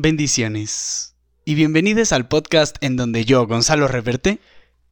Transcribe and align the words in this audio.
bendiciones 0.00 1.14
y 1.44 1.54
bienvenidos 1.54 2.12
al 2.12 2.26
podcast 2.26 2.76
en 2.80 2.96
donde 2.96 3.26
yo, 3.26 3.46
Gonzalo 3.46 3.86
Reverte, 3.86 4.40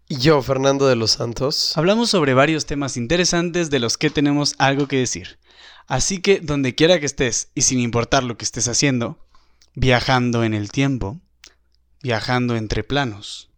Y 0.06 0.18
yo, 0.18 0.42
Fernando 0.42 0.86
de 0.86 0.96
los 0.96 1.12
Santos. 1.12 1.76
hablamos 1.76 2.10
sobre 2.10 2.34
varios 2.34 2.66
temas 2.66 2.98
interesantes 2.98 3.70
de 3.70 3.78
los 3.78 3.96
que 3.96 4.10
tenemos 4.10 4.54
algo 4.58 4.86
que 4.86 4.98
decir. 4.98 5.38
Así 5.86 6.20
que 6.20 6.40
donde 6.40 6.74
quiera 6.74 7.00
que 7.00 7.06
estés 7.06 7.48
y 7.54 7.62
sin 7.62 7.78
importar 7.80 8.22
lo 8.22 8.36
que 8.36 8.44
estés 8.44 8.68
haciendo, 8.68 9.18
viajando 9.74 10.44
en 10.44 10.52
el 10.52 10.70
tiempo, 10.70 11.18
viajando 12.02 12.56
entre 12.56 12.84
planos 12.84 13.50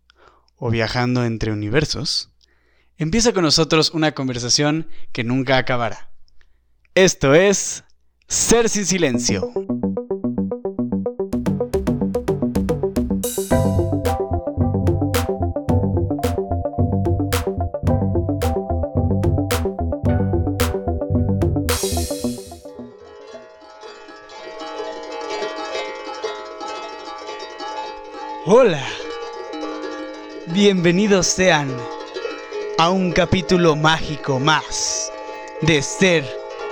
o 0.57 0.71
viajando 0.71 1.25
entre 1.25 1.53
universos, 1.53 2.31
empieza 2.97 3.33
con 3.33 3.43
nosotros 3.43 3.91
una 3.91 4.13
conversación 4.13 4.89
que 5.13 5.25
nunca 5.25 5.59
acabará. 5.59 6.11
Esto 6.95 7.35
es 7.35 7.83
Ser 8.29 8.69
sin 8.69 8.87
Silencio. 8.87 9.53
Hola. 28.53 28.85
Bienvenidos 30.49 31.29
sean 31.29 31.71
a 32.79 32.91
un 32.91 33.13
capítulo 33.13 33.77
mágico 33.77 34.41
más 34.41 35.13
de 35.63 35.81
Ser 35.83 36.25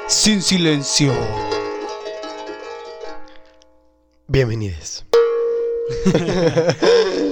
sin 0.08 0.42
Silencio. 0.42 1.12
Bienvenidos. 4.26 5.04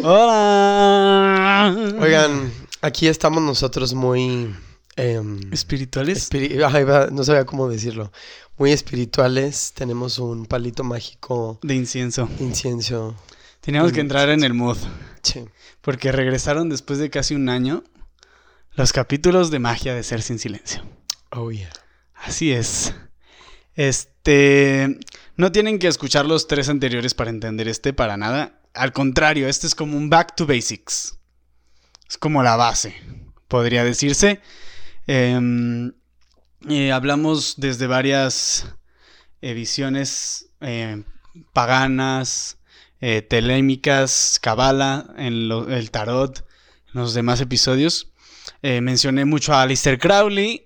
Hola. 0.04 1.74
Oigan, 2.00 2.52
aquí 2.82 3.08
estamos 3.08 3.42
nosotros 3.42 3.94
muy... 3.94 4.54
em, 4.94 5.40
espirituales. 5.52 6.30
espiri- 6.30 6.64
ay, 6.72 6.84
va, 6.84 7.08
no 7.10 7.24
sabía 7.24 7.44
cómo 7.44 7.68
decirlo. 7.68 8.12
Muy 8.58 8.70
espirituales. 8.70 9.72
Tenemos 9.74 10.20
un 10.20 10.46
palito 10.46 10.84
mágico 10.84 11.58
de 11.62 11.74
incienso. 11.74 12.28
incienso. 12.38 13.16
Teníamos 13.66 13.92
que 13.92 14.00
entrar 14.00 14.28
en 14.30 14.44
el 14.44 14.54
mood 14.54 14.78
Sí. 15.22 15.44
porque 15.80 16.12
regresaron 16.12 16.68
después 16.68 17.00
de 17.00 17.10
casi 17.10 17.34
un 17.34 17.48
año 17.48 17.82
los 18.74 18.92
capítulos 18.92 19.50
de 19.50 19.58
magia 19.58 19.92
de 19.92 20.04
Ser 20.04 20.22
sin 20.22 20.38
Silencio. 20.38 20.84
Oh, 21.30 21.50
yeah. 21.50 21.70
Así 22.14 22.52
es. 22.52 22.94
Este. 23.74 24.98
No 25.36 25.50
tienen 25.50 25.78
que 25.80 25.88
escuchar 25.88 26.26
los 26.26 26.46
tres 26.46 26.68
anteriores 26.68 27.12
para 27.14 27.30
entender 27.30 27.66
este 27.68 27.92
para 27.92 28.16
nada. 28.16 28.60
Al 28.72 28.92
contrario, 28.92 29.48
este 29.48 29.66
es 29.66 29.74
como 29.74 29.96
un 29.96 30.10
back 30.10 30.36
to 30.36 30.46
basics. 30.46 31.18
Es 32.08 32.16
como 32.18 32.42
la 32.42 32.54
base, 32.56 32.94
podría 33.48 33.82
decirse. 33.82 34.40
Em, 35.08 35.92
eh, 36.68 36.92
hablamos 36.92 37.54
desde 37.58 37.86
varias 37.86 38.66
eh, 39.42 39.54
visiones 39.54 40.50
paganas, 41.52 42.58
eh, 43.00 43.22
telémicas, 43.22 44.38
cabala, 44.42 45.12
en 45.16 45.48
lo- 45.48 45.68
el 45.68 45.90
tarot, 45.90 46.38
en 46.94 47.00
los 47.00 47.14
demás 47.14 47.40
episodios. 47.40 48.12
Eh, 48.62 48.80
mencioné 48.80 49.24
mucho 49.24 49.52
a 49.54 49.62
Aleister 49.62 49.98
Crowley, 49.98 50.64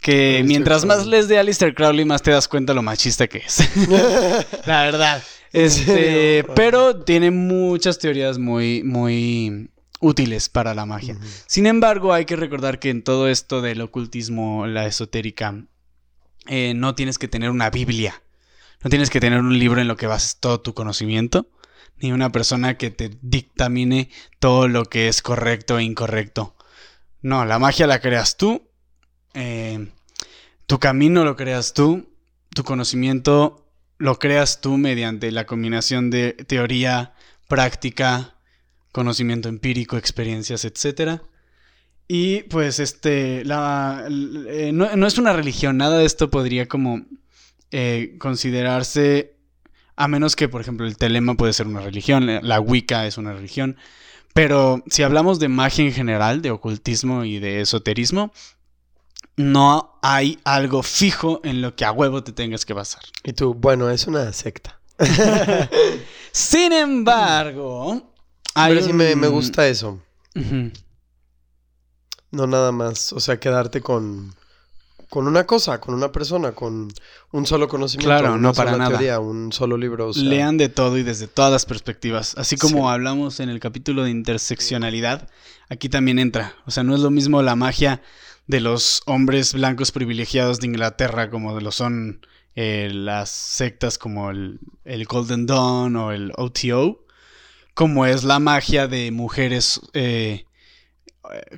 que 0.00 0.42
mientras 0.46 0.84
más 0.84 1.06
les 1.06 1.26
de 1.28 1.38
Aleister 1.38 1.74
Crowley, 1.74 2.04
más 2.04 2.22
te 2.22 2.30
das 2.30 2.46
cuenta 2.48 2.74
lo 2.74 2.82
machista 2.82 3.26
que 3.26 3.38
es. 3.38 3.58
La 4.66 4.82
verdad. 4.82 5.22
¿En 5.52 5.62
Este, 5.64 6.44
pero 6.54 6.96
tiene 7.04 7.30
muchas 7.30 7.98
teorías 7.98 8.36
muy, 8.38 8.82
muy 8.82 9.70
útiles 10.00 10.48
para 10.50 10.74
la 10.74 10.84
magia. 10.84 11.16
Sin 11.46 11.66
embargo, 11.66 12.12
hay 12.12 12.26
que 12.26 12.36
recordar 12.36 12.78
que 12.78 12.90
en 12.90 13.02
todo 13.02 13.28
esto 13.28 13.62
del 13.62 13.80
ocultismo, 13.80 14.66
la 14.66 14.86
esotérica, 14.86 15.64
eh, 16.46 16.74
no 16.76 16.94
tienes 16.94 17.16
que 17.18 17.28
tener 17.28 17.48
una 17.50 17.70
Biblia. 17.70 18.22
No 18.84 18.90
tienes 18.90 19.08
que 19.08 19.20
tener 19.20 19.40
un 19.40 19.58
libro 19.58 19.80
en 19.80 19.88
lo 19.88 19.96
que 19.96 20.06
bases 20.06 20.36
todo 20.38 20.60
tu 20.60 20.74
conocimiento. 20.74 21.48
Ni 21.98 22.12
una 22.12 22.30
persona 22.30 22.76
que 22.76 22.90
te 22.90 23.10
dictamine 23.22 24.10
todo 24.38 24.68
lo 24.68 24.84
que 24.84 25.08
es 25.08 25.22
correcto 25.22 25.78
e 25.78 25.84
incorrecto. 25.84 26.56
No, 27.22 27.44
la 27.44 27.58
magia 27.58 27.86
la 27.86 28.00
creas 28.00 28.36
tú. 28.36 28.68
eh, 29.34 29.88
tu 30.66 30.78
camino 30.78 31.24
lo 31.24 31.36
creas 31.36 31.74
tú. 31.74 32.08
Tu 32.50 32.64
conocimiento 32.64 33.66
lo 33.98 34.18
creas 34.18 34.60
tú 34.60 34.76
mediante 34.76 35.30
la 35.30 35.46
combinación 35.46 36.10
de 36.10 36.32
teoría, 36.32 37.14
práctica, 37.48 38.34
conocimiento 38.92 39.48
empírico, 39.48 39.96
experiencias, 39.96 40.64
etc. 40.64 41.20
Y 42.08 42.42
pues 42.44 42.78
este, 42.78 43.44
la, 43.44 44.06
eh, 44.08 44.70
no, 44.72 44.94
no 44.96 45.06
es 45.06 45.18
una 45.18 45.32
religión, 45.32 45.76
nada 45.76 45.98
de 45.98 46.06
esto 46.06 46.30
podría 46.30 46.66
como 46.66 47.04
eh, 47.72 48.16
considerarse, 48.18 49.35
a 49.96 50.08
menos 50.08 50.36
que 50.36 50.48
por 50.48 50.60
ejemplo 50.60 50.86
el 50.86 50.96
telema 50.96 51.34
puede 51.34 51.52
ser 51.52 51.66
una 51.66 51.80
religión, 51.80 52.26
la- 52.42 52.60
Wicca 52.60 53.06
es 53.06 53.18
una 53.18 53.32
religión, 53.32 53.76
pero 54.34 54.82
si 54.88 55.02
hablamos 55.02 55.38
de 55.38 55.48
magia 55.48 55.84
en 55.84 55.92
general, 55.92 56.42
de 56.42 56.50
ocultismo 56.50 57.24
y 57.24 57.38
de 57.38 57.62
esoterismo, 57.62 58.32
no 59.36 59.98
hay 60.02 60.38
algo 60.44 60.82
fijo 60.82 61.40
en 61.44 61.60
lo 61.62 61.74
que 61.76 61.84
a 61.84 61.92
huevo 61.92 62.22
te 62.22 62.32
tengas 62.32 62.64
que 62.64 62.72
basar. 62.74 63.02
Y 63.24 63.32
tú, 63.32 63.54
bueno, 63.54 63.90
es 63.90 64.06
una 64.06 64.32
secta. 64.32 64.78
Sin 66.32 66.72
embargo, 66.72 68.12
hay 68.54 68.74
Pero 68.74 68.86
sí 68.86 68.92
me, 68.92 69.14
me 69.16 69.28
gusta 69.28 69.66
eso. 69.68 70.00
No 72.30 72.46
nada 72.46 72.72
más. 72.72 73.12
O 73.12 73.20
sea, 73.20 73.38
quedarte 73.38 73.80
con... 73.80 74.34
Con 75.08 75.28
una 75.28 75.44
cosa, 75.44 75.80
con 75.80 75.94
una 75.94 76.10
persona, 76.10 76.52
con 76.52 76.88
un 77.32 77.46
solo 77.46 77.68
conocimiento, 77.68 78.08
Claro, 78.08 78.32
una 78.34 78.42
no 78.48 78.52
para 78.54 78.72
sola 78.72 78.84
nada. 78.84 78.98
teoría, 78.98 79.20
un 79.20 79.52
solo 79.52 79.76
libro. 79.76 80.08
o 80.08 80.12
sea, 80.12 80.22
Lean 80.24 80.56
de 80.58 80.68
todo 80.68 80.98
y 80.98 81.02
desde 81.04 81.28
todas 81.28 81.52
las 81.52 81.64
perspectivas. 81.64 82.34
Así 82.36 82.56
como 82.56 82.78
Sí. 82.88 82.92
hablamos 82.94 83.38
en 83.40 83.48
el 83.48 83.60
capítulo 83.60 84.02
de 84.04 84.10
interseccionalidad, 84.10 85.28
aquí 85.68 85.88
también 85.88 86.18
entra. 86.18 86.54
O 86.66 86.70
sea, 86.70 86.82
no 86.82 86.94
es 86.94 87.00
lo 87.00 87.10
mismo 87.10 87.40
la 87.42 87.54
magia 87.56 88.02
de 88.48 88.60
los 88.60 89.02
hombres 89.06 89.54
blancos 89.54 89.92
privilegiados 89.92 90.60
de 90.60 90.66
Inglaterra 90.66 91.30
como 91.30 91.58
lo 91.60 91.70
son 91.72 92.24
eh, 92.56 92.90
las 92.92 93.30
sectas 93.30 93.98
como 93.98 94.30
el, 94.30 94.60
el 94.84 95.04
Golden 95.04 95.46
Dawn 95.46 95.94
o 95.96 96.10
el 96.12 96.32
OTO, 96.36 97.04
como 97.74 98.06
es 98.06 98.24
la 98.24 98.38
magia 98.38 98.88
de 98.88 99.10
mujeres 99.10 99.80
eh, 99.94 100.46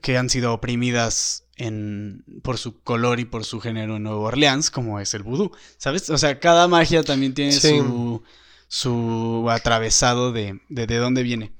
que 0.02 0.16
han 0.18 0.28
sido 0.30 0.52
oprimidas 0.52 1.44
en, 1.58 2.24
por 2.42 2.56
su 2.58 2.80
color 2.82 3.20
y 3.20 3.24
por 3.26 3.44
su 3.44 3.60
género 3.60 3.96
en 3.96 4.04
Nueva 4.04 4.18
Orleans, 4.20 4.70
como 4.70 5.00
es 5.00 5.12
el 5.14 5.22
vudú. 5.22 5.52
¿Sabes? 5.76 6.08
O 6.10 6.16
sea, 6.18 6.40
cada 6.40 6.66
magia 6.68 7.02
también 7.02 7.34
tiene 7.34 7.52
Sí. 7.52 7.78
su, 7.78 8.22
su 8.68 9.46
atravesado 9.50 10.32
de, 10.32 10.60
de, 10.68 10.86
de 10.86 10.96
dónde 10.96 11.22
viene. 11.22 11.52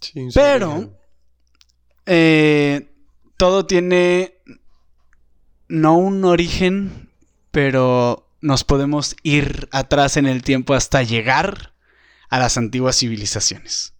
sí, 0.00 0.28
Pero-. 0.34 0.92
Eh, 2.06 2.92
todo 3.36 3.66
tiene 3.66 4.38
no 5.68 5.96
un 5.98 6.24
origen, 6.24 7.10
pero 7.50 8.30
nos 8.40 8.62
podemos 8.64 9.16
ir 9.24 9.68
atrás 9.72 10.16
en 10.16 10.26
el 10.26 10.42
tiempo 10.42 10.74
hasta 10.74 11.02
llegar 11.02 11.74
a 12.28 12.38
las 12.38 12.56
antiguas 12.56 12.96
civilizaciones. 12.98 13.92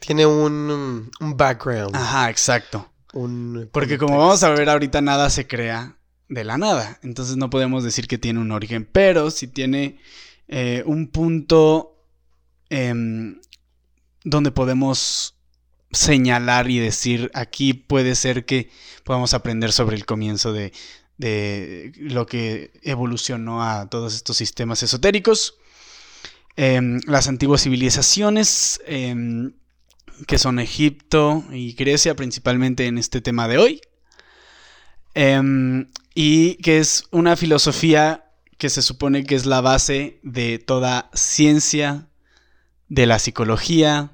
Tiene 0.00 0.24
un, 0.24 1.10
un 1.20 1.36
background. 1.36 1.94
Ajá, 1.94 2.30
exacto. 2.30 2.89
Un 3.12 3.68
Porque 3.72 3.98
como 3.98 4.18
vamos 4.18 4.42
a 4.42 4.50
ver 4.50 4.68
ahorita, 4.68 5.00
nada 5.00 5.30
se 5.30 5.46
crea 5.46 5.96
de 6.28 6.44
la 6.44 6.58
nada. 6.58 6.98
Entonces 7.02 7.36
no 7.36 7.50
podemos 7.50 7.84
decir 7.84 8.06
que 8.06 8.18
tiene 8.18 8.40
un 8.40 8.52
origen, 8.52 8.88
pero 8.90 9.30
sí 9.30 9.48
tiene 9.48 9.98
eh, 10.48 10.82
un 10.86 11.08
punto 11.08 12.04
em, 12.68 13.40
donde 14.24 14.50
podemos 14.52 15.36
señalar 15.92 16.70
y 16.70 16.78
decir, 16.78 17.30
aquí 17.34 17.74
puede 17.74 18.14
ser 18.14 18.44
que 18.44 18.70
podamos 19.04 19.34
aprender 19.34 19.72
sobre 19.72 19.96
el 19.96 20.06
comienzo 20.06 20.52
de, 20.52 20.72
de 21.18 21.92
lo 21.96 22.26
que 22.26 22.70
evolucionó 22.82 23.62
a 23.62 23.90
todos 23.90 24.14
estos 24.14 24.36
sistemas 24.36 24.82
esotéricos. 24.82 25.58
Em, 26.56 27.00
las 27.06 27.28
antiguas 27.28 27.62
civilizaciones, 27.62 28.80
em, 28.86 29.52
que 30.26 30.38
son 30.38 30.58
Egipto 30.58 31.44
y 31.52 31.72
Grecia, 31.74 32.14
principalmente 32.14 32.86
en 32.86 32.98
este 32.98 33.20
tema 33.20 33.48
de 33.48 33.58
hoy. 33.58 33.80
Em, 35.14 35.90
y 36.14 36.54
que 36.56 36.78
es 36.78 37.04
una 37.10 37.36
filosofía 37.36 38.32
que 38.58 38.68
se 38.68 38.82
supone 38.82 39.24
que 39.24 39.34
es 39.34 39.46
la 39.46 39.60
base 39.60 40.20
de 40.22 40.58
toda 40.58 41.10
ciencia, 41.14 42.08
de 42.88 43.06
la 43.06 43.18
psicología, 43.18 44.12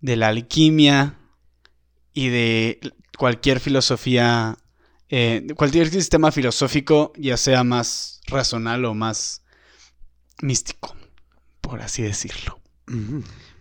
de 0.00 0.16
la 0.16 0.28
alquimia 0.28 1.18
y 2.12 2.28
de 2.28 2.80
cualquier 3.16 3.60
filosofía, 3.60 4.58
eh, 5.08 5.46
cualquier 5.56 5.88
sistema 5.90 6.30
filosófico, 6.30 7.12
ya 7.16 7.36
sea 7.36 7.64
más 7.64 8.20
razonal 8.26 8.84
o 8.84 8.94
más 8.94 9.42
místico, 10.42 10.94
por 11.60 11.80
así 11.80 12.02
decirlo. 12.02 12.60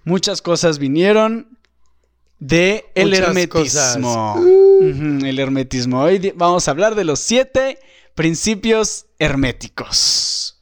Muchas 0.07 0.42
cosas 0.42 0.80
vinieron 0.80 1.59
de 2.39 2.86
el 2.95 3.09
Muchas 3.09 3.27
hermetismo. 3.27 4.42
el 4.42 5.38
hermetismo. 5.38 6.01
Hoy 6.01 6.31
vamos 6.33 6.65
a 6.65 6.71
hablar 6.71 6.95
de 6.95 7.04
los 7.04 7.19
siete 7.19 7.77
principios 8.15 9.07
herméticos. 9.19 10.62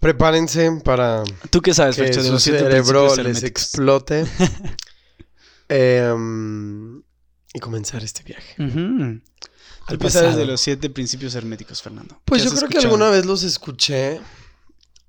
Prepárense 0.00 0.80
para 0.82 1.22
¿Tú 1.50 1.60
qué 1.60 1.74
sabes, 1.74 1.96
que 1.96 2.04
Fercho, 2.04 2.22
de 2.22 2.28
su 2.28 2.32
los 2.32 2.42
siete 2.42 2.60
cerebro 2.60 3.08
principios 3.08 3.18
les 3.18 3.36
herméticos? 3.36 3.62
explote. 3.62 4.26
Em, 5.68 7.02
y 7.52 7.60
comenzar 7.60 8.02
este 8.02 8.22
viaje. 8.22 8.54
Ujú. 8.62 9.20
¿Tú 9.86 9.94
Al 9.94 9.98
qué 9.98 10.08
sabes 10.08 10.36
de 10.36 10.46
los 10.46 10.62
siete 10.62 10.88
principios 10.88 11.34
herméticos, 11.34 11.82
Fernando? 11.82 12.22
Pues 12.24 12.42
¿Qué 12.42 12.48
yo 12.48 12.56
creo 12.56 12.68
que 12.70 12.78
alguna 12.78 13.10
vez 13.10 13.26
los 13.26 13.42
escuché. 13.42 14.18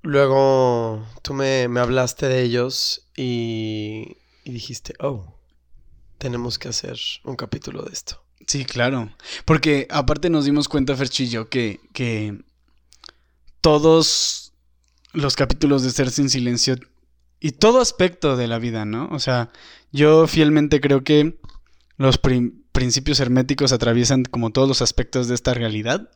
Luego 0.04 1.02
tú 1.22 1.32
me, 1.32 1.66
me 1.68 1.80
hablaste 1.80 2.28
de 2.28 2.42
ellos 2.42 3.08
y, 3.16 4.18
y 4.44 4.52
dijiste, 4.52 4.92
oh, 5.00 5.34
tenemos 6.18 6.58
que 6.58 6.68
hacer 6.68 6.98
un 7.24 7.36
capítulo 7.36 7.82
de 7.82 7.92
esto. 7.94 8.22
Sí, 8.46 8.66
claro. 8.66 9.10
Porque 9.46 9.88
aparte 9.90 10.28
nos 10.28 10.44
dimos 10.44 10.68
cuenta, 10.68 10.94
Ferchillo, 10.94 11.48
que, 11.48 11.80
que 11.94 12.38
todos 13.62 14.52
los 15.14 15.36
capítulos 15.36 15.82
de 15.82 15.90
Ser 15.90 16.10
sin 16.10 16.28
Silencio 16.28 16.76
y 17.40 17.52
todo 17.52 17.80
aspecto 17.80 18.36
de 18.36 18.46
la 18.46 18.58
vida, 18.58 18.84
¿no? 18.84 19.08
O 19.10 19.18
sea, 19.18 19.50
yo 19.90 20.26
fielmente 20.26 20.82
creo 20.82 21.02
que 21.02 21.38
los 21.96 22.18
prin- 22.18 22.62
principios 22.72 23.20
herméticos 23.20 23.72
atraviesan 23.72 24.24
como 24.24 24.50
todos 24.50 24.68
los 24.68 24.82
aspectos 24.82 25.28
de 25.28 25.34
esta 25.34 25.54
realidad. 25.54 26.10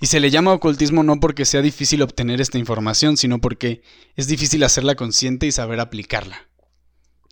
Y 0.00 0.06
se 0.06 0.20
le 0.20 0.30
llama 0.30 0.52
ocultismo 0.52 1.02
no 1.02 1.20
porque 1.20 1.44
sea 1.44 1.62
difícil 1.62 2.02
obtener 2.02 2.40
esta 2.40 2.58
información, 2.58 3.16
sino 3.16 3.40
porque 3.40 3.82
es 4.16 4.26
difícil 4.26 4.62
hacerla 4.64 4.94
consciente 4.94 5.46
y 5.46 5.52
saber 5.52 5.80
aplicarla. 5.80 6.48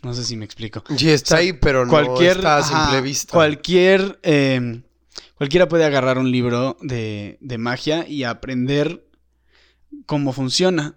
No 0.02 0.14
sé 0.14 0.24
si 0.24 0.36
me 0.36 0.44
explico 0.44 0.84
Sí, 0.96 1.10
está 1.10 1.38
ahí, 1.38 1.52
pero 1.52 1.84
no 1.84 1.90
cualquier, 1.90 2.36
está 2.36 2.58
a 2.58 2.62
simple 2.62 3.00
vista. 3.00 3.32
Cualquier, 3.32 4.20
eh, 4.22 4.82
cualquiera 5.34 5.68
puede 5.68 5.84
agarrar 5.84 6.18
un 6.18 6.30
libro 6.30 6.76
de, 6.80 7.38
de 7.40 7.58
magia 7.58 8.06
y 8.08 8.22
aprender 8.22 9.08
cómo 10.06 10.32
funciona, 10.32 10.96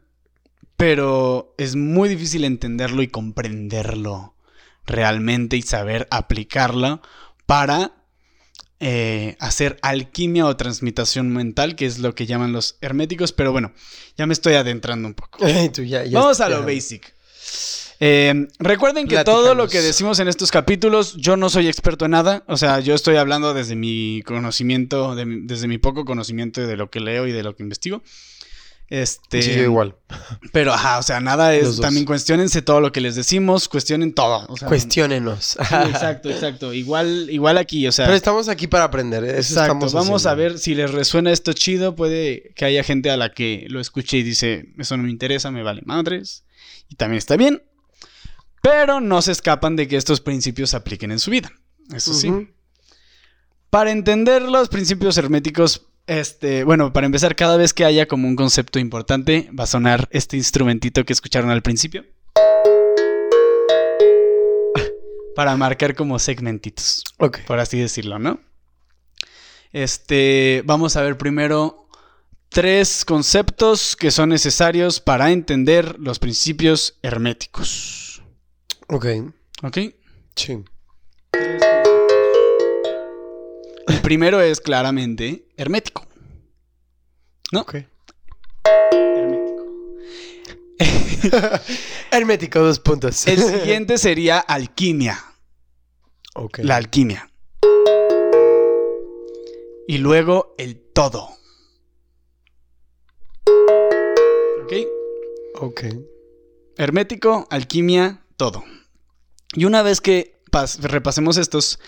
pero 0.77 1.56
es 1.57 1.75
muy 1.75 2.09
difícil 2.09 2.44
entenderlo 2.44 3.01
y 3.01 3.07
comprenderlo 3.07 4.36
realmente 4.86 5.57
y 5.57 5.62
saber 5.62 6.07
aplicarlo 6.12 7.01
para 7.45 8.00
eh, 8.79 9.35
hacer 9.39 9.77
alquimia 9.81 10.45
o 10.47 10.55
transmutación 10.57 11.29
mental, 11.29 11.75
que 11.75 11.85
es 11.85 11.99
lo 11.99 12.15
que 12.15 12.25
llaman 12.25 12.51
los 12.51 12.77
herméticos, 12.81 13.31
pero 13.31 13.51
bueno, 13.51 13.71
ya 14.17 14.25
me 14.25 14.33
estoy 14.33 14.53
adentrando 14.55 15.07
un 15.07 15.13
poco. 15.13 15.45
Ay, 15.45 15.69
tú 15.73 15.83
ya- 15.83 16.03
ya 16.03 16.19
Vamos 16.19 16.39
a 16.41 16.49
lo 16.49 16.63
basic. 16.63 17.13
Eh, 18.03 18.47
recuerden 18.57 19.07
que 19.07 19.23
todo 19.23 19.53
lo 19.53 19.67
que 19.67 19.79
decimos 19.81 20.17
en 20.19 20.27
estos 20.27 20.49
capítulos, 20.51 21.15
yo 21.17 21.37
no 21.37 21.49
soy 21.51 21.67
experto 21.67 22.05
en 22.05 22.11
nada. 22.11 22.43
O 22.47 22.57
sea, 22.57 22.79
yo 22.79 22.95
estoy 22.95 23.17
hablando 23.17 23.53
desde 23.53 23.75
mi 23.75 24.23
conocimiento, 24.25 25.13
de 25.13 25.25
mi- 25.25 25.45
desde 25.45 25.67
mi 25.67 25.77
poco 25.77 26.03
conocimiento 26.03 26.65
de 26.65 26.77
lo 26.77 26.89
que 26.89 26.99
leo 26.99 27.27
y 27.27 27.31
de 27.31 27.43
lo 27.43 27.55
que 27.55 27.61
investigo. 27.61 28.01
Este, 28.91 29.41
Sí, 29.41 29.55
yo 29.55 29.63
igual. 29.63 29.95
Pero, 30.51 30.73
ajá, 30.73 30.99
o 30.99 31.03
sea, 31.03 31.21
nada 31.21 31.55
es. 31.55 31.79
También 31.79 32.05
cuestionense 32.05 32.61
todo 32.61 32.81
lo 32.81 32.91
que 32.91 32.99
les 32.99 33.15
decimos, 33.15 33.69
cuestionen 33.69 34.13
todo. 34.13 34.45
o 34.49 34.57
sea, 34.57 34.67
Cuestiónenos. 34.67 35.55
sí, 35.57 35.75
exacto, 35.89 36.29
exacto. 36.29 36.73
Igual, 36.73 37.29
igual 37.29 37.57
aquí, 37.57 37.88
o 37.88 37.91
sea. 37.93 38.05
Pero 38.05 38.17
estamos 38.17 38.49
aquí 38.49 38.67
para 38.67 38.83
aprender. 38.83 39.23
Eso 39.23 39.53
Exacto, 39.53 39.89
vamos 39.91 40.25
a 40.25 40.35
ver 40.35 40.59
si 40.59 40.75
les 40.75 40.91
resuena 40.91 41.31
esto 41.31 41.53
chido. 41.53 41.95
Puede 41.95 42.51
que 42.53 42.65
haya 42.65 42.83
gente 42.83 43.09
a 43.09 43.15
la 43.15 43.31
que 43.31 43.65
lo 43.69 43.79
escuche 43.79 44.17
y 44.17 44.23
dice, 44.23 44.73
eso 44.77 44.97
no 44.97 45.03
me 45.03 45.09
interesa, 45.09 45.51
me 45.51 45.63
vale 45.63 45.83
madres. 45.85 46.44
Y 46.89 46.95
también 46.95 47.19
está 47.19 47.37
bien. 47.37 47.63
Pero 48.61 48.99
no 48.99 49.21
se 49.21 49.31
escapan 49.31 49.77
de 49.77 49.87
que 49.87 49.95
estos 49.95 50.19
principios 50.19 50.71
se 50.71 50.75
apliquen 50.75 51.13
en 51.13 51.19
su 51.19 51.31
vida. 51.31 51.49
Eso 51.95 52.13
sí. 52.13 52.29
Para 53.69 53.91
entender 53.91 54.41
los 54.41 54.67
principios 54.67 55.17
herméticos, 55.17 55.87
este, 56.19 56.65
bueno, 56.65 56.91
para 56.91 57.05
empezar, 57.05 57.37
cada 57.37 57.55
vez 57.55 57.73
que 57.73 57.85
haya 57.85 58.05
como 58.05 58.27
un 58.27 58.35
concepto 58.35 58.79
importante, 58.79 59.49
va 59.57 59.63
a 59.63 59.67
sonar 59.67 60.09
este 60.11 60.35
instrumentito 60.35 61.05
que 61.05 61.13
escucharon 61.13 61.49
al 61.49 61.61
principio. 61.61 62.03
Para 65.35 65.55
marcar 65.55 65.95
como 65.95 66.19
segmentitos 66.19 67.05
Ok. 67.17 67.39
por 67.47 67.59
así 67.59 67.79
decirlo, 67.79 68.19
¿no? 68.19 68.41
Este, 69.71 70.63
vamos 70.65 70.97
a 70.97 71.01
ver 71.01 71.17
primero 71.17 71.87
tres 72.49 73.05
conceptos 73.05 73.95
que 73.95 74.11
son 74.11 74.27
necesarios 74.27 74.99
para 74.99 75.31
entender 75.31 75.97
los 75.97 76.19
principios 76.19 76.99
herméticos. 77.03 78.21
Ok. 78.89 79.05
¿Ok? 79.63 79.77
Sí. 80.35 80.61
El 83.91 83.99
primero 84.01 84.39
es 84.41 84.61
claramente 84.61 85.45
hermético. 85.57 86.05
¿No? 87.51 87.61
Ok. 87.61 87.75
Hermético. 88.93 89.65
Hermético, 92.11 92.59
dos 92.59 92.79
puntos. 92.79 93.27
El 93.27 93.39
siguiente 93.41 93.97
sería 93.97 94.39
alquimia. 94.39 95.21
Ok. 96.35 96.59
La 96.63 96.77
alquimia. 96.77 97.29
Y 99.88 99.97
luego 99.97 100.55
el 100.57 100.79
todo. 100.94 101.29
¿Ok? 104.63 104.73
Ok. 105.59 105.83
Hermético, 106.77 107.45
alquimia, 107.49 108.25
todo. 108.37 108.63
Y 109.53 109.65
una 109.65 109.81
vez 109.83 109.99
que 109.99 110.41
pas- 110.49 110.79
repasemos 110.79 111.35
estos 111.35 111.79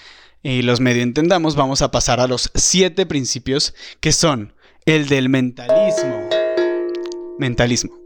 y 0.44 0.62
los 0.62 0.82
medio 0.82 1.02
entendamos, 1.02 1.56
vamos 1.56 1.82
a 1.82 1.90
pasar 1.90 2.20
a 2.20 2.28
los 2.28 2.52
siete 2.54 3.06
principios 3.06 3.74
que 4.02 4.12
son 4.12 4.54
el 4.86 5.08
del 5.08 5.30
mentalismo. 5.30 6.30
Mentalismo. 7.40 7.98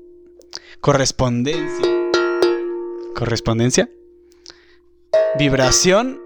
Correspondencia. 0.79 1.87
Correspondencia. 3.15 3.89
Vibración. 5.39 6.21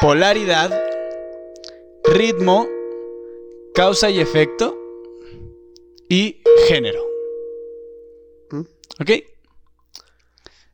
Polaridad. 0.00 0.82
Ritmo. 2.04 2.66
Causa 3.74 4.08
y 4.08 4.20
efecto. 4.20 4.78
Y 6.08 6.42
género. 6.68 7.04
¿Mm? 8.50 8.60
¿Ok? 9.00 9.10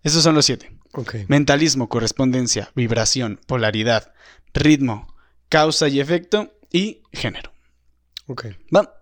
Esos 0.05 0.23
son 0.23 0.37
los 0.37 0.47
siete. 0.47 0.77
Ok. 0.99 1.14
Mentalismo, 1.28 1.88
correspondencia, 1.88 2.73
vibración, 2.75 3.38
polaridad, 3.47 4.12
ritmo, 4.52 5.14
causa 5.49 5.87
y 5.87 6.00
efecto 6.00 6.52
y 6.73 7.02
género. 7.12 7.52
Ok. 8.26 8.47
Va. 8.75 9.00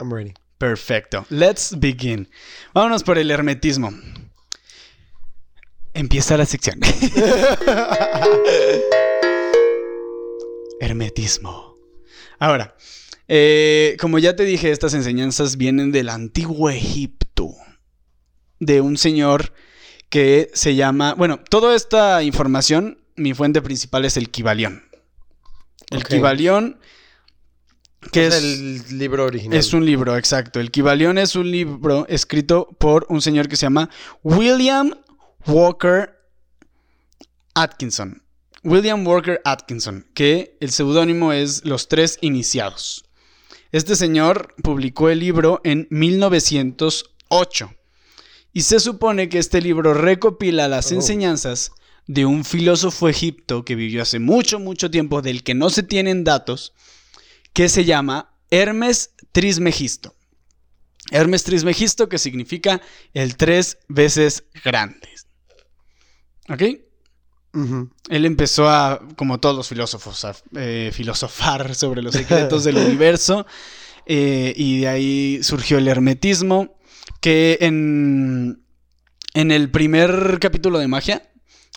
I'm 0.00 0.12
ready. 0.12 0.34
Perfecto. 0.58 1.24
Let's 1.30 1.78
begin. 1.78 2.28
Vámonos 2.74 3.04
por 3.04 3.16
el 3.16 3.30
hermetismo. 3.30 3.92
Empieza 5.94 6.36
la 6.36 6.46
sección. 6.46 6.80
hermetismo. 10.80 11.76
Ahora, 12.40 12.76
eh, 13.28 13.96
como 14.00 14.18
ya 14.18 14.34
te 14.34 14.42
dije, 14.42 14.72
estas 14.72 14.94
enseñanzas 14.94 15.56
vienen 15.56 15.92
del 15.92 16.08
antiguo 16.08 16.70
Egipto. 16.70 17.54
De 18.58 18.80
un 18.80 18.96
señor 18.96 19.52
que 20.08 20.50
se 20.54 20.74
llama. 20.74 21.14
Bueno, 21.14 21.40
toda 21.50 21.74
esta 21.74 22.22
información, 22.22 22.98
mi 23.16 23.34
fuente 23.34 23.62
principal 23.62 24.04
es 24.04 24.16
el 24.16 24.30
Kibalión. 24.30 24.84
El 25.90 25.98
Ok. 25.98 26.08
Kibalión, 26.08 26.78
que 28.12 28.26
es 28.26 28.34
es, 28.34 28.42
el 28.42 28.98
libro 28.98 29.24
original. 29.24 29.58
es 29.58 29.72
un 29.72 29.84
libro, 29.84 30.16
exacto. 30.16 30.60
El 30.60 30.70
Kibalión 30.70 31.18
es 31.18 31.36
un 31.36 31.50
libro 31.50 32.06
escrito 32.08 32.68
por 32.78 33.06
un 33.08 33.20
señor 33.20 33.48
que 33.48 33.56
se 33.56 33.66
llama 33.66 33.90
William 34.22 34.94
Walker 35.46 36.16
Atkinson. 37.54 38.22
William 38.64 39.06
Walker 39.06 39.40
Atkinson, 39.44 40.06
que 40.12 40.56
el 40.60 40.72
seudónimo 40.72 41.32
es 41.32 41.64
Los 41.64 41.86
Tres 41.88 42.18
Iniciados. 42.20 43.04
Este 43.70 43.94
señor 43.94 44.54
publicó 44.62 45.08
el 45.08 45.20
libro 45.20 45.60
en 45.62 45.86
1908 45.90 47.75
y 48.56 48.62
se 48.62 48.80
supone 48.80 49.28
que 49.28 49.38
este 49.38 49.60
libro 49.60 49.92
recopila 49.92 50.66
las 50.66 50.90
Oh. 50.90 50.94
enseñanzas 50.94 51.72
de 52.06 52.24
un 52.24 52.42
filósofo 52.42 53.06
egipto 53.06 53.64
que 53.66 53.74
vivió 53.74 54.00
hace 54.00 54.18
mucho, 54.18 54.58
mucho 54.58 54.90
tiempo, 54.90 55.20
del 55.20 55.42
que 55.42 55.54
no 55.54 55.68
se 55.68 55.82
tienen 55.82 56.24
datos, 56.24 56.72
que 57.52 57.68
se 57.68 57.84
llama 57.84 58.32
Hermes 58.50 59.10
Trismegisto. 59.32 60.14
Hermes 61.10 61.44
Trismegisto, 61.44 62.08
que 62.08 62.16
significa 62.18 62.80
el 63.12 63.36
tres 63.36 63.76
veces 63.88 64.44
grandes. 64.64 65.26
¿Ok? 66.48 66.62
Él 68.08 68.24
empezó 68.24 68.68
a, 68.70 69.00
como 69.16 69.38
todos 69.38 69.54
los 69.54 69.68
filósofos, 69.68 70.24
a 70.24 70.34
eh, 70.56 70.90
filosofar 70.94 71.74
sobre 71.74 72.00
los 72.00 72.14
secretos 72.14 72.64
del 72.64 72.76
universo. 72.86 73.46
eh, 74.06 74.54
y 74.56 74.80
de 74.80 74.88
ahí 74.88 75.42
surgió 75.42 75.76
el 75.78 75.88
hermetismo, 75.88 76.76
que 77.26 77.58
en, 77.60 78.62
en 79.34 79.50
el 79.50 79.68
primer 79.72 80.38
capítulo 80.40 80.78
de 80.78 80.86
magia 80.86 81.28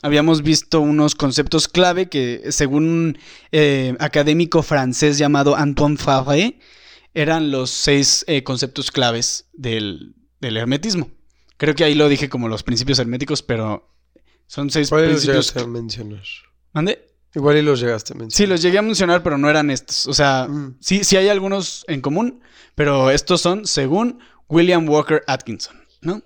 habíamos 0.04 0.44
visto 0.44 0.80
unos 0.80 1.16
conceptos 1.16 1.68
clave 1.68 2.08
que 2.08 2.44
según 2.52 2.84
un 2.84 3.18
eh, 3.52 3.96
académico 4.00 4.62
francés 4.62 5.18
llamado 5.18 5.56
Antoine 5.56 5.98
Fabre 5.98 6.60
eran 7.16 7.50
los 7.50 7.72
seis 7.72 8.24
eh, 8.28 8.44
conceptos 8.44 8.92
claves 8.92 9.50
del, 9.54 10.14
del 10.40 10.56
hermetismo. 10.56 11.10
Creo 11.58 11.74
que 11.74 11.84
ahí 11.84 11.96
lo 11.96 12.10
dije 12.10 12.30
como 12.30 12.48
los 12.48 12.62
principios 12.62 13.00
herméticos, 13.00 13.42
pero 13.42 13.92
son 14.46 14.70
seis 14.70 14.90
¿Cuáles 14.90 15.08
los 15.10 15.16
principios. 15.26 15.48
llegaste 15.48 15.62
a 15.64 15.68
mencionar? 15.68 16.24
¿Mande? 16.74 17.08
Igual 17.34 17.58
y 17.58 17.64
los 17.64 17.80
llegaste 17.80 18.14
a 18.14 18.16
Sí, 18.16 18.20
mencionar. 18.20 18.50
los 18.52 18.62
llegué 18.62 18.78
a 18.78 18.82
mencionar, 18.84 19.24
pero 19.24 19.40
no 19.40 19.50
eran 19.50 19.72
estos. 19.72 20.06
O 20.06 20.14
sea, 20.14 20.46
Mm. 20.48 20.78
sí, 20.80 21.04
sí 21.04 21.18
hay 21.18 21.28
algunos 21.30 21.86
en 21.88 22.02
común, 22.02 22.42
pero 22.76 23.10
estos 23.10 23.42
son 23.42 23.66
según 23.66 24.20
William 24.50 24.88
Walker 24.90 25.24
Atkinson, 25.28 25.78
¿no? 26.02 26.22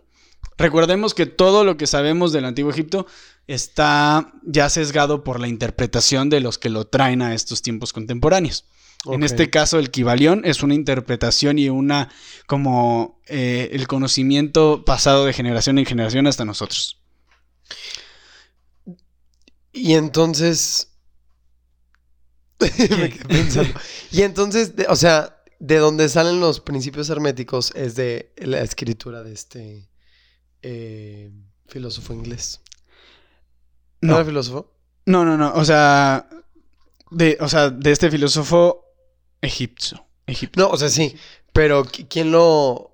Recordemos 0.58 1.14
que 1.14 1.26
todo 1.26 1.64
lo 1.64 1.78
que 1.78 1.88
sabemos 1.88 2.32
del 2.32 2.46
Antiguo 2.46 2.72
Egipto 2.72 3.06
está 3.48 4.34
ya 4.44 4.70
sesgado 4.70 5.24
por 5.24 5.40
la 5.40 5.48
interpretación 5.48 6.30
de 6.30 6.40
los 6.40 6.58
que 6.58 6.70
lo 6.70 6.86
traen 6.88 7.22
a 7.22 7.34
estos 7.34 7.62
tiempos 7.62 7.92
contemporáneos. 7.94 8.66
En 9.06 9.24
este 9.24 9.50
caso, 9.50 9.80
el 9.80 9.92
Kibalión 9.92 10.44
es 10.46 10.64
una 10.64 10.76
interpretación 10.76 11.60
y 11.60 11.68
una 11.68 12.10
como 12.48 13.20
eh, 13.28 13.70
el 13.74 13.86
conocimiento 13.88 14.86
pasado 14.86 15.26
de 15.26 15.34
generación 15.34 15.78
en 15.78 15.86
generación 15.86 16.26
hasta 16.26 16.46
nosotros. 16.46 17.02
Y 19.74 19.96
entonces. 19.96 20.94
Me 22.62 23.10
quedé 23.10 23.26
pensando. 23.26 23.74
Y 24.12 24.22
entonces, 24.22 24.74
o 24.88 24.96
sea, 24.96 25.43
de 25.66 25.78
donde 25.78 26.10
salen 26.10 26.42
los 26.42 26.60
principios 26.60 27.10
herméticos 27.10 27.72
es 27.74 27.96
de 27.96 28.34
la 28.36 28.60
escritura 28.60 29.24
de 29.24 29.32
este 29.32 29.88
eh, 30.62 31.32
filósofo 31.68 32.14
inglés. 32.14 32.60
¿No 34.02 34.16
era 34.16 34.26
filósofo? 34.26 34.74
No, 35.06 35.24
no, 35.24 35.38
no. 35.38 35.54
O 35.54 35.64
sea, 35.64 36.28
de, 37.12 37.38
o 37.40 37.48
sea, 37.48 37.70
de 37.70 37.92
este 37.92 38.12
filósofo 38.12 38.84
egipcio. 39.42 40.06
egipcio. 40.28 40.62
No, 40.62 40.70
o 40.70 40.76
sea, 40.78 40.90
sí. 40.90 41.16
Pero 41.54 41.86
qui- 41.86 42.08
¿quién 42.10 42.32
lo. 42.34 42.94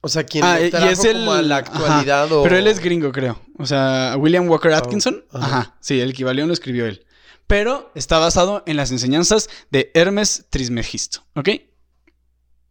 O 0.00 0.08
sea, 0.08 0.24
¿quién 0.24 0.44
Ah, 0.44 0.58
lo 0.58 0.64
y 0.66 0.70
trajo 0.70 0.86
es 0.88 1.04
el- 1.04 1.18
como 1.18 1.32
a 1.32 1.42
la 1.42 1.58
ajá. 1.58 1.66
actualidad? 1.70 2.32
o- 2.32 2.42
Pero 2.42 2.56
él 2.56 2.66
es 2.66 2.78
gringo, 2.80 3.12
creo. 3.12 3.38
O 3.58 3.66
sea, 3.66 4.14
William 4.18 4.48
Walker 4.48 4.72
Atkinson. 4.72 5.22
ajá. 5.32 5.46
ajá. 5.46 5.76
Sí, 5.80 6.00
el 6.00 6.14
Kibalión 6.14 6.48
lo 6.48 6.54
escribió 6.54 6.86
él. 6.86 7.04
Pero 7.46 7.92
está 7.94 8.18
basado 8.18 8.62
en 8.66 8.78
las 8.78 8.90
enseñanzas 8.90 9.50
de 9.70 9.90
Hermes 9.92 10.46
Trismegisto. 10.48 11.20
¿Ok? 11.34 11.50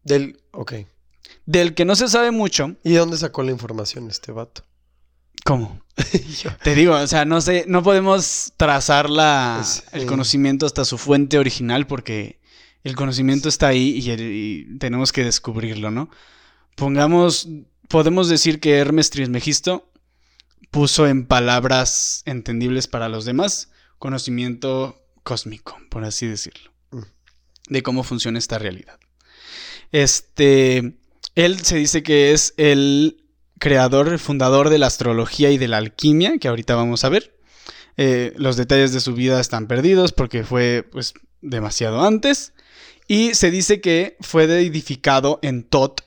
Del. 0.03 0.39
Ok. 0.51 0.73
Del 1.45 1.73
que 1.73 1.85
no 1.85 1.95
se 1.95 2.07
sabe 2.07 2.31
mucho. 2.31 2.75
¿Y 2.83 2.91
de 2.91 2.99
dónde 2.99 3.17
sacó 3.17 3.43
la 3.43 3.51
información 3.51 4.09
este 4.09 4.31
vato? 4.31 4.63
¿Cómo? 5.45 5.81
Te 6.63 6.73
digo, 6.75 6.95
o 6.95 7.07
sea, 7.07 7.25
no 7.25 7.41
sé, 7.41 7.65
no 7.67 7.83
podemos 7.83 8.53
trazar 8.57 9.09
la, 9.09 9.61
Sí. 9.65 9.81
el 9.91 10.05
conocimiento 10.05 10.65
hasta 10.65 10.85
su 10.85 10.97
fuente 10.97 11.37
original 11.37 11.85
porque 11.85 12.39
el 12.83 12.95
conocimiento 12.95 13.49
está 13.49 13.67
ahí 13.67 13.89
y, 13.99 14.09
el- 14.11 14.21
y 14.21 14.77
tenemos 14.79 15.11
que 15.11 15.23
descubrirlo, 15.23 15.91
¿no? 15.91 16.09
Pongamos, 16.75 17.47
podemos 17.89 18.29
decir 18.29 18.59
que 18.59 18.77
Hermes 18.77 19.09
Trismegisto 19.09 19.91
puso 20.71 21.07
en 21.07 21.25
palabras 21.27 22.23
entendibles 22.25 22.87
para 22.87 23.09
los 23.09 23.25
demás 23.25 23.69
conocimiento 23.99 25.01
cósmico, 25.23 25.77
por 25.89 26.03
así 26.05 26.25
decirlo, 26.25 26.71
Mm. 26.91 27.01
de 27.69 27.83
cómo 27.83 28.03
funciona 28.03 28.39
esta 28.39 28.57
realidad. 28.59 28.97
Este, 29.93 30.97
él 31.35 31.59
se 31.61 31.77
dice 31.77 32.03
que 32.03 32.33
es 32.33 32.53
el 32.57 33.23
creador, 33.59 34.09
el 34.09 34.19
fundador 34.19 34.69
de 34.69 34.79
la 34.79 34.87
astrología 34.87 35.51
y 35.51 35.57
de 35.57 35.69
la 35.69 35.77
alquimia, 35.77 36.37
que 36.39 36.49
ahorita 36.49 36.75
vamos 36.75 37.05
a 37.05 37.09
ver. 37.09 37.37
Eh, 37.95 38.33
los 38.37 38.57
detalles 38.57 38.91
de 38.91 38.99
su 38.99 39.13
vida 39.13 39.39
están 39.39 39.67
perdidos 39.67 40.11
porque 40.11 40.43
fue 40.43 40.83
pues 40.91 41.13
demasiado 41.41 42.03
antes. 42.03 42.53
Y 43.07 43.35
se 43.35 43.51
dice 43.51 43.79
que 43.81 44.17
fue 44.19 44.45
edificado 44.45 45.39
en 45.43 45.63
Tot, 45.63 46.01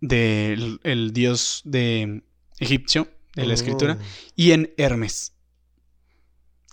del 0.00 0.80
el 0.82 1.12
dios 1.12 1.62
de 1.64 2.22
egipcio, 2.58 3.08
de 3.34 3.46
la 3.46 3.54
escritura, 3.54 3.96
Oh. 4.00 4.04
y 4.34 4.50
en 4.52 4.72
Hermes, 4.76 5.32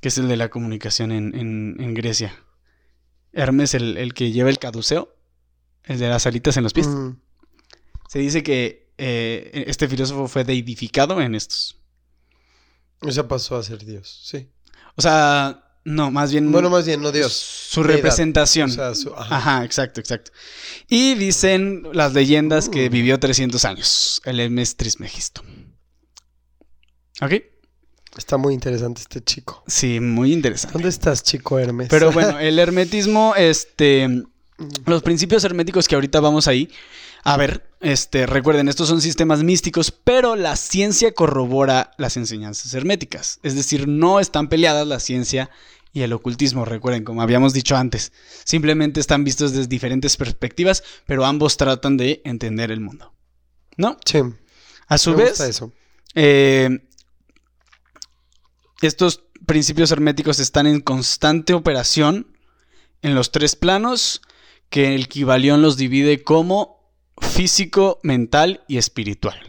que 0.02 0.08
es 0.08 0.18
el 0.18 0.28
de 0.28 0.38
la 0.38 0.50
comunicación 0.50 1.12
en, 1.12 1.36
en- 1.36 1.76
en 1.80 1.94
Grecia. 1.94 2.36
Hermes, 3.34 3.74
el, 3.76 3.98
el 3.98 4.14
que 4.14 4.32
lleva 4.32 4.50
el 4.50 4.58
caduceo, 4.58 5.15
el 5.88 6.00
de 6.00 6.08
las 6.10 6.26
alitas 6.26 6.58
en 6.58 6.64
los 6.64 6.74
pies. 6.74 6.88
Mm. 6.88 7.12
Se 8.10 8.20
dice 8.20 8.44
que 8.44 8.92
eh, 8.98 9.66
este 9.68 9.88
filósofo 9.88 10.28
fue 10.28 10.44
deidificado 10.44 11.20
en 11.22 11.36
estos. 11.36 11.78
O 13.02 13.12
sea, 13.12 13.28
pasó 13.28 13.56
a 13.58 13.64
ser 13.64 13.84
Dios, 13.86 14.22
sí. 14.26 14.50
O 14.96 15.02
sea, 15.02 15.62
no, 15.84 16.10
más 16.12 16.32
bien. 16.32 16.52
Bueno, 16.52 16.70
más 16.70 16.86
bien, 16.86 17.02
no 17.02 17.12
Dios. 17.12 17.34
Su 17.34 17.84
deidad. 17.84 17.98
representación. 17.98 18.70
O 18.70 18.74
sea, 18.74 18.96
su- 18.96 19.14
ajá. 19.14 19.36
Ajá, 19.38 19.66
exacto, 19.66 20.00
exacto. 20.00 20.32
Y 20.88 21.14
dicen 21.16 21.84
las 21.94 22.14
leyendas 22.14 22.70
que 22.70 22.88
Uh. 22.88 22.90
vivió 22.90 23.20
300 23.20 23.64
años, 23.66 24.22
el 24.26 24.40
Hermes 24.40 24.76
Trismegisto. 24.78 25.44
¿Ok? 27.22 27.34
Está 28.18 28.38
muy 28.38 28.54
interesante 28.54 29.02
este 29.02 29.22
chico. 29.22 29.64
Sí, 29.68 30.00
muy 30.00 30.32
interesante. 30.32 30.74
¿Dónde 30.74 30.90
estás, 30.90 31.22
chico 31.22 31.60
Hermes? 31.60 31.90
Pero 31.90 32.12
bueno, 32.14 32.40
el 32.40 32.58
hermetismo, 32.60 33.34
este, 33.36 34.08
Mm. 34.08 34.24
Los 34.86 35.04
principios 35.04 35.44
herméticos 35.44 35.88
que 35.88 35.96
ahorita 35.96 36.20
vamos 36.20 36.48
ahí 36.48 36.70
a 37.28 37.38
ver, 37.38 37.68
este, 37.82 38.28
recuerden, 38.28 38.68
estos 38.70 38.88
son 38.88 39.02
sistemas 39.02 39.42
místicos, 39.42 39.90
pero 39.92 40.36
la 40.36 40.56
ciencia 40.56 41.12
corrobora 41.12 41.90
las 41.98 42.18
enseñanzas 42.18 42.72
herméticas. 42.76 43.40
Es 43.42 43.56
decir, 43.56 43.88
no 43.88 44.20
están 44.20 44.48
peleadas 44.48 44.86
la 44.86 45.00
ciencia 45.00 45.50
y 45.92 46.04
el 46.04 46.14
ocultismo, 46.14 46.66
recuerden, 46.66 47.04
como 47.04 47.24
habíamos 47.24 47.52
dicho 47.54 47.76
antes. 47.76 48.12
Simplemente 48.44 49.00
están 49.00 49.24
vistos 49.24 49.54
desde 49.54 49.66
diferentes 49.68 50.18
perspectivas, 50.18 50.84
pero 51.08 51.26
ambos 51.26 51.58
tratan 51.58 51.98
de 51.98 52.22
entender 52.26 52.70
el 52.70 52.80
mundo. 52.80 53.12
¿No? 53.76 53.98
Sí, 54.06 54.20
A 54.88 55.00
su 55.00 55.10
me 55.12 55.16
vez, 55.18 55.30
gusta 55.30 55.48
eso. 55.48 55.74
eh, 56.14 56.70
estos 58.84 59.24
principios 59.48 59.92
herméticos 59.92 60.40
están 60.40 60.68
en 60.68 60.80
constante 60.80 61.54
operación 61.54 62.38
en 63.02 63.16
los 63.16 63.32
tres 63.32 63.56
planos 63.56 64.22
que 64.70 64.96
el 64.96 65.08
Kibalión 65.08 65.62
los 65.62 65.78
divide 65.78 66.24
como 66.24 66.92
físico, 67.20 68.00
mental 68.04 68.64
y 68.68 68.78
espiritual. 68.78 69.40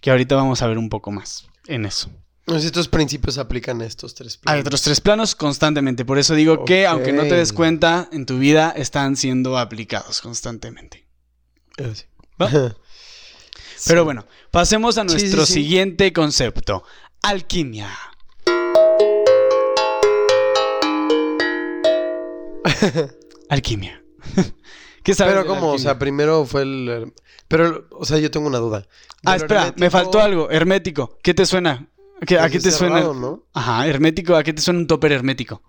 Que 0.00 0.10
ahorita 0.10 0.36
vamos 0.36 0.62
a 0.62 0.66
ver 0.66 0.78
un 0.78 0.88
poco 0.88 1.10
más 1.10 1.48
en 1.66 1.86
eso. 1.86 2.10
Estos 2.46 2.88
principios 2.88 3.36
aplican 3.36 3.82
a 3.82 3.84
estos 3.84 4.14
tres 4.14 4.38
planos. 4.38 4.62
otros 4.62 4.82
tres 4.82 5.00
planos 5.02 5.34
constantemente, 5.34 6.06
por 6.06 6.18
eso 6.18 6.34
digo 6.34 6.64
que 6.64 6.86
aunque 6.86 7.12
no 7.12 7.22
te 7.22 7.34
des 7.34 7.52
cuenta, 7.52 8.08
en 8.10 8.24
tu 8.24 8.38
vida 8.38 8.72
están 8.74 9.16
siendo 9.16 9.58
aplicados 9.58 10.22
constantemente. 10.22 11.06
Eh. 11.76 11.92
Pero 13.86 14.04
bueno, 14.04 14.26
pasemos 14.50 14.96
a 14.98 15.02
sí, 15.02 15.08
nuestro 15.08 15.44
sí. 15.44 15.52
siguiente 15.54 16.12
concepto, 16.12 16.84
alquimia. 17.22 17.90
Alquimia. 23.48 24.02
¿Qué 25.02 25.14
sabes 25.14 25.34
Pero 25.34 25.46
como, 25.46 25.72
o 25.72 25.78
sea, 25.78 25.98
primero 25.98 26.44
fue 26.44 26.62
el... 26.62 27.12
Pero, 27.48 27.86
o 27.92 28.04
sea, 28.04 28.18
yo 28.18 28.30
tengo 28.30 28.46
una 28.46 28.58
duda. 28.58 28.86
Ah, 29.24 29.36
espera, 29.36 29.72
me 29.78 29.88
faltó 29.90 30.20
algo. 30.20 30.50
Hermético. 30.50 31.18
¿Qué 31.22 31.32
te 31.32 31.46
suena? 31.46 31.88
¿Qué- 32.26 32.36
¿A 32.38 32.42
pues 32.42 32.52
qué 32.52 32.60
te 32.60 32.70
suena? 32.70 32.96
cerrado, 32.96 33.14
¿no? 33.14 33.44
Ajá, 33.54 33.86
hermético. 33.86 34.36
¿A 34.36 34.42
qué 34.42 34.52
te 34.52 34.60
suena 34.60 34.80
un 34.80 34.86
topper 34.86 35.12
hermético? 35.12 35.62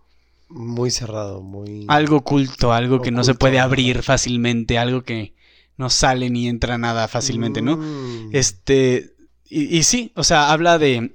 Muy 0.50 0.92
cerrado, 0.92 1.42
muy... 1.42 1.86
Algo 1.88 2.18
oculto, 2.18 2.74
algo 2.74 3.02
que 3.02 3.12
no 3.12 3.24
se 3.24 3.36
puede 3.36 3.60
abrir 3.60 4.02
fácilmente, 4.02 4.78
algo 4.80 5.04
que 5.04 5.36
no 5.78 5.90
sale 5.90 6.30
ni 6.30 6.48
entra 6.48 6.78
nada 6.78 7.08
fácilmente, 7.08 7.62
¿no? 7.62 7.78
Mm. 7.78 8.30
Este, 8.34 9.14
y, 9.48 9.78
y 9.78 9.84
sí, 9.84 10.12
o 10.16 10.24
sea, 10.24 10.52
habla 10.52 10.80
de, 10.80 11.14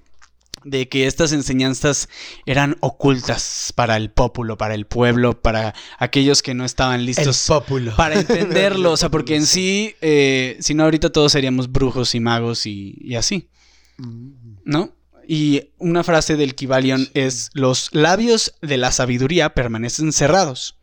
de 0.64 0.88
que 0.88 1.06
estas 1.06 1.32
enseñanzas 1.32 2.08
eran 2.46 2.76
ocultas 2.80 3.72
para 3.74 3.96
el 3.96 4.10
pueblo, 4.10 4.56
para 4.58 4.74
el 4.74 4.86
pueblo, 4.86 5.40
para 5.40 5.74
aquellos 5.98 6.42
que 6.42 6.54
no 6.54 6.64
estaban 6.64 7.04
listos 7.04 7.44
pópulo. 7.46 7.94
para 7.96 8.14
entenderlo. 8.20 8.92
O 8.92 8.96
sea, 8.96 9.10
porque 9.10 9.36
en 9.36 9.46
sí, 9.46 9.94
eh, 10.00 10.56
si 10.60 10.74
no, 10.74 10.84
ahorita 10.84 11.10
todos 11.10 11.32
seríamos 11.32 11.70
brujos 11.70 12.14
y 12.14 12.20
magos 12.20 12.66
y, 12.66 12.96
y 13.00 13.14
así, 13.16 13.48
Mm. 13.96 14.56
¿no? 14.64 14.92
Y 15.26 15.70
una 15.78 16.02
frase 16.04 16.36
del 16.36 16.54
Kibalion 16.54 17.08
es: 17.14 17.50
Los 17.54 17.90
labios 17.92 18.54
de 18.60 18.76
la 18.76 18.92
sabiduría 18.92 19.54
permanecen 19.54 20.12
cerrados, 20.12 20.78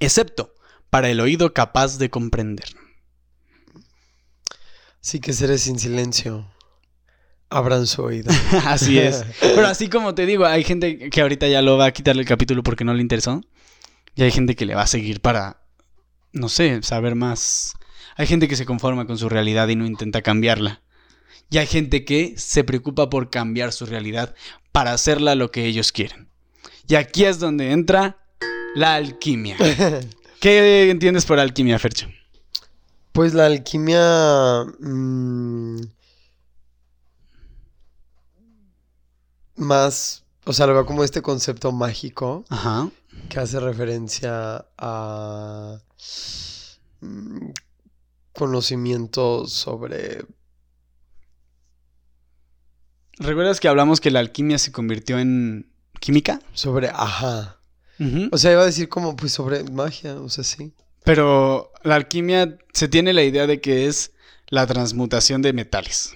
excepto 0.00 0.54
para 0.90 1.08
el 1.10 1.20
oído 1.20 1.54
capaz 1.54 1.98
de 1.98 2.10
comprender. 2.10 2.66
Sí 5.00 5.20
que 5.20 5.32
seres 5.32 5.62
sin 5.62 5.78
silencio. 5.78 6.50
Abran 7.50 7.86
su 7.86 8.02
oído. 8.02 8.30
Así 8.66 8.98
es. 8.98 9.24
Pero 9.40 9.66
así 9.66 9.88
como 9.88 10.14
te 10.14 10.26
digo, 10.26 10.44
hay 10.44 10.64
gente 10.64 11.10
que 11.10 11.20
ahorita 11.20 11.48
ya 11.48 11.62
lo 11.62 11.78
va 11.78 11.86
a 11.86 11.92
quitarle 11.92 12.22
el 12.22 12.28
capítulo 12.28 12.62
porque 12.62 12.84
no 12.84 12.92
le 12.94 13.00
interesó. 13.00 13.40
Y 14.14 14.22
hay 14.22 14.30
gente 14.30 14.54
que 14.54 14.66
le 14.66 14.74
va 14.74 14.82
a 14.82 14.86
seguir 14.86 15.20
para, 15.20 15.62
no 16.32 16.48
sé, 16.48 16.82
saber 16.82 17.14
más. 17.14 17.72
Hay 18.16 18.26
gente 18.26 18.48
que 18.48 18.56
se 18.56 18.66
conforma 18.66 19.06
con 19.06 19.16
su 19.16 19.28
realidad 19.28 19.68
y 19.68 19.76
no 19.76 19.86
intenta 19.86 20.22
cambiarla. 20.22 20.82
Y 21.50 21.58
hay 21.58 21.66
gente 21.66 22.04
que 22.04 22.34
se 22.36 22.64
preocupa 22.64 23.08
por 23.08 23.30
cambiar 23.30 23.72
su 23.72 23.86
realidad 23.86 24.34
para 24.72 24.92
hacerla 24.92 25.34
lo 25.34 25.50
que 25.50 25.64
ellos 25.64 25.92
quieren. 25.92 26.28
Y 26.86 26.96
aquí 26.96 27.24
es 27.24 27.38
donde 27.38 27.70
entra 27.70 28.18
la 28.74 28.96
alquimia. 28.96 29.56
¿Qué 30.40 30.90
entiendes 30.90 31.24
por 31.24 31.38
alquimia, 31.38 31.78
Fercho? 31.78 32.08
Pues 33.12 33.34
la 33.34 33.46
alquimia... 33.46 34.64
mm, 34.80 35.80
más... 39.58 40.24
O 40.44 40.52
sea, 40.52 40.66
lo 40.66 40.74
veo 40.74 40.86
como 40.86 41.04
este 41.04 41.20
concepto 41.20 41.72
mágico 41.72 42.44
Ajá. 42.48 42.88
que 43.28 43.38
hace 43.38 43.60
referencia 43.60 44.64
a 44.78 45.78
mm, 47.00 47.50
conocimiento 48.32 49.46
sobre... 49.46 50.24
¿Recuerdas 53.18 53.60
que 53.60 53.68
hablamos 53.68 54.00
que 54.00 54.10
la 54.10 54.20
alquimia 54.20 54.58
se 54.58 54.72
convirtió 54.72 55.18
en 55.18 55.70
química? 56.00 56.40
Sobre... 56.54 56.88
Ajá. 56.88 57.58
O 58.30 58.38
sea, 58.38 58.52
iba 58.52 58.62
a 58.62 58.66
decir 58.66 58.88
como 58.88 59.16
pues 59.16 59.32
sobre 59.32 59.64
magia, 59.64 60.14
o 60.20 60.28
sea, 60.28 60.44
sí. 60.44 60.72
Pero 61.04 61.72
la 61.82 61.96
alquimia 61.96 62.58
se 62.72 62.86
tiene 62.86 63.12
la 63.12 63.24
idea 63.24 63.46
de 63.46 63.60
que 63.60 63.86
es 63.86 64.12
la 64.48 64.66
transmutación 64.66 65.42
de 65.42 65.52
metales. 65.52 66.14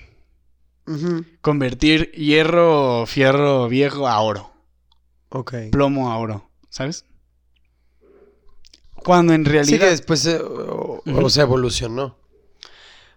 Convertir 1.40 2.10
hierro 2.12 3.02
o 3.02 3.06
fierro 3.06 3.68
viejo 3.68 4.08
a 4.08 4.20
oro. 4.20 4.52
Ok. 5.28 5.54
Plomo 5.70 6.10
a 6.10 6.18
oro. 6.18 6.50
¿Sabes? 6.68 7.04
Cuando 8.94 9.32
en 9.32 9.44
Sí 9.44 9.50
realidad... 9.50 9.78
que 9.80 9.86
después 9.90 10.26
eh, 10.26 10.40
o, 10.40 11.02
Ujú. 11.04 11.24
o 11.26 11.30
sea, 11.30 11.44
evolucionó. 11.44 12.18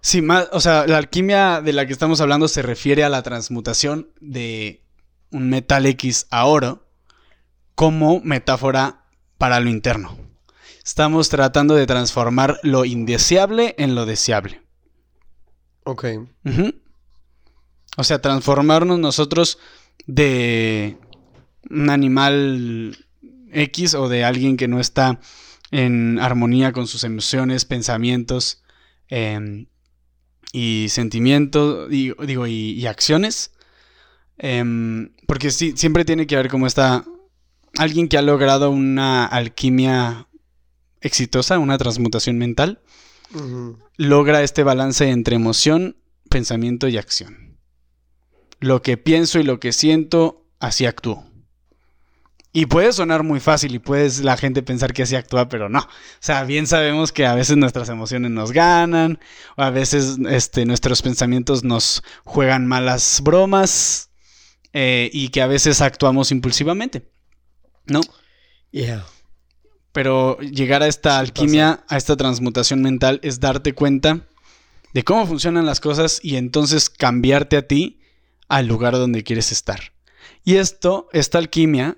Sí, 0.02 0.22
más, 0.22 0.50
o 0.52 0.60
sea, 0.60 0.86
la 0.86 0.98
alquimia 0.98 1.62
de 1.62 1.74
la 1.74 1.88
que 1.88 1.94
estamos 1.94 2.22
hablando 2.22 2.48
se 2.48 2.62
refiere 2.62 3.04
a 3.04 3.10
la 3.10 3.24
transmutación 3.24 4.12
de 4.20 4.84
un 5.32 5.50
metal 5.50 5.86
X 5.88 6.28
a 6.30 6.46
oro 6.46 6.88
como 7.74 8.22
metáfora 8.22 9.06
para 9.38 9.60
lo 9.60 9.70
interno. 9.70 10.18
Estamos 10.84 11.30
tratando 11.30 11.74
de 11.74 11.88
transformar 11.88 12.60
lo 12.62 12.86
indeseable 12.86 13.74
en 13.80 13.96
lo 13.96 14.06
deseable. 14.06 14.62
Ok. 15.84 16.06
O 17.98 18.04
sea, 18.04 18.22
transformarnos 18.22 19.00
nosotros 19.00 19.60
de 20.06 20.98
un 21.70 21.90
animal 21.90 22.98
X 23.52 23.96
o 23.96 24.10
de 24.10 24.24
alguien 24.24 24.58
que 24.58 24.68
no 24.68 24.80
está 24.80 25.20
en 25.72 26.20
armonía 26.20 26.72
con 26.72 26.88
sus 26.88 27.04
emociones, 27.04 27.66
pensamientos 27.66 28.62
em, 29.08 29.68
y 30.52 30.88
sentimientos, 30.90 31.90
digo, 31.90 32.26
digo, 32.26 32.48
y, 32.48 32.72
y 32.72 32.88
acciones. 32.88 33.52
Em, 34.38 35.12
porque 35.28 35.52
sí, 35.52 35.74
siempre 35.76 36.06
tiene 36.06 36.28
que 36.28 36.36
haber 36.36 36.50
como 36.50 36.68
esta... 36.68 37.06
Alguien 37.78 38.08
que 38.08 38.18
ha 38.18 38.22
logrado 38.22 38.70
una 38.70 39.26
alquimia 39.26 40.28
exitosa, 41.02 41.60
una 41.60 41.78
transmutación 41.78 42.38
mental, 42.38 42.82
logra 43.98 44.44
este 44.44 44.64
balance 44.64 45.10
entre 45.10 45.36
emoción, 45.36 45.98
pensamiento 46.30 46.88
y 46.88 46.98
acción. 46.98 47.45
Lo 48.66 48.82
que 48.82 48.98
pienso 48.98 49.38
y 49.40 49.44
lo 49.44 49.60
que 49.60 49.72
siento, 49.72 50.44
así 50.60 50.88
actúo. 50.88 51.24
Y 52.52 52.66
puede 52.66 52.92
sonar 52.94 53.22
muy 53.22 53.40
fácil 53.40 53.76
y 53.76 53.80
puede 53.80 54.24
la 54.24 54.38
gente 54.38 54.64
pensar 54.64 54.92
que 54.92 55.04
así 55.04 55.16
actúa, 55.16 55.50
pero 55.50 55.70
no. 55.70 55.82
O 55.82 55.88
sea, 56.20 56.44
bien 56.46 56.66
sabemos 56.66 57.12
que 57.12 57.28
a 57.28 57.36
veces 57.36 57.58
nuestras 57.58 57.90
emociones 57.90 58.32
nos 58.32 58.52
ganan, 58.52 59.20
o 59.56 59.62
a 59.62 59.70
veces 59.70 60.18
este, 60.32 60.66
nuestros 60.66 61.04
pensamientos 61.04 61.64
nos 61.64 62.02
juegan 62.24 62.66
malas 62.66 63.22
bromas, 63.24 64.10
eh, 64.74 65.12
y 65.14 65.28
que 65.28 65.44
a 65.44 65.48
veces 65.48 65.82
actuamos 65.82 66.32
impulsivamente. 66.32 67.08
¿No? 67.86 68.02
Yeah. 68.72 69.06
Pero 69.92 70.40
llegar 70.40 70.82
a 70.82 70.88
esta 70.88 71.20
alquimia, 71.20 71.86
a 71.88 71.98
esta 71.98 72.18
transmutación 72.18 72.82
mental, 72.82 73.20
es 73.22 73.40
darte 73.40 73.76
cuenta 73.76 74.28
de 74.92 75.04
cómo 75.04 75.28
funcionan 75.28 75.68
las 75.68 75.80
cosas 75.80 76.20
y 76.24 76.38
entonces 76.38 76.90
cambiarte 76.90 77.58
a 77.58 77.68
ti 77.68 78.00
al 78.48 78.68
lugar 78.68 78.94
donde 78.94 79.24
quieres 79.24 79.52
estar. 79.52 79.94
Y 80.44 80.56
esto, 80.56 81.10
esta 81.12 81.38
alquimia, 81.38 81.98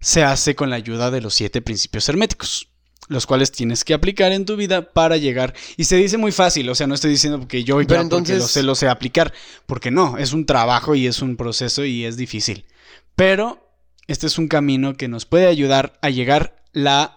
se 0.00 0.24
hace 0.24 0.54
con 0.54 0.70
la 0.70 0.76
ayuda 0.76 1.10
de 1.10 1.20
los 1.20 1.34
siete 1.34 1.62
principios 1.62 2.08
herméticos, 2.08 2.68
los 3.08 3.26
cuales 3.26 3.52
tienes 3.52 3.84
que 3.84 3.94
aplicar 3.94 4.32
en 4.32 4.44
tu 4.46 4.56
vida 4.56 4.92
para 4.92 5.16
llegar. 5.16 5.54
Y 5.76 5.84
se 5.84 5.96
dice 5.96 6.16
muy 6.16 6.32
fácil, 6.32 6.68
o 6.70 6.74
sea, 6.74 6.86
no 6.86 6.94
estoy 6.94 7.10
diciendo 7.10 7.46
que 7.48 7.64
yo 7.64 7.80
ya 7.80 7.86
Pero 7.88 8.00
porque 8.02 8.16
entonces- 8.18 8.38
lo 8.38 8.48
sé, 8.48 8.62
lo 8.62 8.74
sé 8.74 8.88
aplicar, 8.88 9.32
porque 9.66 9.90
no, 9.90 10.16
es 10.18 10.32
un 10.32 10.46
trabajo 10.46 10.94
y 10.94 11.06
es 11.06 11.20
un 11.22 11.36
proceso 11.36 11.84
y 11.84 12.04
es 12.04 12.16
difícil. 12.16 12.64
Pero 13.16 13.68
este 14.06 14.26
es 14.26 14.38
un 14.38 14.48
camino 14.48 14.96
que 14.96 15.08
nos 15.08 15.26
puede 15.26 15.46
ayudar 15.46 15.98
a 16.02 16.10
llegar 16.10 16.62
la 16.72 17.16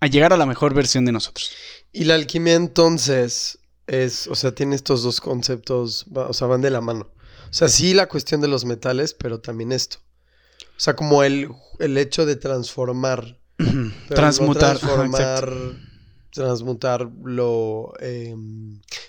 a 0.00 0.08
llegar 0.08 0.32
a 0.32 0.36
la 0.36 0.46
mejor 0.46 0.74
versión 0.74 1.04
de 1.04 1.12
nosotros. 1.12 1.52
Y 1.92 2.04
la 2.04 2.16
alquimia 2.16 2.54
entonces 2.54 3.60
es, 3.86 4.26
o 4.26 4.34
sea, 4.34 4.52
tiene 4.52 4.74
estos 4.74 5.04
dos 5.04 5.20
conceptos, 5.20 6.06
o 6.12 6.32
sea, 6.32 6.48
van 6.48 6.60
de 6.60 6.70
la 6.70 6.80
mano. 6.80 7.11
O 7.52 7.54
sea, 7.54 7.68
sí 7.68 7.92
la 7.92 8.08
cuestión 8.08 8.40
de 8.40 8.48
los 8.48 8.64
metales, 8.64 9.12
pero 9.12 9.40
también 9.40 9.72
esto. 9.72 9.98
O 10.74 10.80
sea, 10.80 10.96
como 10.96 11.22
el, 11.22 11.50
el 11.80 11.98
hecho 11.98 12.24
de 12.24 12.36
transformar. 12.36 13.38
no 13.58 13.92
Transmutar. 14.08 14.76
ajá, 14.76 14.86
transformar, 14.86 15.52
transmutar 16.30 17.10
lo 17.22 17.92
eh, 18.00 18.34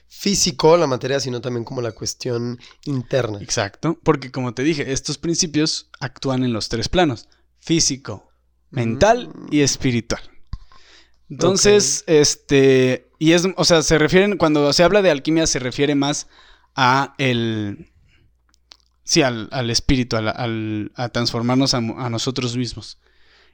físico, 0.09 0.75
la 0.75 0.87
materia, 0.87 1.21
sino 1.21 1.39
también 1.39 1.63
como 1.63 1.81
la 1.81 1.93
cuestión 1.93 2.59
interna. 2.83 3.39
Exacto, 3.41 3.97
porque 4.03 4.29
como 4.29 4.53
te 4.53 4.63
dije, 4.63 4.91
estos 4.91 5.17
principios 5.17 5.89
actúan 6.01 6.43
en 6.43 6.51
los 6.51 6.67
tres 6.67 6.89
planos: 6.89 7.29
físico, 7.59 8.29
mental 8.71 9.31
y 9.51 9.61
espiritual. 9.61 10.21
Entonces, 11.29 12.03
este, 12.07 13.09
y 13.19 13.31
es, 13.31 13.47
o 13.55 13.63
sea, 13.63 13.83
se 13.83 13.97
refieren, 13.97 14.35
cuando 14.35 14.73
se 14.73 14.83
habla 14.83 15.01
de 15.01 15.11
alquimia, 15.11 15.47
se 15.47 15.59
refiere 15.59 15.95
más 15.95 16.27
a 16.75 17.15
el, 17.17 17.92
sí, 19.03 19.21
al, 19.21 19.49
al 19.51 19.69
espíritu, 19.69 20.15
al- 20.17 20.27
al- 20.29 20.91
a 20.95 21.09
transformarnos 21.09 21.73
a, 21.73 21.77
a 21.77 22.09
nosotros 22.09 22.57
mismos, 22.57 22.99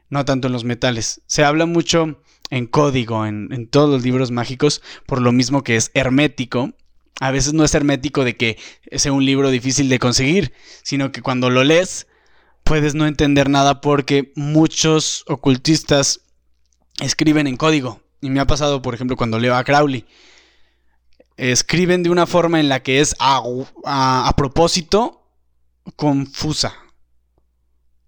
no 0.09 0.25
tanto 0.25 0.47
en 0.47 0.53
los 0.53 0.63
metales. 0.63 1.21
Se 1.27 1.43
habla 1.43 1.65
mucho 1.65 2.21
en 2.49 2.65
código, 2.65 3.25
en, 3.25 3.49
en 3.51 3.67
todos 3.67 3.89
los 3.89 4.03
libros 4.03 4.31
mágicos, 4.31 4.81
por 5.05 5.21
lo 5.21 5.31
mismo 5.31 5.63
que 5.63 5.75
es 5.75 5.91
hermético. 5.93 6.73
A 7.21 7.31
veces 7.31 7.53
no 7.53 7.63
es 7.65 7.75
hermético 7.75 8.23
de 8.23 8.37
que 8.37 8.57
sea 8.93 9.11
un 9.11 9.25
libro 9.25 9.49
difícil 9.49 9.89
de 9.89 9.99
conseguir, 9.99 10.53
sino 10.83 11.11
que 11.11 11.21
cuando 11.21 11.49
lo 11.49 11.63
lees 11.63 12.07
puedes 12.63 12.95
no 12.95 13.07
entender 13.07 13.49
nada 13.49 13.81
porque 13.81 14.31
muchos 14.35 15.25
ocultistas 15.27 16.21
escriben 17.01 17.47
en 17.47 17.57
código. 17.57 18.01
Y 18.21 18.29
me 18.29 18.39
ha 18.39 18.47
pasado, 18.47 18.81
por 18.81 18.93
ejemplo, 18.93 19.15
cuando 19.17 19.37
leo 19.39 19.55
a 19.55 19.63
Crowley. 19.63 20.05
Escriben 21.37 22.03
de 22.03 22.09
una 22.09 22.25
forma 22.27 22.59
en 22.59 22.67
la 22.67 22.83
que 22.83 22.99
es 22.99 23.15
a, 23.19 23.41
a- 23.85 24.27
a 24.27 24.35
propósito 24.35 25.18
confusa. 25.95 26.73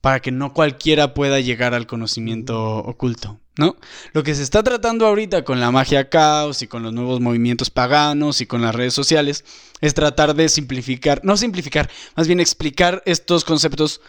Para 0.01 0.19
que 0.19 0.31
no 0.31 0.53
cualquiera 0.53 1.13
pueda 1.13 1.39
llegar 1.39 1.75
al 1.75 1.85
conocimiento 1.85 2.77
oculto, 2.77 3.39
¿no? 3.57 3.75
Lo 4.13 4.23
que 4.23 4.33
se 4.33 4.41
está 4.41 4.63
tratando 4.63 5.05
ahorita 5.05 5.43
con 5.43 5.59
la 5.59 5.69
magia 5.69 6.09
caos 6.09 6.63
y 6.63 6.67
con 6.67 6.81
los 6.81 6.91
nuevos 6.91 7.19
movimientos 7.19 7.69
paganos 7.69 8.41
y 8.41 8.47
con 8.47 8.63
las 8.63 8.73
redes 8.73 8.95
sociales 8.95 9.45
es 9.79 9.93
tratar 9.93 10.33
de 10.33 10.49
simplificar, 10.49 11.21
no 11.23 11.37
simplificar, 11.37 11.87
más 12.15 12.27
bien 12.27 12.39
explicar 12.39 13.03
estos 13.05 13.43
conceptos 13.43 14.01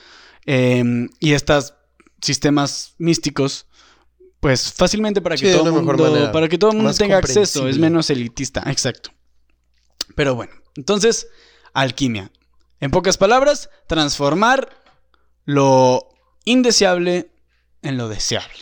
eh, 0.46 0.82
y 1.20 1.34
estos 1.34 1.74
sistemas 2.22 2.94
místicos 2.96 3.66
pues 4.42 4.72
fácilmente 4.72 5.20
para 5.20 5.36
que 5.36 5.46
Sí, 5.46 5.56
todo 5.56 5.68
el 5.68 5.84
mundo, 5.84 6.32
para 6.32 6.48
que 6.48 6.58
todo 6.58 6.72
mundo 6.72 6.92
tenga 6.92 7.16
acceso, 7.16 7.68
es 7.68 7.78
menos 7.78 8.10
elitista, 8.10 8.64
exacto. 8.66 9.10
Pero 10.16 10.34
bueno, 10.34 10.52
entonces, 10.74 11.28
alquimia. 11.72 12.28
En 12.82 12.90
pocas 12.90 13.16
palabras, 13.16 13.70
transformar 13.86 14.68
lo 15.44 16.08
indeseable 16.44 17.30
en 17.80 17.96
lo 17.96 18.08
deseable. 18.08 18.58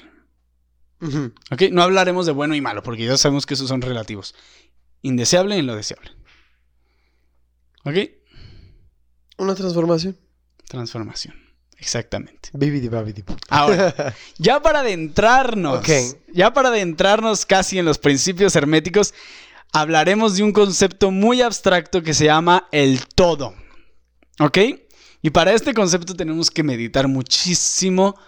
¿Ok? 1.51 1.63
No 1.73 1.83
hablaremos 1.83 2.27
de 2.27 2.33
bueno 2.33 2.55
y 2.55 2.61
malo, 2.61 2.83
porque 2.83 3.07
ya 3.07 3.17
sabemos 3.17 3.47
que 3.47 3.55
esos 3.55 3.69
son 3.69 3.81
relativos. 3.81 4.35
Indeseable 5.01 5.57
en 5.57 5.67
lo 5.67 5.75
deseable. 5.75 6.11
¿Ok? 7.87 7.97
Una 9.39 9.55
transformación. 9.55 10.19
Transformación. 10.69 11.35
Exactamente. 11.79 12.51
Ahora, 13.49 14.15
ya 14.37 14.61
para 14.61 14.81
adentrarnos, 14.81 15.83
ya 16.31 16.53
para 16.53 16.69
adentrarnos 16.69 17.47
casi 17.47 17.79
en 17.79 17.87
los 17.87 17.97
principios 17.97 18.55
herméticos, 18.55 19.15
hablaremos 19.73 20.37
de 20.37 20.43
un 20.43 20.53
concepto 20.53 21.11
muy 21.11 21.41
abstracto 21.41 22.03
que 22.03 22.13
se 22.13 22.27
llama 22.27 22.69
el 22.71 23.07
todo. 23.07 23.55
¿Ok? 24.41 24.59
Y 25.21 25.31
para 25.31 25.53
este 25.53 25.75
concepto 25.75 26.15
tenemos 26.15 26.51
que 26.51 26.63
meditar 26.63 27.09
muchísimo 27.09 28.19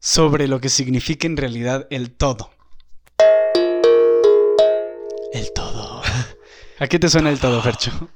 sobre 0.00 0.48
lo 0.48 0.60
que 0.60 0.68
significa 0.68 1.28
en 1.28 1.36
realidad 1.36 1.86
el 1.90 2.10
todo. 2.10 2.50
El 5.32 5.52
todo. 5.54 6.02
¿A 6.80 6.88
qué 6.88 6.98
te 6.98 7.08
suena 7.08 7.30
el 7.30 7.38
todo, 7.38 7.62
Fercho? 7.62 8.10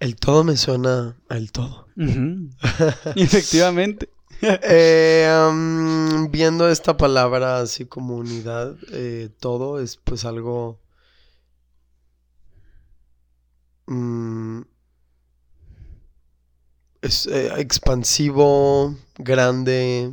El 0.00 0.16
todo 0.16 0.42
me 0.42 0.56
suena 0.56 1.18
al 1.28 1.52
todo. 1.52 1.86
Efectivamente. 3.14 4.08
Eh, 4.40 5.28
um, 5.50 6.30
viendo 6.30 6.70
esta 6.70 6.96
palabra 6.96 7.58
así 7.58 7.84
como 7.84 8.16
unidad, 8.16 8.74
eh, 8.90 9.28
todo 9.38 9.80
es 9.80 9.98
pues 9.98 10.24
algo... 10.24 10.80
mm, 13.86 14.62
es 17.04 17.26
eh, 17.26 17.52
expansivo, 17.58 18.94
grande, 19.16 20.12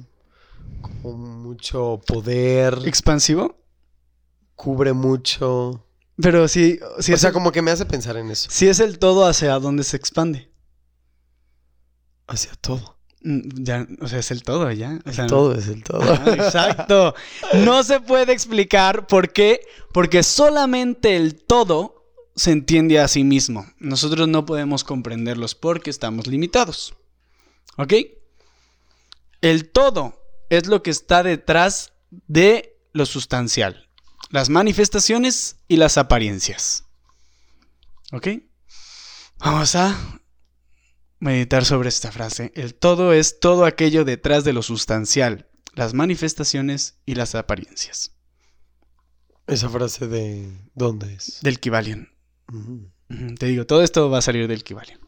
con 1.02 1.20
mucho 1.44 2.02
poder, 2.06 2.80
¿Expansivo? 2.86 3.58
cubre 4.56 4.94
mucho. 4.94 5.86
Pero 6.22 6.48
sí, 6.48 6.80
sí 7.00 7.14
o 7.14 7.18
sea, 7.18 7.30
el- 7.30 7.34
como 7.34 7.52
que 7.52 7.62
me 7.62 7.72
hace 7.72 7.86
pensar 7.86 8.16
en 8.18 8.30
eso. 8.30 8.48
Si 8.52 8.68
es 8.68 8.80
el 8.80 9.00
todo 9.00 9.26
hacia 9.26 9.58
dónde 9.60 9.84
se 9.84 9.98
expande. 9.98 10.52
Hacia 12.28 12.52
todo. 12.62 12.98
Mm, 13.24 13.64
Ya, 13.64 13.88
o 14.02 14.08
sea, 14.08 14.20
es 14.20 14.32
el 14.32 14.44
todo, 14.44 14.72
ya. 14.72 15.00
O 15.06 15.12
sea, 15.12 15.28
todo 15.28 15.54
es 15.56 15.68
el 15.68 15.84
todo. 15.84 16.02
Exacto. 16.34 17.14
No 17.66 17.84
se 17.84 18.00
puede 18.00 18.34
explicar 18.34 19.08
por 19.08 19.32
qué. 19.34 19.62
Porque 19.94 20.24
solamente 20.24 21.16
el 21.18 21.36
todo 21.44 22.01
se 22.36 22.52
entiende 22.52 23.00
a 23.00 23.08
sí 23.08 23.24
mismo. 23.24 23.66
Nosotros 23.80 24.28
no 24.28 24.46
podemos 24.46 24.84
comprenderlos 24.84 25.56
porque 25.56 25.90
estamos 25.90 26.28
limitados. 26.28 26.96
¿Ok? 27.78 27.94
El 29.42 29.70
todo 29.72 30.22
es 30.50 30.68
lo 30.68 30.84
que 30.84 30.92
está 30.92 31.24
detrás 31.24 31.94
de 32.10 32.78
lo 32.94 33.06
sustancial. 33.06 33.90
Las 34.30 34.50
manifestaciones 34.50 35.58
y 35.68 35.78
las 35.78 35.98
apariencias. 35.98 36.86
¿Ok? 38.12 38.28
Vamos 39.40 39.76
a 39.76 40.22
meditar 41.20 41.66
sobre 41.66 41.90
esta 41.90 42.12
frase. 42.12 42.52
El 42.56 42.76
todo 42.76 43.14
es 43.14 43.40
todo 43.40 43.66
aquello 43.66 44.06
detrás 44.06 44.44
de 44.44 44.54
lo 44.54 44.62
sustancial, 44.62 45.50
las 45.74 45.94
manifestaciones 45.94 47.00
y 47.06 47.16
las 47.16 47.36
apariencias. 47.36 48.12
Esa 49.48 49.70
frase 49.70 50.08
de 50.08 50.52
¿dónde 50.76 51.14
es? 51.14 51.40
Del 51.42 51.60
Kybalion. 51.60 52.10
Te 53.40 53.46
digo, 53.46 53.66
todo 53.66 53.84
esto 53.84 54.10
va 54.10 54.20
a 54.20 54.22
salir 54.22 54.48
del 54.48 54.64
Kybalion. 54.64 55.00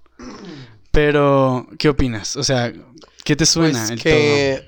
Pero, 0.91 1.67
¿qué 1.79 1.89
opinas? 1.89 2.35
O 2.35 2.43
sea, 2.43 2.71
¿qué 3.23 3.35
te 3.35 3.45
suena 3.45 3.79
Pues 3.79 3.91
el 3.91 4.01
que 4.01 4.67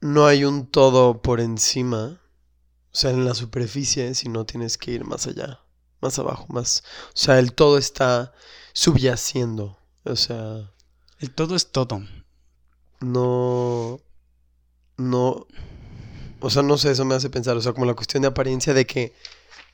no 0.00 0.26
hay 0.26 0.44
un 0.44 0.66
todo 0.66 1.20
por 1.20 1.40
encima, 1.40 2.20
o 2.92 2.96
sea, 2.96 3.10
en 3.10 3.24
la 3.24 3.34
superficie, 3.34 4.14
sino 4.14 4.46
tienes 4.46 4.78
que 4.78 4.92
ir 4.92 5.04
más 5.04 5.26
allá, 5.26 5.60
más 6.00 6.18
abajo, 6.18 6.46
más, 6.48 6.84
o 7.08 7.16
sea, 7.16 7.38
el 7.38 7.52
todo 7.52 7.78
está 7.78 8.32
subyaciendo, 8.72 9.78
o 10.04 10.16
sea, 10.16 10.36
todo? 10.36 10.72
El 11.18 11.30
todo 11.32 11.56
es 11.56 11.72
todo. 11.72 12.02
no, 13.00 14.00
no, 14.96 15.46
o 16.40 16.50
sea, 16.50 16.62
no 16.62 16.78
sé, 16.78 16.92
eso 16.92 17.04
me 17.04 17.16
hace 17.16 17.30
pensar, 17.30 17.56
o 17.56 17.60
sea, 17.60 17.72
como 17.72 17.86
la 17.86 17.94
cuestión 17.94 18.22
de 18.22 18.28
apariencia 18.28 18.74
de 18.74 18.86
que 18.86 19.14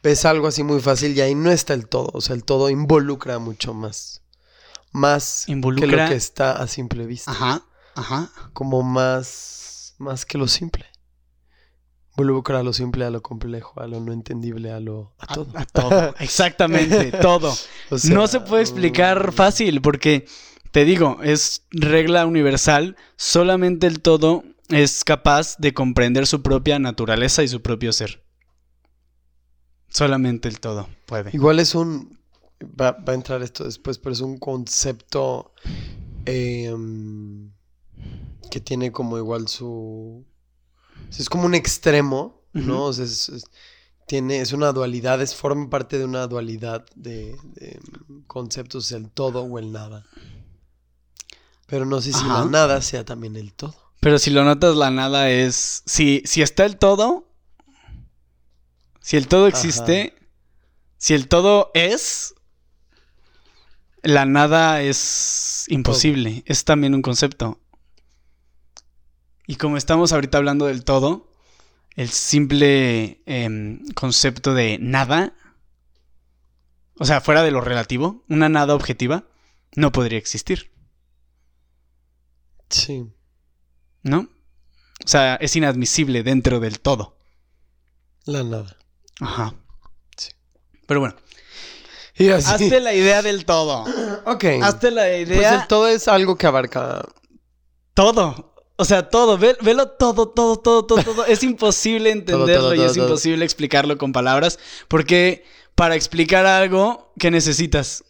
ves 0.04 0.26
algo 0.26 0.46
así 0.46 0.62
muy 0.62 0.80
fácil 0.80 1.16
y 1.16 1.22
ahí 1.22 1.34
no 1.34 1.50
está 1.50 1.72
el 1.72 1.88
todo, 1.88 2.10
o 2.12 2.20
sea, 2.20 2.36
el 2.36 2.44
todo 2.44 2.68
involucra 2.68 3.38
mucho 3.38 3.72
más, 3.72 4.22
más 4.92 5.46
que 5.46 5.56
lo 5.56 5.96
que 6.08 6.14
está 6.14 6.52
a 6.52 6.68
simple 6.68 7.06
vista. 7.06 7.30
Ajá, 7.30 7.62
ajá. 7.94 8.30
como 8.52 8.82
más, 8.82 9.94
más 9.98 10.26
que 10.26 10.36
lo 10.36 10.46
simple. 10.46 10.84
Involucra 12.10 12.60
a 12.60 12.62
lo 12.62 12.72
simple, 12.72 13.06
a 13.06 13.10
lo 13.10 13.22
complejo, 13.22 13.80
a 13.80 13.88
lo 13.88 13.98
no 13.98 14.12
entendible, 14.12 14.70
a 14.70 14.78
lo... 14.78 15.14
a 15.18 15.32
A, 15.32 15.34
todo. 15.34 15.48
a 15.54 15.64
todo. 15.64 16.14
Exactamente, 16.20 17.10
todo. 17.22 17.52
O 17.90 17.98
sea, 17.98 18.14
no 18.14 18.28
se 18.28 18.38
puede 18.40 18.62
explicar 18.62 19.30
mm, 19.30 19.32
fácil 19.32 19.80
porque, 19.80 20.26
te 20.70 20.84
digo, 20.84 21.18
es 21.24 21.64
regla 21.72 22.24
universal. 22.26 22.96
Solamente 23.16 23.88
el 23.88 24.00
todo 24.00 24.44
es 24.68 25.02
capaz 25.02 25.56
de 25.58 25.74
comprender 25.74 26.28
su 26.28 26.40
propia 26.42 26.78
naturaleza 26.78 27.42
y 27.42 27.48
su 27.48 27.62
propio 27.62 27.92
ser. 27.92 28.23
Solamente 29.94 30.48
el 30.48 30.58
todo 30.60 30.88
puede. 31.06 31.30
Igual 31.32 31.58
es 31.60 31.74
un... 31.74 32.18
Va, 32.62 32.92
va 32.92 33.12
a 33.12 33.14
entrar 33.14 33.42
esto 33.42 33.64
después, 33.64 33.98
pero 33.98 34.12
es 34.12 34.20
un 34.20 34.38
concepto 34.38 35.52
em, 36.26 37.50
que 38.50 38.60
tiene 38.60 38.90
como 38.92 39.16
igual 39.18 39.48
su... 39.48 40.24
Es 41.16 41.28
como 41.28 41.44
un 41.46 41.54
extremo, 41.54 42.42
¿no? 42.52 42.84
O 42.86 42.92
sea, 42.92 43.04
es, 43.04 43.28
es- 43.28 43.44
tiene, 44.06 44.40
es 44.40 44.52
una 44.52 44.72
dualidad, 44.72 45.22
es, 45.22 45.34
forma 45.34 45.70
parte 45.70 45.96
de 45.98 46.04
una 46.04 46.26
dualidad 46.26 46.84
de, 46.94 47.36
de 47.54 47.80
conceptos, 48.26 48.92
el 48.92 49.08
todo 49.10 49.42
o 49.44 49.58
el 49.58 49.72
nada. 49.72 50.04
Pero 51.66 51.86
no 51.86 52.00
sé 52.02 52.12
si 52.12 52.22
la 52.26 52.44
nada 52.44 52.82
sea 52.82 53.04
también 53.06 53.36
el 53.36 53.54
todo. 53.54 53.74
Pero 54.00 54.18
si 54.18 54.30
lo 54.30 54.44
notas, 54.44 54.76
la 54.76 54.90
nada 54.90 55.30
es. 55.30 55.82
Si, 55.86 56.22
si 56.26 56.42
está 56.42 56.66
el 56.66 56.76
todo. 56.76 57.28
Si 59.04 59.18
el 59.18 59.28
todo 59.28 59.48
existe. 59.48 60.14
Si 60.96 61.12
el 61.12 61.28
todo 61.28 61.70
es. 61.74 62.34
La 64.02 64.24
nada 64.24 64.80
es 64.80 65.66
imposible. 65.68 66.42
Es 66.46 66.64
también 66.64 66.94
un 66.94 67.02
concepto. 67.02 67.60
Y 69.46 69.56
como 69.56 69.76
estamos 69.76 70.14
ahorita 70.14 70.38
hablando 70.38 70.64
del 70.64 70.84
todo, 70.84 71.30
el 71.96 72.08
simple 72.08 73.20
em, 73.26 73.86
concepto 73.92 74.54
de 74.54 74.78
nada, 74.80 75.34
o 76.98 77.04
sea, 77.04 77.20
fuera 77.20 77.42
de 77.42 77.50
lo 77.50 77.60
relativo, 77.60 78.24
una 78.30 78.48
nada 78.48 78.74
objetiva, 78.74 79.28
no 79.76 79.92
podría 79.92 80.16
existir, 80.16 80.72
Sí. 82.70 83.04
¿no? 84.02 84.30
O 85.04 85.08
sea, 85.08 85.34
es 85.36 85.54
inadmisible 85.56 86.22
dentro 86.22 86.58
del 86.58 86.80
todo. 86.80 87.18
La 88.24 88.42
nada. 88.42 88.78
Ajá. 89.20 89.54
Sí. 90.16 90.30
Pero 90.86 91.00
bueno, 91.00 91.16
Y 92.16 92.28
así. 92.30 92.52
hazte 92.64 92.80
la 92.80 92.94
idea 92.94 93.22
del 93.22 93.44
todo. 93.44 93.84
Ok. 94.26 94.44
Hazte 94.62 94.90
la 94.90 95.02
Pues 95.02 95.28
idea 95.28 95.54
el 95.62 95.66
todo 95.68 95.86
es 95.88 96.08
algo 96.08 96.36
que 96.36 96.46
abarca. 96.46 97.04
todo. 97.94 98.54
O 98.76 98.84
sea, 98.84 99.08
todo, 99.08 99.38
ve- 99.38 99.56
velo 99.60 99.88
todo, 99.90 100.28
todo, 100.30 100.56
todo, 100.58 100.84
todo, 100.86 101.02
todo. 101.04 101.26
Es 101.26 101.42
imposible 101.44 102.10
entenderlo 102.10 102.56
todo, 102.70 102.74
y 102.74 102.78
todo, 102.78 102.86
es 102.90 102.96
imposible 102.96 103.44
explicarlo 103.44 103.98
con 103.98 104.12
palabras. 104.12 104.58
Porque 104.88 105.44
para 105.74 105.94
explicar 105.94 106.44
algo, 106.46 107.12
¿qué 107.18 107.30
necesitas? 107.30 108.02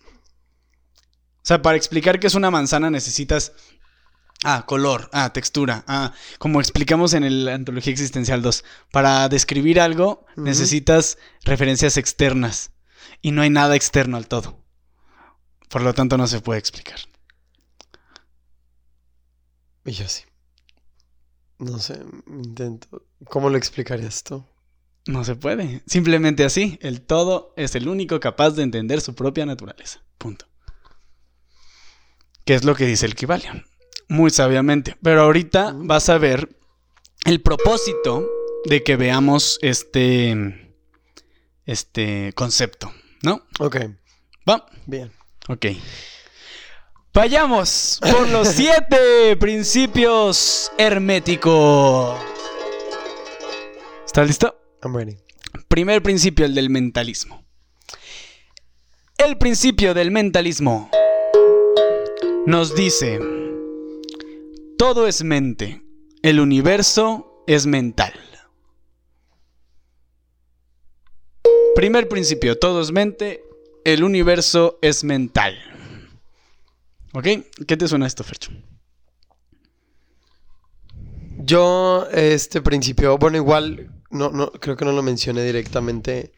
O 1.43 1.47
sea, 1.47 1.61
para 1.61 1.77
explicar 1.77 2.19
que 2.21 2.27
es 2.29 2.35
una 2.35 2.51
manzana 2.51 2.91
necesitas. 2.91 3.53
Ah, 4.47 4.67
color, 4.67 5.09
ah, 5.15 5.33
textura, 5.33 5.85
ah, 5.89 6.13
como 6.39 6.61
explicamos 6.61 7.15
en 7.15 7.25
el 7.25 7.49
Antología 7.49 7.93
Existencial 7.93 8.43
2. 8.43 8.63
Para 8.93 9.27
describir 9.31 9.81
algo 9.81 10.27
necesitas 10.37 11.17
referencias 11.45 11.97
externas. 11.97 12.71
Y 13.23 13.31
no 13.31 13.41
hay 13.41 13.49
nada 13.49 13.75
externo 13.75 14.19
al 14.19 14.29
todo. 14.29 14.63
Por 15.71 15.81
lo 15.81 15.95
tanto, 15.95 16.19
no 16.19 16.27
se 16.27 16.41
puede 16.41 16.61
explicar. 16.61 16.99
Y 19.87 19.93
yo 19.93 20.07
sí. 20.09 20.25
No 21.59 21.79
sé, 21.79 22.03
intento. 22.27 23.07
¿Cómo 23.25 23.49
lo 23.49 23.57
explicarías 23.57 24.23
tú? 24.25 24.45
No 25.07 25.25
se 25.25 25.37
puede. 25.37 25.83
Simplemente 25.87 26.45
así. 26.45 26.79
El 26.83 27.01
todo 27.01 27.55
es 27.57 27.75
el 27.75 27.89
único 27.89 28.21
capaz 28.21 28.51
de 28.51 28.63
entender 28.63 29.01
su 29.01 29.15
propia 29.15 29.47
naturaleza. 29.47 30.03
Punto. 30.19 30.47
¿Qué 32.45 32.55
es 32.55 32.65
lo 32.65 32.75
que 32.75 32.85
dice 32.87 33.07
el 33.07 33.15
Kybalion? 33.15 33.65
Muy 34.09 34.31
sabiamente. 34.31 34.97
Pero 35.03 35.23
ahorita 35.23 35.75
vas 35.77 36.09
a 36.09 36.19
ver 36.19 36.49
el 37.25 37.41
propósito 37.41 38.27
de 38.65 38.83
que 38.83 38.97
veamos 38.97 39.59
este, 39.63 40.75
este 41.67 42.33
concepto, 42.35 42.93
¿no? 43.23 43.47
Ok, 43.59 43.77
Va. 44.49 44.67
bien. 44.87 45.13
Ok. 45.49 45.67
Vayamos 47.13 48.01
por 48.01 48.29
los 48.29 48.49
siete 48.57 49.37
principios 49.39 50.71
herméticos. 50.77 52.19
¿Estás 54.05 54.27
listo? 54.27 54.59
I'm 54.83 54.95
ready. 54.97 55.17
Primer 55.69 56.03
principio, 56.03 56.45
el 56.45 56.55
del 56.55 56.71
mentalismo. 56.71 57.45
El 59.17 59.39
principio 59.39 59.95
del 59.95 60.11
mentalismo 60.11 60.91
nos 62.47 62.75
dice, 62.75 63.21
todo 64.85 65.07
es 65.07 65.25
mente, 65.25 65.83
el 66.21 66.41
universo 66.41 67.43
es 67.47 67.65
mental. 67.65 68.13
Primer 71.75 72.07
principio, 72.07 72.59
todo 72.59 72.83
es 72.83 72.93
mente, 72.93 73.43
el 73.87 74.05
universo 74.05 74.79
es 74.83 75.03
mental. 75.03 75.55
¿Ok? 77.15 77.25
¿Qué 77.67 77.79
te 77.79 77.89
suena 77.89 78.07
esto, 78.07 78.25
Fercho? 78.25 78.53
Yo, 81.39 82.07
este 82.13 82.61
principio, 82.61 83.17
bueno, 83.17 83.39
igual, 83.39 83.91
no, 84.11 84.33
no, 84.33 84.53
creo 84.53 84.77
que 84.77 84.85
no 84.85 84.93
lo 84.93 85.03
mencioné 85.03 85.45
directamente. 85.45 86.35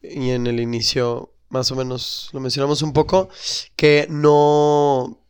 y 0.00 0.30
en 0.30 0.46
el 0.46 0.58
inicio 0.58 1.34
más 1.50 1.70
o 1.70 1.76
menos 1.76 2.30
lo 2.32 2.40
mencionamos 2.40 2.80
un 2.80 2.94
poco, 2.94 3.28
que 3.76 4.06
no 4.08 5.27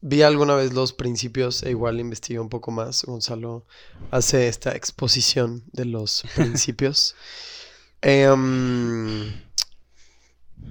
vi 0.00 0.22
alguna 0.22 0.54
vez 0.54 0.72
los 0.72 0.92
principios 0.92 1.62
e 1.62 1.70
igual 1.70 2.00
investigué 2.00 2.38
un 2.38 2.48
poco 2.48 2.70
más. 2.70 3.04
Gonzalo 3.04 3.66
hace 4.10 4.48
esta 4.48 4.72
exposición 4.74 5.64
de 5.72 5.84
los 5.84 6.24
principios. 6.34 7.14
Em, 8.00 9.32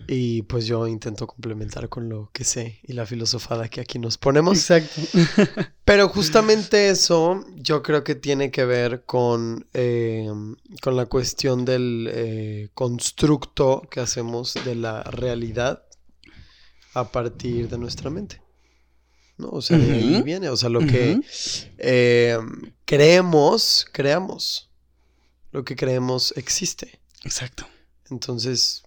y 0.07 0.43
pues 0.43 0.65
yo 0.65 0.87
intento 0.87 1.27
complementar 1.27 1.89
con 1.89 2.07
lo 2.07 2.29
que 2.31 2.45
sé 2.45 2.79
y 2.83 2.93
la 2.93 3.05
filosofada 3.05 3.67
que 3.67 3.81
aquí 3.81 3.99
nos 3.99 4.17
ponemos. 4.17 4.57
Exacto. 4.57 5.01
Pero 5.85 6.07
justamente 6.09 6.89
eso 6.89 7.45
yo 7.55 7.83
creo 7.83 8.03
que 8.03 8.15
tiene 8.15 8.51
que 8.51 8.65
ver 8.65 9.03
con, 9.03 9.67
em, 9.73 10.55
con 10.81 10.95
la 10.95 11.07
cuestión 11.07 11.65
del 11.65 12.09
eh, 12.11 12.69
constructo 12.73 13.81
que 13.91 13.99
hacemos 13.99 14.53
de 14.65 14.75
la 14.75 15.03
realidad 15.03 15.83
a 16.93 17.11
partir 17.11 17.67
de 17.67 17.77
nuestra 17.77 18.09
mente. 18.09 18.46
¿No? 19.37 19.49
O 19.49 19.61
sea, 19.61 19.77
de 19.77 19.91
ahí 19.93 20.21
viene. 20.23 20.49
O 20.49 20.57
sea, 20.57 20.69
lo 20.69 20.79
que 20.79 21.19
em, 21.77 22.73
creemos, 22.85 23.87
creamos. 23.91 24.69
Lo 25.51 25.63
que 25.63 25.75
creemos 25.75 26.33
existe. 26.35 26.99
Exacto. 27.23 27.67
Entonces, 28.09 28.83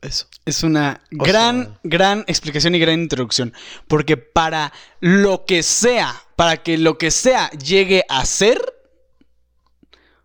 eso. 0.00 0.26
Es 0.44 0.62
una 0.62 1.02
O 1.18 1.24
gran, 1.24 1.64
sea- 1.64 1.80
gran 1.82 2.24
explicación 2.26 2.74
y 2.74 2.78
gran 2.78 3.00
introducción. 3.00 3.52
Porque 3.88 4.16
para 4.16 4.72
lo 5.00 5.44
que 5.46 5.62
sea, 5.62 6.22
para 6.36 6.62
que 6.62 6.76
lo 6.78 6.98
que 6.98 7.10
sea 7.10 7.50
llegue 7.50 8.04
a 8.08 8.24
ser, 8.26 8.60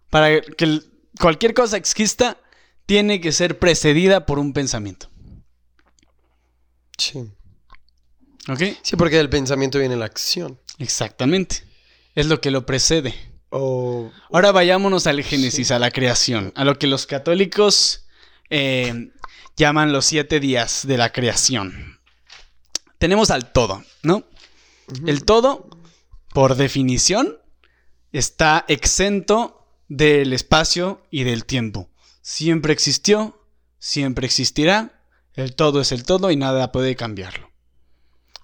para 0.10 0.42
que 0.42 0.82
cualquier 1.20 1.54
cosa 1.54 1.78
exista, 1.78 2.38
tiene 2.86 3.22
que 3.22 3.32
ser 3.32 3.60
precedida 3.60 4.26
por 4.26 4.40
un 4.40 4.52
pensamiento. 4.54 5.10
Sí. 6.98 7.32
¿Ok? 8.50 8.62
Sí, 8.82 8.96
porque 8.96 9.18
del 9.18 9.30
pensamiento 9.30 9.80
viene 9.80 9.96
la 9.96 10.06
acción. 10.06 10.60
Exactamente. 10.80 11.64
Es 12.16 12.26
lo 12.26 12.42
que 12.42 12.52
lo 12.52 12.66
precede. 12.66 13.14
Ahora 13.52 14.52
vayámonos 14.52 15.08
al 15.08 15.24
Génesis, 15.24 15.72
a 15.72 15.80
la 15.80 15.92
creación, 15.92 16.52
a 16.56 16.64
lo 16.66 16.78
que 16.78 16.88
los 16.88 17.08
católicos 17.08 18.06
eh, 18.50 19.12
llaman 19.56 19.92
los 19.92 20.06
siete 20.06 20.40
días 20.40 20.86
de 20.86 20.98
la 20.98 21.12
creación. 21.12 22.00
Tenemos 22.98 23.32
al 23.32 23.52
todo, 23.52 23.84
¿no? 24.04 24.24
El 25.06 25.24
todo, 25.24 25.70
por 26.34 26.56
definición, 26.56 27.38
está 28.12 28.66
exento 28.68 29.68
del 29.88 30.34
espacio 30.34 31.06
y 31.10 31.24
del 31.24 31.46
tiempo. 31.46 31.90
Siempre 32.22 32.74
existió, 32.74 33.46
siempre 33.80 34.26
existirá, 34.26 35.04
el 35.34 35.56
todo 35.56 35.82
es 35.82 35.92
el 35.92 36.04
todo 36.04 36.30
y 36.32 36.36
nada 36.36 36.72
puede 36.72 36.96
cambiarlo. 36.96 37.49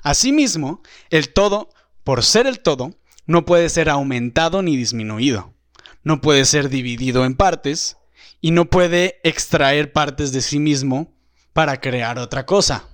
Asimismo, 0.06 0.84
el 1.10 1.34
todo, 1.34 1.72
por 2.04 2.24
ser 2.24 2.46
el 2.46 2.60
todo, 2.60 2.92
no 3.26 3.44
puede 3.44 3.70
ser 3.70 3.90
aumentado 3.90 4.62
ni 4.62 4.78
disminuido. 4.78 5.56
No 6.04 6.22
puede 6.22 6.46
ser 6.46 6.70
dividido 6.70 7.26
en 7.26 7.36
partes 7.36 7.98
y 8.40 8.52
no 8.52 8.66
puede 8.66 9.20
extraer 9.24 9.92
partes 9.94 10.32
de 10.32 10.44
sí 10.44 10.60
mismo 10.60 11.12
para 11.54 11.82
crear 11.82 12.20
otra 12.20 12.46
cosa. 12.46 12.88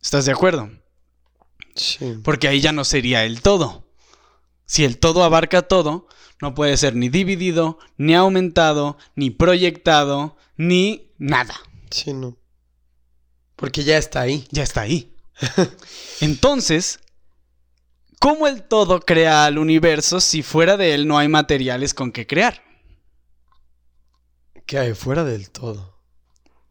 ¿Estás 0.00 0.24
de 0.24 0.30
acuerdo? 0.30 0.70
sí. 1.74 2.20
Porque 2.22 2.46
ahí 2.46 2.60
ya 2.60 2.70
no 2.70 2.84
sería 2.84 3.24
el 3.24 3.42
todo. 3.42 3.88
Si 4.64 4.84
el 4.84 4.98
todo 4.98 5.24
abarca 5.24 5.62
todo, 5.62 6.06
no 6.40 6.54
puede 6.54 6.76
ser 6.76 6.94
ni 6.94 7.08
dividido, 7.08 7.80
ni 7.96 8.14
aumentado, 8.14 8.96
ni 9.16 9.30
proyectado, 9.30 10.36
ni 10.56 11.10
nada. 11.18 11.56
Sí, 11.90 12.12
no. 12.12 12.36
Porque 13.56 13.82
ya 13.82 13.98
está 13.98 14.20
ahí. 14.20 14.46
Ya 14.52 14.62
está 14.62 14.82
ahí. 14.82 15.12
Entonces, 16.20 17.00
¿cómo 18.20 18.46
el 18.46 18.62
todo 18.62 19.00
crea 19.00 19.44
al 19.44 19.58
universo 19.58 20.20
si 20.20 20.42
fuera 20.42 20.76
de 20.76 20.94
él 20.94 21.06
no 21.06 21.18
hay 21.18 21.28
materiales 21.28 21.94
con 21.94 22.12
que 22.12 22.26
crear? 22.26 22.62
¿Qué 24.66 24.78
hay 24.78 24.94
fuera 24.94 25.24
del 25.24 25.50
todo? 25.50 25.98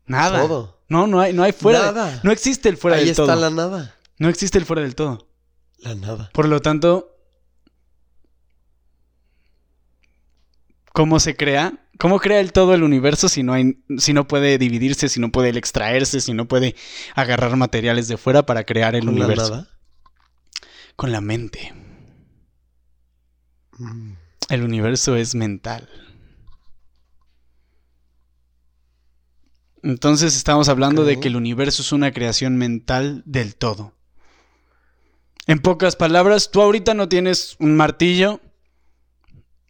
Nada. 0.06 0.42
Todo. 0.42 0.82
No, 0.88 1.08
no 1.08 1.20
hay, 1.20 1.34
no 1.34 1.44
hay 1.44 1.52
fuera. 1.52 1.80
de- 1.80 1.86
Nada. 1.94 2.20
no 2.24 2.32
existe 2.32 2.68
el 2.70 2.78
fuera 2.78 2.98
ahí 2.98 3.04
del 3.04 3.12
está 3.12 3.26
todo. 3.26 3.36
la 3.36 3.50
nada. 3.50 3.96
No 4.18 4.30
existe 4.30 4.58
el 4.58 4.66
fuera 4.66 4.82
del 4.82 4.96
todo. 4.96 5.28
La 5.80 5.96
nada. 5.96 6.30
Por 6.34 6.48
lo 6.48 6.60
tanto, 6.62 7.11
¿cómo 10.94 11.20
se 11.20 11.36
crea? 11.36 11.74
¿Cómo 12.00 12.20
crea 12.20 12.40
el 12.40 12.52
todo 12.52 12.74
el 12.74 12.84
universo 12.84 13.30
si 13.30 13.44
no 13.44 13.54
hay, 13.54 13.84
si 13.98 14.14
no 14.14 14.28
puede 14.28 14.58
dividirse, 14.58 15.08
si 15.10 15.20
no 15.20 15.32
puede 15.32 15.50
extraerse, 15.50 16.20
si 16.20 16.34
no 16.34 16.48
puede 16.48 16.76
agarrar 17.16 17.56
materiales 17.56 18.08
de 18.08 18.18
fuera 18.18 18.46
para 18.46 18.64
crear 18.64 18.96
el 18.96 19.06
¿Con 19.06 19.16
universo? 19.16 19.68
Con 20.96 21.12
la 21.12 21.22
mente. 21.22 21.74
Mm. 23.78 24.14
El 24.50 24.64
universo 24.64 25.16
es 25.16 25.36
mental. 25.36 25.90
Entonces 29.84 30.36
estamos 30.36 30.70
hablando 30.70 31.06
de 31.06 31.20
que 31.20 31.28
el 31.28 31.36
universo 31.36 31.82
es 31.82 31.92
una 31.92 32.12
creación 32.12 32.58
mental 32.58 33.24
del 33.26 33.56
todo. 33.56 33.96
En 35.48 35.60
pocas 35.60 35.96
palabras, 35.96 36.52
tú 36.52 36.62
ahorita 36.62 36.94
no 36.94 37.10
tienes 37.10 37.56
un 37.60 37.76
martillo, 37.76 38.42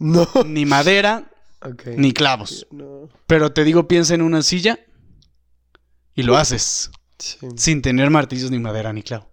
No. 0.03 0.27
ni 0.45 0.65
madera, 0.65 1.31
ni 1.95 2.11
clavos. 2.11 2.65
No. 2.71 3.07
Pero 3.27 3.53
te 3.53 3.63
digo, 3.63 3.87
piensa 3.87 4.15
en 4.15 4.23
una 4.23 4.41
silla 4.41 4.79
y 6.15 6.23
lo 6.23 6.37
haces 6.37 6.89
Sí. 7.19 7.37
sin 7.55 7.83
tener 7.83 8.09
martillos, 8.09 8.49
ni 8.49 8.57
madera, 8.57 8.91
ni 8.93 9.03
clavo. 9.03 9.29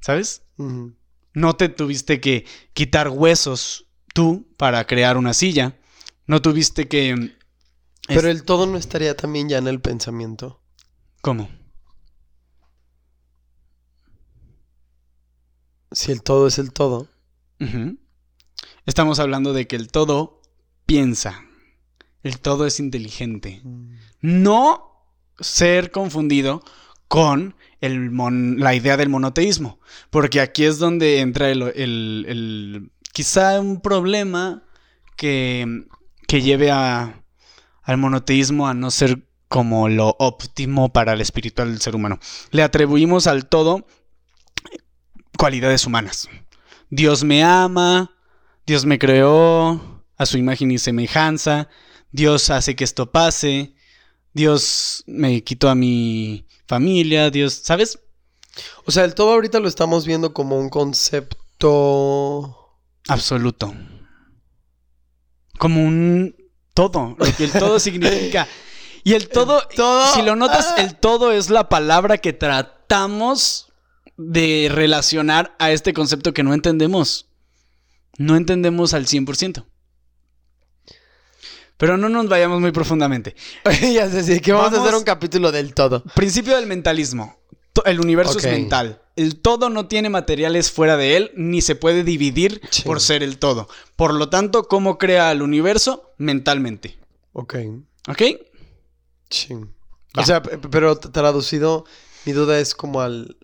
¿Sabes? 0.00 0.42
No 0.56 1.56
te 1.56 1.68
tuviste 1.68 2.20
que 2.20 2.46
quitar 2.72 3.08
huesos 3.08 3.86
tú 4.14 4.46
para 4.56 4.86
crear 4.86 5.16
una 5.16 5.34
silla. 5.34 5.76
No 6.28 6.40
tuviste 6.40 6.86
que... 6.86 7.34
Pero 8.06 8.20
Es- 8.20 8.26
el 8.36 8.44
todo 8.44 8.66
no 8.66 8.78
estaría 8.78 9.16
también 9.16 9.48
ya 9.48 9.58
en 9.58 9.66
el 9.66 9.80
pensamiento. 9.80 10.62
¿Cómo? 11.20 11.48
Si 15.90 16.12
el 16.12 16.22
todo 16.22 16.46
es 16.46 16.58
el 16.58 16.72
todo. 16.72 17.08
Estamos 18.86 19.18
hablando 19.18 19.52
de 19.52 19.66
que 19.66 19.76
el 19.76 19.88
todo 19.88 20.40
piensa. 20.86 21.42
El 22.22 22.38
todo 22.40 22.66
es 22.66 22.80
inteligente. 22.80 23.62
No 24.20 24.90
ser 25.38 25.90
confundido 25.90 26.62
con 27.08 27.54
el 27.80 28.10
mon- 28.10 28.58
la 28.60 28.74
idea 28.74 28.96
del 28.96 29.08
monoteísmo. 29.08 29.80
Porque 30.10 30.40
aquí 30.40 30.64
es 30.64 30.78
donde 30.78 31.20
entra 31.20 31.50
el, 31.50 31.62
el- 31.74 32.26
el- 32.28 32.90
quizá 33.12 33.60
un 33.60 33.80
problema 33.80 34.64
que, 35.16 35.84
que 36.26 36.42
lleve 36.42 36.70
a, 36.70 37.22
al 37.82 37.96
monoteísmo 37.98 38.66
a 38.68 38.74
no 38.74 38.90
ser 38.90 39.26
como 39.48 39.88
lo 39.88 40.16
óptimo 40.18 40.92
para 40.92 41.12
el 41.12 41.20
espiritual 41.20 41.70
del 41.70 41.80
ser 41.80 41.94
humano. 41.94 42.18
Le 42.50 42.62
atribuimos 42.62 43.26
al 43.26 43.46
todo 43.46 43.86
cualidades 45.38 45.86
humanas. 45.86 46.28
Dios 46.90 47.22
me 47.24 47.42
ama, 47.44 48.10
Dios 48.66 48.84
me 48.86 48.98
creó 48.98 50.02
a 50.16 50.26
su 50.26 50.38
imagen 50.38 50.70
y 50.70 50.78
semejanza, 50.78 51.68
Dios 52.12 52.50
hace 52.50 52.76
que 52.76 52.84
esto 52.84 53.10
pase, 53.10 53.74
Dios 54.32 55.04
me 55.06 55.42
quitó 55.42 55.68
a 55.68 55.74
mi 55.74 56.46
familia, 56.66 57.30
Dios, 57.30 57.54
¿sabes? 57.54 57.98
O 58.84 58.92
sea, 58.92 59.04
el 59.04 59.14
todo 59.14 59.32
ahorita 59.32 59.60
lo 59.60 59.68
estamos 59.68 60.06
viendo 60.06 60.32
como 60.32 60.58
un 60.58 60.70
concepto. 60.70 62.56
Absoluto. 63.08 63.74
Como 65.58 65.84
un 65.84 66.34
todo, 66.72 67.16
lo 67.18 67.36
que 67.36 67.44
el 67.44 67.52
todo 67.52 67.78
significa. 67.80 68.48
Y 69.02 69.12
el 69.12 69.28
todo, 69.28 69.62
todo- 69.76 70.14
si 70.14 70.22
lo 70.22 70.36
notas, 70.36 70.74
ah. 70.76 70.82
el 70.82 70.96
todo 70.96 71.32
es 71.32 71.50
la 71.50 71.68
palabra 71.68 72.18
que 72.18 72.32
tratamos 72.32 73.72
de 74.16 74.68
relacionar 74.70 75.54
a 75.58 75.72
este 75.72 75.92
concepto 75.92 76.32
que 76.32 76.42
no 76.42 76.54
entendemos. 76.54 77.28
No 78.18 78.36
entendemos 78.36 78.94
al 78.94 79.06
100%. 79.06 79.64
Pero 81.76 81.96
no 81.96 82.08
nos 82.08 82.28
vayamos 82.28 82.60
muy 82.60 82.72
profundamente. 82.72 83.34
ya 83.92 84.08
sé, 84.08 84.22
sí, 84.22 84.40
que 84.40 84.52
vamos, 84.52 84.72
a 84.78 84.82
hacer 84.82 84.94
un 84.94 85.02
capítulo 85.02 85.50
del 85.52 85.74
todo. 85.74 86.04
Principio 86.14 86.56
del 86.56 86.66
mentalismo. 86.66 87.36
El 87.84 88.00
universo 88.00 88.38
es 88.38 88.44
mental. 88.44 89.02
El 89.16 89.40
todo 89.40 89.68
no 89.68 89.88
tiene 89.88 90.08
materiales 90.08 90.70
fuera 90.70 90.96
de 90.96 91.16
él, 91.16 91.32
ni 91.36 91.60
se 91.60 91.74
puede 91.74 92.04
dividir 92.04 92.60
Sí. 92.70 92.82
por 92.82 93.00
ser 93.00 93.22
el 93.22 93.38
todo. 93.38 93.68
Por 93.96 94.14
lo 94.14 94.28
tanto, 94.28 94.68
¿cómo 94.68 94.96
crea 94.98 95.32
el 95.32 95.42
universo? 95.42 96.14
Mentalmente. 96.16 96.98
Ok. 97.32 97.56
¿Ok? 98.08 98.22
Sí. 99.30 99.54
O 100.16 100.24
sea, 100.24 100.42
pero 100.42 100.96
traducido, 100.96 101.84
mi 102.24 102.32
duda 102.32 102.60
es 102.60 102.74
como 102.74 103.00
al. 103.00 103.36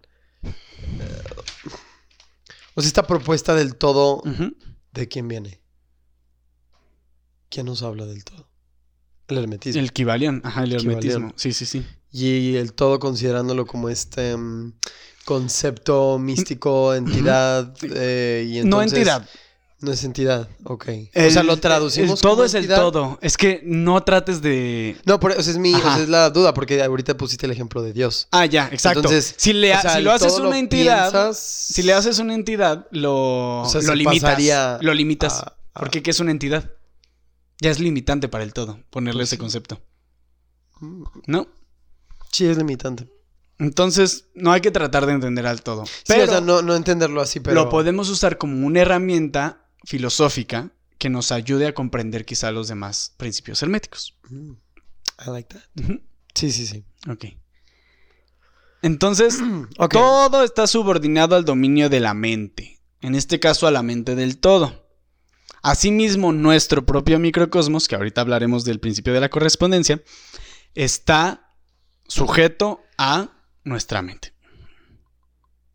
O 2.80 2.82
sea, 2.82 2.88
esta 2.88 3.06
propuesta 3.06 3.54
del 3.54 3.76
todo. 3.76 4.22
¿de 4.92 5.06
quién 5.08 5.28
viene? 5.28 5.60
¿Quién 7.48 7.66
nos 7.66 7.82
habla 7.82 8.06
del 8.06 8.24
todo? 8.24 8.48
El 9.28 9.38
hermetismo. 9.38 9.80
El 9.80 9.92
Kibalión, 9.92 10.40
ajá, 10.44 10.64
el 10.64 10.72
hermetismo. 10.72 11.32
Sí, 11.36 11.52
sí, 11.52 11.66
sí. 11.66 11.84
Y 12.12 12.56
el 12.56 12.72
todo 12.72 12.98
considerándolo 12.98 13.66
como 13.66 13.88
este 13.88 14.36
mm, 14.36 14.72
concepto 15.24 16.18
místico, 16.18 16.94
entidad. 16.94 17.72
eh, 17.82 18.44
y 18.48 18.54
no 18.64 18.82
entonces- 18.82 18.98
entidad. 18.98 19.28
No 19.82 19.92
es 19.92 20.04
entidad, 20.04 20.46
ok. 20.64 20.88
o 21.14 21.30
sea, 21.30 21.42
lo 21.42 21.56
traducimos. 21.56 22.18
el 22.18 22.20
todo 22.20 22.34
como 22.34 22.44
es 22.44 22.52
el 22.54 22.68
todo. 22.68 23.18
Es 23.22 23.38
que 23.38 23.62
no 23.64 24.02
trates 24.02 24.42
de. 24.42 24.94
No, 25.06 25.18
por 25.18 25.32
eso 25.32 25.50
es 25.50 25.56
mi, 25.56 25.72
o 25.74 25.78
sea, 25.80 26.02
es 26.02 26.08
la 26.10 26.28
duda, 26.28 26.52
porque 26.52 26.82
ahorita 26.82 27.16
pusiste 27.16 27.46
el 27.46 27.52
ejemplo 27.52 27.80
de 27.82 27.94
Dios. 27.94 28.28
Ah, 28.30 28.44
ya, 28.44 28.68
exacto. 28.72 28.98
Entonces, 28.98 29.34
si, 29.38 29.54
le, 29.54 29.74
o 29.74 29.80
sea, 29.80 29.94
si 29.96 30.02
lo 30.02 30.12
haces 30.12 30.38
una 30.38 30.58
entidad, 30.58 31.10
piensas- 31.10 31.38
si 31.38 31.82
le 31.82 31.94
haces 31.94 32.18
una 32.18 32.34
entidad, 32.34 32.86
lo, 32.90 33.62
O 33.62 33.68
sea, 33.70 33.80
lo 33.80 33.94
limitas. 33.94 34.22
pasaría 34.22 34.78
Lo 34.82 34.92
limitas. 34.92 35.42
Porque 35.72 36.02
¿qué 36.02 36.10
es 36.10 36.20
una 36.20 36.30
entidad? 36.32 36.70
Ya 37.62 37.70
es 37.70 37.80
limitante 37.80 38.28
para 38.28 38.44
el 38.44 38.52
todo, 38.52 38.80
ponerle 38.90 39.20
Pues 39.20 39.28
ese 39.30 39.36
sí. 39.36 39.40
concepto. 39.40 39.80
Mm, 40.80 41.04
¿No? 41.26 41.46
Sí, 42.32 42.46
es 42.46 42.58
limitante. 42.58 43.08
Entonces, 43.58 44.26
no 44.34 44.52
hay 44.52 44.60
que 44.62 44.70
tratar 44.70 45.04
de 45.06 45.12
entender 45.12 45.46
al 45.46 45.62
todo. 45.62 45.84
Sí, 45.86 45.92
Pero 46.06 46.24
o 46.24 46.26
sea, 46.26 46.40
no, 46.40 46.62
no 46.62 46.74
entenderlo 46.74 47.20
así, 47.20 47.40
pero. 47.40 47.54
lo 47.54 47.68
podemos 47.68 48.08
usar 48.08 48.38
como 48.38 48.66
una 48.66 48.80
herramienta 48.80 49.59
filosófica 49.84 50.72
que 50.98 51.10
nos 51.10 51.32
ayude 51.32 51.66
a 51.66 51.74
comprender 51.74 52.24
quizá 52.24 52.50
los 52.52 52.68
demás 52.68 53.14
principios 53.16 53.62
herméticos. 53.62 54.16
Mm, 54.28 54.52
I 55.26 55.30
like 55.30 55.54
that. 55.54 55.62
Sí, 56.34 56.52
sí, 56.52 56.66
sí. 56.66 56.84
Ok. 57.08 57.26
Entonces, 58.82 59.38
todo 59.90 60.44
está 60.44 60.66
subordinado 60.66 61.36
al 61.36 61.44
dominio 61.44 61.88
de 61.88 62.00
la 62.00 62.14
mente. 62.14 62.80
En 63.00 63.14
este 63.14 63.40
caso, 63.40 63.66
a 63.66 63.70
la 63.70 63.82
mente 63.82 64.14
del 64.14 64.38
todo. 64.38 64.88
Asimismo, 65.62 66.32
nuestro 66.32 66.86
propio 66.86 67.18
microcosmos, 67.18 67.88
que 67.88 67.94
ahorita 67.94 68.20
hablaremos 68.20 68.64
del 68.64 68.80
principio 68.80 69.12
de 69.12 69.20
la 69.20 69.28
correspondencia, 69.28 70.02
está 70.74 71.50
sujeto 72.06 72.82
a 72.96 73.30
nuestra 73.64 74.02
mente. 74.02 74.34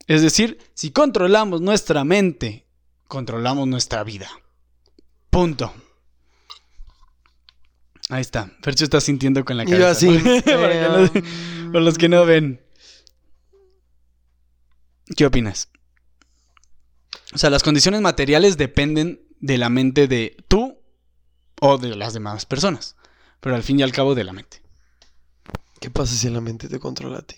Es 0.07 0.21
decir, 0.21 0.59
si 0.73 0.91
controlamos 0.91 1.61
nuestra 1.61 2.03
mente, 2.03 2.64
controlamos 3.07 3.67
nuestra 3.67 4.03
vida. 4.03 4.29
Punto. 5.29 5.73
Ahí 8.09 8.21
está. 8.21 8.51
Fercho 8.61 8.83
está 8.83 9.01
sintiendo 9.01 9.43
con 9.45 9.57
la 9.57 9.65
cabeza. 9.65 9.79
yo 9.79 9.87
así. 9.87 10.07
¿no? 10.09 10.41
Para 10.45 10.71
que 10.71 10.81
no- 10.87 11.05
eh, 11.05 11.23
por 11.71 11.81
los 11.81 11.97
que 11.97 12.09
no 12.09 12.25
ven. 12.25 12.61
¿Qué 15.15 15.25
opinas? 15.25 15.69
O 17.33 17.37
sea, 17.37 17.49
las 17.49 17.63
condiciones 17.63 18.01
materiales 18.01 18.57
dependen 18.57 19.21
de 19.39 19.57
la 19.57 19.69
mente 19.69 20.07
de 20.07 20.37
tú 20.47 20.79
o 21.61 21.77
de 21.77 21.95
las 21.95 22.13
demás 22.13 22.45
personas. 22.45 22.95
Pero 23.39 23.55
al 23.55 23.63
fin 23.63 23.79
y 23.79 23.83
al 23.83 23.91
cabo 23.91 24.15
de 24.15 24.23
la 24.23 24.33
mente. 24.33 24.61
¿Qué 25.79 25.89
pasa 25.91 26.15
si 26.15 26.29
la 26.29 26.41
mente 26.41 26.67
te 26.67 26.79
controla 26.79 27.19
a 27.19 27.21
ti? 27.21 27.35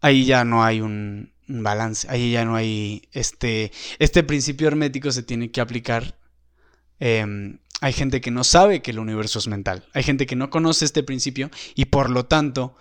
Ahí 0.00 0.24
ya 0.24 0.44
no 0.44 0.62
hay 0.62 0.80
un, 0.80 1.33
un 1.48 1.62
balance. 1.62 2.06
Ahí 2.10 2.32
ya 2.32 2.44
no 2.44 2.56
hay 2.56 3.08
este... 3.12 3.72
Este 3.98 4.22
principio 4.22 4.68
hermético 4.68 5.12
se 5.12 5.22
tiene 5.22 5.50
que 5.50 5.60
aplicar. 5.60 6.18
em, 7.00 7.58
hay 7.80 7.92
gente 7.92 8.20
que 8.20 8.30
no 8.30 8.44
sabe 8.44 8.82
que 8.82 8.92
el 8.92 8.98
universo 8.98 9.38
es 9.38 9.48
mental. 9.48 9.84
Hay 9.92 10.02
gente 10.02 10.26
que 10.26 10.36
no 10.36 10.48
conoce 10.48 10.84
este 10.84 11.02
principio 11.02 11.50
y 11.74 11.86
por 11.86 12.08
lo 12.08 12.26
tanto, 12.26 12.76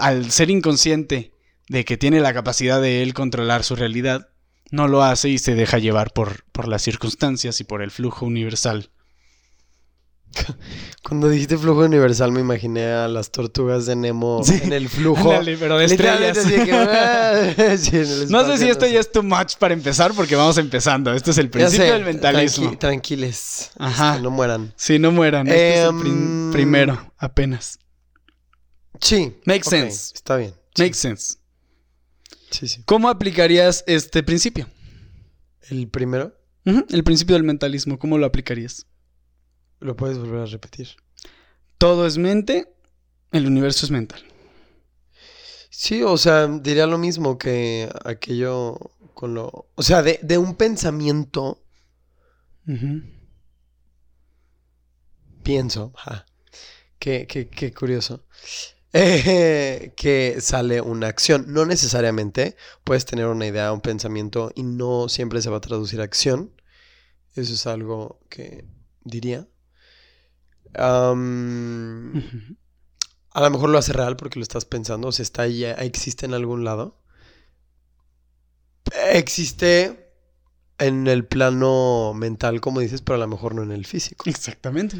al 0.00 0.30
ser 0.30 0.50
inconsciente 0.50 1.32
de 1.68 1.84
que 1.84 1.96
tiene 1.96 2.20
la 2.20 2.34
capacidad 2.34 2.80
de 2.82 3.02
él 3.02 3.14
controlar 3.14 3.64
su 3.64 3.76
realidad, 3.76 4.28
no 4.70 4.88
lo 4.88 5.02
hace 5.02 5.28
y 5.28 5.38
se 5.38 5.54
deja 5.54 5.78
llevar 5.78 6.12
por, 6.12 6.44
por 6.52 6.68
las 6.68 6.82
circunstancias 6.82 7.60
y 7.60 7.64
por 7.64 7.82
el 7.82 7.90
flujo 7.90 8.26
universal. 8.26 8.90
Cuando 11.02 11.28
dijiste 11.28 11.58
flujo 11.58 11.80
universal 11.80 12.32
me 12.32 12.40
imaginé 12.40 12.86
a 12.86 13.08
las 13.08 13.30
tortugas 13.30 13.86
de 13.86 13.96
Nemo 13.96 14.42
Sí. 14.44 14.60
en 14.62 14.72
el 14.72 14.88
flujo. 14.90 15.32
Pero 15.44 15.78
de 15.78 15.84
estrellas. 15.84 16.38
que, 16.38 16.72
ah, 16.72 17.76
sí, 17.78 18.26
No 18.30 18.46
sé 18.46 18.58
si 18.58 18.68
esto 18.68 18.86
ya 18.86 19.00
es 19.00 19.10
too 19.10 19.22
much 19.22 19.56
para 19.58 19.74
empezar 19.74 20.12
porque 20.14 20.36
vamos 20.36 20.58
empezando. 20.58 21.12
Este 21.12 21.32
es 21.32 21.38
el 21.38 21.50
principio 21.50 21.86
sé, 21.86 21.92
del 21.92 22.04
mentalismo. 22.04 22.70
tranqui- 22.72 22.78
tranquiles. 22.78 23.70
Ajá. 23.78 24.10
este, 24.12 24.22
no 24.22 24.30
mueran. 24.30 24.72
Si 24.76 24.98
no 24.98 25.10
mueran. 25.12 25.46
Este 25.48 25.80
es 25.82 25.88
el 25.88 25.98
prim- 26.00 26.44
Em, 26.46 26.52
primero, 26.52 27.12
apenas. 27.18 27.78
Sí. 29.00 29.36
Makes 29.46 29.68
sense. 29.68 30.12
Está 30.14 30.36
bien. 30.36 30.52
Sí, 30.74 30.82
Makes 30.84 30.98
sense. 30.98 31.34
sí, 32.50 32.68
sí. 32.68 32.82
¿Cómo 32.86 33.08
aplicarías 33.08 33.82
este 33.86 34.22
principio? 34.22 34.68
El 35.68 35.88
primero, 35.88 36.34
El 36.64 37.02
principio 37.04 37.34
del 37.34 37.42
mentalismo, 37.44 37.98
¿cómo 37.98 38.18
lo 38.18 38.26
aplicarías? 38.26 38.86
Lo 39.82 39.96
puedes 39.96 40.18
volver 40.18 40.40
a 40.40 40.46
repetir. 40.46 40.88
Todo 41.78 42.06
es 42.06 42.18
mente, 42.18 42.68
el 43.32 43.46
universo 43.46 43.86
es 43.86 43.90
mental. 43.90 44.22
Sí, 45.70 46.02
o 46.02 46.16
sea, 46.18 46.46
diría 46.46 46.86
lo 46.86 46.98
mismo 46.98 47.38
que 47.38 47.88
aquello 48.04 48.78
con 49.14 49.34
lo... 49.34 49.68
O 49.74 49.82
sea, 49.82 50.02
de, 50.02 50.20
de 50.22 50.38
un 50.38 50.54
pensamiento, 50.54 51.62
pienso, 55.42 55.92
ja, 55.96 56.26
qué, 56.98 57.26
qué, 57.26 57.48
qué 57.48 57.72
curioso, 57.72 58.24
eh, 58.92 59.92
que 59.96 60.40
sale 60.40 60.80
una 60.80 61.08
acción. 61.08 61.46
No 61.48 61.64
necesariamente 61.64 62.56
puedes 62.84 63.04
tener 63.06 63.26
una 63.26 63.46
idea, 63.46 63.72
un 63.72 63.80
pensamiento 63.80 64.52
y 64.54 64.62
no 64.62 65.08
siempre 65.08 65.42
se 65.42 65.50
va 65.50 65.56
a 65.56 65.60
traducir 65.60 66.00
a 66.00 66.04
acción. 66.04 66.52
Eso 67.34 67.54
es 67.54 67.66
algo 67.66 68.20
que 68.28 68.66
diría. 69.04 69.48
A 70.74 71.14
lo 73.40 73.50
mejor 73.50 73.70
lo 73.70 73.78
hace 73.78 73.92
real 73.92 74.16
porque 74.16 74.38
lo 74.38 74.42
estás 74.42 74.64
pensando, 74.64 75.08
o 75.08 75.12
sea, 75.12 75.22
está 75.22 75.42
ahí, 75.42 75.64
existe 75.64 76.26
en 76.26 76.34
algún 76.34 76.64
lado. 76.64 76.98
Existe 79.12 80.10
en 80.78 81.06
el 81.06 81.24
plano 81.26 82.12
mental, 82.14 82.60
como 82.60 82.80
dices, 82.80 83.02
pero 83.02 83.16
a 83.16 83.18
lo 83.18 83.28
mejor 83.28 83.54
no 83.54 83.62
en 83.62 83.72
el 83.72 83.86
físico. 83.86 84.28
Exactamente. 84.28 84.96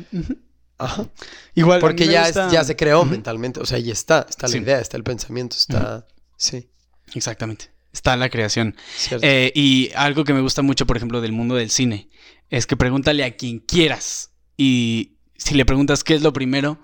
Ajá. 0.79 1.09
Igual. 1.55 1.81
Porque 1.81 2.07
ya, 2.07 2.25
gusta- 2.25 2.47
es- 2.47 2.53
ya 2.53 2.65
se 2.65 2.77
creó 2.77 3.05
mentalmente, 3.05 3.61
o 3.61 3.67
sea, 3.67 3.79
ahí 3.79 3.91
está, 3.91 4.27
está 4.29 4.47
la 4.47 4.53
Sí. 4.53 4.59
idea, 4.59 4.81
está 4.81 4.97
el 4.97 5.05
pensamiento, 5.05 5.57
está... 5.57 6.07
Sí, 6.37 6.69
Exactamente. 7.15 7.71
Está 7.93 8.17
la 8.17 8.31
creación. 8.31 8.75
Eh, 9.21 9.53
y 9.55 9.91
algo 9.95 10.25
que 10.25 10.33
me 10.33 10.41
gusta 10.41 10.63
mucho, 10.63 10.87
por 10.87 10.97
ejemplo, 10.97 11.21
del 11.21 11.33
mundo 11.33 11.55
del 11.57 11.69
cine, 11.71 12.09
es 12.49 12.67
que 12.67 12.75
pregúntale 12.77 13.23
a 13.23 13.37
quien 13.37 13.59
quieras. 13.59 14.31
Y 14.57 15.12
si 15.43 15.55
le 15.55 15.65
preguntas 15.65 16.05
qué 16.05 16.15
es 16.15 16.23
lo 16.23 16.33
primero 16.33 16.79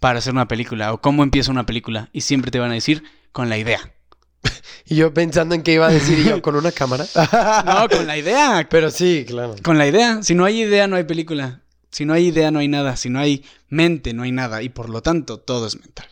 para 0.00 0.18
hacer 0.18 0.32
una 0.32 0.48
película 0.48 0.92
o 0.92 1.00
cómo 1.00 1.22
empieza 1.22 1.50
una 1.50 1.66
película, 1.66 2.08
y 2.12 2.22
siempre 2.22 2.50
te 2.50 2.58
van 2.58 2.70
a 2.70 2.74
decir 2.74 3.04
con 3.32 3.48
la 3.48 3.58
idea. 3.58 3.94
Y 4.90 4.96
yo 4.96 5.12
pensando 5.12 5.54
en 5.54 5.62
qué 5.62 5.74
iba 5.74 5.86
a 5.86 5.92
decir 5.92 6.18
y 6.18 6.24
yo 6.24 6.40
con 6.40 6.56
una 6.56 6.72
cámara. 6.72 7.04
No, 7.66 7.88
con 7.88 8.06
la 8.06 8.16
idea. 8.16 8.66
Pero 8.70 8.90
sí, 8.90 9.24
claro. 9.28 9.54
Con 9.62 9.76
la 9.76 9.86
idea. 9.86 10.22
Si 10.22 10.34
no 10.34 10.46
hay 10.46 10.62
idea, 10.62 10.86
no 10.86 10.96
hay 10.96 11.04
película. 11.04 11.62
Si 11.90 12.06
no 12.06 12.14
hay 12.14 12.28
idea, 12.28 12.50
no 12.50 12.58
hay 12.58 12.68
nada. 12.68 12.96
Si 12.96 13.10
no 13.10 13.18
hay 13.18 13.44
mente, 13.68 14.14
no 14.14 14.22
hay 14.22 14.32
nada. 14.32 14.62
Y 14.62 14.70
por 14.70 14.88
lo 14.88 15.02
tanto, 15.02 15.40
todo 15.40 15.66
es 15.66 15.78
mental. 15.78 16.06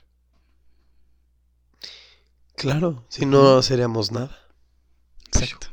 Claro, 2.55 3.07
si 3.09 3.25
no 3.25 3.63
seríamos 3.63 4.13
nada. 4.13 4.37
Exacto. 5.29 5.69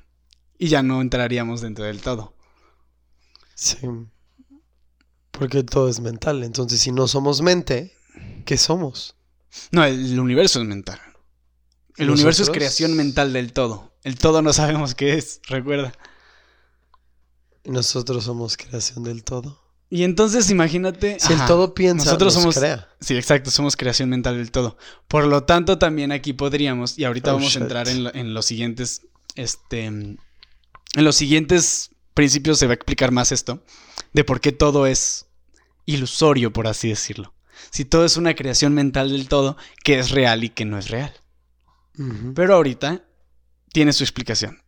Y 0.58 0.68
ya 0.68 0.82
no 0.82 1.02
entraríamos 1.02 1.60
dentro 1.60 1.84
del 1.84 2.02
todo. 2.02 2.36
Sí. 3.54 3.78
Porque 5.38 5.64
todo 5.64 5.90
es 5.90 6.00
mental. 6.00 6.44
Entonces, 6.44 6.80
si 6.80 6.92
no 6.92 7.08
somos 7.08 7.42
mente, 7.42 7.94
¿qué 8.46 8.56
somos? 8.58 9.16
No, 9.72 9.84
el 9.84 10.18
universo 10.20 10.62
es 10.62 10.68
mental. 10.68 11.00
El 11.98 12.10
universo 12.10 12.44
es 12.44 12.50
creación 12.50 12.96
mental 12.96 13.34
del 13.34 13.52
todo. 13.54 13.94
El 14.04 14.18
todo 14.18 14.42
no 14.42 14.52
sabemos 14.54 14.96
qué 14.96 15.14
es, 15.18 15.42
recuerda. 15.48 15.94
Y 17.64 17.72
nosotros 17.72 18.24
somos 18.26 18.58
creación 18.58 19.04
del 19.04 19.24
todo. 19.24 19.62
Y 19.90 20.04
entonces 20.04 20.50
imagínate. 20.50 21.18
Si 21.20 21.34
el 21.34 21.46
todo 21.46 21.74
piensa, 21.76 22.06
nosotros 22.06 22.34
nos 22.34 22.42
somos. 22.44 22.56
crea. 22.58 22.90
Sí, 23.00 23.16
exacto, 23.16 23.52
somos 23.52 23.76
creación 23.78 24.10
mental 24.10 24.38
del 24.38 24.50
todo. 24.52 24.78
Por 25.08 25.26
lo 25.28 25.44
tanto, 25.44 25.78
también 25.78 26.12
aquí 26.12 26.34
podríamos, 26.34 26.98
y 26.98 27.04
ahorita 27.06 27.32
Oh, 27.32 27.36
vamos 27.36 27.52
shit. 27.54 27.62
a 27.62 27.64
entrar 27.66 27.88
en, 27.88 28.04
lo- 28.06 28.14
en 28.16 28.34
los 28.34 28.46
siguientes. 28.46 29.02
Este. 29.36 29.86
En 29.86 30.18
los 30.96 31.16
siguientes 31.16 31.92
principios 32.16 32.58
se 32.60 32.66
va 32.66 32.72
a 32.72 32.76
explicar 32.76 33.12
más 33.12 33.32
esto. 33.32 33.64
De 34.14 34.24
por 34.24 34.42
qué 34.42 34.52
todo 34.52 34.88
es 34.88 35.28
ilusorio, 35.86 36.54
por 36.54 36.68
así 36.68 36.90
decirlo. 36.90 37.34
Si 37.70 37.86
todo 37.86 38.06
es 38.06 38.18
una 38.18 38.36
creación 38.36 38.74
mental 38.74 39.12
del 39.12 39.28
todo, 39.28 39.58
que 39.84 40.00
es 40.00 40.12
real 40.12 40.44
y 40.44 40.50
que 40.50 40.66
no 40.66 40.78
es 40.78 40.90
real. 40.90 41.14
Pero 42.36 42.56
ahorita 42.56 43.04
tiene 43.72 43.94
su 43.94 44.04
explicación. 44.04 44.62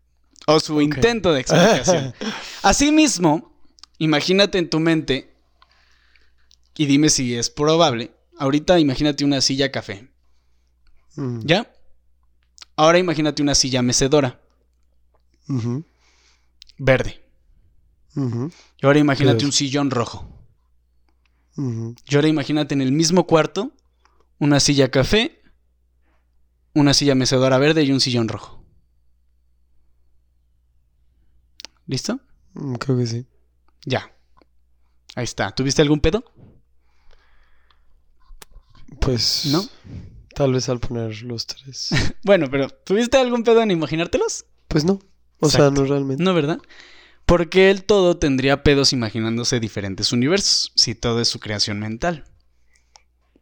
O 0.47 0.59
su 0.59 0.81
intento 0.81 1.33
de 1.33 1.41
explicación. 1.41 2.13
Asimismo, 2.61 3.59
imagínate 3.97 4.57
en 4.57 4.69
tu 4.69 4.79
mente, 4.79 5.33
y 6.77 6.85
dime 6.85 7.09
si 7.09 7.35
es 7.35 7.49
probable, 7.49 8.11
ahorita 8.37 8.79
imagínate 8.79 9.25
una 9.25 9.41
silla 9.41 9.71
café, 9.71 10.09
Mm. 11.15 11.39
¿ya? 11.45 11.71
Ahora 12.75 12.97
imagínate 12.99 13.41
una 13.41 13.55
silla 13.55 13.81
mecedora, 13.81 14.41
verde. 16.77 17.24
Ujú. 18.15 18.51
Y 18.81 18.85
ahora 18.85 18.99
imagínate 18.99 19.45
un 19.45 19.51
sillón 19.51 19.91
rojo. 19.91 20.27
Ujú. 21.57 21.95
Y 22.09 22.15
ahora 22.15 22.27
imagínate 22.27 22.73
en 22.73 22.81
el 22.81 22.91
mismo 22.91 23.25
cuarto 23.27 23.71
una 24.39 24.59
silla 24.59 24.89
café, 24.91 25.41
una 26.73 26.93
silla 26.93 27.15
mecedora 27.15 27.57
verde 27.57 27.83
y 27.83 27.91
un 27.91 27.99
sillón 27.99 28.27
rojo. 28.27 28.63
¿Listo? 31.87 32.19
Mm, 32.53 32.75
Creo 32.75 32.97
que 32.97 33.05
sí. 33.07 33.25
Ya. 33.85 34.11
Ahí 35.15 35.23
está. 35.23 35.51
¿Tuviste 35.53 35.81
algún 35.81 35.99
pedo? 35.99 36.23
Pues. 38.99 39.45
¿No? 39.51 39.63
Tal 40.33 40.53
vez 40.53 40.67
al 40.69 40.79
poner 40.79 41.21
los 41.23 41.47
tres. 41.47 41.89
Bueno, 42.23 42.47
pero 42.49 42.69
¿tuviste 42.69 43.17
algún 43.17 43.43
pedo 43.43 43.61
en 43.61 43.71
imaginártelos? 43.71 44.45
Pues 44.67 44.83
no. 44.83 44.99
O 45.39 45.49
sea, 45.49 45.69
no 45.69 45.83
realmente. 45.85 46.23
No, 46.23 46.33
¿verdad? 46.33 46.59
Porque 47.25 47.71
el 47.71 47.83
todo 47.83 48.17
tendría 48.17 48.63
pedos 48.63 48.93
imaginándose 48.93 49.59
diferentes 49.59 50.11
universos, 50.11 50.71
si 50.75 50.93
todo 50.95 51.21
es 51.21 51.27
su 51.27 51.39
creación 51.39 51.79
mental. 51.79 52.25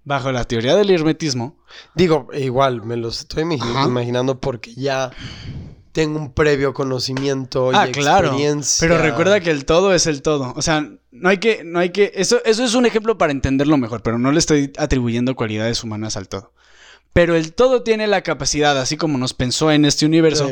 Bajo 0.05 0.31
la 0.31 0.43
teoría 0.45 0.75
del 0.75 0.89
hermetismo, 0.89 1.57
Digo, 1.95 2.27
igual, 2.33 2.83
me 2.83 2.97
los 2.97 3.19
estoy 3.19 3.43
Ajá. 3.59 3.85
imaginando 3.87 4.39
porque 4.39 4.73
ya 4.73 5.11
tengo 5.93 6.19
un 6.19 6.33
previo 6.33 6.73
conocimiento 6.73 7.71
y 7.71 7.75
Ah, 7.75 7.87
claro. 7.91 8.35
Pero 8.79 8.97
recuerda 8.97 9.39
que 9.39 9.51
el 9.51 9.65
todo 9.65 9.93
es 9.93 10.07
el 10.07 10.21
todo. 10.21 10.53
O 10.55 10.61
sea, 10.61 10.89
no 11.11 11.29
hay 11.29 11.37
que, 11.37 11.63
no 11.63 11.79
hay 11.79 11.91
que. 11.91 12.11
Eso, 12.15 12.43
eso 12.43 12.63
es 12.65 12.73
un 12.73 12.85
ejemplo 12.85 13.17
para 13.17 13.31
entenderlo 13.31 13.77
mejor, 13.77 14.01
pero 14.01 14.17
no 14.19 14.31
le 14.31 14.39
estoy 14.39 14.73
atribuyendo 14.77 15.35
cualidades 15.35 15.83
humanas 15.83 16.17
al 16.17 16.27
todo. 16.27 16.51
Pero 17.13 17.35
el 17.35 17.53
todo 17.53 17.83
tiene 17.83 18.07
la 18.07 18.21
capacidad, 18.23 18.77
así 18.79 18.97
como 18.97 19.17
nos 19.19 19.33
pensó 19.33 19.71
en 19.71 19.85
este 19.85 20.05
universo, 20.05 20.49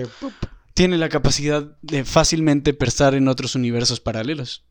tiene 0.81 0.97
la 0.97 1.09
capacidad 1.09 1.77
de 1.83 2.03
fácilmente 2.03 2.73
pensar 2.73 3.13
en 3.13 3.27
otros 3.27 3.53
universos 3.53 3.99
paralelos. 3.99 4.65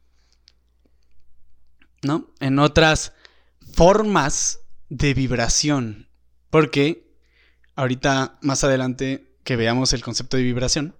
¿No? 2.03 2.35
En 2.41 2.59
otras 2.59 3.13
formas 3.75 4.59
de 4.89 5.15
vibración. 5.15 6.09
Porque 6.51 7.15
ahorita, 7.77 8.41
más 8.43 8.65
adelante, 8.65 9.37
que 9.45 9.55
veamos 9.55 9.93
el 9.93 10.03
concepto 10.03 10.37
de 10.37 10.43
vibración, 10.43 10.97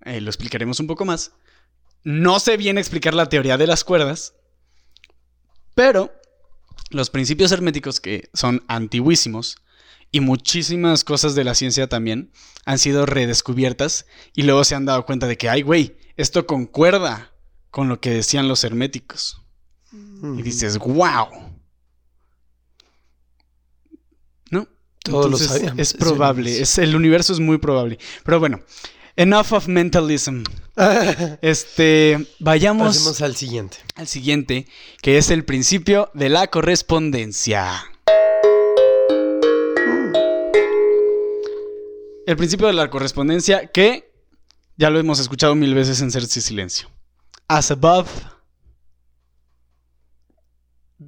eh, 0.00 0.22
lo 0.22 0.30
explicaremos 0.30 0.80
un 0.80 0.86
poco 0.86 1.04
más. 1.04 1.32
No 2.02 2.40
sé 2.40 2.56
bien 2.56 2.78
explicar 2.78 3.12
la 3.12 3.28
teoría 3.28 3.58
de 3.58 3.66
las 3.66 3.84
cuerdas, 3.84 4.32
pero 5.74 6.10
los 6.88 7.10
principios 7.10 7.52
herméticos, 7.52 8.00
que 8.00 8.30
son 8.32 8.64
antiguísimos, 8.66 9.58
y 10.10 10.20
muchísimas 10.20 11.04
cosas 11.04 11.34
de 11.34 11.44
la 11.44 11.54
ciencia 11.54 11.88
también, 11.88 12.32
han 12.64 12.78
sido 12.78 13.06
redescubiertas 13.06 14.06
y 14.34 14.42
luego 14.42 14.64
se 14.64 14.74
han 14.74 14.84
dado 14.84 15.04
cuenta 15.04 15.26
de 15.26 15.36
que, 15.36 15.48
ay, 15.48 15.62
güey, 15.62 15.96
esto 16.16 16.46
concuerda 16.46 17.32
con 17.70 17.88
lo 17.88 18.00
que 18.00 18.10
decían 18.10 18.48
los 18.48 18.64
herméticos. 18.64 19.42
Y 19.92 20.42
dices, 20.42 20.78
wow. 20.78 21.28
¿No? 24.50 24.68
Todos 25.02 25.30
lo 25.30 25.38
sabíamos, 25.38 25.78
Es 25.78 25.94
probable, 25.94 26.60
es, 26.60 26.78
el 26.78 26.96
universo 26.96 27.32
es 27.32 27.40
muy 27.40 27.58
probable. 27.58 27.98
Pero 28.24 28.40
bueno, 28.40 28.60
enough 29.16 29.52
of 29.52 29.68
mentalism. 29.68 30.42
Este, 31.42 32.24
vayamos 32.38 32.96
Pasemos 32.96 33.20
al 33.22 33.34
siguiente. 33.34 33.78
al 33.96 34.06
siguiente, 34.06 34.68
que 35.02 35.18
es 35.18 35.30
el 35.30 35.44
principio 35.44 36.10
de 36.14 36.28
la 36.28 36.46
correspondencia. 36.46 37.82
El 42.28 42.36
principio 42.36 42.66
de 42.66 42.74
la 42.74 42.90
correspondencia 42.90 43.68
que 43.68 44.12
ya 44.76 44.90
lo 44.90 44.98
hemos 44.98 45.18
escuchado 45.18 45.54
mil 45.54 45.74
veces 45.74 46.02
en 46.02 46.10
Cerci 46.10 46.42
Silencio. 46.42 46.90
As 47.48 47.70
above. 47.70 48.06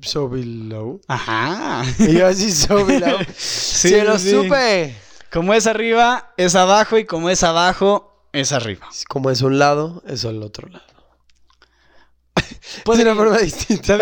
So 0.01 0.31
below. 0.31 1.03
Ajá. 1.09 1.85
Y 1.99 2.14
yo 2.14 2.27
así, 2.27 2.51
so 2.51 2.87
below. 2.87 3.18
Sí, 3.37 3.91
¡Se 3.91 4.03
lo 4.03 4.18
sí. 4.18 4.31
supe! 4.31 4.97
Como 5.31 5.53
es 5.53 5.66
arriba, 5.66 6.33
es 6.39 6.55
abajo. 6.55 6.97
Y 6.97 7.05
como 7.05 7.29
es 7.29 7.43
abajo, 7.43 8.27
es 8.33 8.53
arriba. 8.53 8.89
Como 9.07 9.31
es 9.31 9.43
un 9.43 9.59
lado, 9.59 10.03
es 10.07 10.25
al 10.25 10.43
otro 10.43 10.68
lado. 10.68 10.87
Puede- 12.85 13.05
de 13.05 13.11
una 13.11 13.15
forma 13.15 13.39
distinta. 13.39 13.99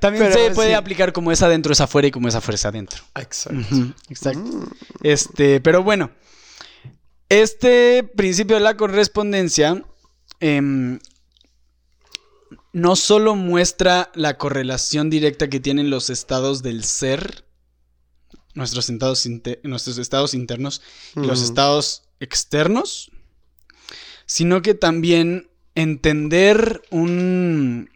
También, 0.00 0.32
se 0.32 0.50
puede 0.52 0.70
sí. 0.70 0.74
aplicar 0.74 1.12
como 1.12 1.32
es 1.32 1.42
adentro, 1.42 1.72
es 1.72 1.80
afuera. 1.80 2.08
Y 2.08 2.10
como 2.10 2.28
es 2.28 2.34
afuera, 2.34 2.56
es 2.56 2.64
adentro. 2.64 3.02
Exacto. 3.14 3.94
Exacto. 4.08 4.40
Mm. 4.40 4.70
Este, 5.02 5.60
pero 5.60 5.82
bueno, 5.82 6.10
este 7.28 8.04
principio 8.04 8.56
de 8.56 8.62
la 8.62 8.76
correspondencia 8.76 9.82
em, 10.40 10.98
no 12.72 12.94
solo 12.94 13.34
muestra 13.34 14.10
la 14.14 14.36
correlación 14.38 15.10
directa 15.10 15.48
que 15.48 15.60
tienen 15.60 15.90
los 15.90 16.10
estados 16.10 16.62
del 16.62 16.84
ser, 16.84 17.44
nuestros 18.54 18.88
estados, 18.88 19.26
nuestros 19.62 19.98
estados 19.98 20.34
internos 20.34 20.82
y 21.16 21.20
los 21.20 21.42
estados 21.42 22.04
externos, 22.20 23.10
sino 24.26 24.62
que 24.62 24.74
también 24.74 25.50
entender 25.76 26.82
un 26.90 27.90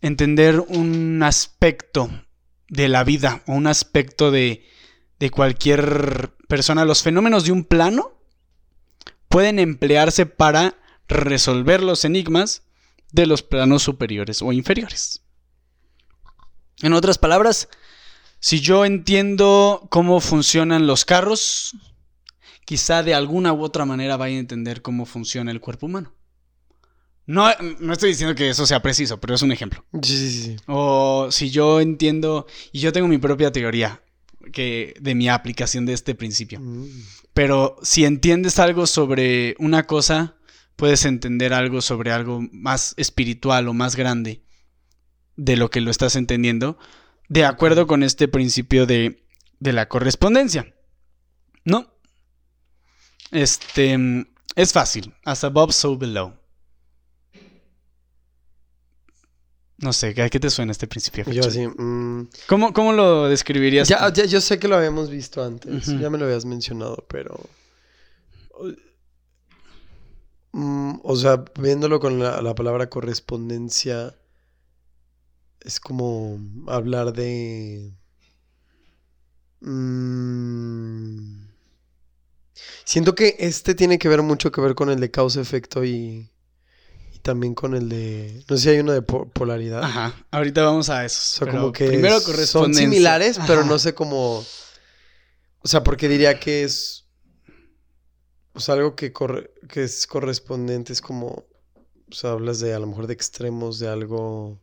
entender 0.00 0.60
un 0.60 1.22
aspecto 1.22 2.10
de 2.68 2.88
la 2.88 3.04
vida 3.04 3.42
o 3.46 3.52
un 3.52 3.66
aspecto 3.66 4.30
de, 4.30 4.64
de 5.18 5.30
cualquier 5.30 6.32
persona. 6.48 6.84
Los 6.84 7.02
fenómenos 7.02 7.44
de 7.44 7.52
un 7.52 7.64
plano 7.64 8.12
pueden 9.28 9.58
emplearse 9.58 10.26
para 10.26 10.76
resolver 11.08 11.82
los 11.82 12.04
enigmas 12.04 12.62
de 13.12 13.26
los 13.26 13.42
planos 13.42 13.82
superiores 13.82 14.42
o 14.42 14.52
inferiores. 14.52 15.22
En 16.82 16.92
otras 16.92 17.18
palabras, 17.18 17.68
si 18.40 18.60
yo 18.60 18.84
entiendo 18.84 19.86
cómo 19.90 20.20
funcionan 20.20 20.86
los 20.86 21.04
carros, 21.04 21.74
quizá 22.64 23.02
de 23.02 23.14
alguna 23.14 23.52
u 23.52 23.62
otra 23.62 23.86
manera 23.86 24.16
vaya 24.16 24.36
a 24.36 24.40
entender 24.40 24.82
cómo 24.82 25.06
funciona 25.06 25.50
el 25.50 25.60
cuerpo 25.60 25.86
humano. 25.86 26.12
No, 27.26 27.48
no 27.80 27.92
estoy 27.92 28.10
diciendo 28.10 28.34
que 28.34 28.50
eso 28.50 28.66
sea 28.66 28.82
preciso, 28.82 29.18
pero 29.18 29.34
es 29.34 29.42
un 29.42 29.52
ejemplo. 29.52 29.84
Sí, 30.02 30.16
sí, 30.16 30.42
sí. 30.42 30.56
O 30.66 31.28
si 31.30 31.50
yo 31.50 31.80
entiendo, 31.80 32.46
y 32.70 32.80
yo 32.80 32.92
tengo 32.92 33.08
mi 33.08 33.18
propia 33.18 33.50
teoría 33.50 34.02
que, 34.52 34.94
de 35.00 35.14
mi 35.14 35.28
aplicación 35.28 35.86
de 35.86 35.94
este 35.94 36.14
principio. 36.14 36.60
Mm. 36.60 36.86
Pero 37.32 37.76
si 37.82 38.04
entiendes 38.04 38.58
algo 38.58 38.86
sobre 38.86 39.56
una 39.58 39.84
cosa, 39.84 40.36
puedes 40.76 41.04
entender 41.04 41.54
algo 41.54 41.80
sobre 41.80 42.12
algo 42.12 42.40
más 42.52 42.94
espiritual 42.96 43.68
o 43.68 43.74
más 43.74 43.96
grande 43.96 44.42
de 45.36 45.56
lo 45.56 45.70
que 45.70 45.80
lo 45.80 45.90
estás 45.90 46.16
entendiendo, 46.16 46.78
de 47.28 47.44
acuerdo 47.44 47.86
con 47.86 48.02
este 48.02 48.28
principio 48.28 48.86
de, 48.86 49.24
de 49.60 49.72
la 49.72 49.88
correspondencia. 49.88 50.74
¿No? 51.64 51.94
Este 53.30 53.98
es 54.54 54.72
fácil. 54.72 55.14
As 55.24 55.42
above, 55.42 55.72
so 55.72 55.96
below. 55.96 56.34
No 59.78 59.92
sé, 59.92 60.14
¿a 60.22 60.28
qué 60.30 60.38
te 60.40 60.50
suena 60.50 60.72
este 60.72 60.86
principio? 60.86 61.24
Yo 61.32 61.44
así. 61.44 61.66
mm. 61.66 62.28
¿Cómo, 62.48 62.72
¿Cómo 62.72 62.92
lo 62.92 63.28
describirías? 63.28 63.88
Ya, 63.88 64.08
yo 64.12 64.40
sé 64.40 64.58
que 64.58 64.68
lo 64.68 64.76
habíamos 64.76 65.10
visto 65.10 65.42
antes. 65.42 65.86
Ya 65.86 66.10
me 66.10 66.18
lo 66.18 66.26
habías 66.26 66.44
mencionado, 66.44 67.04
pero. 67.08 67.40
Mm, 70.52 71.00
o 71.02 71.16
sea, 71.16 71.44
viéndolo 71.58 71.98
con 71.98 72.18
la, 72.20 72.40
la 72.40 72.54
palabra 72.54 72.88
correspondencia, 72.88 74.14
es 75.60 75.80
como 75.80 76.38
hablar 76.68 77.12
de. 77.12 77.92
Mm, 79.60 81.46
siento 82.84 83.14
que 83.14 83.34
este 83.38 83.74
tiene 83.74 83.98
que 83.98 84.08
ver 84.08 84.22
mucho 84.22 84.52
que 84.52 84.60
ver 84.60 84.74
con 84.74 84.90
el 84.90 85.00
de 85.00 85.10
causa-efecto 85.10 85.84
y 85.84 86.30
también 87.24 87.54
con 87.54 87.74
el 87.74 87.88
de. 87.88 88.44
No 88.48 88.56
sé 88.56 88.62
si 88.62 88.68
hay 88.68 88.78
uno 88.78 88.92
de 88.92 89.02
po- 89.02 89.28
polaridad. 89.30 89.82
Ajá, 89.82 90.14
ahorita 90.30 90.62
vamos 90.62 90.90
a 90.90 91.04
eso. 91.04 91.18
O 91.18 91.44
sea, 91.46 91.52
como 91.52 91.72
que 91.72 91.86
primero 91.88 92.20
son 92.20 92.72
similares, 92.74 93.40
pero 93.46 93.64
no 93.64 93.78
sé 93.80 93.94
cómo. 93.94 94.38
O 95.60 95.68
sea, 95.68 95.82
porque 95.82 96.08
diría 96.08 96.38
que 96.38 96.62
es. 96.62 97.06
O 98.52 98.60
sea, 98.60 98.74
algo 98.76 98.94
que, 98.94 99.12
corre- 99.12 99.50
que 99.68 99.82
es 99.82 100.06
correspondiente 100.06 100.92
es 100.92 101.00
como. 101.00 101.46
O 102.10 102.12
sea, 102.12 102.32
hablas 102.32 102.60
de 102.60 102.74
a 102.74 102.78
lo 102.78 102.86
mejor 102.86 103.06
de 103.08 103.14
extremos, 103.14 103.78
de 103.78 103.88
algo. 103.88 104.60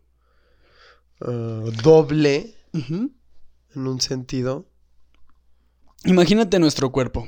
ah, 1.21 1.63
doble 1.83 2.55
Ujú. 2.73 3.11
en 3.75 3.87
un 3.87 3.99
sentido. 3.99 4.69
Imagínate 6.05 6.59
nuestro 6.59 6.91
cuerpo. 6.91 7.27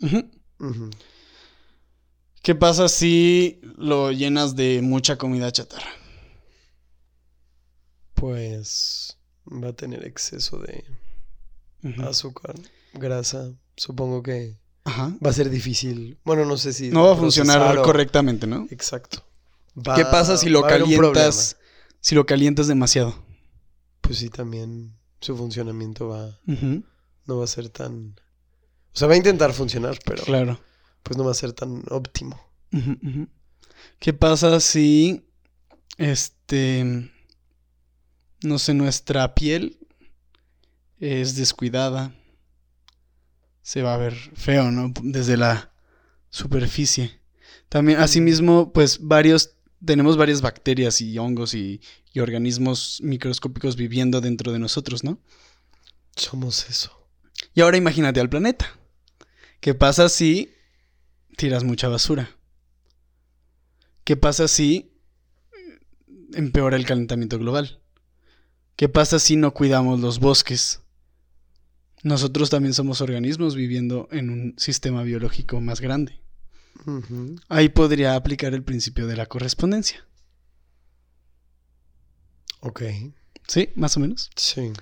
Ujú. 0.00 0.30
Ujú. 0.60 0.90
¿Qué 2.46 2.54
pasa 2.54 2.88
si 2.88 3.58
lo 3.76 4.12
llenas 4.12 4.54
de 4.54 4.80
mucha 4.80 5.18
comida 5.18 5.50
chatarra? 5.50 5.90
Pues. 8.14 9.18
Va 9.50 9.70
a 9.70 9.72
tener 9.72 10.04
exceso 10.04 10.60
de 10.60 10.84
azúcar, 12.04 12.54
grasa. 12.94 13.52
Supongo 13.76 14.22
que 14.22 14.60
Ajá. 14.84 15.16
va 15.24 15.30
a 15.30 15.32
ser 15.32 15.50
difícil. 15.50 16.18
Bueno, 16.24 16.44
no 16.44 16.56
sé 16.56 16.72
si. 16.72 16.90
No 16.90 17.02
va 17.02 17.14
a 17.14 17.16
funcionar 17.16 17.78
o- 17.78 17.82
correctamente, 17.82 18.46
¿no? 18.46 18.68
Exacto. 18.70 19.24
¿Qué 19.96 20.04
Va- 20.04 20.10
pasa 20.12 20.36
si 20.36 20.48
lo 20.48 20.62
calientas 20.62 21.56
Si 22.00 22.14
lo 22.14 22.26
calientas 22.26 22.68
demasiado. 22.68 23.24
Pues 24.02 24.18
sí, 24.18 24.30
también 24.30 24.96
su 25.20 25.36
funcionamiento 25.36 26.06
va, 26.06 26.38
Ujú, 26.46 26.84
no 27.26 27.38
va 27.38 27.42
a 27.44 27.48
ser 27.48 27.70
tan... 27.70 28.14
O 28.94 28.98
sea, 28.98 29.08
va 29.08 29.14
a 29.14 29.16
intentar 29.16 29.52
funcionar, 29.52 29.98
pero 30.04 30.22
Claro. 30.22 30.60
Pues 31.06 31.16
no 31.16 31.24
va 31.24 31.30
a 31.30 31.34
ser 31.34 31.52
tan 31.52 31.84
óptimo. 31.88 32.36
¿Qué 34.00 34.12
pasa 34.12 34.58
si, 34.58 35.24
este, 35.98 37.12
no 38.42 38.58
sé, 38.58 38.74
nuestra 38.74 39.32
piel 39.32 39.78
es 40.98 41.36
descuidada? 41.36 42.12
Se 43.62 43.82
va 43.82 43.94
a 43.94 43.98
ver 43.98 44.14
feo, 44.34 44.72
¿no? 44.72 44.92
Desde 45.00 45.36
la 45.36 45.72
superficie. 46.28 47.20
También, 47.68 48.00
asimismo, 48.00 48.72
pues 48.72 48.98
varios, 49.00 49.54
tenemos 49.84 50.16
varias 50.16 50.40
bacterias 50.40 51.00
y 51.00 51.16
hongos 51.18 51.54
y, 51.54 51.80
y 52.12 52.18
organismos 52.18 52.98
microscópicos 53.00 53.76
viviendo 53.76 54.20
dentro 54.20 54.50
de 54.50 54.58
nosotros, 54.58 55.04
¿no? 55.04 55.20
Somos 56.16 56.68
eso. 56.68 57.08
Y 57.54 57.60
ahora 57.60 57.76
imagínate 57.76 58.18
al 58.18 58.28
planeta. 58.28 58.76
¿Qué 59.60 59.72
pasa 59.72 60.08
si 60.08 60.55
tiras 61.36 61.64
mucha 61.64 61.88
basura? 61.88 62.30
¿Qué 64.04 64.16
pasa 64.16 64.48
si 64.48 64.92
empeora 66.34 66.76
el 66.76 66.86
calentamiento 66.86 67.38
global? 67.38 67.80
¿Qué 68.76 68.88
pasa 68.88 69.18
si 69.18 69.36
no 69.36 69.54
cuidamos 69.54 70.00
los 70.00 70.18
bosques? 70.18 70.80
Nosotros 72.02 72.50
también 72.50 72.74
somos 72.74 73.00
organismos 73.00 73.54
viviendo 73.54 74.08
en 74.12 74.30
un 74.30 74.54
sistema 74.58 75.02
biológico 75.02 75.60
más 75.60 75.80
grande. 75.80 76.20
Ahí 77.48 77.68
podría 77.68 78.14
aplicar 78.14 78.54
el 78.54 78.62
principio 78.62 79.06
de 79.06 79.16
la 79.16 79.26
correspondencia. 79.26 80.06
Ok, 82.60 82.82
¿Sí? 83.46 83.70
Más 83.74 83.96
o 83.96 84.00
menos. 84.00 84.30
sí. 84.36 84.72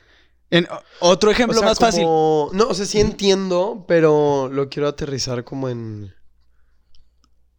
En, 0.50 0.68
otro 1.00 1.30
ejemplo 1.30 1.56
O 1.56 1.60
sea, 1.60 1.68
más 1.68 1.78
fácil. 1.78 2.04
No, 2.04 2.50
o 2.68 2.74
sea, 2.74 2.86
sí 2.86 3.00
entiendo, 3.00 3.84
pero 3.88 4.48
lo 4.52 4.68
quiero 4.68 4.88
aterrizar 4.88 5.42
como 5.42 5.68
en... 5.68 6.14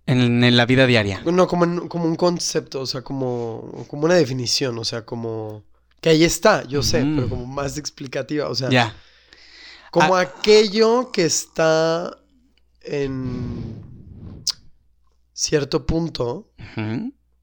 En, 0.08 0.44
en 0.44 0.56
la 0.58 0.66
vida 0.66 0.86
diaria. 0.86 1.22
No, 1.26 1.48
como, 1.48 1.64
en- 1.66 1.88
como 1.88 2.06
un 2.06 2.16
concepto, 2.16 2.82
o 2.82 2.86
sea, 2.86 3.02
como, 3.02 3.86
como 3.88 4.06
una 4.06 4.14
definición, 4.16 4.78
o 4.78 4.84
sea, 4.86 5.04
como... 5.06 5.64
Que 6.02 6.10
ahí 6.10 6.24
está, 6.24 6.64
yo 6.68 6.84
sé, 6.84 7.02
Ujú. 7.04 7.16
pero 7.16 7.30
como 7.30 7.46
más 7.48 7.78
explicativa, 7.80 8.48
o 8.50 8.54
sea, 8.56 8.70
Ya. 8.70 8.96
como 9.92 10.16
Ah. 10.16 10.22
aquello 10.22 11.12
que 11.12 11.26
está 11.26 12.16
en 12.82 13.82
cierto 15.34 15.86
punto, 15.86 16.52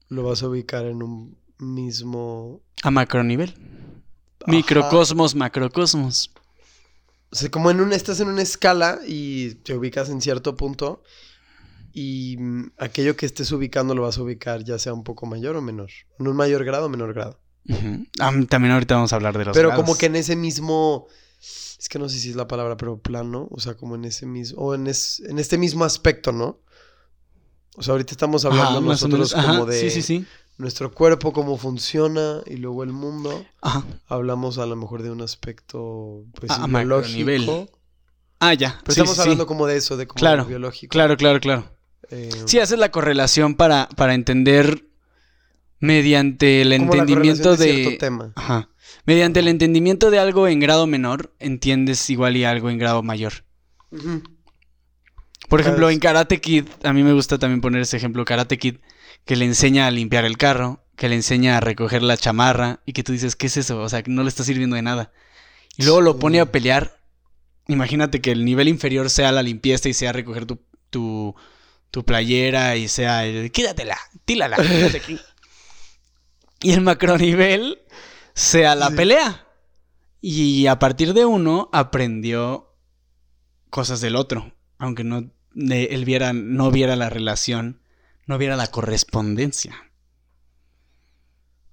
lo 0.09 0.23
vas 0.23 0.43
a 0.43 0.47
ubicar 0.47 0.85
en 0.85 1.03
un 1.03 1.37
mismo... 1.59 2.61
A 2.83 2.91
macronivel. 2.91 3.49
Ajá. 4.41 4.51
Microcosmos, 4.51 5.35
macrocosmos. 5.35 6.31
O 7.31 7.35
sea, 7.35 7.49
como 7.49 7.71
en 7.71 7.81
un, 7.81 7.93
estás 7.93 8.19
en 8.19 8.27
una 8.27 8.41
escala 8.41 8.99
y 9.07 9.55
te 9.55 9.75
ubicas 9.75 10.09
en 10.09 10.21
cierto 10.21 10.55
punto 10.55 11.01
y 11.93 12.35
mm, 12.39 12.71
aquello 12.79 13.15
que 13.15 13.25
estés 13.25 13.51
ubicando 13.51 13.93
lo 13.95 14.01
vas 14.01 14.17
a 14.17 14.23
ubicar 14.23 14.63
ya 14.63 14.77
sea 14.79 14.93
un 14.93 15.03
poco 15.03 15.25
mayor 15.25 15.55
o 15.55 15.61
menor. 15.61 15.89
En 16.19 16.27
un 16.27 16.35
mayor 16.35 16.65
grado 16.65 16.87
o 16.87 16.89
menor 16.89 17.13
grado. 17.13 17.39
Ah, 18.19 18.31
también 18.49 18.73
ahorita 18.73 18.95
vamos 18.95 19.13
a 19.13 19.15
hablar 19.15 19.37
de 19.37 19.45
los 19.45 19.53
pero 19.55 19.69
grados. 19.69 19.85
como 19.85 19.97
que 19.97 20.07
en 20.07 20.15
ese 20.17 20.35
mismo... 20.35 21.07
Es 21.39 21.89
que 21.89 21.99
no 21.99 22.07
sé 22.09 22.17
si 22.19 22.29
es 22.29 22.35
la 22.35 22.47
palabra, 22.47 22.77
pero 22.77 22.97
plano. 22.99 23.47
O 23.51 23.59
sea, 23.59 23.75
como 23.75 23.95
en 23.95 24.05
ese 24.05 24.25
mismo... 24.25 24.59
O 24.61 24.73
en, 24.75 24.87
es- 24.87 25.21
en 25.27 25.37
este 25.39 25.57
mismo 25.57 25.83
aspecto, 25.85 26.31
¿no? 26.31 26.59
O 27.75 27.83
sea, 27.83 27.91
ahorita 27.93 28.11
estamos 28.13 28.45
hablando 28.45 28.81
nosotros 28.81 29.33
menos. 29.33 29.33
como 29.33 29.63
Ajá, 29.63 29.71
de 29.71 29.79
Sí, 29.79 29.89
sí, 29.89 30.01
sí. 30.01 30.25
nuestro 30.57 30.93
cuerpo, 30.93 31.33
cómo 31.33 31.57
funciona 31.57 32.41
y 32.45 32.57
luego 32.57 32.83
el 32.83 32.91
mundo. 32.93 33.45
Ajá. 33.61 33.83
Hablamos 34.07 34.57
a 34.59 34.65
lo 34.65 34.75
mejor 34.75 35.01
de 35.03 35.11
un 35.11 35.21
aspecto 35.21 36.23
pues, 36.39 36.51
A- 36.51 36.63
a 36.63 36.67
macronivel. 36.67 37.67
Ah, 38.39 38.53
ya. 38.53 38.79
Pero 38.83 38.91
estamos 38.91 39.19
hablando 39.19 39.45
como 39.47 39.67
de 39.67 39.77
eso, 39.77 39.95
de 39.97 40.05
como 40.07 40.19
Claro, 40.19 40.45
biológico. 40.45 40.91
Claro, 40.91 41.15
claro, 41.17 41.39
claro. 41.39 41.72
Eh, 42.09 42.29
Sí, 42.45 42.59
haces 42.59 42.77
la 42.79 42.91
correlación 42.91 43.55
para, 43.55 43.89
para 43.95 44.13
entender 44.13 44.85
mediante 45.79 46.61
el 46.61 46.77
como 46.77 46.93
entendimiento 46.93 47.55
de... 47.55 47.73
cierto 47.73 47.97
tema. 47.97 48.33
Ajá. 48.35 48.69
Mediante 49.05 49.39
el 49.41 49.47
entendimiento 49.47 50.11
de 50.11 50.19
algo 50.19 50.47
en 50.47 50.59
grado 50.59 50.87
menor, 50.87 51.33
entiendes 51.39 52.09
igual 52.09 52.37
y 52.37 52.45
algo 52.45 52.69
en 52.69 52.77
grado 52.77 53.03
mayor. 53.03 53.33
Por 55.49 55.59
ejemplo, 55.59 55.87
Pues- 55.87 55.93
en 55.93 55.99
Karate 55.99 56.39
Kid, 56.41 56.65
a 56.83 56.93
mí 56.93 57.03
me 57.03 57.13
gusta 57.13 57.37
también 57.37 57.61
poner 57.61 57.81
ese 57.81 57.97
ejemplo, 57.97 58.23
Karate 58.25 58.57
Kid, 58.57 58.77
que 59.25 59.35
le 59.35 59.45
enseña 59.45 59.87
a 59.87 59.91
limpiar 59.91 60.25
el 60.25 60.37
carro, 60.37 60.83
que 60.95 61.09
le 61.09 61.15
enseña 61.15 61.57
a 61.57 61.59
recoger 61.59 62.01
la 62.01 62.17
chamarra, 62.17 62.81
y 62.85 62.93
que 62.93 63.03
tú 63.03 63.11
dices, 63.11 63.35
¿qué 63.35 63.47
es 63.47 63.57
eso? 63.57 63.79
O 63.81 63.89
sea, 63.89 64.03
que 64.03 64.11
no 64.11 64.23
le 64.23 64.29
está 64.29 64.43
sirviendo 64.43 64.75
de 64.75 64.81
nada. 64.81 65.11
Y 65.75 65.83
luego 65.83 66.01
lo 66.01 66.17
pone 66.19 66.39
a 66.39 66.51
pelear. 66.51 66.99
Imagínate 67.67 68.21
que 68.21 68.31
el 68.31 68.45
nivel 68.45 68.67
inferior 68.67 69.09
sea 69.09 69.31
la 69.31 69.43
limpieza 69.43 69.89
y 69.89 69.93
sea 69.93 70.11
recoger 70.13 70.45
tu, 70.45 70.59
tu, 70.89 71.35
tu 71.93 72.03
playera 72.03 72.75
y 72.75 72.87
sea 72.87 73.23
el, 73.23 73.51
quídatela, 73.51 73.99
tílala, 74.25 74.57
quítate 74.57 74.97
aquí". 74.97 75.19
Y 76.63 76.71
el 76.73 76.81
macronivel 76.81 77.83
sea 78.33 78.73
la 78.73 78.87
Sí. 78.89 78.95
pelea. 78.95 79.47
Y 80.19 80.65
a 80.65 80.79
partir 80.79 81.13
de 81.13 81.25
uno 81.25 81.69
aprendió 81.71 82.73
cosas 83.69 84.01
del 84.01 84.15
otro. 84.15 84.55
Aunque 84.79 85.03
no 85.03 85.29
de- 85.53 85.83
él 85.91 86.03
viera, 86.03 86.33
no 86.33 86.71
viera 86.71 86.95
la 86.95 87.11
relación, 87.11 87.79
no 88.25 88.39
viera 88.39 88.55
la 88.55 88.71
correspondencia. 88.71 89.75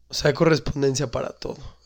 O 0.09 0.15
sea, 0.15 0.29
hay 0.29 0.35
correspondencia 0.35 1.11
para 1.11 1.31
todo. 1.31 1.79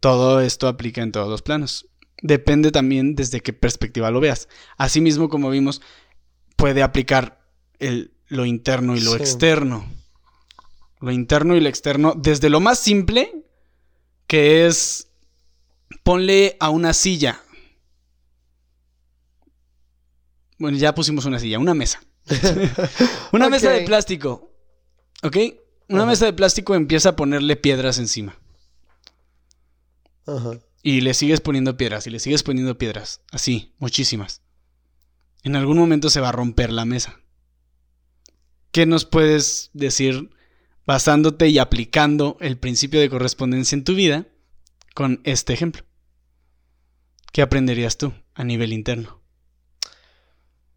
Todo 0.00 0.40
esto 0.40 0.66
aplica 0.68 1.02
en 1.02 1.12
todos 1.12 1.28
los 1.28 1.42
planos. 1.42 1.88
Depende 2.22 2.70
también 2.70 3.16
desde 3.16 3.40
qué 3.42 3.52
perspectiva 3.52 4.10
lo 4.10 4.20
veas. 4.20 4.48
Asimismo, 4.78 5.28
como 5.28 5.50
vimos, 5.50 5.82
puede 6.56 6.82
aplicar 6.82 7.46
el, 7.78 8.12
lo 8.28 8.44
interno 8.44 8.96
y 8.96 9.00
lo 9.00 9.12
Sí. 9.12 9.16
externo. 9.18 9.86
Lo 11.00 11.10
interno 11.12 11.54
y 11.56 11.60
lo 11.60 11.68
externo, 11.68 12.14
desde 12.16 12.48
lo 12.48 12.60
más 12.60 12.78
simple, 12.78 13.44
que 14.26 14.66
es 14.66 15.08
ponle 16.02 16.56
a 16.60 16.70
una 16.70 16.92
silla. 16.94 17.40
Bueno, 20.58 20.76
ya 20.78 20.94
pusimos 20.94 21.24
una 21.24 21.38
silla, 21.38 21.58
una 21.58 21.74
mesa. 21.74 22.00
una 23.32 23.48
mesa 23.50 23.70
de 23.70 23.82
plástico. 23.82 24.50
¿Ok? 25.22 25.36
Una 25.88 26.02
Ajá. 26.02 26.10
mesa 26.10 26.24
de 26.26 26.32
plástico 26.32 26.74
empieza 26.74 27.10
a 27.10 27.16
ponerle 27.16 27.56
piedras 27.56 27.98
encima. 27.98 28.38
Ajá. 30.26 30.58
Y 30.82 31.00
le 31.02 31.12
sigues 31.14 31.40
poniendo 31.40 31.76
piedras 31.76 32.06
y 32.06 32.10
le 32.10 32.18
sigues 32.18 32.42
poniendo 32.42 32.78
piedras. 32.78 33.20
Así, 33.30 33.74
muchísimas. 33.78 34.40
En 35.44 35.56
algún 35.56 35.76
momento 35.76 36.08
se 36.08 36.20
va 36.20 36.30
a 36.30 36.32
romper 36.32 36.72
la 36.72 36.86
mesa. 36.86 37.20
¿Qué 38.72 38.86
nos 38.86 39.04
puedes 39.04 39.70
decir 39.74 40.30
basándote 40.86 41.48
y 41.48 41.58
aplicando 41.58 42.38
el 42.40 42.56
principio 42.56 42.98
de 42.98 43.10
correspondencia 43.10 43.76
en 43.76 43.84
tu 43.84 43.94
vida 43.94 44.26
con 44.94 45.20
este 45.24 45.52
ejemplo? 45.52 45.84
¿Qué 47.30 47.42
aprenderías 47.42 47.98
tú 47.98 48.14
a 48.34 48.42
nivel 48.42 48.72
interno? 48.72 49.20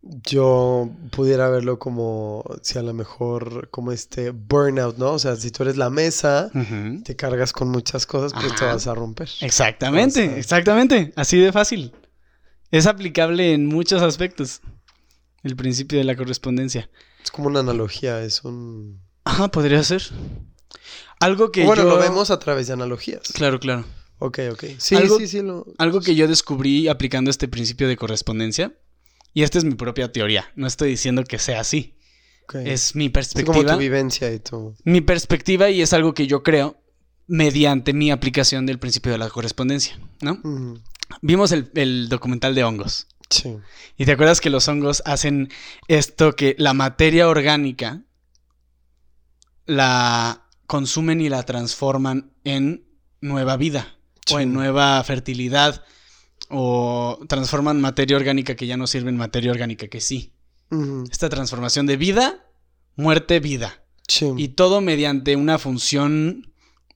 Yo 0.01 0.89
pudiera 1.11 1.49
verlo 1.49 1.79
como 1.79 2.43
si 2.61 2.77
a 2.77 2.81
lo 2.81 2.93
mejor 2.93 3.69
como 3.69 3.93
este 3.93 4.31
burnout, 4.31 4.97
¿no? 4.97 5.13
O 5.13 5.19
sea, 5.19 5.35
si 5.37 5.49
tú 5.51 5.63
eres 5.63 5.77
la 5.77 5.89
mesa, 5.89 6.51
te 7.03 7.15
cargas 7.15 7.53
con 7.53 7.69
muchas 7.69 8.05
cosas, 8.05 8.33
pues 8.33 8.53
te 8.55 8.65
vas 8.65 8.85
a 8.87 8.95
romper. 8.95 9.29
Exactamente, 9.41 10.37
exactamente. 10.37 11.13
Así 11.15 11.37
de 11.39 11.51
fácil. 11.51 11.93
Es 12.71 12.85
aplicable 12.85 13.53
en 13.53 13.65
muchos 13.65 14.01
aspectos. 14.01 14.61
El 15.43 15.55
principio 15.55 15.97
de 15.97 16.03
la 16.03 16.15
correspondencia. 16.15 16.89
Es 17.23 17.31
como 17.31 17.47
una 17.47 17.59
analogía, 17.61 18.21
es 18.23 18.43
un... 18.43 19.01
Ajá, 19.23 19.49
podría 19.49 19.81
ser. 19.83 20.03
Algo 21.19 21.51
que 21.51 21.65
bueno, 21.65 21.83
yo... 21.83 21.89
lo 21.89 21.97
vemos 21.97 22.31
a 22.31 22.39
través 22.39 22.67
de 22.67 22.73
analogías. 22.73 23.21
Claro, 23.33 23.59
claro. 23.59 23.85
Ok, 24.19 24.39
ok. 24.51 24.63
Sí, 24.77 24.95
Algo- 24.95 25.17
sí, 25.17 25.27
sí. 25.27 25.41
Lo... 25.41 25.65
Algo 25.77 26.01
que 26.01 26.15
yo 26.15 26.27
descubrí 26.27 26.87
aplicando 26.87 27.29
este 27.29 27.47
principio 27.47 27.87
de 27.87 27.97
correspondencia, 27.97 28.77
y 29.33 29.43
esta 29.43 29.57
es 29.57 29.63
mi 29.63 29.75
propia 29.75 30.11
teoría, 30.11 30.51
no 30.55 30.65
estoy 30.67 30.89
diciendo 30.89 31.23
que 31.23 31.37
sea 31.37 31.59
así, 31.59 31.95
es 32.53 32.95
mi 32.95 33.05
Sí, 33.05 33.09
como 33.09 33.13
perspectiva, 33.13 33.73
tu 33.73 33.79
vivencia 33.79 34.33
y 34.33 34.39
tu... 34.39 34.73
mi 34.85 35.01
perspectiva 35.01 35.69
y 35.69 35.81
es 35.81 35.93
algo 35.93 36.13
que 36.13 36.25
yo 36.27 36.41
creo 36.43 36.81
mediante 37.27 37.93
mi 37.93 38.09
aplicación 38.09 38.65
del 38.65 38.79
principio 38.79 39.11
de 39.11 39.17
la 39.17 39.29
correspondencia, 39.29 39.99
¿no? 40.21 40.41
Vimos 41.21 41.51
el, 41.51 41.71
el 41.75 42.09
documental 42.09 42.53
de 42.55 42.63
hongos, 42.63 43.07
Sí. 43.29 43.57
y 43.97 44.05
te 44.05 44.13
acuerdas 44.13 44.39
que 44.41 44.49
los 44.49 44.67
hongos 44.67 45.01
hacen 45.05 45.49
esto 45.89 46.33
que 46.33 46.55
la 46.57 46.73
materia 46.73 47.27
orgánica 47.27 48.03
la 49.65 50.47
consumen 50.65 51.21
y 51.21 51.29
la 51.29 51.43
transforman 51.43 52.31
en 52.43 52.85
nueva 53.21 53.57
vida 53.57 53.97
o 54.31 54.37
Sí. 54.37 54.43
en 54.43 54.53
nueva 54.53 55.03
fertilidad 55.03 55.83
o 56.49 57.19
transforman 57.27 57.81
materia 57.81 58.15
orgánica 58.17 58.55
que 58.55 58.67
ya 58.67 58.77
no 58.77 58.87
sirve 58.87 59.09
en 59.09 59.17
materia 59.17 59.51
orgánica 59.51 59.87
que 59.87 60.01
sí. 60.01 60.33
Esta 61.09 61.29
transformación 61.29 61.85
de 61.85 61.95
vida, 61.97 62.45
muerte, 62.95 63.39
vida. 63.39 63.83
Sí. 64.07 64.31
Y 64.37 64.49
todo 64.49 64.81
mediante 64.81 65.35
una 65.37 65.57
función 65.57 66.53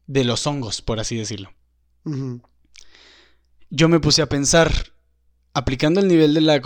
de 0.07 0.23
los 0.25 0.45
hongos, 0.47 0.81
por 0.81 0.99
así 0.99 1.15
decirlo. 1.15 1.53
Ujú. 2.03 2.41
Yo 3.71 3.87
me 3.87 4.01
puse 4.01 4.21
a 4.21 4.27
pensar, 4.27 4.93
aplicando 5.53 6.01
el 6.01 6.09
nivel 6.09 6.33
de 6.33 6.41
la 6.41 6.61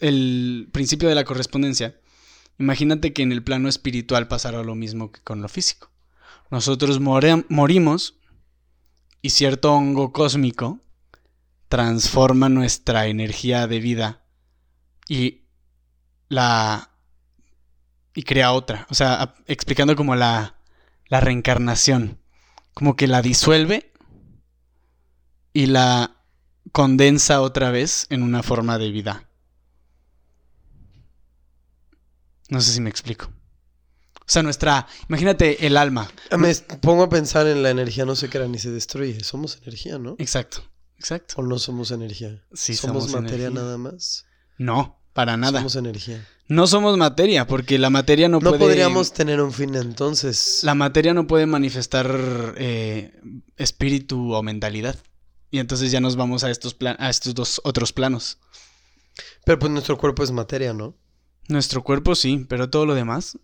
el 0.00 0.68
principio 0.72 1.08
de 1.08 1.14
la 1.14 1.24
correspondencia, 1.24 1.98
imagínate 2.58 3.12
que 3.12 3.22
en 3.22 3.30
el 3.30 3.44
plano 3.44 3.68
espiritual 3.68 4.26
pasara 4.26 4.64
lo 4.64 4.74
mismo 4.74 5.12
que 5.12 5.20
con 5.22 5.40
lo 5.40 5.48
físico. 5.48 5.90
Nosotros 6.50 7.00
morimos 7.00 8.18
y 9.22 9.30
cierto 9.30 9.72
hongo 9.72 10.12
cósmico 10.12 10.80
transforma 11.68 12.48
nuestra 12.48 13.06
energía 13.06 13.66
de 13.68 13.78
vida 13.78 14.24
y 15.08 15.44
la 16.28 16.90
y 18.12 18.24
crea 18.24 18.52
otra, 18.52 18.86
o 18.90 18.94
sea, 18.94 19.34
explicando 19.46 19.96
como 19.96 20.14
la 20.16 20.56
la 21.06 21.20
reencarnación, 21.20 22.18
como 22.72 22.96
que 22.96 23.06
la 23.06 23.22
disuelve 23.22 23.92
y 25.52 25.66
la 25.66 26.13
condensa 26.72 27.40
otra 27.40 27.70
vez 27.70 28.06
en 28.10 28.22
una 28.22 28.42
forma 28.42 28.78
de 28.78 28.90
vida. 28.90 29.28
No 32.48 32.60
sé 32.60 32.72
si 32.72 32.80
me 32.80 32.90
explico. 32.90 33.26
O 34.20 34.26
sea, 34.26 34.42
nuestra, 34.42 34.86
imagínate 35.08 35.66
el 35.66 35.76
alma. 35.76 36.10
Me 36.38 36.50
est- 36.50 36.72
pongo 36.76 37.02
a 37.04 37.08
pensar 37.10 37.46
en 37.46 37.62
la 37.62 37.70
energía 37.70 38.04
no 38.06 38.16
se 38.16 38.28
crea 38.30 38.46
ni 38.48 38.58
se 38.58 38.70
destruye. 38.70 39.22
Somos 39.22 39.58
energía, 39.62 39.98
¿no? 39.98 40.16
Exacto, 40.18 40.62
exacto. 40.98 41.34
¿O 41.38 41.42
no 41.42 41.58
somos 41.58 41.90
energía? 41.90 42.42
Sí, 42.52 42.74
somos, 42.74 43.04
somos 43.04 43.22
materia 43.22 43.46
energía. 43.48 43.62
nada 43.62 43.78
más. 43.78 44.24
No, 44.56 44.98
para 45.12 45.36
nada. 45.36 45.58
Somos 45.60 45.76
energía. 45.76 46.26
No 46.48 46.66
somos 46.66 46.96
materia, 46.98 47.46
porque 47.46 47.78
la 47.78 47.90
materia 47.90 48.28
no, 48.28 48.38
No, 48.40 48.50
puede. 48.50 48.60
podríamos 48.60 49.12
tener 49.12 49.40
un 49.40 49.52
fin 49.52 49.74
entonces. 49.74 50.60
La 50.62 50.74
materia 50.74 51.12
no 51.14 51.26
puede 51.26 51.46
manifestar 51.46 52.54
eh, 52.56 53.18
espíritu 53.56 54.32
o 54.32 54.42
mentalidad. 54.42 54.96
Y 55.54 55.60
entonces 55.60 55.92
ya 55.92 56.00
nos 56.00 56.16
vamos 56.16 56.42
a 56.42 56.50
estos, 56.50 56.74
plan- 56.74 56.96
a 56.98 57.08
estos 57.08 57.32
dos 57.32 57.60
otros 57.62 57.92
planos. 57.92 58.38
Pero 59.44 59.56
pues 59.60 59.70
nuestro 59.70 59.96
cuerpo 59.96 60.24
es 60.24 60.32
materia, 60.32 60.72
¿no? 60.72 60.96
Nuestro 61.48 61.84
cuerpo 61.84 62.16
sí, 62.16 62.44
pero 62.48 62.68
todo 62.68 62.86
lo 62.86 62.94
demás. 62.96 63.38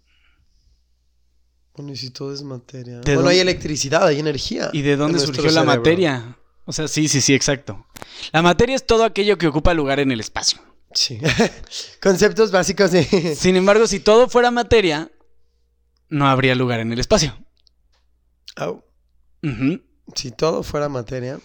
Bueno, 1.76 1.92
y 1.92 1.96
si 1.96 2.10
todo 2.10 2.34
es 2.34 2.42
materia. 2.42 2.94
¿De 2.94 3.00
Bueno, 3.02 3.20
dónde- 3.20 3.34
hay 3.34 3.38
electricidad, 3.38 4.04
hay 4.08 4.18
energía. 4.18 4.70
¿Y 4.72 4.82
de 4.82 4.96
dónde 4.96 5.20
en 5.20 5.24
surgió 5.26 5.52
la 5.52 5.62
materia? 5.62 6.36
O 6.64 6.72
sea, 6.72 6.88
sí, 6.88 7.06
sí, 7.06 7.20
sí, 7.20 7.32
exacto. 7.32 7.86
La 8.32 8.42
materia 8.42 8.74
es 8.74 8.84
todo 8.84 9.04
aquello 9.04 9.38
que 9.38 9.46
ocupa 9.46 9.72
lugar 9.72 10.00
en 10.00 10.10
el 10.10 10.18
espacio. 10.18 10.58
Sí. 10.92 11.20
Conceptos 12.02 12.50
básicos 12.50 12.90
de. 12.90 13.04
Sin 13.38 13.54
embargo, 13.54 13.86
si 13.86 14.00
todo 14.00 14.28
fuera 14.28 14.50
materia, 14.50 15.12
no 16.08 16.26
habría 16.28 16.56
lugar 16.56 16.80
en 16.80 16.92
el 16.92 16.98
espacio. 16.98 17.38
Au. 18.56 18.84
Ujú. 19.44 19.80
Si 20.16 20.32
todo 20.32 20.64
fuera 20.64 20.88
materia. 20.88 21.38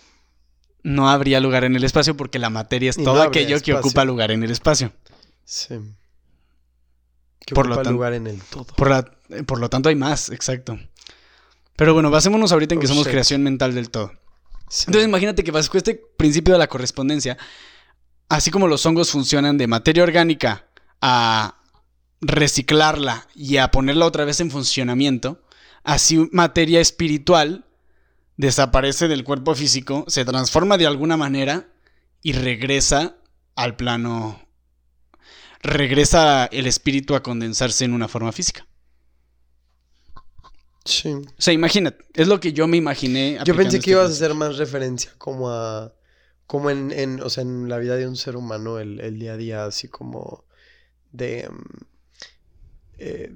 No 0.88 1.10
habría 1.10 1.40
lugar 1.40 1.64
en 1.64 1.76
el 1.76 1.84
espacio 1.84 2.16
porque 2.16 2.38
la 2.38 2.52
materia 2.52 2.92
es 2.92 2.98
Y 3.00 3.04
todo 3.04 3.16
no 3.16 3.22
aquello 3.24 3.60
que 3.60 3.74
ocupa 3.74 4.06
lugar 4.06 4.30
en 4.30 4.44
el 4.44 4.52
espacio. 4.52 4.94
Sí. 5.44 5.80
Que 7.44 7.56
Por 7.56 7.66
lo 7.68 7.74
ocupa 7.74 7.84
tan- 7.86 7.94
lugar 7.94 8.14
en 8.14 8.28
el 8.28 8.40
todo. 8.44 8.66
Por, 8.78 8.90
la- 8.92 9.12
por 9.48 9.60
lo 9.60 9.68
tanto, 9.70 9.90
hay 9.90 9.96
más, 9.96 10.30
exacto. 10.30 10.78
Pero 11.76 11.94
bueno, 11.96 12.12
basémonos 12.12 12.52
ahorita 12.52 12.76
en 12.76 12.80
que 12.82 12.86
Oh, 12.86 12.90
somos 12.90 13.08
creación 13.08 13.42
mental 13.42 13.74
del 13.74 13.90
todo. 13.90 14.12
Sí. 14.70 14.86
Entonces 14.88 15.08
imagínate 15.08 15.44
que 15.44 15.50
bajo 15.52 15.76
este 15.76 15.96
principio 16.18 16.54
de 16.54 16.60
la 16.60 16.68
correspondencia, 16.68 17.36
así 18.30 18.52
como 18.52 18.68
los 18.68 18.86
hongos 18.86 19.10
funcionan 19.12 19.58
de 19.58 19.66
materia 19.68 20.04
orgánica 20.04 20.68
a 21.02 21.58
reciclarla 22.22 23.28
y 23.36 23.58
a 23.58 23.72
ponerla 23.72 24.06
otra 24.06 24.26
vez 24.26 24.40
en 24.40 24.52
funcionamiento, 24.52 25.44
así 25.84 26.30
materia 26.32 26.80
espiritual 26.80 27.65
desaparece 28.38 29.08
del 29.08 29.24
cuerpo 29.24 29.56
físico, 29.56 30.06
se 30.08 30.26
transforma 30.26 30.78
de 30.78 30.88
alguna 30.88 31.18
manera 31.18 31.68
y 32.22 32.34
regresa 32.34 33.18
al 33.56 33.76
plano, 33.76 34.42
regresa 35.62 36.46
el 36.46 36.68
espíritu 36.68 37.16
a 37.16 37.24
condensarse 37.24 37.86
en 37.86 37.94
una 37.94 38.08
forma 38.08 38.32
física. 38.32 38.68
Sí. 40.86 41.14
O 41.14 41.42
sea, 41.42 41.54
imagínate, 41.54 42.06
es 42.14 42.28
lo 42.28 42.40
que 42.40 42.54
yo 42.54 42.68
me 42.68 42.78
imaginé. 42.78 43.40
Yo 43.44 43.56
pensé 43.56 43.78
este 43.78 43.86
que 43.86 43.92
ibas 43.92 44.10
a 44.10 44.14
hacer 44.14 44.34
más 44.36 44.58
referencia 44.58 45.12
como 45.18 45.50
a. 45.50 45.94
Como 46.46 46.70
en, 46.70 46.92
en, 46.92 47.22
o 47.24 47.30
sea, 47.32 47.42
en 47.42 47.70
la 47.70 47.80
vida 47.80 47.96
de 47.96 48.08
un 48.08 48.16
ser 48.16 48.36
humano, 48.36 48.78
el, 48.78 49.00
el 49.00 49.18
día 49.18 49.34
a 49.34 49.38
día, 49.38 49.66
así 49.66 49.88
como 49.88 50.46
de. 51.12 51.50
mm, 51.50 51.84
eh, 53.00 53.34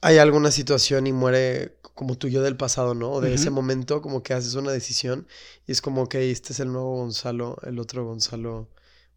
hay 0.00 0.18
alguna 0.18 0.50
situación 0.50 1.06
y 1.06 1.12
muere 1.12 1.78
como 1.94 2.16
tu 2.18 2.28
yo 2.28 2.42
del 2.42 2.56
pasado, 2.56 2.94
¿no? 2.94 3.10
O 3.12 3.20
de 3.20 3.34
ese 3.34 3.50
momento, 3.50 4.02
como 4.02 4.22
que 4.22 4.34
haces 4.34 4.54
una 4.54 4.72
decisión 4.72 5.28
y 5.66 5.72
es 5.72 5.80
como 5.80 6.08
que 6.08 6.30
este 6.30 6.52
es 6.52 6.60
el 6.60 6.72
nuevo 6.72 6.96
Gonzalo, 6.96 7.56
el 7.62 7.78
otro 7.78 8.04
Gonzalo 8.04 8.68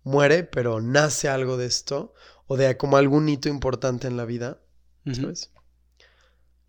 muere, 0.04 0.44
pero 0.44 0.80
nace 0.80 1.28
algo 1.28 1.58
de 1.58 1.66
esto, 1.66 2.14
o 2.46 2.56
de 2.56 2.78
como 2.78 2.98
algún 2.98 3.28
hito 3.30 3.50
importante 3.50 4.08
en 4.08 4.16
la 4.16 4.26
vida, 4.26 4.62
Ujú. 5.06 5.16
¿sabes? 5.16 5.52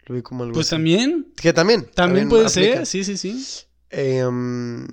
Lo 0.07 0.15
vi 0.15 0.23
como 0.23 0.45
algo 0.45 0.55
Pues 0.55 0.69
así. 0.69 0.77
también, 0.77 1.33
Que 1.37 1.53
también. 1.53 1.85
también 1.95 2.29
puede 2.31 2.47
aplica. 2.47 2.85
ser, 2.85 2.87
sí, 2.87 3.05
sí, 3.05 3.17
sí. 3.19 3.47
Em, 3.91 4.89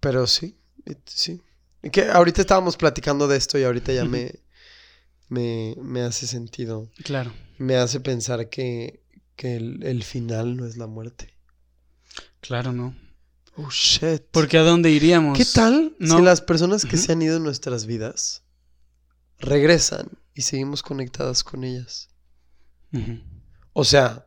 pero 0.00 0.26
sí, 0.26 0.58
it- 0.86 0.98
sí. 1.08 1.40
Que 1.92 2.04
ahorita 2.10 2.42
estábamos 2.42 2.76
platicando 2.76 3.26
de 3.26 3.36
esto 3.38 3.58
y 3.58 3.64
ahorita 3.64 3.92
ya 3.92 4.04
me, 4.04 4.34
me, 5.30 5.74
me 5.80 6.02
hace 6.02 6.26
sentido. 6.26 6.90
Claro. 7.04 7.32
Me 7.56 7.76
hace 7.76 8.00
pensar 8.00 8.50
que, 8.50 9.02
que 9.36 9.56
el, 9.56 9.82
el 9.82 10.02
final 10.04 10.56
no 10.56 10.66
es 10.66 10.76
la 10.76 10.86
muerte. 10.86 11.32
Claro, 12.40 12.72
no. 12.72 12.94
Oh, 13.56 13.70
shit. 13.70 14.22
Porque 14.30 14.58
a 14.58 14.62
dónde 14.62 14.90
iríamos? 14.90 15.36
¿Qué 15.36 15.44
tal 15.44 15.94
No. 15.98 16.18
si 16.18 16.22
las 16.22 16.40
personas 16.40 16.84
que 16.84 16.96
se 16.96 17.12
han 17.12 17.22
ido 17.22 17.36
en 17.36 17.42
nuestras 17.42 17.86
vidas 17.86 18.42
regresan 19.38 20.08
y 20.34 20.42
seguimos 20.42 20.82
conectadas 20.82 21.42
con 21.44 21.64
ellas? 21.64 22.08
O 23.72 23.84
sea, 23.84 24.26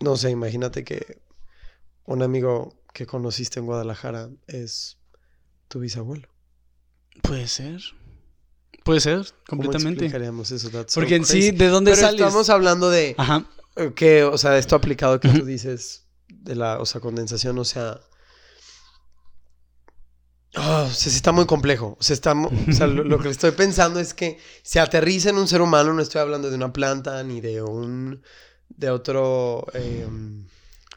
no 0.00 0.16
sé, 0.16 0.30
imagínate 0.30 0.82
que 0.84 1.20
un 2.04 2.22
amigo 2.22 2.80
que 2.94 3.06
conociste 3.06 3.60
en 3.60 3.66
Guadalajara 3.66 4.30
es 4.46 4.98
tu 5.68 5.80
bisabuelo. 5.80 6.28
Puede 7.22 7.48
ser. 7.48 7.80
Puede 8.88 9.00
ser, 9.00 9.18
¿Cómo 9.46 9.62
completamente. 9.64 10.04
explicaríamos 10.06 10.50
eso? 10.50 10.70
That's 10.70 10.94
so 10.94 11.00
Porque 11.00 11.16
en 11.16 11.26
sí. 11.26 11.50
¿de 11.50 11.68
dónde 11.68 11.90
Pero 11.92 12.02
sales? 12.06 12.20
estamos 12.22 12.48
hablando 12.48 12.88
de 12.88 13.14
Ajá. 13.18 13.44
que, 13.94 14.24
o 14.24 14.38
sea, 14.38 14.56
esto 14.56 14.76
aplicado 14.76 15.20
que 15.20 15.28
tú 15.28 15.44
dices 15.44 16.06
de 16.28 16.54
la, 16.56 16.78
o 16.80 16.86
sea, 16.86 17.00
condensación, 17.02 17.58
o 17.58 17.64
sea, 17.66 18.00
Ah, 20.54 20.86
o 20.88 20.90
sea, 20.90 21.10
sí 21.12 21.16
está 21.16 21.30
muy 21.32 21.44
complejo. 21.46 21.96
O 22.00 22.02
sea, 22.02 22.14
está, 22.14 22.32
o 22.32 22.72
sea, 22.72 22.86
lo, 22.86 23.04
lo 23.04 23.18
que 23.20 23.28
estoy 23.28 23.50
pensando 23.50 24.00
es 24.00 24.14
que 24.14 24.38
se 24.62 24.80
aterriza 24.80 25.28
en 25.30 25.36
un 25.36 25.46
ser 25.46 25.60
humano, 25.60 25.92
no 25.92 26.00
estoy 26.02 26.20
hablando 26.22 26.48
de 26.48 26.56
una 26.56 26.72
planta 26.72 27.22
ni 27.22 27.40
de 27.42 27.62
un, 27.62 28.22
de 28.70 28.90
otro, 28.90 29.66
eh, 29.74 30.06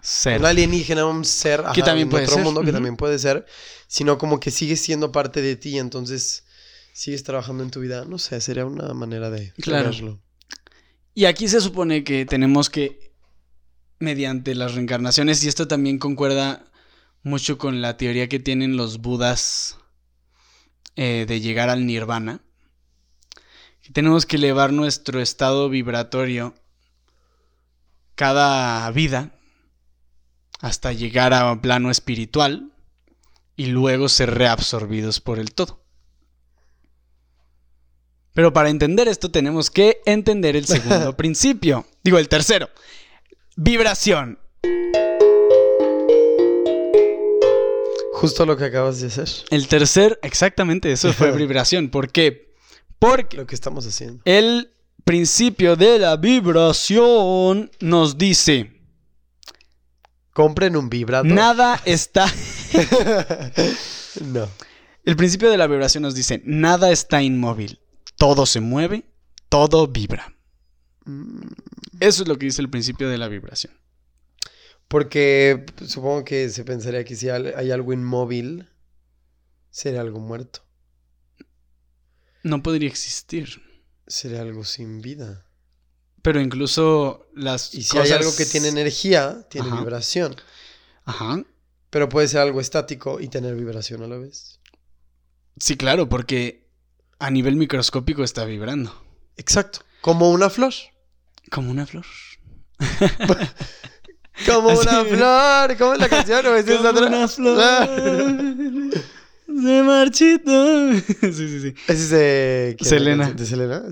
Ser. 0.01 0.39
un 0.39 0.45
alienígena, 0.45 1.05
un 1.05 1.25
ser 1.25 1.63
Que 1.75 1.83
también 1.83 2.09
puede 2.09 2.23
otro 2.23 2.35
ser, 2.37 2.43
mundo 2.45 2.61
que 2.63 2.71
también 2.71 2.95
puede 2.95 3.19
ser, 3.19 3.45
sino 3.87 4.17
como 4.17 4.39
que 4.39 4.49
sigue 4.49 4.77
siendo 4.77 5.11
parte 5.11 5.41
de 5.41 5.57
ti, 5.57 5.77
entonces 5.77 6.45
sigues 6.93 7.23
trabajando 7.23 7.63
en 7.63 7.71
tu 7.71 7.79
vida. 7.79 8.05
No 8.05 8.17
sé, 8.17 8.39
sería 8.41 8.65
una 8.65 8.93
manera 8.93 9.29
de 9.29 9.53
Claro. 9.53 9.89
verlo. 9.89 10.19
Y 11.13 11.25
aquí 11.25 11.47
se 11.47 11.59
supone 11.61 12.03
que 12.03 12.25
tenemos 12.25 12.69
que, 12.69 13.11
mediante 13.99 14.55
las 14.55 14.75
reencarnaciones, 14.75 15.43
y 15.43 15.47
esto 15.47 15.67
también 15.67 15.99
concuerda 15.99 16.65
mucho 17.23 17.57
con 17.57 17.81
la 17.81 17.97
teoría 17.97 18.29
que 18.29 18.39
tienen 18.39 18.77
los 18.77 18.99
budas 18.99 19.77
eh, 20.95 21.25
de 21.27 21.39
llegar 21.41 21.69
al 21.69 21.85
nirvana, 21.85 22.41
que 23.81 23.91
tenemos 23.91 24.25
que 24.25 24.37
elevar 24.37 24.71
nuestro 24.73 25.21
estado 25.21 25.69
vibratorio 25.69 26.55
cada 28.15 28.89
vida 28.91 29.31
hasta 30.59 30.93
llegar 30.93 31.33
a 31.33 31.51
un 31.51 31.59
plano 31.59 31.89
espiritual 31.89 32.71
y 33.55 33.67
luego 33.67 34.09
ser 34.09 34.33
reabsorbidos 34.35 35.19
por 35.19 35.39
el 35.39 35.53
todo. 35.53 35.80
Pero 38.33 38.53
para 38.53 38.69
entender 38.69 39.07
esto 39.07 39.29
tenemos 39.29 39.69
que 39.69 40.01
entender 40.05 40.55
el 40.55 40.65
segundo 40.65 41.15
principio. 41.17 41.85
Digo, 42.03 42.17
el 42.17 42.29
tercero. 42.29 42.69
Vibración. 43.57 44.39
Justo 48.13 48.45
lo 48.45 48.55
que 48.55 48.65
acabas 48.65 49.01
de 49.01 49.07
hacer, 49.07 49.27
El 49.49 49.67
tercer, 49.67 50.19
exactamente, 50.21 50.91
eso 50.91 51.11
fue 51.11 51.31
vibración. 51.35 51.89
¿Por 51.89 52.11
qué? 52.11 52.53
Porque 52.99 53.35
lo 53.37 53.47
que 53.47 53.55
estamos 53.55 53.85
haciendo. 53.87 54.21
el 54.25 54.71
principio 55.03 55.75
de 55.75 55.97
la 55.97 56.15
vibración 56.17 57.71
nos 57.79 58.17
dice, 58.19 58.79
Compren 60.33 60.77
un 60.77 60.89
vibrador. 60.89 61.25
nada 61.31 61.81
está... 61.85 62.31
no. 64.21 64.47
El 65.03 65.15
principio 65.15 65.49
de 65.49 65.57
la 65.57 65.65
vibración 65.65 66.03
nos 66.03 66.13
dice, 66.13 66.41
nada 66.45 66.91
está 66.91 67.23
inmóvil. 67.23 67.79
Todo 68.21 68.45
se 68.45 68.59
mueve, 68.59 69.03
todo 69.49 69.87
vibra. 69.87 70.37
Mm, 71.05 71.41
Eso 71.99 72.21
es 72.21 72.27
lo 72.29 72.37
que 72.37 72.45
dice 72.45 72.61
el 72.61 72.69
principio 72.69 73.09
de 73.09 73.17
la 73.17 73.27
vibración. 73.27 73.73
Porque 74.87 75.65
supongo 75.87 76.23
que 76.23 76.49
se 76.49 76.63
pensaría 76.63 77.03
que 77.03 77.15
si 77.15 77.29
hay 77.29 77.47
hay 77.55 77.71
algo 77.71 77.93
inmóvil, 77.93 78.69
sería 79.71 80.01
algo 80.01 80.19
muerto. 80.19 80.63
No 82.43 82.61
podría 82.61 82.87
existir. 82.89 83.59
Sería 84.05 84.41
algo 84.41 84.65
sin 84.65 85.01
vida. 85.01 85.45
Pero 86.21 86.39
incluso 86.41 87.27
las 87.33 87.73
Y 87.73 87.81
si 87.81 87.97
hay 87.97 88.03
cosas- 88.03 88.19
algo 88.19 88.35
que 88.35 88.45
tiene 88.45 88.67
energía, 88.67 89.47
tiene 89.49 89.67
Ajá. 89.69 89.79
vibración. 89.79 90.35
Ajá. 91.05 91.43
Pero 91.89 92.07
puede 92.07 92.27
ser 92.27 92.41
algo 92.41 92.61
estático 92.61 93.19
y 93.19 93.29
tener 93.29 93.55
vibración 93.55 94.03
a 94.03 94.07
la 94.07 94.17
vez. 94.17 94.59
Sí, 95.59 95.75
claro, 95.75 96.07
porque 96.07 96.69
a 97.21 97.29
nivel 97.29 97.55
microscópico 97.55 98.23
está 98.23 98.45
vibrando. 98.45 98.91
Exacto. 99.37 99.81
Como 100.01 100.31
una 100.31 100.49
flor. 100.49 100.73
Como 101.51 101.69
una 101.69 101.85
flor. 101.85 102.05
Como 104.47 104.69
una 104.69 105.05
flor. 105.05 105.77
¿Cómo 105.77 105.93
es 105.93 105.99
la 105.99 106.09
canción? 106.09 106.43
¿O 106.47 106.55
es 106.55 106.65
Como 106.65 106.99
una 106.99 107.27
flor. 107.27 107.61
Se 109.45 109.83
marchito. 109.83 110.93
sí, 111.21 111.31
sí, 111.31 111.61
sí. 111.61 111.73
Es 111.87 112.09
de... 112.09 112.75
¿quién 112.79 112.87
es 112.87 112.91
la 112.91 112.97
Selena. 112.97 113.31
¿De 113.31 113.45
Selena? 113.45 113.83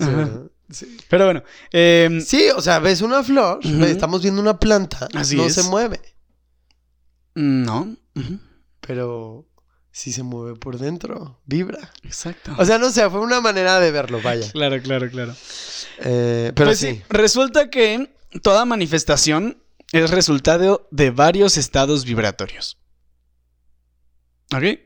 Pero 1.10 1.26
bueno. 1.26 1.44
em, 1.72 2.22
Sí, 2.22 2.50
o 2.56 2.62
sea, 2.62 2.80
ves 2.80 3.02
una 3.02 3.24
flor, 3.24 3.60
estamos 3.64 4.22
viendo 4.24 4.42
una 4.42 4.58
planta, 4.60 5.08
Así 5.14 5.36
no 5.36 5.46
es. 5.46 5.54
se 5.56 5.64
mueve, 5.64 6.00
no. 7.36 7.96
Pero 8.80 9.49
sí 10.00 10.14
se 10.14 10.24
mueve 10.24 10.58
por 10.58 10.80
dentro, 10.80 11.42
vibra. 11.46 11.92
Exacto. 12.04 12.56
O 12.58 12.64
sea, 12.64 12.78
no 12.78 12.90
sé, 12.90 13.10
fue 13.10 13.20
una 13.20 13.42
manera 13.42 13.82
de 13.82 13.92
verlo, 13.92 14.22
vaya. 14.22 14.50
claro, 14.50 14.82
claro, 14.82 15.10
claro. 15.12 15.36
Eh, 16.00 16.54
pero 16.56 16.70
Pues 16.70 16.80
sí. 16.80 17.02
Resulta 17.10 17.70
que 17.70 18.10
toda 18.42 18.64
manifestación 18.64 19.62
es 19.92 20.10
resultado 20.10 20.88
de 20.92 21.12
varios 21.12 21.58
estados 21.58 22.06
vibratorios. 22.06 22.78
¿Ok? 24.54 24.80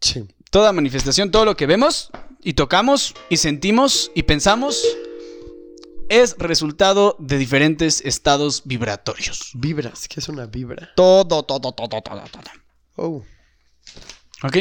sí. 0.00 0.24
Toda 0.50 0.72
manifestación, 0.72 1.32
todo 1.32 1.44
lo 1.44 1.56
que 1.56 1.66
vemos 1.66 2.10
y 2.40 2.52
tocamos 2.52 3.14
y 3.28 3.38
sentimos 3.38 4.12
y 4.14 4.22
pensamos 4.22 4.80
es 6.08 6.36
resultado 6.38 7.16
de 7.18 7.36
diferentes 7.38 8.00
estados 8.02 8.62
vibratorios. 8.64 9.50
Vibras, 9.54 10.06
¿qué 10.06 10.20
es 10.20 10.28
una 10.28 10.46
vibra? 10.46 10.92
Todo, 10.94 11.42
todo, 11.42 11.72
todo, 11.72 11.72
todo, 11.72 12.02
todo. 12.02 12.22
Oh, 12.94 13.24
¿Ok? 14.44 14.58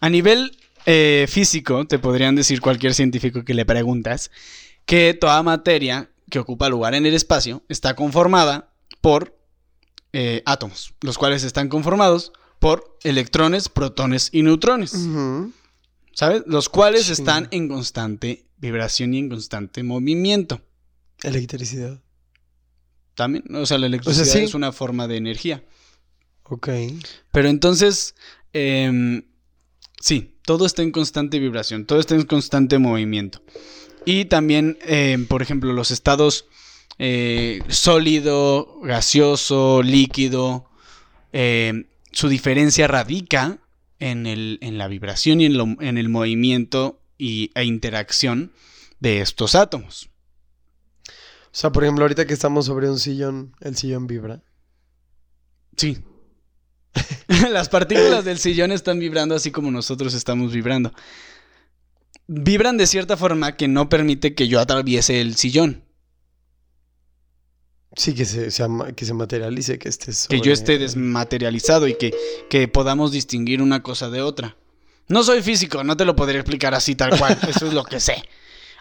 A 0.00 0.10
nivel 0.10 0.56
eh, 0.84 1.26
físico, 1.28 1.86
te 1.86 1.98
podrían 1.98 2.34
decir 2.34 2.60
cualquier 2.60 2.92
científico 2.94 3.44
que 3.44 3.54
le 3.54 3.64
preguntas 3.64 4.30
que 4.84 5.14
toda 5.14 5.42
materia 5.42 6.10
que 6.28 6.40
ocupa 6.40 6.68
lugar 6.68 6.94
en 6.94 7.06
el 7.06 7.14
espacio 7.14 7.62
está 7.68 7.94
conformada 7.94 8.72
por 9.00 9.38
eh, 10.12 10.42
átomos, 10.44 10.92
los 11.00 11.18
cuales 11.18 11.44
están 11.44 11.68
conformados 11.68 12.32
por 12.58 12.98
electrones, 13.04 13.68
protones 13.68 14.28
y 14.32 14.42
neutrones. 14.42 14.92
¿sabes? 16.14 16.42
Los 16.46 16.68
cuales 16.68 17.06
Sí. 17.06 17.12
están 17.12 17.48
en 17.52 17.68
constante 17.68 18.44
vibración 18.58 19.14
y 19.14 19.18
en 19.18 19.28
constante 19.28 19.82
movimiento. 19.82 20.60
electricidad. 21.22 22.00
También, 23.14 23.44
o 23.54 23.66
sea, 23.66 23.78
la 23.78 23.86
electricidad 23.86 24.24
sí. 24.24 24.38
es 24.40 24.54
una 24.54 24.72
forma 24.72 25.06
de 25.06 25.16
energía. 25.16 25.62
Ok. 26.52 26.68
Pero 27.32 27.48
entonces, 27.48 28.14
em, 28.52 29.22
sí, 30.00 30.36
todo 30.44 30.66
está 30.66 30.82
en 30.82 30.90
constante 30.92 31.38
vibración, 31.38 31.86
todo 31.86 31.98
está 31.98 32.14
en 32.14 32.24
constante 32.26 32.78
movimiento. 32.78 33.42
Y 34.04 34.26
también, 34.26 34.76
em, 34.82 35.26
por 35.26 35.40
ejemplo, 35.40 35.72
los 35.72 35.90
estados 35.90 36.44
eh, 36.98 37.60
sólido, 37.68 38.78
gaseoso, 38.82 39.82
líquido, 39.82 40.68
em, 41.32 41.86
su 42.12 42.28
diferencia 42.28 42.86
radica 42.86 43.58
en, 43.98 44.26
el, 44.26 44.58
en 44.60 44.76
la 44.76 44.88
vibración 44.88 45.40
y 45.40 45.46
en, 45.46 45.56
lo- 45.56 45.76
en 45.80 45.96
el 45.96 46.10
movimiento 46.10 47.00
y, 47.16 47.50
e 47.54 47.64
interacción 47.64 48.52
de 49.00 49.22
estos 49.22 49.54
átomos. 49.54 50.10
O 51.06 51.54
sea, 51.54 51.72
por 51.72 51.82
ejemplo, 51.84 52.04
ahorita 52.04 52.26
que 52.26 52.34
estamos 52.34 52.66
sobre 52.66 52.90
un 52.90 52.98
sillón, 52.98 53.54
el 53.60 53.74
sillón 53.74 54.06
vibra. 54.06 54.42
Sí. 55.78 55.96
Las 57.50 57.68
partículas 57.68 58.24
del 58.24 58.38
sillón 58.38 58.72
están 58.72 58.98
vibrando 58.98 59.34
así 59.34 59.50
como 59.50 59.70
nosotros 59.70 60.14
estamos 60.14 60.52
vibrando. 60.52 60.92
Vibran 62.26 62.76
de 62.76 62.86
cierta 62.86 63.16
forma 63.16 63.56
que 63.56 63.68
no 63.68 63.88
permite 63.88 64.34
que 64.34 64.48
yo 64.48 64.60
atraviese 64.60 65.20
el 65.20 65.36
sillón. 65.36 65.84
Sí, 67.94 68.14
que 68.14 68.24
se, 68.24 68.50
se 68.50 68.62
ama- 68.62 68.92
que 68.92 69.04
se 69.04 69.12
materialice, 69.12 69.78
que 69.78 69.88
esté 69.88 70.06
Que 70.06 70.12
sobre- 70.12 70.40
yo 70.40 70.52
esté 70.52 70.78
desmaterializado 70.78 71.88
y 71.88 71.94
que, 71.94 72.14
que 72.48 72.66
podamos 72.68 73.12
distinguir 73.12 73.60
una 73.60 73.82
cosa 73.82 74.08
de 74.08 74.22
otra. 74.22 74.56
No 75.08 75.22
soy 75.24 75.42
físico, 75.42 75.84
no 75.84 75.96
te 75.96 76.04
lo 76.06 76.16
podría 76.16 76.40
explicar 76.40 76.74
así 76.74 76.94
tal 76.94 77.18
cual. 77.18 77.38
Eso 77.48 77.66
es 77.66 77.74
lo 77.74 77.84
que 77.84 78.00
sé. 78.00 78.22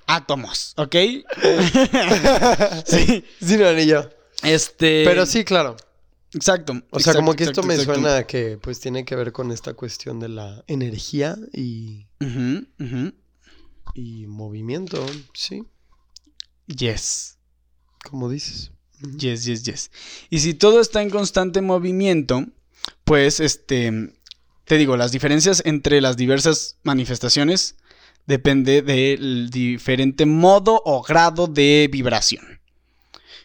Átomos, 0.08 0.74
¿ok? 0.78 0.96
sí. 2.86 3.26
Sí, 3.42 3.58
no, 3.58 3.74
ni 3.74 3.86
yo. 3.86 4.08
Este. 4.44 5.04
Pero 5.06 5.26
sí, 5.26 5.44
claro. 5.44 5.76
Exacto. 6.34 6.74
O 6.92 7.00
sea, 7.00 7.12
exacto, 7.12 7.20
como 7.20 7.34
que 7.36 7.44
esto 7.44 7.64
me 7.64 7.76
exacto. 7.76 7.96
suena 8.02 8.24
que 8.26 8.58
pues 8.58 8.80
tiene 8.80 9.04
que 9.06 9.16
ver 9.16 9.32
con 9.32 9.52
esta 9.52 9.74
cuestión 9.74 10.20
de 10.20 10.30
la 10.30 10.64
energía 10.68 11.38
y, 11.54 12.08
y 13.94 14.26
movimiento, 14.28 15.06
sí, 15.34 15.64
Yes. 16.68 17.38
como 18.04 18.30
dices. 18.30 18.72
Yes, 19.18 19.46
yes, 19.46 19.64
yes. 19.64 19.92
Y 20.30 20.40
si 20.40 20.54
todo 20.54 20.80
está 20.80 21.02
en 21.02 21.10
constante 21.10 21.62
movimiento, 21.62 22.46
pues 23.04 23.40
este, 23.40 24.14
te 24.66 24.78
digo, 24.78 24.96
las 24.96 25.12
diferencias 25.12 25.62
entre 25.66 26.00
las 26.02 26.18
diversas 26.18 26.78
manifestaciones 26.84 27.76
depende 28.28 28.82
del 28.84 29.50
diferente 29.50 30.26
modo 30.26 30.82
o 30.86 31.02
grado 31.02 31.48
de 31.48 31.90
vibración. 31.92 32.62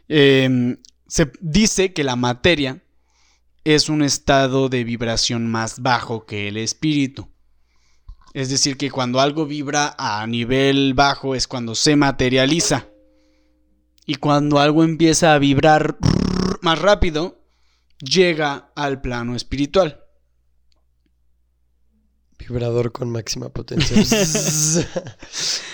Em, 0.09 0.77
se 1.07 1.31
dice 1.41 1.93
que 1.93 2.05
la 2.05 2.17
materia 2.17 2.83
es 3.65 3.89
un 3.89 4.03
estado 4.03 4.69
de 4.69 4.85
vibración 4.85 5.51
más 5.51 5.81
bajo 5.81 6.25
que 6.25 6.49
el 6.49 6.57
espíritu. 6.57 7.29
Es 8.33 8.51
decir, 8.51 8.77
que 8.77 8.91
cuando 8.91 9.21
algo 9.21 9.47
vibra 9.47 9.95
a 9.99 10.27
nivel 10.27 10.95
bajo 10.95 11.35
es 11.35 11.49
cuando 11.49 11.75
se 11.75 11.97
materializa. 11.97 12.87
Y 14.05 14.17
cuando 14.17 14.61
algo 14.61 14.85
empieza 14.85 15.35
a 15.35 15.39
vibrar 15.39 15.97
más 16.61 16.79
rápido, 16.79 17.41
llega 17.99 18.71
al 18.77 19.01
plano 19.01 19.35
espiritual. 19.35 20.06
Vibrador 22.39 22.93
con 22.93 23.11
máxima 23.11 23.49
potencia. 23.49 23.97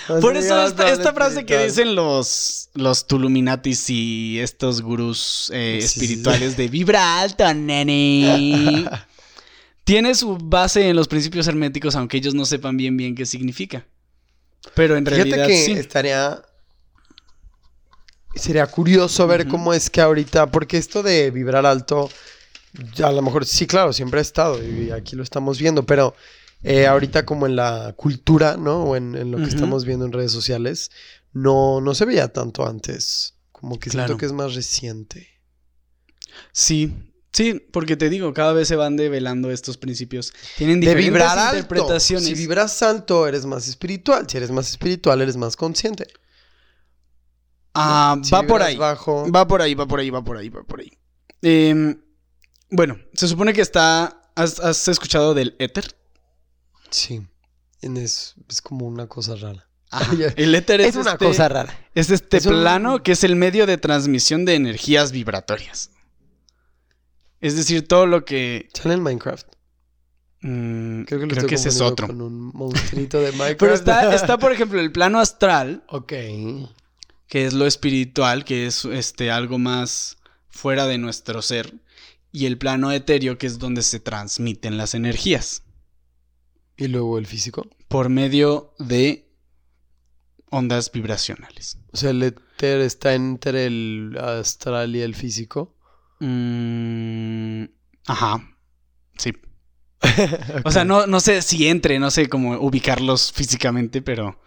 Por 0.21 0.37
eso 0.37 0.67
esta, 0.67 0.91
esta 0.91 1.13
frase 1.13 1.45
que 1.45 1.65
dicen 1.65 1.95
los, 1.95 2.71
los 2.75 3.07
Tuluminatis 3.07 3.91
y 3.91 4.39
estos 4.41 4.81
gurús 4.81 5.51
eh, 5.53 5.79
Sí, 5.81 5.89
sí, 5.89 5.89
sí. 5.89 6.05
espirituales 6.05 6.57
de 6.57 6.69
vibra 6.69 7.21
alto, 7.21 7.53
nene. 7.53 8.85
Tiene 9.85 10.15
su 10.15 10.39
base 10.39 10.89
en 10.89 10.97
los 10.97 11.09
principios 11.09 11.49
herméticos, 11.49 11.97
aunque 11.97 12.17
ellos 12.19 12.35
no 12.35 12.45
sepan 12.45 12.77
bien 12.77 12.97
bien 12.97 13.15
qué 13.17 13.27
significa. 13.27 13.85
Pero 14.75 14.97
en 14.97 15.05
Fíjate 15.05 15.25
realidad 15.25 15.47
que 15.49 15.65
sí. 15.65 15.73
estaría. 15.73 16.43
Sería 18.35 18.67
curioso 18.67 19.27
ver 19.27 19.47
cómo 19.47 19.75
es 19.75 19.91
que 19.91 20.01
ahorita, 20.01 20.51
porque 20.51 20.79
esto 20.79 21.03
de 21.03 21.31
vibrar 21.31 21.67
alto, 21.67 22.09
a 23.05 23.13
lo 23.13 23.21
mejor 23.21 23.45
sí, 23.45 23.67
claro, 23.67 23.93
siempre 23.93 24.21
ha 24.21 24.23
estado 24.23 24.63
y 24.65 24.91
aquí 24.91 25.17
lo 25.17 25.23
estamos 25.23 25.59
viendo, 25.59 25.85
pero 25.85 26.15
eh, 26.63 26.87
ahorita 26.87 27.25
como 27.27 27.47
en 27.47 27.57
la 27.57 27.95
cultura, 27.97 28.57
¿no? 28.57 28.85
O 28.85 28.97
en, 28.97 29.15
en 29.15 29.31
lo 29.31 29.39
que 29.39 29.45
estamos 29.45 29.85
viendo 29.85 30.05
en 30.07 30.13
redes 30.13 30.33
sociales, 30.33 30.91
no, 31.33 31.81
no 31.81 31.95
se 31.95 32.05
veía 32.05 32.33
tanto 32.33 32.67
antes. 32.67 33.35
Como 33.51 33.79
que 33.79 33.91
Claro. 33.91 34.09
siento 34.09 34.21
que 34.21 34.27
es 34.27 34.33
más 34.33 34.55
reciente. 34.55 35.29
Sí, 36.53 36.93
sí, 37.33 37.55
porque 37.73 37.97
te 37.97 38.09
digo, 38.11 38.33
cada 38.35 38.53
vez 38.53 38.69
se 38.69 38.77
van 38.77 38.97
develando 38.97 39.51
estos 39.51 39.77
principios. 39.77 40.33
Tienen 40.57 40.81
De 40.81 40.87
diferentes 40.87 41.13
vibrar 41.13 41.39
alto. 41.39 41.57
interpretaciones. 41.57 42.27
Si 42.29 42.35
vibras 42.35 42.83
alto, 42.83 43.27
eres 43.29 43.45
más 43.47 43.69
espiritual. 43.69 44.27
Si 44.29 44.37
eres 44.37 44.51
más 44.51 44.69
espiritual, 44.71 45.21
eres 45.21 45.37
más 45.37 45.57
consciente. 45.57 46.07
Ah, 47.75 48.19
Si 48.23 48.31
va 48.31 48.43
por 48.43 48.63
ahí. 48.63 48.77
Bajo, 48.77 49.31
Va 49.31 49.47
por 49.47 49.63
ahí, 49.63 49.75
va 49.75 49.87
por 49.87 50.01
ahí, 50.01 50.11
va 50.11 50.23
por 50.25 50.37
ahí, 50.37 50.49
va 50.49 50.63
por 50.63 50.81
ahí. 50.81 50.93
Em, 51.41 52.01
bueno, 52.71 52.97
se 53.15 53.27
supone 53.29 53.53
que 53.53 53.63
está. 53.63 54.19
¿Has, 54.35 54.61
has 54.61 54.89
escuchado 54.89 55.35
del 55.35 55.57
éter? 55.59 55.95
Sí. 56.93 57.23
Es, 57.81 58.35
es 58.49 58.63
como 58.63 58.87
una 58.87 59.09
cosa 59.09 59.35
rara. 59.35 59.69
Ajá. 59.91 60.13
El 60.37 60.55
éter 60.55 60.81
es, 60.81 60.89
Es 60.91 60.97
una 60.97 61.13
este- 61.13 61.25
cosa 61.27 61.49
rara. 61.49 61.77
Es 61.95 62.11
este 62.11 62.37
Es 62.37 62.47
un- 62.47 62.61
plano 62.61 63.03
que 63.03 63.13
es 63.13 63.25
el 63.25 63.35
medio 63.37 63.67
de 63.67 63.77
transmisión 63.79 64.45
de 64.45 64.55
energías 64.55 65.11
vibratorias. 65.13 65.91
Es 67.41 67.57
decir, 67.57 67.87
todo 67.89 68.07
lo 68.07 68.25
que. 68.25 68.69
Sale 68.73 68.95
en 68.95 69.03
Minecraft. 69.03 69.47
mm, 70.43 71.03
Creo 71.05 71.21
que, 71.21 71.27
creo 71.29 71.47
ese 71.49 71.69
es 71.71 71.81
otro. 71.81 72.07
Con 72.07 72.21
un 72.21 72.53
monstruito 72.55 73.21
de 73.21 73.33
Minecraft. 73.33 73.59
Pero 73.61 73.75
está, 73.75 74.15
está, 74.15 74.39
por 74.39 74.53
ejemplo, 74.53 74.81
el 74.81 74.93
plano 74.93 75.19
astral, 75.19 75.83
ok. 75.89 76.13
que 77.27 77.47
es 77.47 77.53
lo 77.53 77.67
espiritual, 77.67 78.45
que 78.45 78.67
es 78.67 78.85
este 78.85 79.31
algo 79.31 79.59
más 79.59 80.19
fuera 80.49 80.87
de 80.87 80.99
nuestro 80.99 81.43
ser, 81.43 81.75
y 82.31 82.47
el 82.47 82.59
plano 82.59 82.93
etéreo, 82.93 83.39
que 83.39 83.47
es 83.49 83.59
donde 83.59 83.83
se 83.83 83.99
transmiten 84.01 84.77
las 84.77 84.95
energías. 84.95 85.63
¿Y 86.83 86.89
luego 86.89 87.19
el 87.19 87.27
físico? 87.27 87.67
Por 87.89 88.09
medio 88.09 88.75
de 88.79 89.29
ondas 90.51 90.91
vibracionales. 90.93 91.79
O 91.93 91.97
sea, 91.97 92.11
el 92.11 92.23
éter 92.23 92.81
está 92.81 93.15
entre 93.15 93.67
el 93.67 94.17
astral 94.21 94.97
y 94.97 95.01
el 95.01 95.15
físico. 95.15 95.77
Mm, 96.21 97.65
ajá. 98.07 98.57
Sí. 99.17 99.33
O 100.65 100.71
sea, 100.73 100.85
no, 100.85 101.07
no 101.07 101.21
sé 101.21 101.41
si 101.43 101.69
entre, 101.69 101.99
no 102.01 102.11
sé 102.11 102.29
cómo 102.29 102.59
ubicarlos 102.59 103.33
físicamente, 103.33 104.03
pero, 104.03 104.41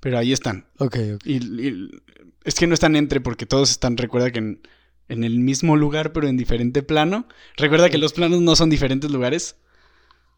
pero 0.00 0.18
ahí 0.18 0.32
están. 0.32 0.66
Ok, 0.78 0.96
ok. 1.14 1.26
Y, 1.26 1.36
y- 1.68 1.90
es 2.44 2.54
que 2.56 2.66
no 2.66 2.74
están 2.74 2.96
entre 2.96 3.20
porque 3.20 3.46
todos 3.46 3.70
están, 3.70 3.96
recuerda 3.96 4.30
que 4.32 4.40
en, 4.40 4.60
en 5.08 5.24
el 5.24 5.38
mismo 5.38 5.76
lugar, 5.76 6.12
pero 6.12 6.28
en 6.28 6.36
diferente 6.36 6.82
plano. 6.82 7.28
Recuerda 7.56 7.88
que 7.88 7.98
los 7.98 8.12
planos 8.12 8.42
no 8.42 8.56
son 8.56 8.68
diferentes 8.68 9.10
lugares. 9.10 9.56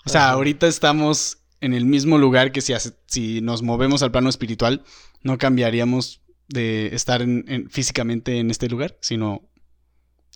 O 0.07 0.09
sea, 0.11 0.25
Ajá. 0.27 0.33
ahorita 0.33 0.67
estamos 0.67 1.39
en 1.61 1.73
el 1.75 1.85
mismo 1.87 2.19
lugar 2.19 2.53
que 2.53 2.61
si, 2.61 2.73
hace- 2.73 2.93
si 3.07 3.41
nos 3.41 3.63
movemos 3.63 4.03
al 4.03 4.11
plano 4.13 4.29
espiritual, 4.29 4.85
no 5.23 5.39
cambiaríamos 5.39 6.21
de 6.49 6.95
estar 6.95 7.23
en- 7.23 7.45
en- 7.49 7.71
físicamente 7.71 8.39
en 8.39 8.51
este 8.51 8.69
lugar, 8.69 8.99
sino 9.01 9.43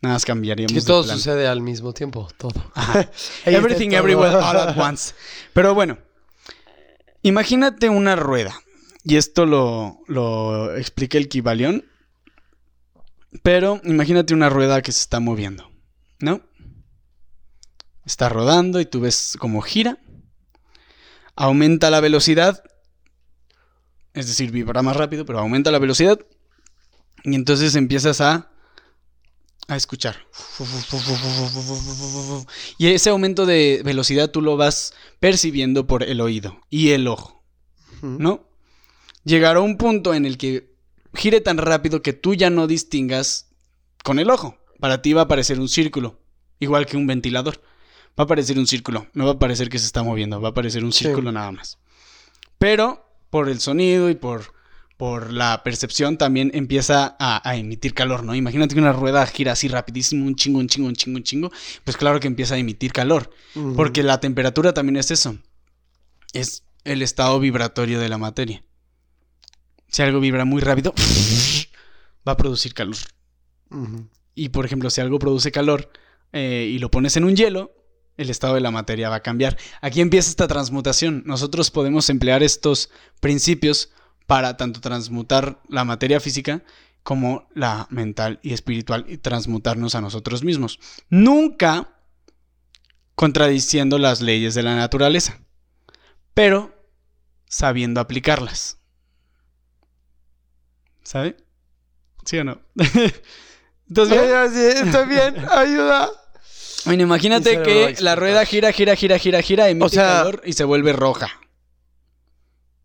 nada 0.00 0.14
más 0.14 0.24
cambiaríamos 0.24 0.72
Que 0.72 0.80
de 0.80 0.86
todo 0.86 1.02
sucede 1.04 1.46
al 1.48 1.60
mismo 1.60 1.92
tiempo, 1.92 2.28
todo. 2.38 2.72
Everything 3.44 3.90
todo. 3.90 3.98
everywhere 3.98 4.34
all 4.36 4.56
at 4.56 4.78
once. 4.78 5.14
Pero 5.52 5.74
bueno, 5.74 5.98
imagínate 7.22 7.88
una 7.88 8.16
rueda. 8.16 8.58
Y 9.04 9.16
esto 9.16 9.46
lo, 9.46 10.00
lo 10.06 10.74
explica 10.76 11.18
el 11.18 11.28
Kibalión. 11.28 11.84
Pero 13.42 13.80
imagínate 13.84 14.32
una 14.34 14.48
rueda 14.48 14.80
que 14.82 14.92
se 14.92 15.00
está 15.00 15.20
moviendo, 15.20 15.70
¿no? 16.18 16.40
Está 18.08 18.30
rodando 18.30 18.80
y 18.80 18.86
tú 18.86 19.00
ves 19.00 19.36
cómo 19.38 19.60
gira. 19.60 19.98
Aumenta 21.36 21.90
la 21.90 22.00
velocidad. 22.00 22.64
Es 24.14 24.28
decir, 24.28 24.50
vibra 24.50 24.80
más 24.80 24.96
rápido, 24.96 25.26
pero 25.26 25.40
aumenta 25.40 25.70
la 25.70 25.78
velocidad. 25.78 26.18
Y 27.22 27.34
entonces 27.34 27.74
empiezas 27.74 28.22
a, 28.22 28.50
a 29.66 29.76
escuchar. 29.76 30.16
Y 32.78 32.86
ese 32.86 33.10
aumento 33.10 33.44
de 33.44 33.82
velocidad 33.84 34.30
tú 34.30 34.40
lo 34.40 34.56
vas 34.56 34.94
percibiendo 35.20 35.86
por 35.86 36.02
el 36.02 36.22
oído 36.22 36.62
y 36.70 36.92
el 36.92 37.08
ojo. 37.08 37.44
¿no? 38.00 38.48
Llegará 39.22 39.60
un 39.60 39.76
punto 39.76 40.14
en 40.14 40.24
el 40.24 40.38
que 40.38 40.72
gire 41.12 41.42
tan 41.42 41.58
rápido 41.58 42.00
que 42.00 42.14
tú 42.14 42.32
ya 42.32 42.48
no 42.48 42.66
distingas 42.66 43.50
con 44.02 44.18
el 44.18 44.30
ojo. 44.30 44.56
Para 44.80 45.02
ti 45.02 45.12
va 45.12 45.22
a 45.22 45.28
parecer 45.28 45.60
un 45.60 45.68
círculo, 45.68 46.22
igual 46.58 46.86
que 46.86 46.96
un 46.96 47.06
ventilador. 47.06 47.60
Va 48.18 48.24
a 48.24 48.26
parecer 48.26 48.58
un 48.58 48.66
círculo, 48.66 49.06
no 49.14 49.26
va 49.26 49.32
a 49.32 49.38
parecer 49.38 49.68
que 49.68 49.78
se 49.78 49.86
está 49.86 50.02
moviendo, 50.02 50.40
va 50.40 50.48
a 50.50 50.54
parecer 50.54 50.84
un 50.84 50.92
Sí. 50.92 51.04
círculo 51.04 51.30
nada 51.32 51.52
más. 51.52 51.78
Pero 52.58 53.06
por 53.30 53.48
el 53.48 53.60
sonido 53.60 54.10
y 54.10 54.14
por, 54.16 54.52
por 54.96 55.32
la 55.32 55.62
percepción 55.62 56.18
también 56.18 56.50
empieza 56.54 57.16
a, 57.20 57.48
a 57.48 57.56
emitir 57.56 57.94
calor, 57.94 58.24
¿no? 58.24 58.34
Imagínate 58.34 58.74
que 58.74 58.80
una 58.80 58.92
rueda 58.92 59.24
gira 59.26 59.52
así 59.52 59.68
rapidísimo, 59.68 60.26
un 60.26 60.34
chingo, 60.34 60.58
un 60.58 60.66
chingo, 60.66 60.88
un 60.88 60.94
chingo, 60.96 61.16
un 61.18 61.22
chingo. 61.22 61.52
Pues 61.84 61.96
claro 61.96 62.18
que 62.18 62.26
empieza 62.26 62.54
a 62.56 62.58
emitir 62.58 62.92
calor. 62.92 63.30
Porque 63.76 64.02
la 64.02 64.18
temperatura 64.18 64.72
también 64.74 64.96
es 64.96 65.10
eso. 65.12 65.38
Es 66.32 66.64
el 66.84 67.02
estado 67.02 67.38
vibratorio 67.38 68.00
de 68.00 68.08
la 68.08 68.18
materia. 68.18 68.64
Si 69.86 70.02
algo 70.02 70.18
vibra 70.20 70.44
muy 70.44 70.60
rápido, 70.60 70.92
va 72.26 72.32
a 72.32 72.36
producir 72.36 72.74
calor. 72.74 72.96
Y 74.34 74.48
por 74.48 74.64
ejemplo, 74.64 74.90
si 74.90 75.00
algo 75.00 75.18
produce 75.18 75.52
calor 75.52 75.90
eh, 76.32 76.68
y 76.72 76.78
lo 76.78 76.90
pones 76.90 77.16
en 77.16 77.24
un 77.24 77.36
hielo, 77.36 77.72
el 78.18 78.28
estado 78.28 78.54
de 78.54 78.60
la 78.60 78.70
materia 78.70 79.08
va 79.08 79.16
a 79.16 79.22
cambiar. 79.22 79.56
Aquí 79.80 80.02
empieza 80.02 80.28
esta 80.28 80.48
transmutación. 80.48 81.22
Nosotros 81.24 81.70
podemos 81.70 82.10
emplear 82.10 82.42
estos 82.42 82.90
principios 83.20 83.90
para 84.26 84.58
tanto 84.58 84.80
transmutar 84.82 85.62
la 85.68 85.84
materia 85.84 86.20
física 86.20 86.62
como 87.02 87.48
la 87.54 87.86
mental 87.88 88.40
y 88.42 88.52
espiritual 88.52 89.06
y 89.08 89.16
transmutarnos 89.16 89.94
a 89.94 90.02
nosotros 90.02 90.44
mismos. 90.44 90.78
Nunca 91.08 91.94
contradiciendo 93.14 93.98
las 93.98 94.20
leyes 94.20 94.54
de 94.54 94.62
la 94.62 94.76
naturaleza, 94.76 95.38
pero 96.34 96.74
sabiendo 97.46 98.00
aplicarlas. 98.00 98.78
¿Sabe? 101.02 101.36
¿Sí 102.24 102.36
o 102.36 102.44
no? 102.44 102.60
Estoy 104.84 105.08
bien, 105.08 105.46
ayuda. 105.50 106.10
Bueno, 106.88 107.02
imagínate 107.04 107.62
que 107.62 107.94
la 108.00 108.16
rueda 108.16 108.44
gira, 108.44 108.72
gira, 108.72 108.96
gira, 108.96 109.18
gira, 109.18 109.40
gira, 109.42 109.68
emite 109.68 109.86
O 109.86 109.88
sea- 109.88 110.18
calor 110.18 110.42
y 110.44 110.52
se 110.54 110.64
vuelve 110.64 110.92
roja. 110.92 111.28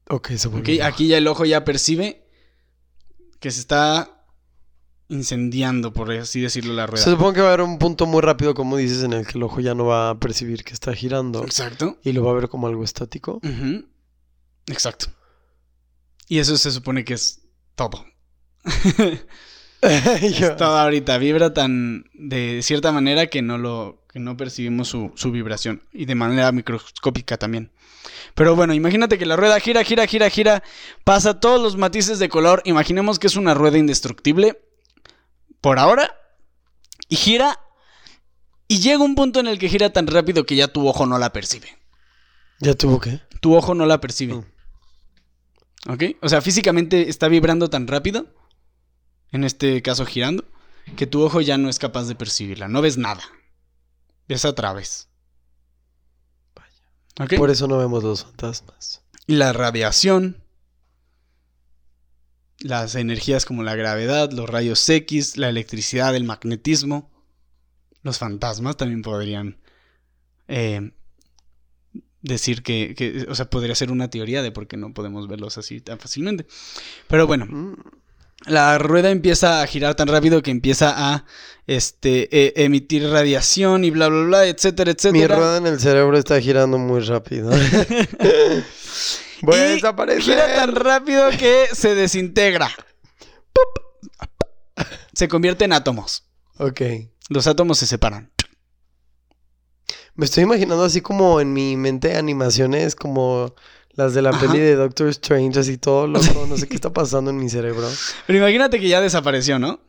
Ok, 0.10 0.32
se 0.36 0.48
vuelve. 0.48 0.84
Aquí 0.84 1.08
ya 1.08 1.18
el 1.18 1.28
ojo 1.28 1.46
ya 1.46 1.64
percibe 1.64 2.28
que 3.40 3.50
se 3.52 3.60
está 3.62 4.26
incendiando, 5.10 5.94
por 5.94 6.12
así 6.12 6.42
decirlo, 6.42 6.74
la 6.74 6.88
rueda. 6.88 7.04
Se 7.04 7.12
supone 7.12 7.34
que 7.36 7.42
va 7.42 7.48
a 7.50 7.54
haber 7.54 7.66
un 7.66 7.78
punto 7.80 8.06
muy 8.06 8.22
rápido, 8.22 8.54
como 8.54 8.78
dices, 8.78 9.04
en 9.04 9.14
el 9.14 9.26
que 9.28 9.38
el 9.38 9.44
ojo 9.44 9.60
ya 9.60 9.76
no 9.76 9.86
va 9.86 10.12
a 10.12 10.20
percibir 10.20 10.64
que 10.64 10.74
está 10.74 10.94
girando 10.94 11.44
Exacto. 11.44 11.98
y 12.04 12.12
lo 12.14 12.24
va 12.24 12.32
a 12.32 12.36
ver 12.36 12.50
como 12.50 12.68
algo 12.68 12.84
estático. 12.84 13.40
Exacto. 14.68 15.08
Y 16.28 16.40
eso 16.40 16.58
se 16.58 16.72
supone 16.72 17.04
que 17.06 17.14
es 17.16 17.42
todo. 17.76 18.06
Todo 20.58 20.78
ahorita 20.78 21.18
vibra 21.18 21.54
tan 21.54 22.06
de 22.14 22.62
cierta 22.62 22.92
manera 22.92 23.28
que 23.28 23.42
no 23.42 23.58
lo 23.58 24.04
que 24.12 24.20
no 24.20 24.38
percibimos 24.38 24.88
su, 24.88 25.12
su 25.16 25.32
vibración 25.32 25.82
y 25.92 26.06
de 26.06 26.16
manera 26.16 26.52
microscópica 26.52 27.38
también. 27.38 27.72
Pero 28.36 28.56
bueno, 28.56 28.74
imagínate 28.74 29.18
que 29.18 29.26
la 29.26 29.36
rueda 29.36 29.60
gira, 29.60 29.84
gira, 29.84 30.06
gira, 30.06 30.30
gira, 30.30 30.64
pasa 31.04 31.40
todos 31.40 31.62
los 31.62 31.78
matices 31.78 32.20
de 32.20 32.30
color. 32.30 32.62
Imaginemos 32.66 33.20
que 33.20 33.28
es 33.28 33.36
una 33.36 33.54
rueda 33.54 33.78
indestructible 33.78 34.62
por 35.62 35.80
ahora 35.80 36.16
y 37.10 37.16
gira 37.16 37.60
y 38.68 38.80
llega 38.80 39.04
un 39.04 39.16
punto 39.16 39.40
en 39.40 39.48
el 39.48 39.60
que 39.60 39.70
gira 39.70 39.92
tan 39.92 40.08
rápido 40.08 40.46
que 40.46 40.56
ya 40.56 40.68
tu 40.68 40.88
ojo 40.88 41.06
no 41.06 41.18
la 41.18 41.34
percibe. 41.34 41.78
¿Ya 42.60 42.74
tuvo 42.76 43.00
qué? 43.00 43.22
Tu 43.40 43.56
ojo 43.56 43.76
no 43.76 43.86
la 43.86 44.00
percibe. 44.00 44.36
Mm. 44.36 44.46
¿Ok? 45.90 46.04
O 46.22 46.30
sea, 46.30 46.42
físicamente 46.42 47.10
está 47.10 47.28
vibrando 47.28 47.70
tan 47.70 47.88
rápido, 47.88 48.28
en 49.34 49.44
este 49.44 49.82
caso 49.82 50.06
girando, 50.06 50.46
que 50.96 51.08
tu 51.08 51.22
ojo 51.22 51.42
ya 51.42 51.58
no 51.58 51.70
es 51.70 51.80
capaz 51.80 52.06
de 52.06 52.16
percibirla. 52.16 52.68
No 52.70 52.82
ves 52.82 52.98
nada. 52.98 53.24
Ves 54.30 54.46
a 54.46 54.56
través. 54.56 55.10
¿Ok? 57.20 57.36
Por 57.38 57.50
eso 57.52 57.68
no 57.68 57.78
vemos 57.78 58.04
los 58.04 58.24
fantasmas. 58.24 59.02
Y 59.28 59.36
la 59.36 59.54
radiación, 59.54 60.42
las 62.60 62.96
energías 62.96 63.46
como 63.46 63.64
la 63.64 63.76
gravedad, 63.76 64.32
los 64.32 64.50
rayos 64.50 64.88
X, 64.88 65.38
la 65.38 65.50
electricidad, 65.50 66.16
el 66.16 66.24
magnetismo, 66.24 67.12
los 68.02 68.18
fantasmas 68.18 68.78
también 68.78 69.02
podrían 69.02 69.60
eh, 70.48 70.92
decir 72.22 72.64
que, 72.64 72.96
que- 72.96 73.26
o 73.30 73.36
sea, 73.36 73.50
podría 73.50 73.76
ser 73.76 73.92
una 73.92 74.10
teoría 74.10 74.42
de 74.42 74.52
por 74.52 74.68
qué 74.68 74.78
no 74.78 74.94
podemos 74.94 75.28
verlos 75.28 75.58
así 75.58 75.82
tan 75.82 76.00
fácilmente. 76.00 76.46
Pero 77.08 77.28
bueno. 77.28 77.76
La 78.46 78.78
rueda 78.78 79.10
empieza 79.10 79.62
a 79.62 79.68
girar 79.68 79.96
tan 79.96 80.08
rápido 80.08 80.42
que 80.42 80.52
empieza 80.52 80.94
a 80.96 81.26
este, 81.68 82.28
e- 82.32 82.54
emitir 82.66 83.10
radiación 83.10 83.84
y 83.86 83.92
bla, 83.92 84.08
bla, 84.10 84.24
bla, 84.26 84.46
etcétera, 84.48 84.90
Mi 84.90 84.94
etcétera. 84.94 85.36
rueda 85.36 85.58
en 85.58 85.68
el 85.68 85.80
cerebro 85.80 86.18
está 86.18 86.40
girando 86.42 86.78
muy 86.78 87.02
rápido. 87.02 87.52
Voy 89.42 89.60
a 89.60 89.64
desaparecer. 89.64 90.22
Gira 90.24 90.56
tan 90.56 90.76
rápido 90.76 91.30
que 91.32 91.68
se 91.74 91.96
desintegra. 91.96 92.70
Se 95.14 95.28
convierte 95.28 95.66
en 95.66 95.74
átomos. 95.74 96.26
Ok. 96.58 96.82
Los 97.30 97.48
átomos 97.48 97.78
se 97.78 97.86
separan. 97.88 98.32
Me 100.16 100.26
estoy 100.26 100.44
imaginando 100.44 100.84
así 100.84 101.02
como 101.02 101.42
en 101.42 101.54
mi 101.54 101.76
mente 101.76 102.16
animaciones 102.18 102.96
como 102.96 103.54
las 103.96 104.14
de 104.14 104.22
la 104.22 104.30
Ajá. 104.32 104.40
peli 104.42 104.60
de 104.60 104.76
Doctor 104.76 105.08
Strange, 105.10 105.60
así 105.60 105.78
todo 105.78 106.08
loco. 106.08 106.46
No 106.48 106.58
sé 106.58 106.68
qué 106.68 106.76
está 106.76 106.92
pasando 106.92 107.32
en 107.32 107.38
mi 107.38 107.50
cerebro. 107.50 107.88
Pero 108.28 108.40
imagínate 108.40 108.80
que 108.80 108.88
ya 108.88 109.02
desapareció, 109.02 109.60
¿no? 109.60 109.80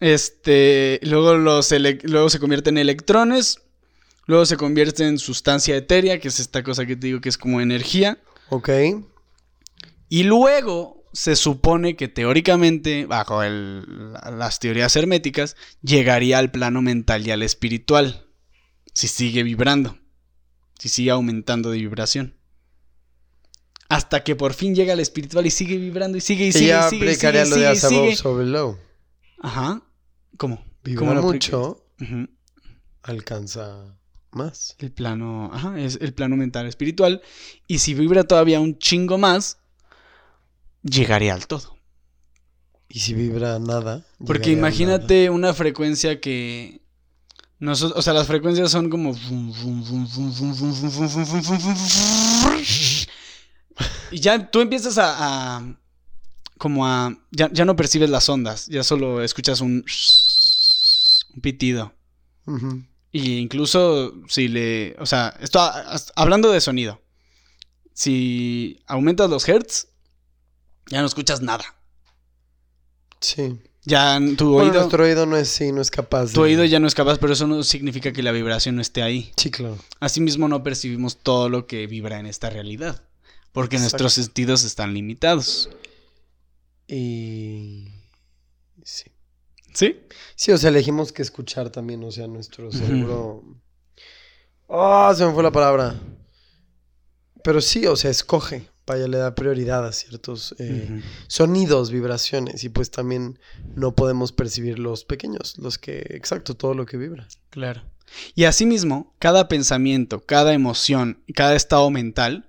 Este, 0.00 0.98
luego, 1.02 1.34
los 1.34 1.72
luego 2.02 2.28
se 2.30 2.38
convierte 2.38 2.70
en 2.70 2.78
electrones. 2.78 3.60
Luego 4.26 4.46
se 4.46 4.56
convierte 4.56 5.06
en 5.06 5.18
sustancia 5.18 5.76
etérea, 5.76 6.18
que 6.20 6.28
es 6.28 6.38
esta 6.40 6.62
cosa 6.62 6.86
que 6.86 6.96
te 6.96 7.08
digo 7.08 7.20
que 7.20 7.28
es 7.28 7.38
como 7.38 7.60
energía. 7.60 8.18
Ok. 8.50 8.68
Y 10.08 10.22
luego 10.24 11.04
se 11.12 11.36
supone 11.36 11.96
que 11.96 12.08
teóricamente, 12.08 13.04
bajo 13.06 13.42
el- 13.42 14.12
la- 14.12 14.30
las 14.30 14.58
teorías 14.60 14.94
herméticas, 14.96 15.56
llegaría 15.82 16.38
al 16.38 16.50
plano 16.50 16.82
mental 16.82 17.26
y 17.26 17.30
al 17.32 17.42
espiritual. 17.42 18.26
Si 18.94 19.08
sigue 19.08 19.42
vibrando. 19.42 19.98
Si 20.78 20.88
sigue 20.88 21.10
aumentando 21.10 21.70
de 21.70 21.78
vibración. 21.78 22.36
Hasta 23.94 24.24
que 24.24 24.36
por 24.36 24.54
fin 24.54 24.74
llega 24.74 24.92
el 24.94 25.00
espiritual 25.00 25.44
y 25.46 25.50
sigue 25.50 25.76
vibrando 25.76 26.16
y 26.16 26.20
sigue 26.20 26.46
y 26.46 26.48
Y 26.48 26.52
sigue 26.52 26.64
y 26.78 26.90
sigue 26.90 27.04
y 27.04 27.08
aplicaría 27.08 27.44
sigue, 27.44 27.56
lo 27.56 27.68
de 27.68 27.76
sigue, 27.76 27.96
above, 27.96 28.16
sigue. 28.16 28.34
below. 28.34 28.78
Ajá. 29.40 29.82
¿Cómo? 30.38 30.64
Vibra 30.82 30.98
¿Cómo 31.00 31.14
lo 31.14 31.22
mucho, 31.22 31.84
Ujú. 32.00 32.28
alcanza 33.02 33.94
más. 34.30 34.76
El 34.78 34.92
plano, 34.92 35.50
ajá, 35.52 35.78
es 35.78 35.98
el 36.00 36.14
plano 36.14 36.36
mental 36.36 36.66
espiritual. 36.66 37.20
Y 37.66 37.78
si 37.80 37.94
vibra 37.94 38.24
todavía 38.24 38.60
un 38.60 38.78
chingo 38.78 39.18
más, 39.18 39.58
llegaría 40.82 41.34
al 41.34 41.46
todo. 41.46 41.76
Y 42.88 43.00
si 43.00 43.14
vibra 43.14 43.58
nada. 43.58 44.04
Porque 44.26 44.50
imagínate 44.50 45.30
una 45.30 45.52
frecuencia 45.54 46.20
que. 46.20 46.80
Nosotros, 47.58 47.96
o 47.98 48.02
sea, 48.02 48.12
las 48.12 48.26
frecuencias 48.26 48.70
son 48.70 48.90
como. 48.90 49.14
Y 54.10 54.20
ya 54.20 54.50
tú 54.50 54.60
empiezas 54.60 54.98
a. 54.98 55.56
a- 55.58 55.76
como 56.58 56.86
a. 56.86 57.16
Ya, 57.32 57.50
ya 57.52 57.64
no 57.64 57.74
percibes 57.76 58.08
las 58.10 58.28
ondas, 58.28 58.66
ya 58.68 58.82
solo 58.84 59.22
escuchas 59.22 59.60
un. 59.60 59.84
Un 61.34 61.40
pitido. 61.40 61.92
Y 63.10 63.38
incluso 63.38 64.14
si 64.28 64.48
le. 64.48 64.94
O 64.98 65.06
sea, 65.06 65.34
esto 65.40 65.60
hablando 66.14 66.50
de 66.52 66.60
sonido. 66.60 67.00
Si 67.94 68.82
aumentas 68.86 69.28
los 69.28 69.48
hertz, 69.48 69.88
ya 70.90 71.00
no 71.00 71.06
escuchas 71.06 71.40
nada. 71.42 71.64
Sí. 73.20 73.58
Ya 73.84 74.18
tu 74.36 74.52
Bueno, 74.52 74.68
oído. 74.70 74.80
nuestro 74.80 75.04
oído 75.04 75.26
no 75.26 75.36
es, 75.36 75.48
sí, 75.48 75.72
no 75.72 75.80
es 75.82 75.90
capaz 75.90 76.32
Tu 76.32 76.40
oído 76.40 76.64
ya 76.64 76.78
no 76.78 76.86
es 76.86 76.94
capaz, 76.94 77.18
pero 77.18 77.32
eso 77.32 77.46
no 77.48 77.62
significa 77.64 78.12
que 78.12 78.22
la 78.22 78.30
vibración 78.30 78.76
no 78.76 78.82
esté 78.82 79.02
ahí. 79.02 79.32
Sí, 79.36 79.50
claro. 79.50 79.76
Asimismo, 79.98 80.46
no 80.48 80.62
percibimos 80.62 81.16
todo 81.18 81.48
lo 81.48 81.66
que 81.66 81.86
vibra 81.88 82.20
en 82.20 82.26
esta 82.26 82.48
realidad. 82.48 83.02
Porque 83.52 83.76
Exacto. 83.76 84.02
nuestros 84.04 84.12
sentidos 84.14 84.64
están 84.64 84.94
limitados. 84.94 85.70
Y... 86.88 87.88
Sí. 88.82 89.10
¿Sí? 89.74 90.00
Sí, 90.34 90.52
o 90.52 90.58
sea, 90.58 90.70
elegimos 90.70 91.12
que 91.12 91.22
escuchar 91.22 91.70
también, 91.70 92.02
o 92.04 92.10
sea, 92.10 92.26
nuestro 92.26 92.70
cerebro... 92.72 93.44
¡Ah! 94.68 95.12
se 95.16 95.24
me 95.26 95.32
fue 95.32 95.42
la 95.42 95.52
palabra. 95.52 95.94
Pero 97.44 97.60
sí, 97.60 97.86
o 97.86 97.96
sea, 97.96 98.10
escoge. 98.10 98.68
Vaya, 98.86 99.06
le 99.06 99.18
da 99.18 99.34
prioridad 99.34 99.86
a 99.86 99.92
ciertos 99.92 100.56
eh, 100.58 101.02
sonidos, 101.28 101.90
vibraciones. 101.90 102.64
Y 102.64 102.68
pues 102.68 102.90
también 102.90 103.38
no 103.76 103.94
podemos 103.94 104.32
percibir 104.32 104.78
los 104.78 105.04
pequeños, 105.04 105.56
los 105.58 105.78
que... 105.78 105.98
Exacto, 106.10 106.54
todo 106.54 106.74
lo 106.74 106.84
que 106.84 106.96
vibra. 106.96 107.28
Claro. 107.50 107.82
Y 108.34 108.44
asimismo, 108.44 109.14
cada 109.18 109.48
pensamiento, 109.48 110.24
cada 110.24 110.52
emoción, 110.52 111.22
cada 111.34 111.54
estado 111.54 111.90
mental 111.90 112.48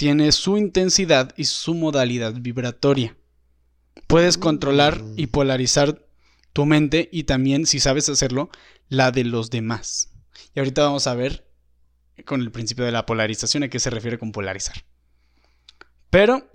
tiene 0.00 0.32
su 0.32 0.56
intensidad 0.56 1.34
y 1.36 1.44
su 1.44 1.74
modalidad 1.74 2.32
vibratoria. 2.40 3.18
Puedes 4.06 4.38
controlar 4.38 4.98
y 5.14 5.26
polarizar 5.26 6.06
tu 6.54 6.64
mente 6.64 7.10
y 7.12 7.24
también, 7.24 7.66
si 7.66 7.80
sabes 7.80 8.08
hacerlo, 8.08 8.48
la 8.88 9.10
de 9.10 9.24
los 9.24 9.50
demás. 9.50 10.08
Y 10.54 10.60
ahorita 10.60 10.84
vamos 10.84 11.06
a 11.06 11.14
ver 11.14 11.46
con 12.24 12.40
el 12.40 12.50
principio 12.50 12.86
de 12.86 12.92
la 12.92 13.04
polarización 13.04 13.62
a 13.62 13.68
qué 13.68 13.78
se 13.78 13.90
refiere 13.90 14.18
con 14.18 14.32
polarizar. 14.32 14.86
Pero, 16.08 16.50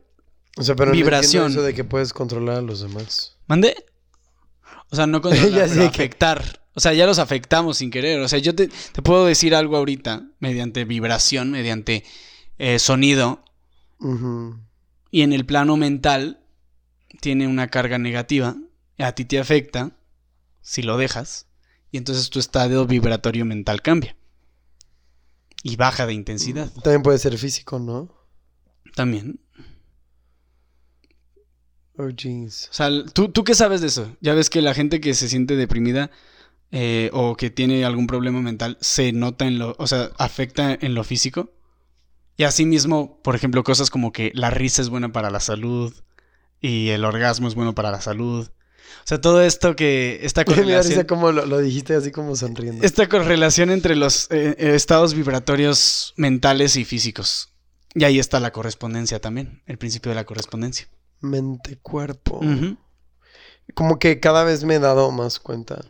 O 0.58 0.64
sea, 0.64 0.76
pero 0.76 0.92
Vibración. 0.92 1.52
eso 1.52 1.62
de 1.62 1.76
que 1.76 1.84
puedes 1.84 2.14
controlar 2.14 2.58
a 2.58 2.62
los 2.64 2.82
demás. 2.82 3.38
¿mandé? 3.46 3.76
O 4.90 4.96
sea, 4.96 5.06
no 5.06 5.22
controlar, 5.22 5.70
pero 5.70 5.82
que- 5.82 5.88
afectar. 5.88 6.64
O 6.74 6.80
sea, 6.80 6.94
ya 6.94 7.06
los 7.06 7.20
afectamos 7.20 7.78
sin 7.78 7.92
querer. 7.92 8.20
O 8.22 8.28
sea, 8.28 8.40
yo 8.40 8.56
te, 8.56 8.70
te 8.92 9.02
puedo 9.04 9.24
decir 9.28 9.54
algo 9.54 9.78
ahorita 9.78 10.24
mediante 10.40 10.84
vibración, 10.84 11.52
mediante 11.52 12.04
eh, 12.58 12.80
sonido, 12.80 13.44
y 15.12 15.22
en 15.22 15.34
el 15.34 15.46
plano 15.46 15.78
mental 15.78 16.42
tiene 17.22 17.48
una 17.48 17.70
carga 17.70 17.98
negativa, 17.98 18.56
a 18.98 19.12
ti 19.14 19.26
te 19.26 19.40
afecta 19.40 19.98
si 20.62 20.82
lo 20.82 20.98
dejas, 20.98 21.48
y 21.92 21.98
entonces 21.98 22.30
tu 22.30 22.40
estado 22.40 22.86
vibratorio 22.86 23.46
mental 23.46 23.82
cambia. 23.82 24.16
Y 25.64 25.78
baja 25.78 26.06
de 26.06 26.14
intensidad. 26.14 26.72
También 26.84 27.02
puede 27.02 27.18
ser 27.18 27.38
físico, 27.38 27.80
¿no? 27.80 28.14
También. 28.96 29.40
Oh, 31.98 32.10
jeez. 32.16 32.70
O 32.70 32.74
sea, 32.74 32.90
¿tú, 33.14 33.30
¿tú 33.30 33.44
qué 33.44 33.56
sabes 33.56 33.82
de 33.82 33.88
eso? 33.88 34.16
Ya 34.22 34.34
ves 34.34 34.50
que 34.50 34.62
la 34.62 34.74
gente 34.74 35.00
que 35.00 35.14
se 35.14 35.30
siente 35.30 35.56
deprimida 35.56 36.12
eh, 36.72 37.10
o 37.14 37.36
que 37.36 37.50
tiene 37.50 37.86
algún 37.86 38.06
problema 38.06 38.42
mental 38.42 38.78
se 38.82 39.14
nota 39.14 39.48
en 39.48 39.60
lo, 39.60 39.76
o 39.80 39.88
sea, 39.88 40.12
afecta 40.18 40.74
en 40.74 40.94
lo 40.94 41.04
físico. 41.04 41.54
Y 42.38 42.44
asimismo, 42.44 43.20
por 43.24 43.36
ejemplo, 43.36 43.64
cosas 43.64 43.90
como 43.90 44.12
que 44.12 44.32
la 44.34 44.50
risa 44.50 44.82
es 44.82 44.90
buena 44.90 45.12
para 45.12 45.30
la 45.30 45.40
salud 45.40 45.94
y 46.60 46.90
el 46.90 47.06
orgasmo 47.06 47.48
es 47.48 47.56
bueno 47.56 47.74
para 47.76 47.92
la 47.92 48.02
salud. 48.02 48.48
O 48.48 49.08
sea, 49.08 49.22
todo 49.22 49.42
esto 49.42 49.76
que, 49.76 50.20
esta 50.24 50.42
Me 50.48 50.56
correlación, 50.56 51.06
como 51.06 51.32
lo, 51.32 51.46
lo 51.46 51.60
dijiste 51.60 51.96
así 51.96 52.12
como 52.12 52.36
sonriendo. 52.36 52.84
esta 52.84 53.08
correlación 53.08 53.70
entre 53.70 53.96
los 53.96 54.30
eh, 54.32 54.56
eh, 54.58 54.76
estados 54.76 55.14
vibratorios 55.14 56.14
mentales 56.18 56.76
y 56.76 56.86
físicos. 56.86 57.54
Y 57.94 58.04
ahí 58.04 58.20
está 58.20 58.42
la 58.42 58.52
correspondencia 58.52 59.22
también, 59.22 59.62
el 59.68 59.78
principio 59.78 60.10
de 60.10 60.16
la 60.16 60.26
correspondencia. 60.26 60.90
Mente-cuerpo. 61.22 62.42
Como 63.74 64.00
que 64.00 64.20
cada 64.20 64.44
vez 64.44 64.66
me 64.66 64.76
he 64.76 64.80
dado 64.80 65.12
más 65.12 65.40
cuenta 65.40 65.86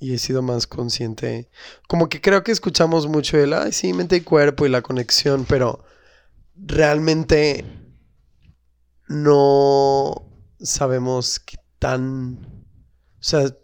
y 0.00 0.14
he 0.14 0.18
sido 0.18 0.40
más 0.40 0.66
consciente. 0.66 1.50
Como 1.86 2.08
que 2.08 2.20
creo 2.20 2.42
que 2.42 2.52
escuchamos 2.52 3.06
mucho 3.06 3.38
el, 3.38 3.52
ay, 3.52 3.72
sí, 3.72 3.92
mente 3.92 4.16
y 4.16 4.20
cuerpo 4.22 4.64
y 4.64 4.70
la 4.70 4.82
conexión, 4.82 5.44
pero 5.46 5.84
realmente 6.56 7.64
no 9.08 10.26
sabemos 10.58 11.38
qué 11.38 11.58
tan... 11.78 12.38
O 13.20 13.22
sea, 13.22 13.54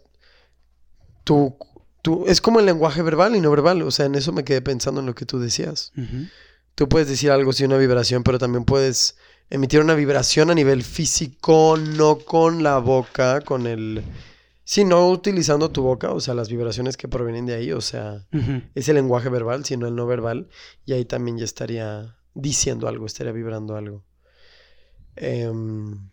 tú, 1.23 1.57
tú... 2.03 2.25
Es 2.27 2.39
como 2.39 2.59
el 2.59 2.67
lenguaje 2.67 3.01
verbal 3.01 3.35
y 3.35 3.41
no 3.41 3.49
verbal. 3.49 3.81
O 3.81 3.89
sea, 3.89 4.05
en 4.05 4.13
eso 4.13 4.31
me 4.31 4.43
quedé 4.43 4.61
pensando 4.61 5.01
en 5.01 5.07
lo 5.07 5.15
que 5.15 5.25
tú 5.25 5.39
decías. 5.39 5.91
Tú 6.75 6.87
puedes 6.87 7.07
decir 7.07 7.31
algo 7.31 7.51
sin 7.51 7.67
una 7.67 7.77
vibración, 7.77 8.21
pero 8.21 8.37
también 8.37 8.63
puedes 8.63 9.17
emitir 9.49 9.79
una 9.79 9.95
vibración 9.95 10.51
a 10.51 10.55
nivel 10.55 10.83
físico, 10.83 11.77
no 11.77 12.19
con 12.19 12.61
la 12.61 12.77
boca, 12.77 13.41
con 13.41 13.65
el... 13.65 14.03
Sí, 14.69 14.83
no 14.83 15.07
utilizando 15.09 15.71
tu 15.71 15.81
boca, 15.81 16.11
o 16.11 16.19
sea, 16.19 16.33
las 16.33 16.49
vibraciones 16.49 16.97
que 16.97 17.07
provienen 17.07 17.45
de 17.45 17.55
ahí, 17.55 17.71
o 17.71 17.79
sea, 17.79 18.27
Ujú. 18.33 18.63
es 18.75 18.89
el 18.89 18.95
lenguaje 18.95 19.29
verbal, 19.29 19.63
sino 19.63 19.87
el 19.87 19.95
no 19.95 20.05
verbal, 20.05 20.49
y 20.85 20.91
ahí 20.91 21.05
también 21.05 21.37
ya 21.37 21.45
estaría 21.45 22.17
diciendo 22.33 22.89
algo, 22.89 23.05
estaría 23.05 23.31
vibrando 23.31 23.77
algo. 23.77 24.03
Em, 25.15 26.09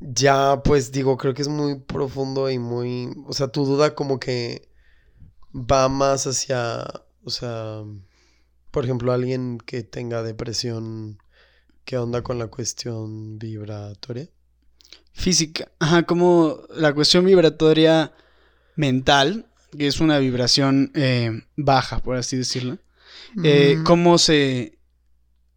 ya, 0.00 0.60
pues 0.62 0.92
digo, 0.92 1.16
creo 1.16 1.32
que 1.32 1.40
es 1.40 1.48
muy 1.48 1.80
profundo 1.80 2.50
y 2.50 2.58
muy, 2.58 3.08
o 3.26 3.32
sea, 3.32 3.48
tu 3.48 3.64
duda 3.64 3.94
como 3.94 4.20
que 4.20 4.68
va 5.54 5.88
más 5.88 6.26
hacia, 6.26 6.84
o 7.24 7.30
sea, 7.30 7.84
por 8.70 8.84
ejemplo, 8.84 9.12
alguien 9.12 9.56
que 9.64 9.82
tenga 9.82 10.22
depresión, 10.22 11.18
¿qué 11.86 11.96
onda 11.96 12.22
con 12.22 12.38
la 12.38 12.48
cuestión 12.48 13.38
vibratoria? 13.38 14.28
Física. 15.18 15.68
Ajá, 15.80 16.04
como 16.04 16.60
la 16.76 16.92
cuestión 16.94 17.24
vibratoria 17.24 18.12
mental, 18.76 19.46
que 19.76 19.88
es 19.88 19.98
una 20.00 20.18
vibración 20.18 20.92
eh, 20.94 21.42
baja, 21.56 21.98
por 21.98 22.16
así 22.16 22.36
decirlo. 22.36 22.78
eh, 23.42 23.76
Mm. 23.78 23.84
¿cómo, 23.84 24.16
se, 24.18 24.78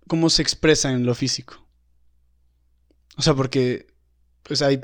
¿Cómo 0.07 0.29
se 0.31 0.41
expresa 0.41 0.91
en 0.91 1.05
lo 1.05 1.13
físico? 1.15 1.65
O 3.17 3.21
sea, 3.21 3.33
porque 3.35 3.87
pues 4.43 4.61
hay... 4.63 4.81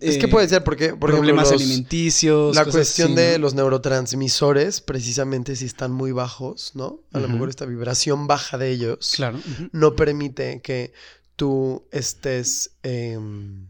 Es 0.00 0.18
que 0.18 0.26
eh, 0.26 0.28
puede 0.28 0.46
ser 0.48 0.62
porque, 0.62 0.88
por 0.88 1.08
ejemplo, 1.10 1.18
problemas 1.32 1.50
los- 1.52 1.62
alimenticios. 1.62 2.54
la 2.54 2.64
cosas 2.64 2.74
cuestión 2.76 3.12
así, 3.12 3.20
de 3.22 3.32
¿no? 3.32 3.38
los 3.38 3.54
neurotransmisores, 3.54 4.80
precisamente 4.82 5.56
si 5.56 5.64
están 5.64 5.90
muy 5.92 6.12
bajos, 6.12 6.72
¿no? 6.74 7.00
A 7.12 7.20
lo 7.20 7.28
mejor 7.28 7.48
esta 7.48 7.64
vibración 7.64 8.26
baja 8.26 8.58
de 8.58 8.70
ellos 8.72 9.12
Claro. 9.16 9.38
no 9.72 9.96
permite 9.96 10.60
que 10.60 10.92
tú 11.40 11.88
estés, 11.90 12.76
em, 12.82 13.66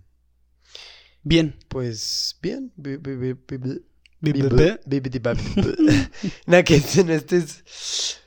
Bien. 1.23 1.57
pues, 1.69 2.37
bien. 2.43 2.73
bi- 2.75 2.97
bi- 2.97 3.15
bi- 3.15 3.35
bi- 3.35 3.59
bi- 3.59 3.83
Bi- 4.23 4.33
bi- 4.33 4.43
bi- 4.43 4.49
bi- 4.49 4.79
bi- 4.87 5.01
bi- 5.01 5.09
bi- 5.09 5.21
bi- 5.21 6.11
No, 6.47 6.65
que 6.65 6.83
no 7.05 7.13
estés 7.13 8.19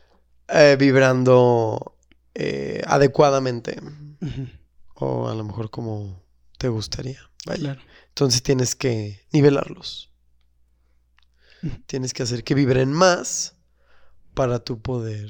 eh, 0.48 0.78
vibrando 0.80 1.98
eh, 2.34 2.82
adecuadamente. 2.88 3.80
O 4.96 5.28
a 5.28 5.36
lo 5.36 5.44
mejor 5.44 5.70
como 5.70 6.24
te 6.58 6.70
gustaría. 6.70 7.20
Vaya. 7.46 7.60
Claro. 7.76 7.82
Entonces 8.08 8.42
tienes 8.44 8.76
que 8.78 9.20
nivelarlos. 9.34 10.10
Tienes 11.86 12.14
que 12.14 12.24
hacer 12.24 12.46
que 12.46 12.56
vibren 12.56 12.94
más 12.94 13.56
para 14.34 14.60
tú 14.64 14.82
poder 14.82 15.30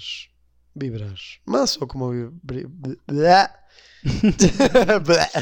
vibrar 0.75 1.17
más 1.45 1.81
o 1.81 1.87
como 1.87 2.11
bla- 2.43 3.62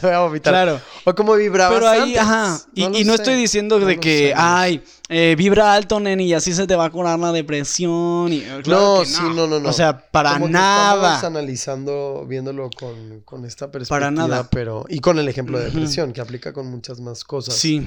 Voy 0.04 0.12
a 0.12 0.20
vomitar. 0.20 0.54
Claro. 0.54 0.80
O 1.06 1.16
como 1.16 1.34
vibrabas 1.36 1.74
Pero 1.80 1.90
ahí, 1.90 2.00
antes. 2.16 2.20
ajá. 2.20 2.62
Y 2.76 3.04
no 3.06 3.14
estoy 3.16 3.36
diciendo 3.36 3.80
No 3.80 3.86
de 3.88 4.00
que, 4.00 4.28
sé. 4.30 4.34
ay, 4.36 4.84
eh, 5.10 5.36
vibra 5.38 5.74
alto, 5.74 6.00
nene, 6.00 6.24
y 6.24 6.34
así 6.34 6.54
se 6.54 6.68
te 6.68 6.76
va 6.76 6.86
a 6.86 6.90
curar 6.92 7.18
la 7.18 7.32
depresión. 7.32 8.32
Y, 8.32 8.42
claro 8.64 8.98
no, 9.00 9.06
sí, 9.06 9.22
no, 9.36 9.48
no, 9.48 9.60
no. 9.60 9.70
O 9.70 9.74
sea, 9.74 9.98
para 10.12 10.34
Como 10.34 10.48
nada. 10.48 11.16
Estamos 11.16 11.24
analizando, 11.24 12.26
viéndolo 12.28 12.70
con, 12.70 13.22
con 13.22 13.46
esta 13.46 13.72
perspectiva. 13.72 13.96
Para 14.00 14.12
nada. 14.12 14.48
Pero, 14.52 14.86
y 14.90 15.00
con 15.00 15.18
el 15.18 15.28
ejemplo 15.28 15.58
de 15.58 15.66
depresión, 15.66 16.14
que 16.14 16.22
aplica 16.22 16.54
con 16.54 16.68
muchas 16.68 17.00
más 17.00 17.24
cosas. 17.24 17.56
Sí. 17.56 17.86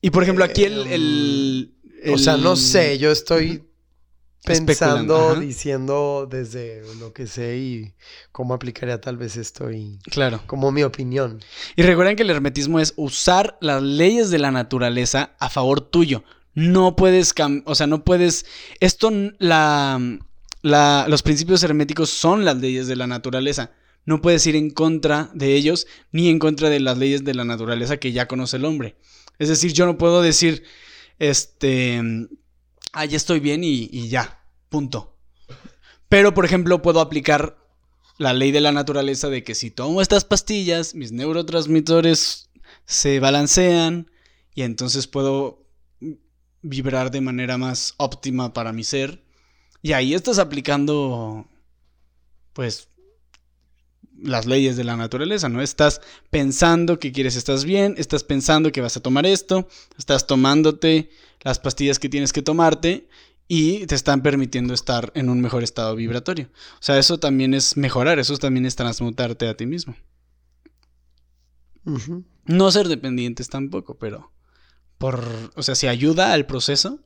Y 0.00 0.10
por 0.10 0.22
ejemplo, 0.22 0.44
aquí 0.44 0.64
el. 0.64 0.86
el- 0.86 1.74
O 2.12 2.18
sea, 2.18 2.36
no 2.36 2.54
sé, 2.54 2.98
yo 2.98 3.10
estoy 3.10 3.64
pensando, 4.48 5.30
ajá. 5.32 5.40
diciendo 5.40 6.26
desde 6.30 6.82
lo 6.98 7.12
que 7.12 7.26
sé 7.26 7.58
y 7.58 7.94
cómo 8.32 8.54
aplicaría 8.54 9.00
tal 9.00 9.16
vez 9.16 9.36
esto 9.36 9.70
y 9.70 9.98
Claro. 10.10 10.40
como 10.46 10.70
mi 10.72 10.82
opinión. 10.82 11.40
Y 11.76 11.82
recuerden 11.82 12.16
que 12.16 12.22
el 12.22 12.30
hermetismo 12.30 12.80
es 12.80 12.94
usar 12.96 13.56
las 13.60 13.82
leyes 13.82 14.30
de 14.30 14.38
la 14.38 14.50
naturaleza 14.50 15.36
a 15.38 15.48
favor 15.50 15.80
tuyo. 15.80 16.24
No 16.54 16.96
puedes, 16.96 17.34
o 17.66 17.74
sea, 17.74 17.86
no 17.86 18.02
puedes, 18.04 18.44
esto, 18.80 19.10
la, 19.38 20.00
la- 20.62 21.06
los 21.08 21.22
principios 21.22 21.62
herméticos 21.62 22.10
son 22.10 22.44
las 22.44 22.56
leyes 22.56 22.86
de 22.88 22.96
la 22.96 23.06
naturaleza. 23.06 23.70
No 24.04 24.20
puedes 24.22 24.46
ir 24.46 24.56
en 24.56 24.70
contra 24.70 25.30
de 25.34 25.54
ellos 25.54 25.86
ni 26.12 26.30
en 26.30 26.38
contra 26.38 26.70
de 26.70 26.80
las 26.80 26.96
leyes 26.98 27.24
de 27.24 27.34
la 27.34 27.44
naturaleza 27.44 27.98
que 27.98 28.10
ya 28.12 28.26
conoce 28.26 28.56
el 28.56 28.64
hombre. 28.64 28.96
Es 29.38 29.48
decir, 29.50 29.72
yo 29.72 29.84
no 29.86 29.98
puedo 29.98 30.22
decir, 30.22 30.64
este, 31.18 32.00
ah, 32.92 33.04
ya 33.04 33.16
estoy 33.16 33.40
bien 33.40 33.62
y, 33.64 33.88
y 33.92 34.08
ya, 34.08 34.37
punto. 34.68 35.16
Pero, 36.08 36.34
por 36.34 36.44
ejemplo, 36.44 36.82
puedo 36.82 37.00
aplicar 37.00 37.58
la 38.18 38.32
ley 38.32 38.50
de 38.50 38.60
la 38.60 38.72
naturaleza 38.72 39.28
de 39.28 39.44
que 39.44 39.54
si 39.54 39.70
tomo 39.70 40.02
estas 40.02 40.24
pastillas, 40.24 40.94
mis 40.94 41.12
neurotransmisores 41.12 42.50
se 42.84 43.20
balancean 43.20 44.10
y 44.54 44.62
entonces 44.62 45.06
puedo 45.06 45.64
vibrar 46.62 47.10
de 47.10 47.20
manera 47.20 47.58
más 47.58 47.94
óptima 47.98 48.52
para 48.52 48.72
mi 48.72 48.84
ser. 48.84 49.22
Y 49.82 49.92
ahí 49.92 50.14
estás 50.14 50.38
aplicando, 50.38 51.46
pues, 52.52 52.88
las 54.20 54.46
leyes 54.46 54.76
de 54.76 54.82
la 54.82 54.96
naturaleza, 54.96 55.48
¿no? 55.48 55.62
Estás 55.62 56.00
pensando 56.30 56.98
que 56.98 57.12
quieres, 57.12 57.36
estás 57.36 57.64
bien, 57.64 57.94
estás 57.98 58.24
pensando 58.24 58.72
que 58.72 58.80
vas 58.80 58.96
a 58.96 59.00
tomar 59.00 59.26
esto, 59.26 59.68
estás 59.96 60.26
tomándote 60.26 61.10
las 61.42 61.60
pastillas 61.60 62.00
que 62.00 62.08
tienes 62.08 62.32
que 62.32 62.42
tomarte 62.42 63.08
y 63.48 63.86
te 63.86 63.94
están 63.94 64.22
permitiendo 64.22 64.74
estar 64.74 65.10
en 65.14 65.30
un 65.30 65.40
mejor 65.40 65.62
estado 65.62 65.96
vibratorio. 65.96 66.50
O 66.74 66.82
sea, 66.82 66.98
eso 66.98 67.18
también 67.18 67.54
es 67.54 67.78
mejorar, 67.78 68.18
eso 68.18 68.36
también 68.36 68.66
es 68.66 68.76
transmutarte 68.76 69.48
a 69.48 69.56
ti 69.56 69.64
mismo. 69.64 69.96
No 72.44 72.70
ser 72.70 72.88
dependientes 72.88 73.48
tampoco, 73.48 73.98
pero 73.98 74.30
por, 74.98 75.24
o 75.54 75.62
sea, 75.62 75.74
si 75.74 75.86
ayuda 75.86 76.34
al 76.34 76.44
proceso, 76.44 77.00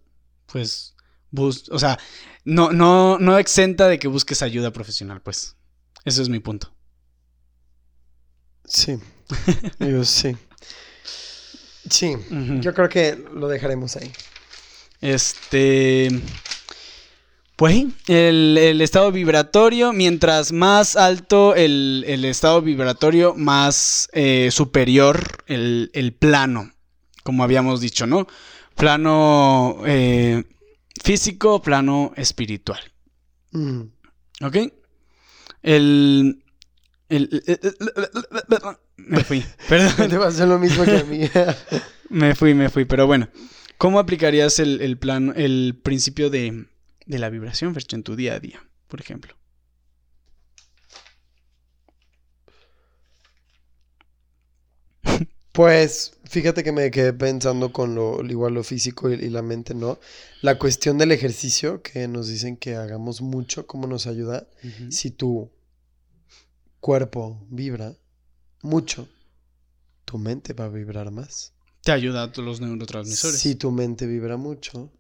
pues, 0.47 0.97
bus, 1.30 1.68
o 1.70 1.78
sea, 1.78 1.99
no, 2.45 2.72
no, 2.72 3.18
no 3.18 3.38
exenta 3.38 3.86
de 3.86 4.01
que 4.01 4.09
busques 4.09 4.43
ayuda 4.43 4.72
profesional, 4.72 5.22
pues. 5.22 5.57
Eso 6.05 6.20
es 6.20 6.28
mi 6.28 6.40
punto. 6.40 6.74
Sí, 8.64 8.99
yo 9.78 10.05
sí. 10.05 10.36
Sí, 11.88 12.16
yo 12.61 12.74
creo 12.74 12.88
que 12.88 13.16
lo 13.32 13.47
dejaremos 13.47 13.97
ahí. 13.97 14.11
Este. 15.03 16.09
Pues 17.57 17.85
el, 18.09 18.59
el 18.59 18.81
estado 18.81 19.13
vibratorio, 19.13 19.93
mientras 19.93 20.51
más 20.53 20.97
alto 20.97 21.55
el, 21.55 22.03
el 22.09 22.25
estado 22.25 22.63
vibratorio, 22.63 23.35
más 23.37 24.09
eh, 24.15 24.49
superior 24.51 25.45
el, 25.47 25.91
el 25.93 26.13
plano, 26.13 26.73
como 27.23 27.45
habíamos 27.45 27.81
dicho, 27.81 28.07
¿no? 28.07 28.27
Plano 28.75 29.81
eh, 29.87 30.43
físico, 31.05 31.61
plano 31.63 32.13
espiritual, 32.17 32.81
Mm. 33.53 33.83
¿ok? 34.43 34.57
El... 35.63 36.43
me 38.97 39.25
fui, 39.25 39.45
perdón. 39.69 40.09
Te 40.09 40.17
hacer 40.17 40.49
lo 40.49 40.59
mismo 40.59 40.85
que 40.85 40.97
a 40.97 41.05
mí. 41.05 41.21
Me 42.09 42.35
fui, 42.35 42.55
me 42.55 42.71
fui, 42.71 42.87
pero 42.87 43.07
bueno. 43.07 43.29
¿Cómo 43.83 43.99
aplicarías 43.99 44.61
el, 44.61 44.80
el 44.80 44.97
plan, 44.97 45.33
el 45.35 45.76
principio 45.83 46.30
de, 46.30 46.68
de 47.05 47.18
la 47.18 47.30
vibración, 47.30 47.74
Fercho, 47.74 47.97
en 47.97 48.05
tu 48.05 48.14
día 48.14 48.35
a 48.35 48.39
día, 48.39 48.64
por 48.87 49.01
ejemplo? 49.01 49.35
Pues 55.51 56.16
fíjate 56.22 56.62
que 56.62 56.70
me 56.70 56.93
quedé 56.93 57.12
pensando 57.12 57.72
con 57.72 57.97
lo 57.97 58.24
igual 58.24 58.55
lo 58.55 58.62
físico 58.62 59.11
y, 59.11 59.14
y 59.14 59.30
la 59.30 59.43
mente, 59.43 59.74
¿no? 59.74 59.99
La 60.43 60.61
cuestión 60.61 60.97
del 60.97 61.11
ejercicio, 61.11 61.83
que 61.83 62.07
nos 62.07 62.28
dicen 62.28 62.57
que 62.57 62.76
hagamos 62.76 63.20
mucho, 63.20 63.66
cómo 63.66 63.89
nos 63.89 64.07
ayuda. 64.07 64.47
Si 64.91 65.11
tu 65.11 65.51
cuerpo 66.78 67.45
vibra 67.51 67.97
mucho, 68.62 69.09
tu 70.05 70.18
mente 70.18 70.53
va 70.53 70.66
a 70.66 70.68
vibrar 70.68 71.11
más. 71.11 71.53
Te 71.83 71.93
ayuda 71.93 72.24
a 72.24 72.33
todos 72.33 72.47
los 72.47 72.61
neurotransmisores. 72.61 73.41
Si 73.41 73.55
tu 73.57 73.70
mente 73.70 74.07
vibra 74.07 74.37
mucho, 74.37 74.93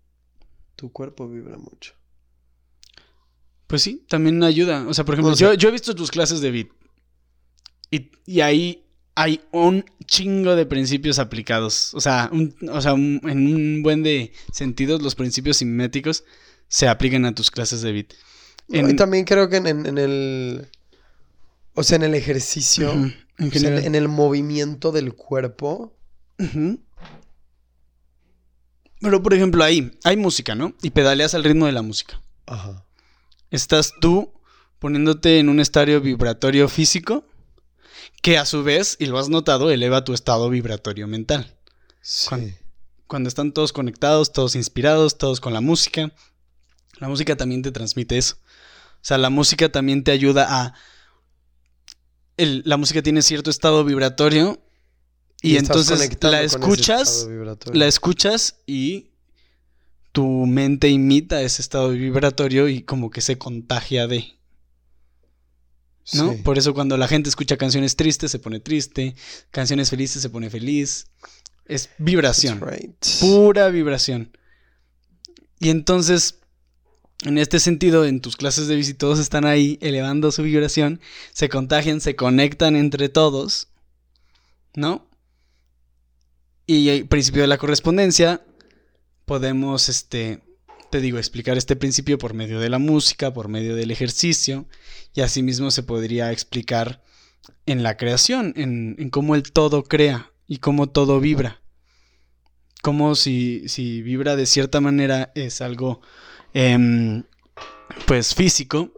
tu 0.76 0.90
cuerpo 0.92 1.28
vibra 1.28 1.56
mucho. 1.58 1.94
Pues 3.66 3.82
sí, 3.82 4.04
también 4.08 4.42
ayuda. 4.42 4.86
O 4.88 4.94
sea, 4.94 5.04
por 5.04 5.14
ejemplo, 5.14 5.32
O 5.32 5.36
sea- 5.36 5.48
yo, 5.48 5.54
yo 5.54 5.68
he 5.68 5.72
visto 5.72 5.94
tus 5.94 6.10
clases 6.10 6.40
de 6.40 6.50
beat. 6.50 6.68
Y, 7.90 8.10
y 8.26 8.40
ahí 8.40 8.84
hay 9.14 9.40
un 9.52 9.84
chingo 10.06 10.56
de 10.56 10.66
principios 10.66 11.18
aplicados. 11.18 11.94
O 11.94 12.00
sea, 12.00 12.28
un- 12.32 12.54
o 12.70 12.80
sea 12.80 12.94
un- 12.94 13.20
en 13.24 13.54
un 13.54 13.82
buen 13.82 14.02
de 14.02 14.32
sentidos, 14.52 15.02
los 15.02 15.14
principios 15.14 15.58
siméticos 15.58 16.24
se 16.68 16.88
aplican 16.88 17.24
a 17.26 17.34
tus 17.34 17.50
clases 17.50 17.82
de 17.82 17.92
beat. 17.92 18.12
No, 18.68 18.88
Y 18.88 18.96
también 18.96 19.24
creo 19.24 19.48
que 19.48 19.56
en, 19.56 19.66
en- 19.66 19.86
en 19.86 19.98
el... 19.98 20.68
O 21.74 21.82
sea, 21.82 21.96
en 21.96 22.02
el 22.02 22.14
ejercicio, 22.14 22.90
Ujú, 22.92 23.04
en 23.04 23.06
o 23.06 23.12
sea, 23.14 23.44
en, 23.46 23.50
general. 23.50 23.84
en 23.84 23.94
el 23.94 24.08
movimiento 24.08 24.92
del 24.92 25.14
cuerpo. 25.14 25.96
Pero 29.00 29.22
por 29.22 29.34
ejemplo 29.34 29.64
ahí 29.64 29.98
hay 30.04 30.16
música, 30.16 30.54
¿no? 30.54 30.74
Y 30.82 30.90
pedaleas 30.90 31.34
al 31.34 31.44
ritmo 31.44 31.66
de 31.66 31.72
la 31.72 31.82
música. 31.82 32.20
Ajá. 32.46 32.84
Estás 33.50 33.92
tú 34.00 34.32
poniéndote 34.78 35.38
en 35.38 35.48
un 35.48 35.60
estadio 35.60 36.00
vibratorio 36.00 36.68
físico 36.68 37.24
que 38.22 38.38
a 38.38 38.46
su 38.46 38.62
vez, 38.62 38.96
y 39.00 39.06
lo 39.06 39.18
has 39.18 39.28
notado, 39.28 39.70
eleva 39.70 40.04
tu 40.04 40.12
estado 40.14 40.48
vibratorio 40.48 41.08
mental. 41.08 41.56
Sí. 42.00 42.28
Cuan- 42.28 42.56
Cuando 43.08 43.28
están 43.28 43.52
todos 43.52 43.72
conectados, 43.72 44.32
todos 44.32 44.54
inspirados, 44.54 45.18
todos 45.18 45.40
con 45.40 45.52
la 45.52 45.60
música, 45.60 46.12
la 46.98 47.08
música 47.08 47.36
también 47.36 47.62
te 47.62 47.70
transmite 47.72 48.16
eso. 48.16 48.36
O 48.36 49.04
sea, 49.04 49.18
la 49.18 49.28
música 49.30 49.70
también 49.70 50.02
te 50.04 50.12
ayuda 50.12 50.46
a... 50.48 50.74
el- 52.36 52.62
la 52.64 52.76
música 52.76 53.02
tiene 53.02 53.20
cierto 53.22 53.50
estado 53.50 53.84
vibratorio 53.84 54.62
y, 55.42 55.56
entonces 55.56 55.98
la 56.22 56.42
escuchas 56.42 57.28
la 57.72 57.86
escuchas 57.86 58.56
y 58.66 59.08
tu 60.12 60.46
mente 60.46 60.88
imita 60.88 61.42
ese 61.42 61.62
estado 61.62 61.90
vibratorio 61.90 62.68
y 62.68 62.82
como 62.82 63.10
que 63.10 63.20
se 63.20 63.38
contagia 63.38 64.06
de, 64.06 64.36
¿no? 66.12 66.32
Sí. 66.32 66.42
Por 66.42 66.58
eso 66.58 66.74
cuando 66.74 66.96
la 66.96 67.08
gente 67.08 67.28
escucha 67.28 67.56
canciones 67.56 67.96
tristes 67.96 68.30
se 68.30 68.38
pone 68.38 68.60
triste, 68.60 69.14
canciones 69.50 69.90
felices 69.90 70.22
se 70.22 70.30
pone 70.30 70.50
feliz. 70.50 71.06
Es 71.64 71.90
vibración, 71.98 72.60
right. 72.60 72.94
pura 73.20 73.68
vibración. 73.68 74.36
Y 75.60 75.70
entonces, 75.70 76.40
en 77.24 77.38
este 77.38 77.60
sentido, 77.60 78.04
en 78.04 78.20
tus 78.20 78.36
clases 78.36 78.66
de 78.66 78.74
bici 78.76 78.94
todos 78.94 79.18
están 79.18 79.46
ahí 79.46 79.78
elevando 79.80 80.32
su 80.32 80.42
vibración, 80.42 81.00
se 81.32 81.48
contagian, 81.48 82.00
se 82.00 82.16
conectan 82.16 82.74
entre 82.76 83.08
todos, 83.08 83.68
¿no? 84.74 85.08
Y 86.72 86.88
el 86.88 87.06
principio 87.06 87.42
de 87.42 87.48
la 87.48 87.58
correspondencia, 87.58 88.42
podemos, 89.26 89.90
este, 89.90 90.42
te 90.90 91.02
digo, 91.02 91.18
explicar 91.18 91.58
este 91.58 91.76
principio 91.76 92.16
por 92.16 92.32
medio 92.32 92.60
de 92.60 92.70
la 92.70 92.78
música, 92.78 93.34
por 93.34 93.48
medio 93.48 93.76
del 93.76 93.90
ejercicio, 93.90 94.66
y 95.12 95.20
asimismo 95.20 95.70
se 95.70 95.82
podría 95.82 96.32
explicar 96.32 97.02
en 97.66 97.82
la 97.82 97.98
creación, 97.98 98.54
en, 98.56 98.96
en 98.98 99.10
cómo 99.10 99.34
el 99.34 99.52
todo 99.52 99.84
crea 99.84 100.32
y 100.46 100.60
cómo 100.60 100.88
todo 100.88 101.20
vibra. 101.20 101.60
Como 102.80 103.16
si, 103.16 103.68
si 103.68 104.00
vibra 104.00 104.34
de 104.34 104.46
cierta 104.46 104.80
manera 104.80 105.30
es 105.34 105.60
algo, 105.60 106.00
em, 106.54 107.24
pues, 108.06 108.34
físico, 108.34 108.94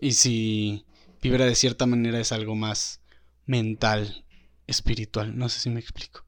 y 0.00 0.14
si 0.14 0.86
vibra 1.22 1.44
de 1.44 1.54
cierta 1.54 1.86
manera 1.86 2.18
es 2.18 2.32
algo 2.32 2.56
más 2.56 3.00
mental, 3.44 4.24
espiritual. 4.66 5.38
No 5.38 5.48
sé 5.48 5.60
si 5.60 5.70
me 5.70 5.78
explico. 5.78 6.25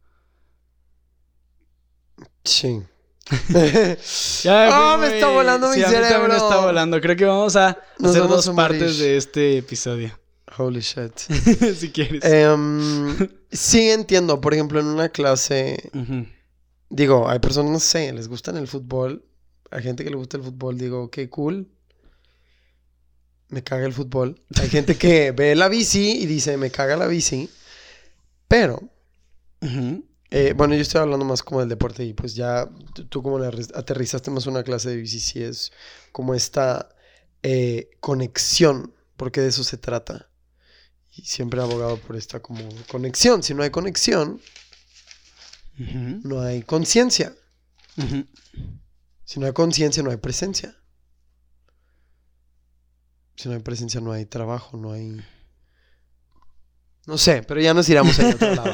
Sí. 2.48 2.82
Ya 4.42 4.68
¡Ah, 4.70 4.96
fui 4.98 5.06
me 5.08 5.14
está 5.14 5.28
volando 5.28 5.68
mi 5.68 5.74
sí, 5.74 5.80
mí 5.80 5.84
también 5.84 6.02
me 6.02 6.08
cerebro! 6.08 6.34
está 6.34 6.60
volando. 6.60 7.00
Creo 7.00 7.16
que 7.16 7.24
vamos 7.26 7.56
a 7.56 7.78
Nos 7.98 8.10
hacer 8.10 8.22
vamos 8.22 8.36
dos 8.36 8.48
a 8.48 8.56
partes 8.56 8.98
de 8.98 9.16
este 9.16 9.58
episodio. 9.58 10.18
Holy 10.56 10.80
shit. 10.80 11.12
si 11.78 11.90
quieres. 11.90 12.24
Em, 12.24 13.28
sí 13.52 13.90
entiendo, 13.90 14.40
por 14.40 14.54
ejemplo, 14.54 14.80
en 14.80 14.86
una 14.86 15.10
clase, 15.10 15.90
Ujú. 15.94 16.26
digo, 16.88 17.28
hay 17.28 17.38
personas, 17.38 17.70
no 17.70 17.80
sé, 17.80 18.12
les 18.14 18.28
gustan 18.28 18.56
el 18.56 18.66
fútbol, 18.66 19.22
hay 19.70 19.82
gente 19.82 20.04
que 20.04 20.10
le 20.10 20.16
gusta 20.16 20.38
el 20.38 20.42
fútbol, 20.42 20.78
digo, 20.78 21.10
qué 21.10 21.28
cool. 21.28 21.68
Me 23.50 23.62
caga 23.62 23.86
el 23.86 23.92
fútbol. 23.92 24.40
Hay 24.60 24.68
gente 24.68 24.96
que 24.96 25.32
ve 25.32 25.54
la 25.54 25.68
bici 25.68 26.18
y 26.22 26.26
dice, 26.26 26.56
me 26.56 26.70
caga 26.70 26.96
la 26.96 27.06
bici. 27.06 27.48
Pero, 28.46 28.82
Ujú. 29.60 30.04
Eh, 30.30 30.52
bueno, 30.56 30.74
yo 30.74 30.82
estoy 30.82 31.00
hablando 31.00 31.24
más 31.24 31.42
como 31.42 31.60
del 31.60 31.68
deporte 31.68 32.04
y 32.04 32.12
pues 32.12 32.34
ya 32.34 32.68
tú, 33.08 33.22
como 33.22 33.38
le 33.38 33.46
arre- 33.46 33.72
aterrizaste 33.74 34.30
más 34.30 34.46
una 34.46 34.62
clase 34.62 34.90
de 34.90 34.96
bici, 34.96 35.20
sí 35.20 35.42
es 35.42 35.72
como 36.12 36.34
esta 36.34 36.88
eh, 37.42 37.90
conexión, 38.00 38.94
porque 39.16 39.40
de 39.40 39.48
eso 39.48 39.64
se 39.64 39.78
trata. 39.78 40.28
Y 41.16 41.22
siempre 41.22 41.60
he 41.60 41.62
abogado 41.62 41.96
por 41.98 42.14
esta 42.14 42.40
como 42.40 42.60
conexión. 42.88 43.42
Si 43.42 43.54
no 43.54 43.62
hay 43.62 43.70
conexión, 43.70 44.40
no 46.22 46.40
hay 46.42 46.62
conciencia. 46.62 47.34
Si 49.24 49.40
no 49.40 49.46
hay 49.46 49.52
conciencia, 49.52 50.02
no 50.02 50.10
hay 50.10 50.16
presencia. 50.18 50.76
Si 53.36 53.48
no 53.48 53.54
hay 53.54 53.60
presencia, 53.60 54.00
no 54.00 54.12
hay 54.12 54.26
trabajo, 54.26 54.76
no 54.76 54.92
hay... 54.92 55.20
No 57.08 57.16
sé, 57.16 57.42
pero 57.42 57.58
ya 57.58 57.72
nos 57.72 57.88
iremos 57.88 58.20
a 58.20 58.28
otro 58.28 58.54
lado. 58.54 58.72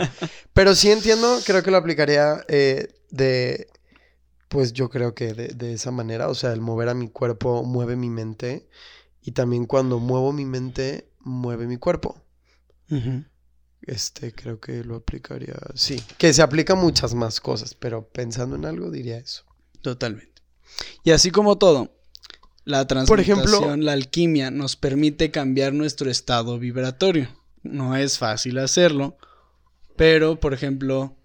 Pero 0.52 0.74
sí 0.74 0.90
entiendo, 0.90 1.39
creo 1.47 1.62
que 1.62 1.70
lo 1.70 1.77
aplicaría 1.77 2.44
eh, 2.48 2.89
de... 3.11 3.69
Pues 4.48 4.73
yo 4.73 4.90
creo 4.90 5.15
que 5.15 5.35
de, 5.35 5.48
de 5.48 5.73
esa 5.73 5.93
manera, 5.93 6.28
o 6.28 6.35
sea, 6.35 6.52
el 6.52 6.61
mover 6.61 6.89
a 6.89 6.94
mi 6.94 7.09
cuerpo 7.09 7.62
mueve 7.62 7.94
mi 7.94 8.11
mente 8.11 8.69
y 9.23 9.31
también 9.32 9.66
cuando 9.66 10.01
muevo 10.01 10.32
mi 10.32 10.44
mente, 10.47 11.09
mueve 11.20 11.69
mi 11.69 11.77
cuerpo. 11.77 12.20
Este, 13.82 14.32
creo 14.32 14.59
que 14.59 14.82
lo 14.82 14.97
aplicaría, 14.97 15.55
sí, 15.74 16.02
que 16.19 16.32
se 16.32 16.43
aplica 16.43 16.73
a 16.73 16.77
muchas 16.77 17.15
más 17.15 17.40
cosas, 17.40 17.74
pero 17.74 18.09
pensando 18.09 18.56
en 18.56 18.65
algo 18.65 18.90
diría 18.90 19.19
eso. 19.19 19.44
Totalmente. 19.81 20.43
Y 21.05 21.11
así 21.12 21.31
como 21.31 21.56
todo, 21.59 21.93
la 22.65 22.86
Por 22.86 23.20
ejemplo- 23.20 23.44
transmutación, 23.44 23.85
la 23.85 23.93
alquimia, 23.93 24.51
nos 24.51 24.74
permite 24.77 25.31
cambiar 25.31 25.73
nuestro 25.73 26.11
estado 26.11 26.59
vibratorio. 26.59 27.28
No 27.65 27.97
es 27.97 28.19
fácil 28.19 28.59
hacerlo, 28.59 29.16
pero, 29.97 30.39
por 30.39 30.55
ejemplo, 30.55 31.16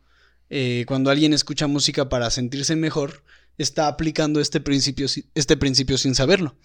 eh, 0.49 0.86
cuando 0.88 1.11
alguien 1.11 1.34
escucha 1.34 1.68
música 1.68 2.10
para 2.10 2.32
sentirse 2.32 2.76
mejor, 2.76 3.24
está 3.57 3.88
aplicando 3.88 4.40
este 4.40 4.60
principio, 4.61 5.07
este 5.36 5.57
principio 5.57 5.98
sin 5.98 6.16
saberlo. 6.16 6.57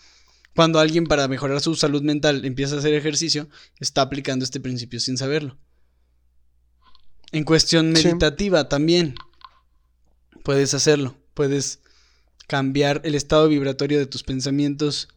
Cuando 0.55 0.79
alguien 0.79 1.07
para 1.07 1.27
mejorar 1.27 1.61
su 1.61 1.75
salud 1.75 2.03
mental 2.03 2.45
empieza 2.45 2.77
a 2.77 2.79
hacer 2.79 2.95
ejercicio, 2.95 3.49
está 3.81 4.03
aplicando 4.03 4.45
este 4.45 4.61
principio 4.61 5.01
sin 5.01 5.19
saberlo. 5.19 5.59
En 7.33 7.43
cuestión 7.43 7.97
Sí. 7.97 8.07
meditativa 8.07 8.69
también. 8.69 9.17
Puedes 10.45 10.73
hacerlo. 10.75 11.17
Puedes 11.35 11.81
cambiar 12.47 13.01
el 13.05 13.17
estado 13.17 13.49
vibratorio 13.49 13.99
de 13.99 14.07
tus 14.07 14.23
pensamientos 14.23 15.09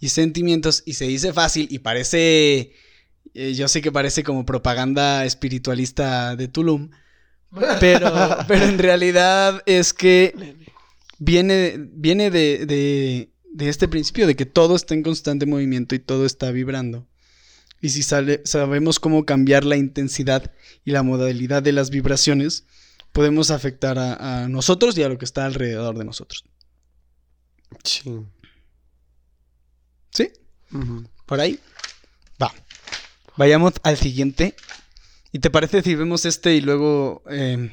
y 0.00 0.08
sentimientos. 0.08 0.82
Y 0.86 0.94
se 0.94 1.06
dice 1.06 1.34
fácil 1.34 1.68
y 1.70 1.80
parece... 1.80 2.72
eh, 3.36 3.54
yo 3.54 3.68
sé 3.68 3.80
que 3.82 3.92
parece 3.92 4.22
como 4.24 4.44
propaganda 4.46 5.24
espiritualista 5.24 6.36
de 6.36 6.48
Tulum. 6.48 6.90
Pero, 7.80 8.12
pero 8.48 8.64
en 8.66 8.76
realidad 8.78 9.62
es 9.66 9.92
que 9.94 10.56
viene, 11.18 11.76
viene 11.78 12.30
de, 12.30 12.66
de- 12.66 13.30
de 13.52 13.68
este 13.70 13.88
principio 13.88 14.26
de 14.26 14.36
que 14.36 14.44
todo 14.44 14.76
está 14.76 14.92
en 14.94 15.02
constante 15.02 15.46
movimiento 15.46 15.94
y 15.94 15.98
todo 16.00 16.26
está 16.26 16.50
vibrando. 16.50 17.06
Y 17.80 17.90
si 17.90 18.02
sale- 18.02 18.42
sabemos 18.44 18.98
cómo 19.00 19.24
cambiar 19.24 19.64
la 19.64 19.76
intensidad 19.76 20.52
y 20.84 20.90
la 20.90 21.02
modalidad 21.02 21.62
de 21.62 21.72
las 21.72 21.88
vibraciones, 21.90 22.66
podemos 23.12 23.50
afectar 23.50 23.98
a, 23.98 24.42
a 24.44 24.48
nosotros 24.48 24.98
y 24.98 25.04
a 25.04 25.08
lo 25.08 25.16
que 25.16 25.24
está 25.24 25.46
alrededor 25.46 25.96
de 25.96 26.04
nosotros. 26.04 26.44
Sí. 27.84 28.02
¿Sí? 30.10 30.30
¿Por 31.26 31.40
ahí? 31.40 31.58
Va. 33.38 33.44
Vayamos 33.44 33.74
al 33.82 33.96
siguiente. 33.96 34.54
¿Y 35.32 35.38
te 35.38 35.50
parece 35.50 35.82
si 35.82 35.94
vemos 35.94 36.24
este 36.24 36.54
y 36.54 36.60
luego 36.60 37.22
eh, 37.30 37.70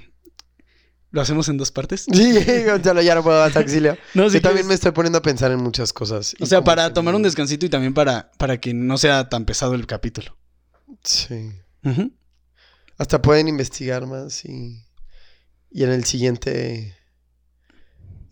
lo 1.11 1.21
hacemos 1.21 1.47
en 1.49 1.57
dos 1.57 1.71
partes? 1.71 2.05
Sí, 2.13 2.63
Gonzalo, 2.65 3.01
ya 3.01 3.15
no 3.15 3.23
puedo 3.23 3.39
dar 3.39 3.57
auxilio. 3.57 3.97
No, 4.13 4.29
si 4.29 4.37
Yo 4.37 4.41
también 4.41 4.67
me 4.67 4.73
estoy 4.73 4.91
poniendo 4.91 5.19
a 5.19 5.21
pensar 5.21 5.51
en 5.51 5.59
muchas 5.59 5.93
cosas. 5.93 6.35
O 6.39 6.45
sea, 6.45 6.63
para 6.63 6.93
tomar 6.93 7.15
un 7.15 7.23
descansito 7.23 7.65
y 7.65 7.69
también 7.69 7.93
para, 7.93 8.31
para 8.37 8.59
que 8.59 8.73
no 8.73 8.97
sea 8.97 9.29
tan 9.29 9.45
pesado 9.45 9.75
el 9.75 9.87
capítulo. 9.87 10.37
Sí. 11.03 11.51
Hasta 12.97 13.21
pueden 13.21 13.47
investigar 13.47 14.05
más 14.05 14.45
y... 14.45 14.83
Y 15.71 15.83
en 15.83 15.91
el 15.91 16.03
siguiente... 16.03 16.95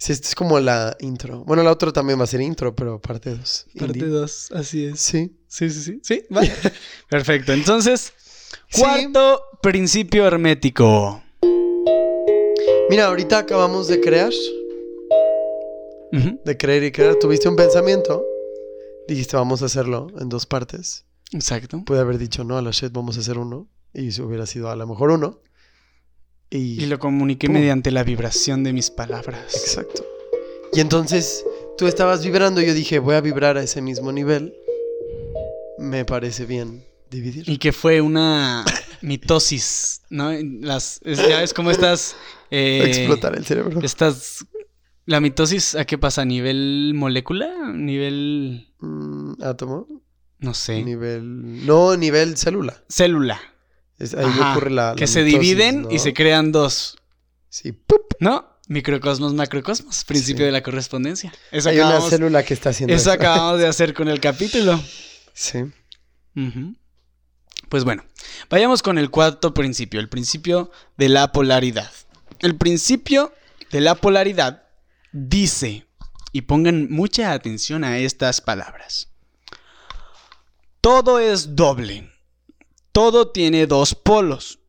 Sí, 0.02 0.14
esta 0.14 0.30
es 0.30 0.34
como 0.34 0.60
la 0.60 0.98
intro. 1.00 1.44
Bueno, 1.46 1.62
la 1.62 1.72
otra 1.72 1.92
también 1.94 2.18
va 2.20 2.24
a 2.24 2.28
ser 2.28 2.42
intro, 2.42 2.76
pero 2.76 3.00
parte 3.00 3.36
2. 3.36 3.68
Parte 3.78 4.08
2, 4.08 4.52
así 4.54 4.86
es. 4.86 5.00
Sí. 5.00 5.38
Sí, 5.48 5.70
sí, 5.70 5.80
sí. 5.84 6.00
Sí. 6.02 6.24
Perfecto. 7.08 7.54
Entonces, 7.54 8.12
Sí. 8.68 8.82
cuarto 8.82 9.44
principio 9.62 10.26
hermético. 10.26 11.22
Mira, 12.90 13.06
ahorita 13.10 13.38
acabamos 13.38 13.88
de 13.90 14.02
crear. 14.02 14.32
De 16.12 16.58
creer 16.58 16.84
y 16.86 16.92
crear. 16.92 17.16
Tuviste 17.18 17.48
un 17.48 17.56
pensamiento. 17.56 18.26
Dijiste, 19.08 19.38
vamos 19.38 19.62
a 19.62 19.66
hacerlo 19.66 20.08
en 20.20 20.30
dos 20.30 20.48
partes. 20.48 21.06
Exacto. 21.32 21.84
Pude 21.86 22.00
haber 22.00 22.18
dicho, 22.18 22.44
no, 22.44 22.58
a 22.58 22.64
la 22.64 22.72
shit 22.72 22.92
vamos 22.92 23.18
a 23.18 23.20
hacer 23.20 23.38
uno. 23.38 23.68
Y 23.94 24.08
eso 24.08 24.26
hubiera 24.26 24.48
sido 24.48 24.72
a 24.72 24.76
lo 24.76 24.88
mejor 24.88 25.12
uno. 25.12 25.42
Y... 26.52 26.84
Y 26.84 26.86
lo 26.86 27.00
comuniqué 27.00 27.48
Pum. 27.48 27.56
mediante 27.56 27.90
la 27.90 28.04
vibración 28.04 28.64
de 28.64 28.74
mis 28.74 28.92
palabras. 28.92 29.56
Exacto. 29.56 30.06
Y 30.74 30.80
entonces 30.82 31.44
tú 31.78 31.88
estabas 31.88 32.24
vibrando 32.24 32.62
y 32.62 32.68
yo 32.68 32.74
dije, 32.74 33.00
voy 33.00 33.16
a 33.16 33.22
vibrar 33.22 33.58
a 33.58 33.64
ese 33.64 33.82
mismo 33.82 34.12
nivel. 34.12 34.54
Me 35.80 36.06
parece 36.06 36.46
bien 36.46 36.86
dividir. 37.10 37.50
Y 37.50 37.58
que 37.58 37.72
fue 37.72 38.02
una 38.02 38.64
mitosis, 39.02 40.02
¿no? 40.10 40.32
Las, 40.62 41.00
es- 41.04 41.18
ya 41.18 41.42
es 41.42 41.54
como 41.54 41.72
estas... 41.72 42.16
eh, 42.52 42.84
Explotar 42.86 43.36
el 43.36 43.46
cerebro. 43.46 43.80
Estas... 43.82 44.46
¿La 45.06 45.20
mitosis 45.20 45.74
a 45.76 45.86
qué 45.86 45.98
pasa? 45.98 46.22
¿A 46.22 46.26
nivel 46.26 46.92
molécula? 46.96 47.50
¿Nivel...? 47.74 48.68
Mm, 48.80 49.42
átomo. 49.42 49.88
No 50.40 50.54
sé. 50.54 50.84
Nivel... 50.84 51.66
No, 51.66 51.98
nivel 51.98 52.38
célula. 52.38 52.84
Célula. 52.88 53.40
Es- 54.02 54.14
ahí 54.14 54.26
Ajá, 54.26 54.52
ocurre 54.52 54.72
la... 54.72 54.96
que 54.98 55.08
se 55.08 55.24
dividen 55.24 55.84
¿no? 55.84 55.92
y 55.92 56.00
se 56.00 56.14
crean 56.14 56.52
dos. 56.52 56.98
Sí. 57.50 57.72
¡pup! 57.72 58.14
¿No? 58.20 58.48
Microcosmos, 58.68 59.34
macrocosmos. 59.34 60.06
Principio 60.06 60.40
Sí. 60.44 60.46
de 60.46 60.52
la 60.52 60.64
correspondencia. 60.64 61.34
Eso 61.52 61.70
Hay 61.70 61.80
una 61.80 62.00
célula 62.02 62.44
que 62.44 62.54
está 62.54 62.70
haciendo 62.70 62.94
eso 62.96 63.02
eso. 63.10 63.12
acabamos 63.12 63.60
de 63.60 63.68
hacer 63.68 63.94
con 63.94 64.08
el 64.08 64.20
capítulo. 64.22 64.82
Sí. 65.34 65.60
Pues 67.70 67.84
bueno, 67.84 68.04
vayamos 68.50 68.82
con 68.82 68.98
el 68.98 69.10
cuarto 69.10 69.54
principio, 69.54 70.00
el 70.00 70.10
principio 70.10 70.72
de 70.98 71.10
la 71.10 71.32
polaridad. 71.32 71.92
El 72.40 72.56
principio 72.58 73.34
de 73.72 73.82
la 73.82 73.96
polaridad 73.96 74.64
dice, 75.12 75.86
y 76.32 76.42
pongan 76.42 76.90
mucha 76.90 77.32
atención 77.34 77.84
a 77.84 77.98
estas 78.00 78.42
palabras, 78.42 79.10
todo 80.82 81.20
es 81.20 81.56
doble, 81.56 82.11
todo 82.92 83.32
tiene 83.32 83.68
dos 83.68 83.96
polos, 83.96 84.60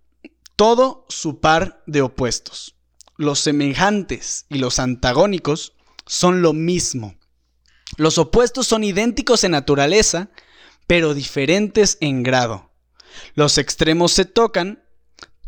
todo 0.57 1.07
su 1.09 1.41
par 1.41 1.83
de 1.87 2.03
opuestos. 2.03 2.77
Los 3.17 3.41
semejantes 3.41 4.47
y 4.49 4.59
los 4.59 4.79
antagónicos 4.79 5.75
son 6.07 6.43
lo 6.43 6.53
mismo. 6.53 7.17
Los 7.97 8.19
opuestos 8.19 8.67
son 8.67 8.85
idénticos 8.85 9.45
en 9.45 9.53
naturaleza, 9.53 10.31
pero 10.87 11.15
diferentes 11.15 11.99
en 12.01 12.23
grado. 12.23 12.71
Los 13.35 13.59
extremos 13.59 14.13
se 14.13 14.25
tocan, 14.25 14.83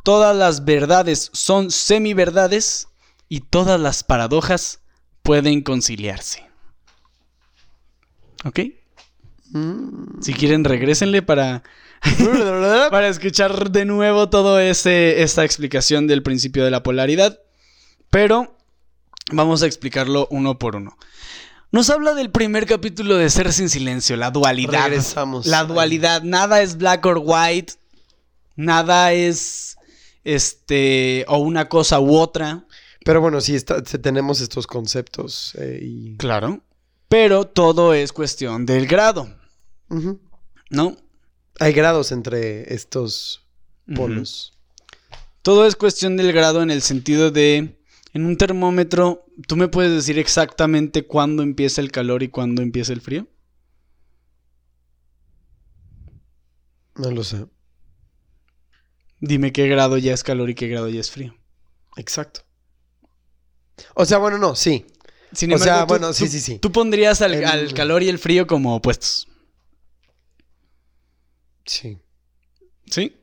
todas 0.02 0.36
las 0.36 0.64
verdades 0.64 1.30
son 1.32 1.70
semiverdades 1.70 2.88
y 3.28 3.40
todas 3.40 3.80
las 3.80 4.04
paradojas 4.04 4.80
pueden 5.22 5.62
conciliarse. 5.62 6.46
¿Ok? 8.44 8.60
Mm. 9.50 10.20
Si 10.20 10.34
quieren, 10.34 10.64
regrésenle 10.64 11.22
para, 11.22 11.62
para 12.90 13.08
escuchar 13.08 13.70
de 13.70 13.84
nuevo 13.84 14.28
toda 14.28 14.62
esta 14.64 15.44
explicación 15.44 16.06
del 16.06 16.22
principio 16.22 16.64
de 16.64 16.70
la 16.70 16.82
polaridad. 16.82 17.40
Pero 18.10 18.56
vamos 19.32 19.62
a 19.62 19.66
explicarlo 19.66 20.28
uno 20.30 20.58
por 20.58 20.76
uno. 20.76 20.96
Nos 21.72 21.90
habla 21.90 22.14
del 22.14 22.30
primer 22.30 22.66
capítulo 22.66 23.16
de 23.16 23.28
Ser 23.30 23.52
sin 23.52 23.68
silencio, 23.68 24.16
la 24.16 24.30
dualidad. 24.30 24.84
Regresamos. 24.84 25.46
La 25.46 25.64
dualidad, 25.64 26.22
nada 26.22 26.62
es 26.62 26.76
black 26.76 27.04
or 27.04 27.20
white, 27.24 27.72
nada 28.54 29.12
es 29.12 29.76
este 30.22 31.24
o 31.26 31.38
una 31.38 31.68
cosa 31.68 31.98
u 31.98 32.14
otra. 32.16 32.64
Pero 33.04 33.20
bueno, 33.20 33.40
sí, 33.40 33.54
está- 33.56 33.82
tenemos 33.82 34.40
estos 34.40 34.66
conceptos 34.66 35.54
eh, 35.58 35.80
y... 35.82 36.16
Claro. 36.16 36.60
Pero 37.08 37.44
todo 37.44 37.92
es 37.92 38.12
cuestión 38.12 38.64
del 38.66 38.86
grado. 38.86 39.28
¿no? 40.70 40.96
Hay 41.60 41.72
grados 41.72 42.10
entre 42.12 42.74
estos 42.74 43.46
polos. 43.94 44.52
Todo 45.42 45.66
es 45.66 45.76
cuestión 45.76 46.16
del 46.16 46.32
grado 46.32 46.62
en 46.62 46.70
el 46.70 46.80
sentido 46.82 47.30
de, 47.30 47.78
en 48.12 48.24
un 48.24 48.36
termómetro, 48.36 49.26
¿tú 49.46 49.56
me 49.56 49.68
puedes 49.68 49.92
decir 49.92 50.18
exactamente 50.18 51.06
cuándo 51.06 51.42
empieza 51.42 51.80
el 51.80 51.92
calor 51.92 52.22
y 52.22 52.28
cuándo 52.28 52.62
empieza 52.62 52.92
el 52.92 53.00
frío? 53.02 53.28
No 56.96 57.10
lo 57.10 57.24
sé. 57.24 57.46
Dime 59.20 59.52
qué 59.52 59.68
grado 59.68 59.98
ya 59.98 60.12
es 60.14 60.22
calor 60.22 60.50
y 60.50 60.54
qué 60.54 60.68
grado 60.68 60.88
ya 60.88 61.00
es 61.00 61.10
frío. 61.10 61.34
Exacto. 61.96 62.40
O 63.94 64.04
sea, 64.04 64.18
bueno, 64.18 64.38
no, 64.38 64.54
sí. 64.54 64.86
Sin 65.32 65.52
O 65.52 65.58
sea, 65.58 65.80
tú- 65.82 65.88
bueno, 65.88 66.12
sí, 66.12 66.24
tú- 66.24 66.30
sí, 66.30 66.40
sí. 66.40 66.58
Tú 66.58 66.70
pondrías 66.70 67.20
al, 67.22 67.34
En- 67.34 67.44
al 67.44 67.74
calor 67.74 68.02
y 68.02 68.08
el 68.08 68.18
frío 68.18 68.46
como 68.46 68.76
opuestos, 68.76 69.28
Sí. 71.66 71.98
¿sí? 72.90 73.16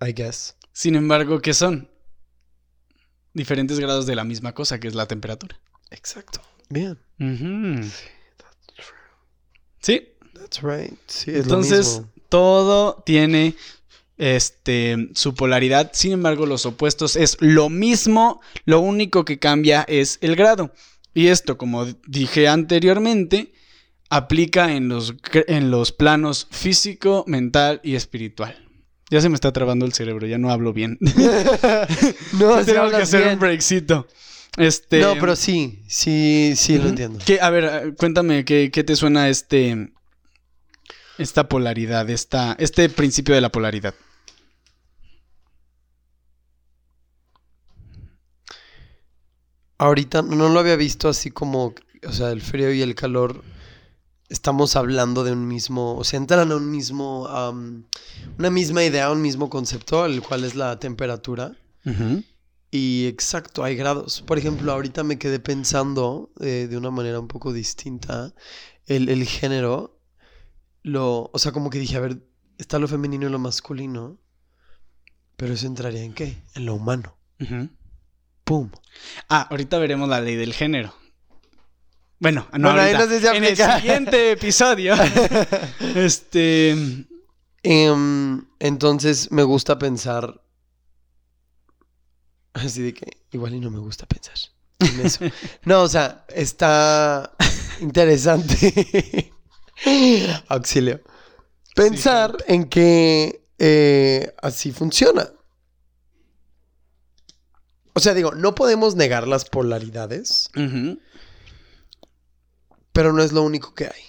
I 0.00 0.12
guess. 0.12 0.56
Sin 0.72 0.94
embargo, 0.94 1.40
¿qué 1.40 1.54
son? 1.54 1.88
Diferentes 3.32 3.78
grados 3.78 4.06
de 4.06 4.14
la 4.16 4.24
misma 4.24 4.54
cosa, 4.54 4.80
que 4.80 4.88
es 4.88 4.94
la 4.94 5.06
temperatura. 5.06 5.58
Exacto. 5.90 6.40
Bien. 6.68 6.98
Sí, 9.80 10.08
That's 10.34 10.62
right. 10.62 10.98
Sí, 11.06 11.30
es 11.30 11.44
entonces 11.44 11.86
lo 11.86 12.00
mismo. 12.02 12.12
todo 12.28 13.02
tiene 13.04 13.54
este 14.16 15.08
su 15.14 15.34
polaridad. 15.34 15.90
Sin 15.94 16.12
embargo, 16.12 16.46
los 16.46 16.66
opuestos 16.66 17.16
es 17.16 17.36
lo 17.40 17.68
mismo, 17.68 18.40
lo 18.64 18.80
único 18.80 19.24
que 19.24 19.38
cambia 19.38 19.84
es 19.88 20.18
el 20.20 20.36
grado. 20.36 20.72
Y 21.14 21.28
esto, 21.28 21.56
como 21.56 21.86
dije 22.06 22.48
anteriormente, 22.48 23.52
aplica 24.10 24.72
en 24.72 24.88
los, 24.88 25.14
en 25.32 25.70
los 25.70 25.92
planos 25.92 26.46
físico, 26.50 27.24
mental 27.26 27.80
y 27.82 27.94
espiritual. 27.94 28.56
Ya 29.10 29.20
se 29.20 29.28
me 29.28 29.34
está 29.36 29.52
trabando 29.52 29.86
el 29.86 29.92
cerebro, 29.92 30.26
ya 30.26 30.38
no 30.38 30.50
hablo 30.50 30.72
bien. 30.72 30.98
no, 32.32 32.64
Tenemos 32.64 32.90
que 32.90 32.96
hacer 33.02 33.20
bien. 33.22 33.34
un 33.34 33.40
breakcito. 33.40 34.06
Este, 34.56 35.00
No, 35.00 35.14
pero 35.20 35.36
sí, 35.36 35.82
sí, 35.86 36.54
sí 36.56 36.78
lo 36.78 36.88
entiendo. 36.88 37.18
¿Qué- 37.24 37.40
a 37.40 37.50
ver, 37.50 37.94
cuéntame, 37.96 38.44
¿qué, 38.44 38.70
qué 38.72 38.82
te 38.84 38.96
suena 38.96 39.28
este. 39.28 39.92
Esta 41.18 41.48
polaridad, 41.48 42.08
esta, 42.10 42.56
este 42.58 42.88
principio 42.88 43.34
de 43.34 43.40
la 43.40 43.50
polaridad? 43.50 43.94
Ahorita 49.78 50.22
no 50.22 50.48
lo 50.48 50.58
había 50.60 50.76
visto 50.76 51.08
así 51.08 51.30
como, 51.30 51.74
o 52.06 52.12
sea, 52.12 52.30
el 52.30 52.40
frío 52.40 52.72
y 52.72 52.82
el 52.82 52.94
calor. 52.94 53.42
Estamos 54.28 54.74
hablando 54.74 55.22
de 55.22 55.32
un 55.32 55.46
mismo, 55.46 55.96
o 55.96 56.04
sea, 56.04 56.18
entran 56.18 56.50
a 56.50 56.56
un 56.56 56.70
mismo, 56.70 57.28
am, 57.28 57.84
una 58.38 58.50
misma 58.50 58.82
idea, 58.82 59.10
un 59.10 59.22
mismo 59.22 59.48
concepto, 59.48 60.04
el 60.04 60.20
cual 60.20 60.44
es 60.44 60.54
la 60.54 60.78
temperatura. 60.78 61.56
Y 62.72 63.06
exacto, 63.06 63.62
hay 63.62 63.76
grados. 63.76 64.22
Por 64.22 64.38
ejemplo, 64.38 64.72
ahorita 64.72 65.04
me 65.04 65.18
quedé 65.18 65.38
pensando 65.38 66.32
eh, 66.40 66.66
de 66.68 66.76
una 66.76 66.90
manera 66.90 67.20
un 67.20 67.28
poco 67.28 67.52
distinta. 67.52 68.34
El, 68.86 69.08
el 69.08 69.24
género, 69.24 70.00
lo, 70.82 71.30
o 71.32 71.38
sea, 71.38 71.52
como 71.52 71.70
que 71.70 71.78
dije, 71.78 71.96
a 71.96 72.00
ver, 72.00 72.18
está 72.58 72.80
lo 72.80 72.88
femenino 72.88 73.28
y 73.28 73.30
lo 73.30 73.38
masculino. 73.38 74.18
Pero 75.36 75.54
eso 75.54 75.66
entraría 75.66 76.02
en 76.02 76.14
qué? 76.14 76.36
En 76.54 76.66
lo 76.66 76.74
humano. 76.74 77.16
Ujú. 77.40 77.68
¡Pum! 78.44 78.70
Ah, 79.28 79.46
ahorita 79.50 79.78
veremos 79.78 80.08
la 80.08 80.20
ley 80.20 80.34
del 80.34 80.52
género. 80.54 80.94
Bueno, 82.18 82.46
no, 82.52 82.70
Bueno, 82.72 82.80
ahorita. 82.80 82.98
no 82.98 83.06
sé 83.08 83.20
si 83.20 83.26
en 83.26 83.44
el 83.44 83.56
siguiente 83.56 84.30
episodio. 84.32 84.94
este. 85.94 86.70
Em, 87.62 88.46
entonces 88.58 89.30
me 89.32 89.42
gusta 89.42 89.78
pensar. 89.78 90.40
Así 92.54 92.80
de 92.82 92.94
que 92.94 93.18
igual 93.32 93.54
y 93.54 93.60
no 93.60 93.70
me 93.70 93.78
gusta 93.80 94.06
pensar 94.06 94.34
en 94.78 95.00
eso. 95.06 95.24
No, 95.64 95.82
o 95.82 95.88
sea, 95.88 96.24
está 96.34 97.32
interesante. 97.80 99.32
Auxilio. 100.48 101.00
Pensar 101.74 102.34
en 102.46 102.64
que 102.70 103.44
eh, 103.58 104.32
así 104.40 104.72
funciona. 104.72 105.28
O 107.92 108.00
sea, 108.00 108.14
digo, 108.14 108.32
no 108.34 108.54
podemos 108.54 108.94
negar 108.94 109.26
las 109.28 109.44
polaridades. 109.44 110.50
Pero 112.96 113.12
no 113.12 113.22
es 113.22 113.30
lo 113.32 113.42
único 113.42 113.74
que 113.74 113.84
hay. 113.84 114.02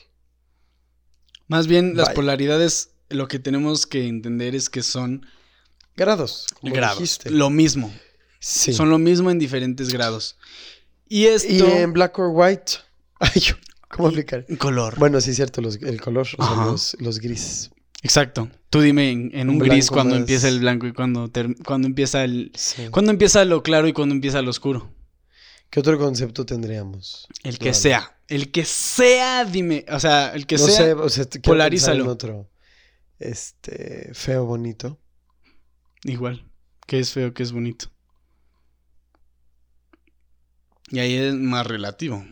Más 1.48 1.68
bien, 1.68 1.96
las 1.96 2.10
polaridades, 2.10 2.92
lo 3.10 3.28
que 3.28 3.40
tenemos 3.40 3.86
que 3.88 4.08
entender 4.08 4.56
es 4.56 4.70
que 4.70 4.82
son 4.84 5.26
Grados. 5.96 6.46
Como 6.60 6.74
grados. 6.74 7.00
dijiste. 7.00 7.30
Lo 7.32 7.50
mismo. 7.50 7.92
Sí. 8.40 8.72
Son 8.74 8.90
lo 8.90 8.98
mismo 9.00 9.32
en 9.32 9.40
diferentes 9.40 9.90
grados. 9.90 10.38
Y 11.08 11.26
esto. 11.26 11.52
Y 11.52 11.60
en 11.62 11.94
black 11.94 12.20
or 12.20 12.30
white. 12.34 12.74
Ay, 13.20 13.42
¿cómo 13.88 14.10
explicar? 14.10 14.46
color. 14.60 14.96
Bueno, 15.00 15.20
sí 15.22 15.32
es 15.32 15.38
cierto, 15.38 15.62
los- 15.62 15.78
el 15.82 16.00
color, 16.02 16.28
o 16.38 16.46
sea, 16.46 16.66
los, 16.66 16.96
los 17.00 17.20
grises. 17.20 17.72
Exacto. 18.04 18.50
Tú 18.70 18.82
dime 18.82 19.10
en, 19.10 19.32
en 19.34 19.50
un 19.50 19.56
Un 19.56 19.68
gris 19.68 19.90
cuando 19.90 20.14
más- 20.14 20.20
empieza 20.22 20.50
el 20.50 20.60
blanco 20.60 20.86
y 20.86 20.94
cuando, 20.94 21.30
ter- 21.30 21.56
cuando 21.66 21.88
empieza 21.88 22.24
el. 22.24 22.52
Sí. 22.56 22.90
Cuando 22.92 23.12
empieza 23.12 23.44
lo 23.46 23.64
claro 23.64 23.88
y 23.88 23.94
cuando 23.94 24.14
empieza 24.14 24.42
lo 24.44 24.52
oscuro. 24.52 24.94
¿Qué 25.72 25.80
otro 25.80 25.98
concepto 25.98 26.46
tendríamos? 26.46 27.28
El 27.44 27.58
que 27.58 27.74
sea. 27.74 28.17
El 28.28 28.52
que 28.52 28.66
sea, 28.66 29.46
dime. 29.46 29.86
O 29.90 30.00
sea, 30.00 30.34
el 30.34 30.46
que 30.46 30.58
no 30.58 30.66
sea. 30.66 30.76
sé, 30.76 30.94
o 30.94 31.10
sea, 31.10 31.26
polarízalo. 31.44 32.04
en 32.04 32.10
otro. 32.10 32.50
Este, 33.20 34.12
feo, 34.14 34.46
bonito. 34.46 35.00
Igual. 36.04 36.46
Que 36.86 37.00
es 37.00 37.12
feo, 37.14 37.34
que 37.34 37.44
es 37.44 37.52
bonito. 37.52 37.90
Y 40.90 41.00
ahí 41.00 41.16
es 41.16 41.34
más 41.34 41.66
relativo. 41.68 42.26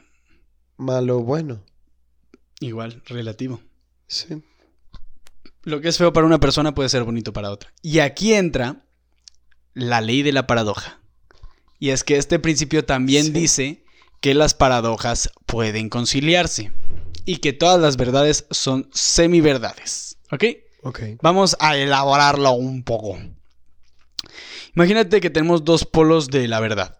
Malo, 0.77 1.21
bueno. 1.21 1.63
Igual, 2.59 3.01
relativo. 3.05 3.61
Sí. 4.07 4.41
Lo 5.63 5.81
que 5.81 5.89
es 5.89 5.97
feo 5.97 6.13
para 6.13 6.27
una 6.27 6.39
persona 6.39 6.73
puede 6.75 6.89
ser 6.89 7.03
bonito 7.03 7.33
para 7.33 7.51
otra. 7.51 7.73
Y 7.81 7.99
aquí 7.99 8.33
entra 8.33 8.85
la 9.73 9.99
ley 10.01 10.21
de 10.23 10.31
la 10.31 10.47
paradoja. 10.47 10.99
Y 11.79 11.89
es 11.89 12.03
que 12.03 12.17
este 12.17 12.39
principio 12.39 12.85
también 12.85 13.25
Sí. 13.25 13.31
dice 13.31 13.84
que 14.25 14.33
las 14.33 14.55
paradojas 14.55 15.29
pueden 15.45 15.87
conciliarse 15.87 16.71
y 17.25 17.37
que 17.37 17.53
todas 17.53 17.79
las 17.79 17.95
verdades 17.95 18.47
son 18.49 18.89
semiverdades. 18.91 20.17
¿Ok? 20.31 20.45
Ok. 20.81 20.99
Vamos 21.21 21.55
a 21.59 21.77
elaborarlo 21.77 22.53
un 22.53 22.83
poco. 22.83 23.19
Imagínate 24.75 25.21
que 25.21 25.29
tenemos 25.29 25.63
dos 25.63 25.85
polos 25.85 26.29
de 26.29 26.47
la 26.47 26.59
verdad. 26.59 26.97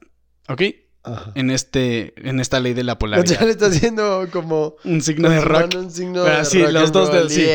¿Ok? 0.49 0.61
Ajá. 1.01 1.31
En, 1.33 1.49
este, 1.49 2.13
en 2.29 2.39
esta 2.39 2.59
ley 2.59 2.75
de 2.75 2.83
la 2.83 2.93
O 2.93 2.95
sea, 2.95 2.99
polaridad. 2.99 3.41
le 3.41 3.49
está 3.49 3.65
haciendo 3.65 4.27
como... 4.31 4.75
Un 4.83 5.01
signo 5.01 5.27
de 5.27 5.41
rock. 5.41 5.73
un 5.77 5.89
signo 5.89 6.25
Pero 6.25 6.37
de 6.37 6.45
sí, 6.45 6.61
rock 6.61 6.71
los 6.73 6.91
dos 6.91 7.11
del- 7.11 7.31
sí. 7.31 7.47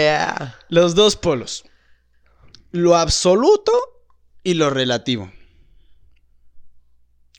Los 0.68 0.96
dos 0.96 1.14
polos. 1.14 1.62
Lo 2.72 2.96
absoluto 2.96 3.70
y 4.42 4.54
lo 4.54 4.68
relativo. 4.70 5.30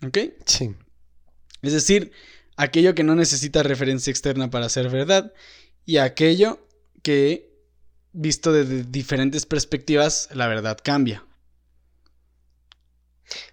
¿Ok? 0.07 0.17
Sí. 0.45 0.73
Es 1.61 1.73
decir, 1.73 2.11
aquello 2.57 2.95
que 2.95 3.03
no 3.03 3.15
necesita 3.15 3.63
referencia 3.63 4.11
externa 4.11 4.49
para 4.49 4.69
ser 4.69 4.89
verdad 4.89 5.33
y 5.85 5.97
aquello 5.97 6.67
que, 7.03 7.51
visto 8.13 8.51
desde 8.51 8.83
diferentes 8.83 9.45
perspectivas, 9.45 10.29
la 10.33 10.47
verdad 10.47 10.77
cambia. 10.83 11.25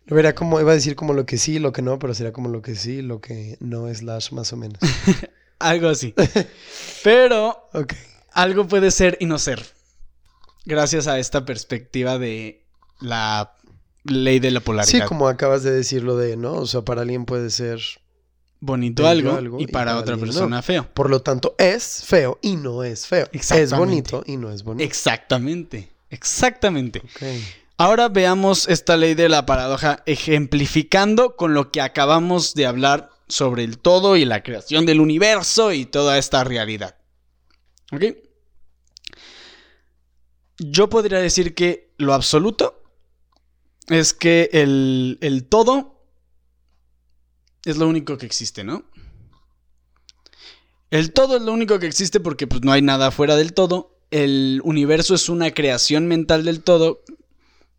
Lo 0.06 0.16
verá 0.16 0.34
como, 0.34 0.60
iba 0.60 0.72
a 0.72 0.74
decir 0.74 0.96
como 0.96 1.12
lo 1.12 1.26
que 1.26 1.38
sí, 1.38 1.58
lo 1.58 1.72
que 1.72 1.82
no, 1.82 1.98
pero 1.98 2.14
será 2.14 2.32
como 2.32 2.48
lo 2.48 2.62
que 2.62 2.74
sí, 2.74 3.02
lo 3.02 3.20
que 3.20 3.56
no, 3.60 3.92
slash 3.92 4.32
más 4.32 4.52
o 4.52 4.56
menos. 4.56 4.78
Algo 5.58 5.88
así. 5.88 6.14
Pero 7.02 7.68
algo 8.30 8.68
puede 8.68 8.92
ser 8.92 9.16
y 9.18 9.26
no 9.26 9.40
ser. 9.40 9.66
Gracias 10.64 11.08
a 11.08 11.18
esta 11.18 11.44
perspectiva 11.44 12.16
de 12.16 12.64
la 13.00 13.56
ley 14.08 14.38
de 14.40 14.50
la 14.50 14.60
Sí, 14.60 14.64
polaridad. 14.66 15.06
como 15.06 15.28
acabas 15.28 15.62
de 15.62 15.70
decirlo 15.70 16.16
de, 16.16 16.36
¿no? 16.36 16.54
O 16.54 16.66
sea, 16.66 16.82
para 16.82 17.02
alguien 17.02 17.24
puede 17.24 17.50
ser 17.50 17.80
Bonito 18.60 19.06
algo, 19.06 19.32
algo 19.36 19.60
y 19.60 19.64
y 19.64 19.66
para 19.68 19.96
otra 19.96 20.16
persona 20.16 20.56
no. 20.56 20.62
feo. 20.62 20.88
Por 20.92 21.10
lo 21.10 21.22
tanto, 21.22 21.54
es 21.58 22.02
feo 22.04 22.38
y 22.42 22.56
no 22.56 22.82
es 22.82 23.06
feo. 23.06 23.28
Es 23.32 23.72
bonito 23.72 24.24
y 24.26 24.36
no 24.36 24.50
es 24.50 24.64
bonito. 24.64 24.84
Exactamente. 24.84 25.90
Exactamente. 26.10 26.98
Ok. 27.00 27.22
Ahora 27.76 28.08
veamos 28.08 28.68
esta 28.68 28.96
ley 28.96 29.14
de 29.14 29.28
la 29.28 29.46
paradoja 29.46 30.02
ejemplificando 30.06 31.36
con 31.36 31.54
lo 31.54 31.70
que 31.70 31.80
acabamos 31.80 32.54
de 32.54 32.66
hablar 32.66 33.10
sobre 33.28 33.62
el 33.62 33.78
todo 33.78 34.16
y 34.16 34.24
la 34.24 34.42
creación 34.42 34.86
del 34.86 35.00
universo 35.00 35.72
y 35.72 35.84
toda 35.86 36.18
esta 36.18 36.42
realidad. 36.42 36.96
¿Ok? 37.92 38.04
Yo 40.58 40.88
podría 40.88 41.18
decir 41.20 41.54
que 41.54 41.92
lo 41.98 42.14
absoluto 42.14 42.77
es 43.88 44.14
que 44.14 44.50
el, 44.52 45.18
el 45.20 45.44
todo 45.44 46.02
es 47.64 47.76
lo 47.76 47.88
único 47.88 48.18
que 48.18 48.26
existe, 48.26 48.64
¿no? 48.64 48.84
El 50.90 51.12
todo 51.12 51.36
es 51.36 51.42
lo 51.42 51.52
único 51.52 51.78
que 51.78 51.86
existe 51.86 52.20
porque 52.20 52.46
pues, 52.46 52.62
no 52.62 52.72
hay 52.72 52.82
nada 52.82 53.10
fuera 53.10 53.36
del 53.36 53.52
todo 53.52 53.98
el 54.10 54.60
universo 54.64 55.14
es 55.14 55.28
una 55.28 55.50
creación 55.52 56.06
mental 56.06 56.44
del 56.44 56.62
todo, 56.62 57.02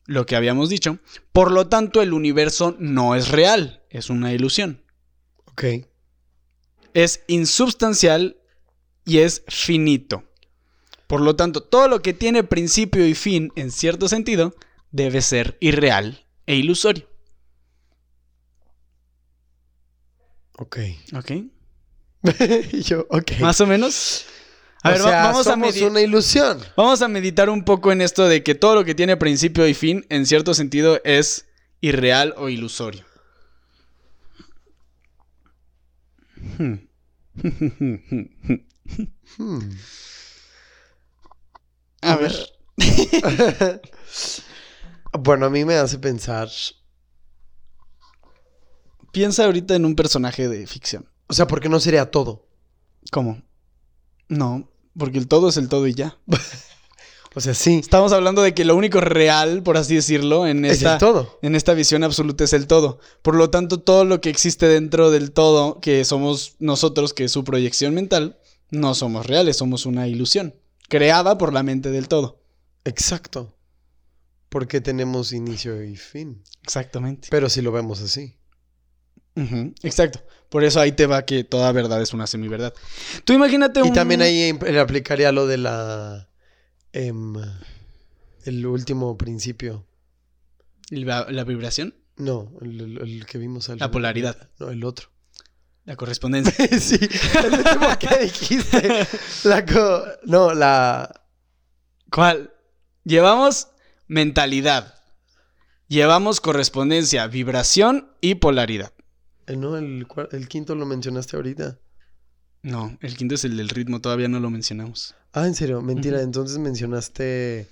lo 0.06 0.26
que 0.26 0.36
habíamos 0.36 0.70
dicho. 0.70 1.00
Por 1.32 1.52
lo 1.52 1.68
tanto, 1.68 2.02
el 2.02 2.14
universo 2.14 2.76
no 2.80 3.16
es 3.16 3.30
real, 3.30 3.84
es 3.90 4.10
una 4.10 4.34
ilusión. 4.34 4.84
Ok. 5.46 5.64
Es 6.94 7.24
insubstancial 7.28 8.38
y 9.06 9.20
es 9.20 9.44
finito. 9.48 10.24
Por 11.08 11.22
lo 11.22 11.36
tanto, 11.36 11.64
todo 11.64 11.88
lo 11.88 12.02
que 12.02 12.14
tiene 12.14 12.44
principio 12.44 13.08
y 13.08 13.16
fin, 13.16 13.52
en 13.56 13.72
cierto 13.72 14.08
sentido, 14.08 14.56
debe 14.92 15.22
ser 15.22 15.58
irreal 15.60 16.26
e 16.46 16.56
ilusorio. 16.56 17.08
Ok. 20.58 20.78
¿Ok? 21.16 21.32
Yo, 22.84 23.06
ok. 23.10 23.32
Más 23.40 23.62
o 23.62 23.68
menos. 23.68 24.26
A 24.84 24.90
O 24.90 24.92
ver, 24.94 25.02
sea, 25.02 25.24
vamos, 25.24 25.48
a 25.48 25.52
somos 25.52 25.76
medi- 25.76 25.88
una 25.88 26.02
ilusión. 26.02 26.60
vamos 26.76 27.02
a 27.02 27.08
meditar 27.08 27.50
un 27.50 27.64
poco 27.66 27.92
en 27.92 28.02
esto 28.02 28.28
de 28.28 28.44
que 28.44 28.56
todo 28.56 28.76
lo 28.76 28.86
que 28.86 28.96
tiene 28.96 29.18
principio 29.18 29.68
y 29.68 29.74
fin, 29.74 30.06
en 30.10 30.26
cierto 30.26 30.54
sentido, 30.54 31.02
es 31.04 31.48
irreal 31.82 32.34
o 32.38 32.50
ilusorio. 32.50 33.06
Hmm. 36.58 36.76
Hmm. 39.38 39.60
A 42.02 42.16
ver. 42.16 42.34
bueno, 45.14 45.46
a 45.46 45.50
mí 45.50 45.66
me 45.66 45.76
hace 45.76 45.98
pensar. 45.98 46.50
Piensa 49.12 49.46
ahorita 49.46 49.76
en 49.76 49.86
un 49.86 49.96
personaje 49.96 50.48
de 50.48 50.68
ficción. 50.68 51.10
O 51.28 51.34
sea, 51.34 51.48
¿por 51.48 51.62
qué 51.62 51.70
no 51.70 51.80
sería 51.80 52.12
todo? 52.12 52.48
¿Cómo? 53.12 53.42
No, 54.28 54.70
porque 54.98 55.18
el 55.18 55.28
todo 55.28 55.50
es 55.50 55.58
el 55.58 55.70
todo 55.70 55.88
y 55.88 55.94
ya. 55.94 56.18
O 57.36 57.42
sea, 57.42 57.54
sí. 57.54 57.76
Estamos 57.76 58.12
hablando 58.12 58.42
de 58.42 58.56
que 58.56 58.66
lo 58.66 58.76
único 58.76 59.02
real, 59.02 59.62
por 59.62 59.78
así 59.78 59.94
decirlo, 59.96 60.48
en 60.48 60.66
Es 60.66 60.78
esta, 60.78 60.94
el 60.94 61.00
todo. 61.00 61.38
en 61.44 61.56
esta 61.56 61.76
visión 61.76 62.04
absoluta 62.04 62.44
es 62.44 62.54
el 62.54 62.66
todo. 62.66 63.00
Por 63.22 63.36
lo 63.36 63.52
tanto, 63.52 63.80
todo 63.80 64.04
lo 64.04 64.20
que 64.20 64.30
existe 64.32 64.68
dentro 64.68 65.12
del 65.12 65.32
todo, 65.32 65.80
que 65.80 66.04
somos 66.06 66.56
nosotros, 66.58 67.14
que 67.14 67.26
es 67.26 67.32
su 67.32 67.44
proyección 67.44 67.94
mental, 67.94 68.40
no 68.72 68.96
somos 68.96 69.28
reales, 69.28 69.58
somos 69.58 69.86
una 69.86 70.08
ilusión, 70.08 70.56
creada 70.90 71.38
por 71.38 71.54
la 71.54 71.62
mente 71.62 71.92
del 71.92 72.08
todo. 72.08 72.42
Exacto. 72.84 73.56
Porque 74.50 74.82
tenemos 74.82 75.32
inicio 75.32 75.84
y 75.84 75.96
fin. 75.96 76.44
Exactamente. 76.64 77.28
Pero 77.32 77.50
si 77.50 77.62
lo 77.62 77.72
vemos 77.72 78.02
así. 78.02 78.36
Exacto. 79.84 80.20
Por 80.50 80.64
eso 80.66 80.82
ahí 80.82 80.92
te 80.92 81.06
va 81.06 81.24
que 81.26 81.44
toda 81.46 81.72
verdad 81.72 82.02
es 82.02 82.14
una 82.14 82.28
semiverdad. 82.28 82.74
Tú 83.24 83.32
imagínate 83.34 83.82
un... 83.82 83.88
Y 83.90 83.94
también 83.94 84.22
ahí 84.22 84.50
imp- 84.52 84.70
le 84.70 84.80
aplicaría 84.80 85.32
lo 85.32 85.48
de 85.48 85.58
la. 85.58 86.28
em, 86.92 87.36
el 88.44 88.66
último 88.66 89.18
principio. 89.18 89.86
La, 90.90 91.28
la 91.30 91.44
vibración, 91.46 91.96
No, 92.18 92.52
el, 92.62 92.82
el- 92.82 92.98
el 92.98 93.26
que 93.28 93.38
vimos 93.38 93.70
al 93.70 93.78
La 93.78 93.92
polaridad. 93.92 94.50
No, 94.60 94.72
el 94.72 94.84
otro. 94.84 95.10
la 95.86 95.96
correspondencia. 95.96 96.54
sí, 96.80 97.00
el 97.44 97.54
último 97.54 97.88
que 98.00 98.24
dijiste. 98.24 99.08
La 99.46 99.66
co- 99.66 100.04
no, 100.26 100.54
la. 100.54 101.22
¿Cuál? 102.12 102.52
Llevamos 103.06 103.68
mentalidad. 104.10 104.96
Llevamos 105.88 106.42
correspondencia, 106.42 107.26
vibración 107.28 108.12
y 108.20 108.36
polaridad. 108.36 108.92
eh, 109.48 109.56
No, 109.56 109.78
el, 109.78 110.06
el 110.32 110.48
quinto 110.50 110.76
lo 110.76 110.86
mencionaste 110.86 111.38
ahorita. 111.38 111.78
No, 112.62 112.98
el 113.00 113.16
quinto 113.16 113.36
es 113.36 113.46
el 113.46 113.56
del 113.56 113.70
ritmo, 113.70 114.02
todavía 114.02 114.28
no 114.28 114.42
lo 114.42 114.50
mencionamos. 114.50 115.16
Ah, 115.32 115.48
en 115.48 115.56
serio, 115.56 115.82
mentira. 115.82 116.22
Entonces 116.22 116.58
mencionaste 116.58 117.70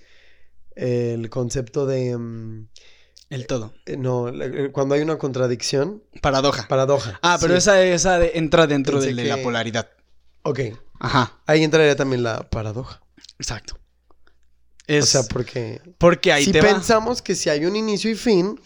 el 0.75 1.29
concepto 1.29 1.85
de. 1.85 2.17
mm, 2.17 2.69
El 3.29 3.45
todo. 3.47 3.73
eh, 3.85 3.97
no, 3.97 4.29
eh, 4.29 4.71
cuando 4.71 4.95
hay 4.95 5.01
una 5.01 5.17
contradicción, 5.17 6.01
Paradoja. 6.21 6.67
paradoja. 6.69 7.19
Ah, 7.21 7.37
pero 7.41 7.53
Sí. 7.55 7.57
esa, 7.57 7.83
esa 7.83 8.17
de- 8.19 8.31
entra 8.35 8.65
dentro 8.67 9.01
de 9.01 9.11
la 9.13 9.41
polaridad. 9.43 9.89
Ok, 10.43 10.61
Ajá, 10.99 11.33
ahí 11.45 11.63
entraría 11.63 11.95
también 11.97 12.23
la 12.23 12.49
paradoja. 12.49 13.01
exacto. 13.37 13.77
Es 14.87 15.03
O 15.03 15.07
sea, 15.07 15.23
porque. 15.23 15.81
porque 15.97 16.31
ahí 16.31 16.45
si 16.45 16.51
te 16.51 16.61
va. 16.61 16.69
pensamos 16.69 17.21
que 17.21 17.35
si 17.35 17.49
hay 17.49 17.65
un 17.65 17.75
inicio 17.75 18.09
y 18.09 18.15
fin, 18.15 18.59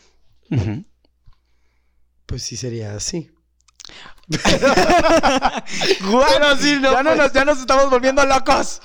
pues 2.25 2.43
sí 2.43 2.55
sería 2.55 2.95
así. 2.95 3.31
Bueno, 6.01 6.55
sí, 6.57 6.77
no, 6.79 6.93
ya, 6.93 7.03
no 7.03 7.15
nos, 7.15 7.33
ya 7.33 7.43
nos 7.43 7.59
estamos 7.59 7.89
volviendo 7.89 8.25
locos. 8.25 8.81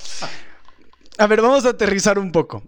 A 1.18 1.26
ver, 1.26 1.40
vamos 1.40 1.64
a 1.64 1.70
aterrizar 1.70 2.18
un 2.18 2.32
poco. 2.32 2.62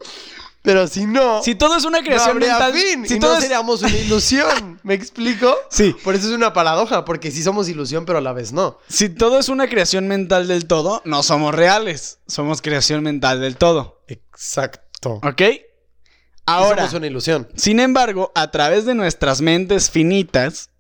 Pero 0.62 0.86
si 0.88 1.06
no, 1.06 1.42
Si 1.42 1.54
todo 1.54 1.76
es 1.76 1.84
una 1.84 2.02
creación 2.02 2.38
mental, 2.38 2.72
fin. 2.74 3.06
si 3.06 3.14
y 3.14 3.18
todo 3.20 3.32
no 3.32 3.36
es- 3.38 3.42
seríamos 3.44 3.80
una 3.82 3.96
ilusión. 3.96 4.80
¿Me 4.82 4.94
explico? 4.94 5.54
Sí. 5.70 5.94
Por 6.04 6.14
eso 6.14 6.26
es 6.28 6.34
una 6.34 6.52
paradoja, 6.52 7.04
porque 7.04 7.30
sí 7.30 7.42
somos 7.42 7.68
ilusión, 7.68 8.04
pero 8.04 8.18
a 8.18 8.20
la 8.20 8.32
vez 8.32 8.52
no. 8.52 8.78
Si 8.88 9.08
todo 9.08 9.38
es 9.38 9.48
una 9.48 9.68
creación 9.68 10.08
mental 10.08 10.48
del 10.48 10.66
todo, 10.66 11.00
no 11.04 11.22
somos 11.22 11.54
reales. 11.54 12.18
Somos 12.26 12.60
creación 12.60 13.02
mental 13.02 13.40
del 13.40 13.56
todo. 13.56 14.02
Exacto. 14.08 15.20
¿Ok? 15.22 15.42
Ahora, 16.46 16.78
somos 16.84 16.94
una 16.94 17.06
ilusión. 17.06 17.48
sin 17.56 17.78
embargo, 17.78 18.32
a 18.34 18.50
través 18.50 18.84
de 18.86 18.94
nuestras 18.94 19.40
mentes 19.40 19.90
finitas, 19.90 20.70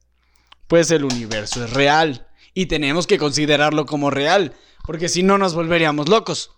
pues 0.66 0.90
el 0.90 1.04
universo 1.04 1.64
es 1.64 1.72
real. 1.72 2.26
Y 2.54 2.66
tenemos 2.66 3.06
que 3.06 3.18
considerarlo 3.18 3.86
como 3.86 4.10
real, 4.10 4.54
porque 4.84 5.08
si 5.08 5.22
no 5.22 5.38
nos 5.38 5.54
volveríamos 5.54 6.08
locos. 6.08 6.50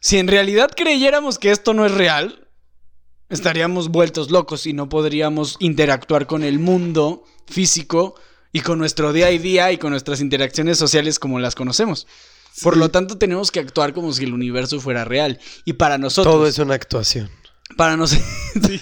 Si 0.00 0.16
en 0.16 0.28
realidad 0.28 0.70
creyéramos 0.74 1.38
que 1.38 1.50
esto 1.50 1.74
no 1.74 1.84
es 1.84 1.92
real, 1.92 2.48
estaríamos 3.28 3.88
vueltos 3.88 4.30
locos 4.30 4.66
y 4.66 4.72
no 4.72 4.88
podríamos 4.88 5.56
interactuar 5.60 6.26
con 6.26 6.42
el 6.42 6.58
mundo 6.58 7.24
físico 7.46 8.14
y 8.50 8.60
con 8.60 8.78
nuestro 8.78 9.12
día 9.12 9.26
a 9.26 9.30
día 9.30 9.72
y 9.72 9.78
con 9.78 9.90
nuestras 9.90 10.22
interacciones 10.22 10.78
sociales 10.78 11.18
como 11.18 11.38
las 11.38 11.54
conocemos. 11.54 12.06
Por 12.62 12.78
lo 12.78 12.90
tanto, 12.90 13.18
tenemos 13.18 13.50
que 13.50 13.60
actuar 13.60 13.92
como 13.92 14.12
si 14.12 14.24
el 14.24 14.32
universo 14.32 14.80
fuera 14.80 15.04
real. 15.04 15.38
Y 15.66 15.74
para 15.74 15.98
nosotros... 15.98 16.34
Todo 16.34 16.46
es 16.46 16.58
una 16.58 16.74
actuación. 16.74 17.30
Para 17.76 17.96
nosotros... 17.96 18.26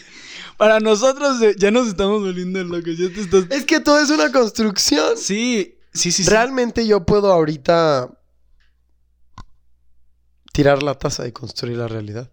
Para 0.57 0.81
nosotros 0.81 1.41
eh, 1.41 1.55
ya 1.57 1.71
nos 1.71 1.87
estamos 1.87 2.21
volviendo 2.21 2.63
locos. 2.65 2.99
Ya 2.99 3.09
te 3.11 3.21
estás... 3.21 3.45
Es 3.51 3.65
que 3.65 3.79
todo 3.79 4.01
es 4.01 4.11
una 4.11 4.33
construcción. 4.33 5.17
Sí, 5.17 5.79
sí, 5.93 6.11
sí. 6.11 6.25
sí. 6.25 6.31
Realmente 6.31 6.85
yo 6.85 7.07
puedo 7.07 7.33
ahorita 7.33 8.18
tirar 10.59 10.83
la 10.83 10.99
taza 10.99 11.29
y 11.29 11.31
construir 11.31 11.77
la 11.77 11.87
realidad. 11.87 12.33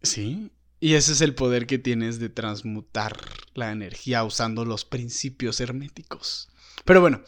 Sí. 0.00 0.52
Y 0.78 0.94
ese 0.94 1.10
es 1.10 1.20
el 1.20 1.34
poder 1.34 1.66
que 1.66 1.78
tienes 1.78 2.20
de 2.20 2.28
transmutar 2.28 3.18
la 3.54 3.72
energía 3.72 4.22
usando 4.22 4.64
los 4.64 4.84
principios 4.84 5.58
herméticos. 5.58 6.48
Pero 6.84 7.00
bueno, 7.00 7.22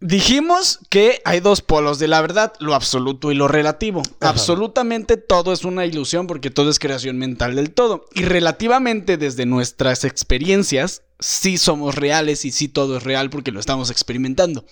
dijimos 0.00 0.80
que 0.90 1.22
hay 1.24 1.38
dos 1.38 1.60
polos 1.60 2.00
de 2.00 2.08
la 2.08 2.20
verdad, 2.20 2.52
lo 2.58 2.74
absoluto 2.74 3.30
y 3.30 3.36
lo 3.36 3.46
relativo. 3.46 4.02
Ajá. 4.18 4.30
Absolutamente 4.30 5.16
todo 5.16 5.52
es 5.52 5.64
una 5.64 5.86
ilusión 5.86 6.26
porque 6.26 6.50
todo 6.50 6.68
es 6.68 6.80
creación 6.80 7.16
mental 7.16 7.54
del 7.54 7.70
todo. 7.70 8.06
Y 8.12 8.24
relativamente 8.24 9.18
desde 9.18 9.46
nuestras 9.46 10.02
experiencias, 10.02 11.04
sí 11.20 11.58
somos 11.58 11.94
reales 11.94 12.44
y 12.44 12.50
sí 12.50 12.66
todo 12.66 12.96
es 12.96 13.04
real 13.04 13.30
porque 13.30 13.52
lo 13.52 13.60
estamos 13.60 13.88
experimentando. 13.92 14.66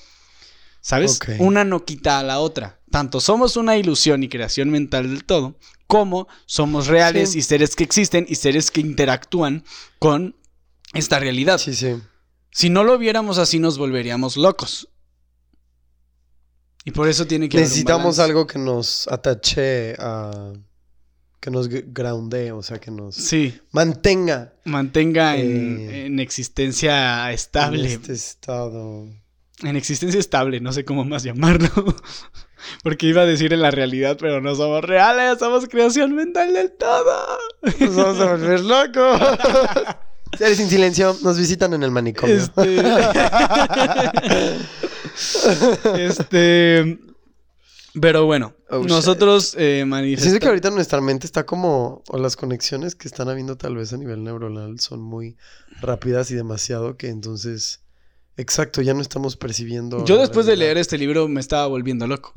¿Sabes? 0.80 1.20
Una 1.38 1.64
no 1.64 1.84
quita 1.84 2.18
a 2.18 2.24
la 2.24 2.40
otra. 2.40 2.80
Tanto 2.94 3.18
somos 3.20 3.56
una 3.56 3.76
ilusión 3.76 4.22
y 4.22 4.28
creación 4.28 4.70
mental 4.70 5.10
del 5.10 5.24
todo, 5.24 5.58
como 5.88 6.28
somos 6.46 6.86
reales 6.86 7.32
Sí. 7.32 7.40
y 7.40 7.42
seres 7.42 7.74
que 7.74 7.82
existen 7.82 8.24
y 8.28 8.36
seres 8.36 8.70
que 8.70 8.80
interactúan 8.80 9.64
con 9.98 10.36
esta 10.92 11.18
realidad. 11.18 11.58
Sí, 11.58 11.74
sí. 11.74 11.96
Si 12.52 12.70
no 12.70 12.84
lo 12.84 12.96
viéramos 12.96 13.38
así, 13.38 13.58
nos 13.58 13.78
volveríamos 13.78 14.36
locos. 14.36 14.88
Y 16.84 16.92
por 16.92 17.08
eso 17.08 17.26
tiene 17.26 17.48
que 17.48 17.58
Necesitamos 17.58 18.20
algo 18.20 18.46
que 18.46 18.60
nos 18.60 19.08
atache 19.08 19.94
a... 19.98 20.52
Que 21.40 21.50
nos 21.50 21.68
g- 21.68 21.84
groundee, 21.88 22.52
o 22.52 22.62
sea, 22.62 22.78
que 22.78 22.92
nos 22.92 23.16
Sí, 23.16 23.60
mantenga 23.72 24.52
mantenga 24.64 25.36
en, 25.36 25.80
Eh, 25.80 26.06
en 26.06 26.20
existencia 26.20 27.32
estable. 27.32 27.80
en 27.80 27.86
este 27.90 28.12
estado. 28.12 29.08
En 29.64 29.74
existencia 29.76 30.20
estable, 30.20 30.60
no 30.60 30.72
sé 30.72 30.84
cómo 30.84 31.04
más 31.04 31.24
llamarlo. 31.24 31.68
Porque 32.82 33.06
iba 33.06 33.22
a 33.22 33.26
decir 33.26 33.52
en 33.52 33.62
la 33.62 33.70
realidad, 33.70 34.16
pero 34.20 34.40
no 34.40 34.54
somos 34.54 34.82
reales, 34.82 35.38
somos 35.38 35.66
creación 35.68 36.14
mental 36.14 36.52
del 36.52 36.72
todo. 36.72 37.38
Nos 37.80 37.96
vamos 37.96 38.20
a 38.20 38.32
volver 38.32 38.60
locos. 38.60 39.20
Seres 40.38 40.56
sin 40.56 40.68
silencio, 40.68 41.16
nos 41.22 41.38
visitan 41.38 41.74
en 41.74 41.82
el 41.84 41.90
manicomio. 41.92 42.34
Este. 42.36 42.82
este. 46.06 46.98
Pero 48.00 48.26
bueno, 48.26 48.54
Oh, 48.74 48.82
nosotros 48.82 49.54
eh, 49.56 49.76
Siento 49.76 49.78
que 49.78 49.84
manifestamos. 49.86 50.46
ahorita 50.46 50.70
nuestra 50.70 51.00
mente 51.00 51.26
está 51.26 51.46
como, 51.46 52.02
o 52.08 52.18
las 52.18 52.34
conexiones 52.34 52.94
que 52.94 53.06
están 53.06 53.28
habiendo 53.28 53.56
tal 53.56 53.76
vez 53.76 53.92
a 53.92 53.96
nivel 53.96 54.24
neuronal 54.24 54.80
son 54.80 55.00
muy 55.00 55.36
rápidas 55.80 56.30
y 56.30 56.34
demasiado 56.34 56.96
que 56.96 57.08
entonces, 57.08 57.82
exacto, 58.36 58.82
ya 58.82 58.94
no 58.94 59.00
estamos 59.00 59.36
percibiendo. 59.36 60.04
Yo 60.04 60.18
después 60.18 60.46
de 60.46 60.56
leer 60.56 60.78
este 60.78 60.98
libro 60.98 61.28
me 61.28 61.40
estaba 61.40 61.66
volviendo 61.66 62.06
loco. 62.06 62.34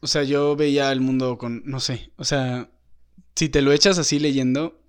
O 0.00 0.06
sea, 0.06 0.22
yo 0.22 0.56
veía 0.56 0.90
el 0.92 1.00
mundo 1.00 1.36
con, 1.36 1.62
no 1.66 1.78
sé, 1.78 2.12
o 2.16 2.24
sea, 2.24 2.70
si 3.36 3.48
te 3.48 3.62
lo 3.62 3.72
echas 3.72 3.98
así 3.98 4.18
leyendo, 4.18 4.82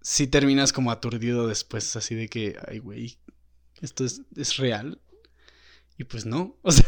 sí 0.00 0.26
terminas 0.26 0.72
como 0.72 0.90
aturdido 0.90 1.46
después, 1.46 1.94
así 1.96 2.14
de 2.14 2.28
que, 2.28 2.56
ay, 2.66 2.78
güey, 2.78 3.18
esto 3.82 4.04
es, 4.04 4.22
es 4.36 4.56
real. 4.56 5.00
Y 5.98 6.04
pues 6.04 6.24
no, 6.24 6.56
o 6.62 6.72
sea... 6.72 6.86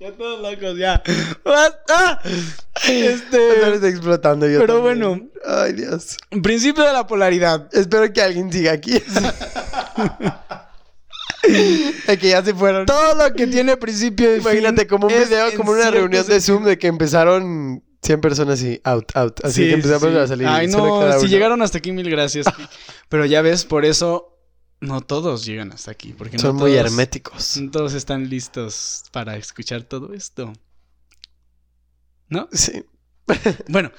ya 0.00 0.12
todos 0.16 0.40
locos, 0.40 0.78
ya. 0.78 1.02
¡Basta! 1.44 2.20
Este. 2.88 3.88
Explotando 3.88 4.48
yo. 4.48 4.60
Pero 4.60 4.76
también. 4.76 5.00
bueno. 5.00 5.28
Ay, 5.44 5.72
Dios. 5.72 6.16
Principio 6.42 6.84
de 6.84 6.92
la 6.92 7.06
polaridad. 7.06 7.68
Espero 7.72 8.12
que 8.12 8.22
alguien 8.22 8.52
siga 8.52 8.72
aquí. 8.72 8.94
Es 12.06 12.18
que 12.18 12.28
ya 12.28 12.44
se 12.44 12.54
fueron. 12.54 12.86
Todo 12.86 13.14
lo 13.14 13.34
que 13.34 13.46
tiene 13.46 13.76
principio 13.76 14.36
y 14.36 14.40
Imagínate 14.40 14.82
fin 14.82 14.88
como 14.88 15.06
un 15.06 15.12
es 15.12 15.28
video, 15.28 15.54
como 15.56 15.72
una 15.72 15.90
reunión 15.90 16.26
de. 16.26 16.40
Zoom 16.40 16.64
de 16.64 16.78
que 16.78 16.86
empezaron 16.88 17.82
100 18.02 18.20
personas 18.20 18.62
y 18.62 18.80
out, 18.84 19.10
out. 19.16 19.44
Así 19.44 19.62
Sí, 19.62 19.68
que 19.68 19.74
empezamos 19.74 20.10
sí. 20.10 20.16
a 20.16 20.26
salir. 20.26 20.46
Ay, 20.46 20.66
no, 20.68 21.12
si 21.12 21.18
uno. 21.18 21.26
llegaron 21.26 21.62
hasta 21.62 21.78
aquí, 21.78 21.92
mil 21.92 22.08
gracias. 22.10 22.46
Pero 23.08 23.24
ya 23.26 23.42
ves, 23.42 23.64
por 23.64 23.84
eso 23.84 24.38
no 24.80 25.00
todos 25.02 25.44
llegan 25.44 25.72
hasta 25.72 25.90
aquí. 25.90 26.14
Porque 26.16 26.36
no 26.36 26.42
Son 26.42 26.56
muy 26.56 26.74
herméticos. 26.74 27.56
No 27.58 27.70
todos 27.70 27.94
están 27.94 28.28
listos 28.30 29.04
para 29.12 29.36
escuchar 29.36 29.82
todo 29.82 30.12
esto. 30.14 30.52
¿No? 32.28 32.48
Sí. 32.52 32.84
Bueno, 33.68 33.92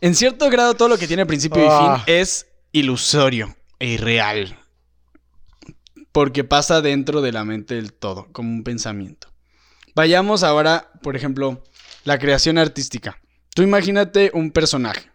en 0.00 0.14
cierto 0.16 0.50
grado 0.50 0.74
todo 0.74 0.88
lo 0.88 0.98
que 0.98 1.06
tiene 1.06 1.24
principio 1.26 1.62
y 1.64 1.68
Ah. 1.70 2.02
fin 2.04 2.14
es 2.14 2.46
ilusorio 2.72 3.54
e 3.78 3.88
irreal. 3.92 4.58
Porque 6.14 6.44
pasa 6.44 6.80
dentro 6.80 7.22
de 7.22 7.32
la 7.32 7.44
mente 7.44 7.74
del 7.74 7.92
todo, 7.92 8.28
como 8.30 8.48
un 8.52 8.62
pensamiento. 8.62 9.26
Vayamos 9.96 10.44
ahora, 10.44 10.92
por 11.02 11.16
ejemplo, 11.16 11.64
la 12.04 12.20
creación 12.20 12.56
artística. 12.56 13.20
Tú 13.52 13.62
imagínate 13.62 14.30
un 14.32 14.52
personaje. 14.52 15.10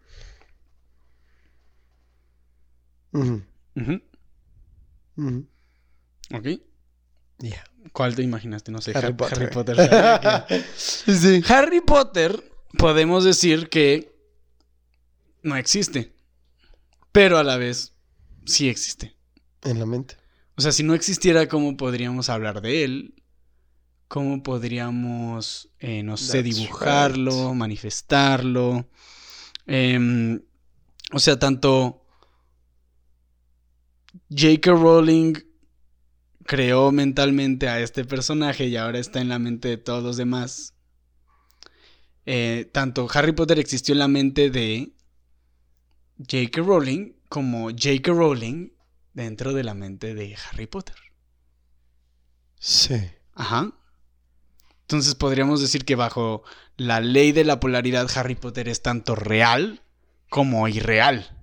¿Ok? 6.33 6.47
¿Cuál 7.93 8.15
te 8.15 8.21
imaginaste? 8.23 8.71
No 8.71 8.81
sé. 8.81 8.91
Harry 8.95 9.07
Har- 9.07 9.15
Potter. 9.17 9.37
Harry 9.41 9.53
Potter. 9.53 9.79
Harry- 9.79 10.63
sí. 10.75 11.41
Harry 11.47 11.81
Potter, 11.81 12.43
podemos 12.77 13.23
decir 13.23 13.69
que 13.69 14.13
no 15.43 15.55
existe. 15.55 16.13
Pero 17.11 17.37
a 17.37 17.43
la 17.43 17.57
vez, 17.57 17.93
sí 18.45 18.69
existe. 18.69 19.15
En 19.63 19.79
la 19.79 19.85
mente. 19.85 20.17
O 20.59 20.61
sea, 20.61 20.73
si 20.73 20.83
no 20.83 20.93
existiera, 20.93 21.47
¿cómo 21.47 21.77
podríamos 21.77 22.27
hablar 22.27 22.59
de 22.59 22.83
él? 22.83 23.13
¿Cómo 24.09 24.43
podríamos, 24.43 25.69
eh, 25.79 26.03
no 26.03 26.17
sé, 26.17 26.43
That's 26.43 26.57
dibujarlo, 26.57 27.53
manifestarlo? 27.53 28.85
Em, 29.65 30.41
o 31.13 31.19
sea, 31.19 31.39
tanto 31.39 32.05
J.K. 34.29 34.71
Rowling 34.71 35.35
creó 36.45 36.91
mentalmente 36.91 37.69
a 37.69 37.79
este 37.79 38.03
personaje 38.03 38.67
y 38.67 38.75
ahora 38.75 38.99
está 38.99 39.21
en 39.21 39.29
la 39.29 39.39
mente 39.39 39.69
de 39.69 39.77
todos 39.77 40.03
los 40.03 40.17
demás. 40.17 40.73
Eh, 42.25 42.69
tanto 42.73 43.07
Harry 43.13 43.31
Potter 43.31 43.59
existió 43.59 43.93
en 43.93 43.99
la 43.99 44.09
mente 44.09 44.49
de 44.49 44.91
J.K. 46.17 46.61
Rowling 46.61 47.13
como 47.29 47.69
J.K. 47.69 48.11
Rowling 48.11 48.71
dentro 49.13 49.53
de 49.53 49.63
la 49.63 49.73
mente 49.73 50.13
de 50.13 50.35
Harry 50.49 50.67
Potter. 50.67 50.95
Sí. 52.59 52.95
Ajá. 53.33 53.71
Entonces 54.81 55.15
podríamos 55.15 55.61
decir 55.61 55.85
que 55.85 55.95
bajo 55.95 56.43
la 56.77 56.99
ley 56.99 57.31
de 57.31 57.43
la 57.43 57.59
polaridad 57.59 58.09
Harry 58.15 58.35
Potter 58.35 58.67
es 58.67 58.81
tanto 58.81 59.15
real 59.15 59.81
como 60.29 60.67
irreal. 60.67 61.35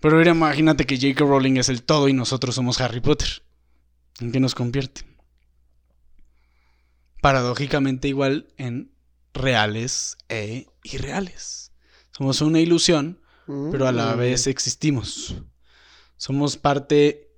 Pero 0.00 0.16
ahora 0.18 0.30
imagínate 0.30 0.86
que 0.86 0.96
J.K. 0.96 1.24
Rowling 1.24 1.56
es 1.56 1.68
el 1.68 1.82
todo 1.82 2.08
y 2.08 2.12
nosotros 2.12 2.54
somos 2.54 2.80
Harry 2.80 3.00
Potter. 3.00 3.42
¿En 4.20 4.30
qué 4.30 4.40
nos 4.40 4.54
convierte? 4.54 5.02
Paradójicamente 7.20 8.08
igual 8.08 8.52
en 8.56 8.92
reales 9.34 10.16
e 10.28 10.66
irreales. 10.84 11.72
Somos 12.16 12.40
una 12.40 12.60
ilusión, 12.60 13.20
pero 13.46 13.88
a 13.88 13.92
la 13.92 14.14
Mm. 14.14 14.18
vez 14.18 14.46
existimos. 14.46 15.36
Somos 16.18 16.56
parte 16.56 17.30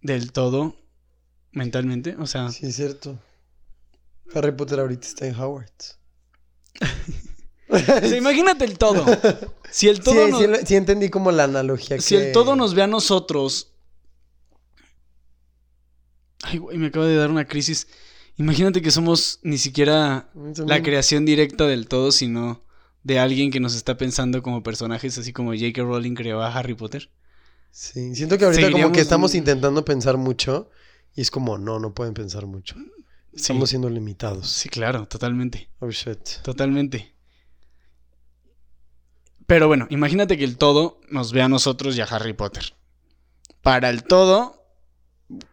del 0.00 0.32
todo 0.32 0.76
mentalmente, 1.52 2.16
o 2.18 2.26
sea, 2.26 2.50
Sí, 2.50 2.66
es 2.66 2.76
cierto. 2.76 3.18
Harry 4.32 4.52
Potter 4.52 4.78
ahorita 4.78 5.06
está 5.06 5.26
en 5.26 5.34
o 7.68 7.78
sea, 7.78 8.16
imagínate 8.16 8.64
el 8.64 8.78
todo. 8.78 9.04
Si 9.70 9.88
el 9.88 10.00
todo 10.00 10.26
sí, 10.26 10.46
nos, 10.46 10.60
sí, 10.60 10.76
entendí 10.76 11.10
como 11.10 11.32
la 11.32 11.44
analogía 11.44 12.00
si 12.00 12.14
que... 12.14 12.28
el 12.28 12.32
todo 12.32 12.54
nos 12.54 12.74
ve 12.74 12.82
a 12.82 12.86
nosotros, 12.86 13.72
ay, 16.42 16.58
güey, 16.58 16.78
me 16.78 16.86
acaba 16.86 17.06
de 17.06 17.16
dar 17.16 17.30
una 17.30 17.46
crisis. 17.46 17.88
Imagínate 18.36 18.82
que 18.82 18.92
somos 18.92 19.40
ni 19.42 19.58
siquiera 19.58 20.30
la 20.66 20.82
creación 20.82 21.24
directa 21.26 21.66
del 21.66 21.88
todo, 21.88 22.12
sino 22.12 22.64
de 23.02 23.18
alguien 23.18 23.50
que 23.50 23.58
nos 23.58 23.74
está 23.74 23.96
pensando 23.96 24.42
como 24.42 24.62
personajes, 24.62 25.18
así 25.18 25.32
como 25.32 25.52
J.K. 25.52 25.82
Rowling 25.82 26.14
creó 26.14 26.40
a 26.40 26.56
Harry 26.56 26.74
Potter. 26.74 27.10
Sí, 27.70 28.14
siento 28.14 28.36
que 28.36 28.44
ahorita 28.46 28.70
como 28.70 28.92
que 28.92 29.00
estamos 29.00 29.32
un- 29.32 29.38
intentando 29.38 29.84
pensar 29.84 30.16
mucho 30.16 30.70
y 31.14 31.20
es 31.20 31.30
como, 31.30 31.56
no, 31.58 31.78
no 31.78 31.94
pueden 31.94 32.14
pensar 32.14 32.46
mucho. 32.46 32.74
Sí, 33.32 33.36
Estamos 33.42 33.70
siendo 33.70 33.88
limitados. 33.88 34.48
sí, 34.50 34.68
claro, 34.68 35.06
totalmente. 35.06 35.70
Oh, 35.78 35.88
shit. 35.90 36.18
Totalmente. 36.42 37.14
Pero 39.46 39.66
bueno, 39.66 39.86
imagínate 39.90 40.36
que 40.38 40.44
el 40.44 40.56
todo 40.56 41.00
nos 41.10 41.32
ve 41.32 41.42
a 41.42 41.48
nosotros 41.48 41.96
y 41.96 42.00
a 42.00 42.04
Harry 42.04 42.32
Potter. 42.32 42.74
Para 43.62 43.90
el 43.90 44.04
todo, 44.04 44.64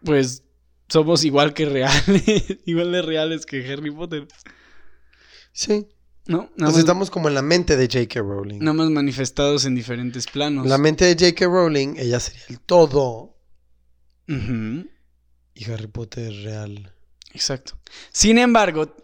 pues 0.03 0.43
somos 0.87 1.23
igual 1.25 1.53
que 1.53 1.65
reales, 1.65 2.23
igual 2.65 2.91
de 2.91 3.01
reales 3.01 3.45
que 3.45 3.71
Harry 3.71 3.91
Potter. 3.91 4.27
Sí. 5.51 5.87
¿No? 6.27 6.49
Nos 6.57 6.71
más, 6.71 6.79
estamos 6.79 7.09
como 7.09 7.29
en 7.29 7.35
la 7.35 7.41
mente 7.41 7.77
de 7.77 7.87
J.K. 7.87 8.19
Rowling. 8.19 8.59
nada 8.59 8.73
más 8.73 8.89
manifestados 8.89 9.65
en 9.65 9.75
diferentes 9.75 10.27
planos. 10.27 10.67
La 10.67 10.77
mente 10.77 11.05
de 11.05 11.13
J.K. 11.13 11.45
Rowling, 11.45 11.95
ella 11.97 12.19
sería 12.19 12.43
el 12.49 12.59
todo 12.59 13.37
y 14.27 15.71
Harry 15.71 15.87
Potter 15.87 16.31
real. 16.43 16.93
Exacto. 17.33 17.79
Sin 18.11 18.37
embargo, 18.37 18.95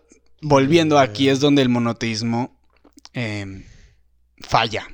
volviendo 0.42 1.00
aquí 1.00 1.30
es 1.30 1.40
donde 1.40 1.62
el 1.62 1.70
monoteísmo 1.70 2.60
eh, 3.14 3.66
falla. 4.42 4.88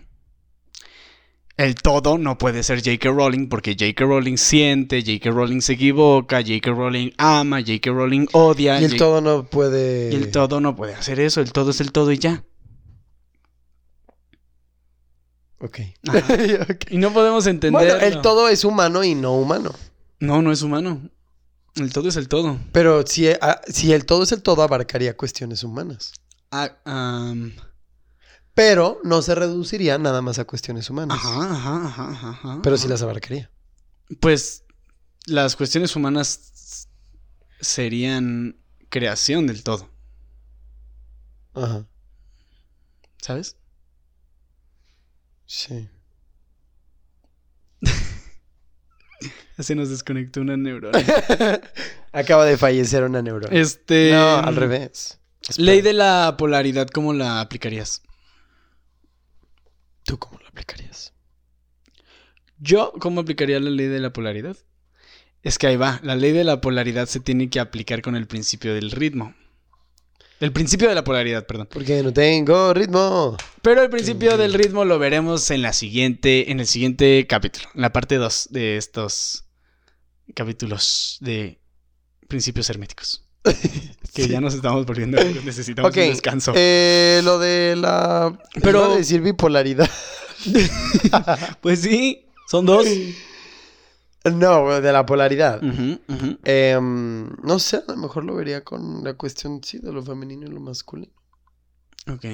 El 1.60 1.76
todo 1.76 2.18
no 2.18 2.38
puede 2.38 2.64
ser 2.64 2.78
J.K. 2.82 3.10
Rowling 3.10 3.50
porque 3.50 3.76
J.K. 3.78 4.06
Rowling 4.06 4.38
siente, 4.38 5.02
J.K. 5.02 5.30
Rowling 5.30 5.60
se 5.60 5.74
equivoca, 5.74 6.38
J.K. 6.38 6.72
Rowling 6.72 7.12
ama, 7.18 7.60
J.K. 7.60 7.92
Rowling 7.92 8.28
odia. 8.32 8.80
Y 8.80 8.86
el 8.86 8.92
J- 8.92 8.98
todo 8.98 9.20
no 9.20 9.44
puede... 9.44 10.10
y 10.10 10.16
el 10.16 10.32
todo 10.32 10.62
no 10.62 10.78
puede 10.78 10.96
hacer 10.96 11.20
eso, 11.20 11.42
el 11.42 11.52
todo 11.52 11.72
es 11.72 11.82
el 11.82 11.92
todo 11.92 12.14
y 12.14 12.18
ya. 12.18 12.46
Ok. 15.60 15.80
Ajá. 16.08 16.34
Ok. 16.70 16.92
Y 16.92 16.98
no 16.98 17.12
podemos 17.12 17.46
entender. 17.46 17.74
Bueno, 17.84 18.00
el 18.06 18.22
todo 18.22 18.48
es 18.48 18.64
humano 18.64 19.04
y 19.04 19.14
no 19.16 19.34
humano. 19.34 19.74
No, 20.22 20.42
no 20.42 20.54
es 20.54 20.62
humano. 20.62 21.10
El 21.76 21.92
todo 21.92 22.08
es 22.08 22.16
el 22.16 22.30
todo. 22.30 22.58
Pero 22.72 23.06
si, 23.06 23.28
ah, 23.28 23.60
si 23.68 23.92
el 23.92 24.06
todo 24.06 24.24
es 24.24 24.32
el 24.32 24.42
todo, 24.42 24.64
abarcaría 24.64 25.18
cuestiones 25.18 25.66
humanas. 25.66 26.14
Ah, 26.52 27.34
Pero 28.60 29.00
no 29.06 29.22
se 29.22 29.36
reduciría 29.36 29.98
nada 29.98 30.22
más 30.22 30.38
a 30.38 30.44
cuestiones 30.44 30.90
humanas. 30.90 31.18
ajá, 31.18 31.54
ajá, 31.54 31.86
ajá, 31.88 32.10
ajá, 32.12 32.30
ajá. 32.32 32.60
Pero 32.62 32.78
sí 32.78 32.90
las 32.90 33.02
abarcaría. 33.02 33.50
Pues 34.20 34.66
las 35.28 35.56
cuestiones 35.56 35.96
humanas 35.96 36.90
serían 37.62 38.58
creación 38.90 39.48
del 39.48 39.64
todo, 39.64 39.90
Ajá. 41.54 41.86
¿sabes? 43.22 43.56
Sí. 45.46 45.88
Se 49.58 49.74
nos 49.74 49.90
desconectó 49.90 50.42
una 50.42 50.58
neurona. 50.58 51.00
Acaba 52.12 52.44
de 52.44 52.58
fallecer 52.58 53.06
una 53.06 53.22
neurona. 53.22 53.58
Este. 53.58 54.12
No, 54.12 54.36
al 54.36 54.58
revés. 54.58 55.18
Ley 55.56 55.80
de 55.80 55.94
la 55.94 56.36
polaridad, 56.38 56.90
¿cómo 56.90 57.14
la 57.14 57.40
aplicarías? 57.40 58.02
¿Tú 60.10 60.18
cómo 60.18 60.40
lo 60.40 60.48
aplicarías? 60.48 61.14
Yo, 62.58 62.94
¿cómo 63.00 63.22
aplicaría 63.22 63.60
la 63.60 63.70
ley 63.70 63.86
de 63.86 64.00
la 64.00 64.12
polaridad? 64.12 64.58
Es 65.44 65.60
que 65.60 65.68
ahí 65.68 65.78
va, 65.78 66.00
la 66.02 66.16
ley 66.16 66.32
de 66.32 66.44
la 66.44 66.62
polaridad 66.62 67.06
se 67.06 67.20
tiene 67.20 67.52
que 67.52 67.60
aplicar 67.60 68.02
con 68.02 68.16
el 68.16 68.26
principio 68.26 68.74
del 68.74 68.90
ritmo. 68.90 69.36
El 70.40 70.52
principio 70.52 70.90
de 70.90 70.96
la 70.96 71.04
polaridad, 71.04 71.46
perdón. 71.46 71.70
Porque 71.72 72.02
no 72.02 72.12
tengo 72.12 72.74
ritmo. 72.74 73.38
Pero 73.62 73.84
el 73.84 73.92
principio 73.92 74.36
del 74.36 74.56
ritmo 74.56 74.84
lo 74.84 74.98
veremos 74.98 75.52
en 75.52 75.62
la 75.62 75.74
siguiente, 75.74 76.50
en 76.50 76.60
el 76.60 76.66
siguiente 76.66 77.28
capítulo, 77.28 77.70
en 77.76 77.82
la 77.82 77.94
parte 77.94 78.16
2 78.16 78.48
de 78.50 78.78
estos 78.78 79.46
capítulos 80.34 81.20
de 81.22 81.62
principios 82.28 82.68
herméticos. 82.72 83.29
Que 84.14 84.28
ya 84.28 84.42
nos 84.42 84.54
estamos 84.56 84.86
volviendo 84.86 85.18
necesitamos 85.46 85.92
un 85.96 86.02
descanso. 86.02 86.52
eh, 86.56 87.22
lo 87.24 87.38
de 87.40 87.76
la... 87.78 88.38
Pero- 88.62 88.86
Iba 88.86 88.94
a 88.94 88.98
decir 88.98 89.22
bipolaridad. 89.22 89.90
Pues 91.62 91.82
sí, 91.82 92.26
son 92.48 92.66
dos. 92.66 92.86
no, 94.26 94.82
de 94.82 94.92
la 94.92 95.06
polaridad. 95.06 95.62
Em, 96.44 97.30
no 97.44 97.60
sé, 97.60 97.78
a 97.88 97.92
lo 97.92 97.98
mejor 97.98 98.24
lo 98.26 98.36
vería 98.36 98.64
con 98.64 99.04
la 99.04 99.14
cuestión, 99.14 99.62
sí, 99.64 99.80
de 99.80 99.92
lo 99.92 100.04
femenino 100.04 100.48
y 100.48 100.50
lo 100.52 100.60
masculino. 100.60 101.14
Ok. 102.12 102.26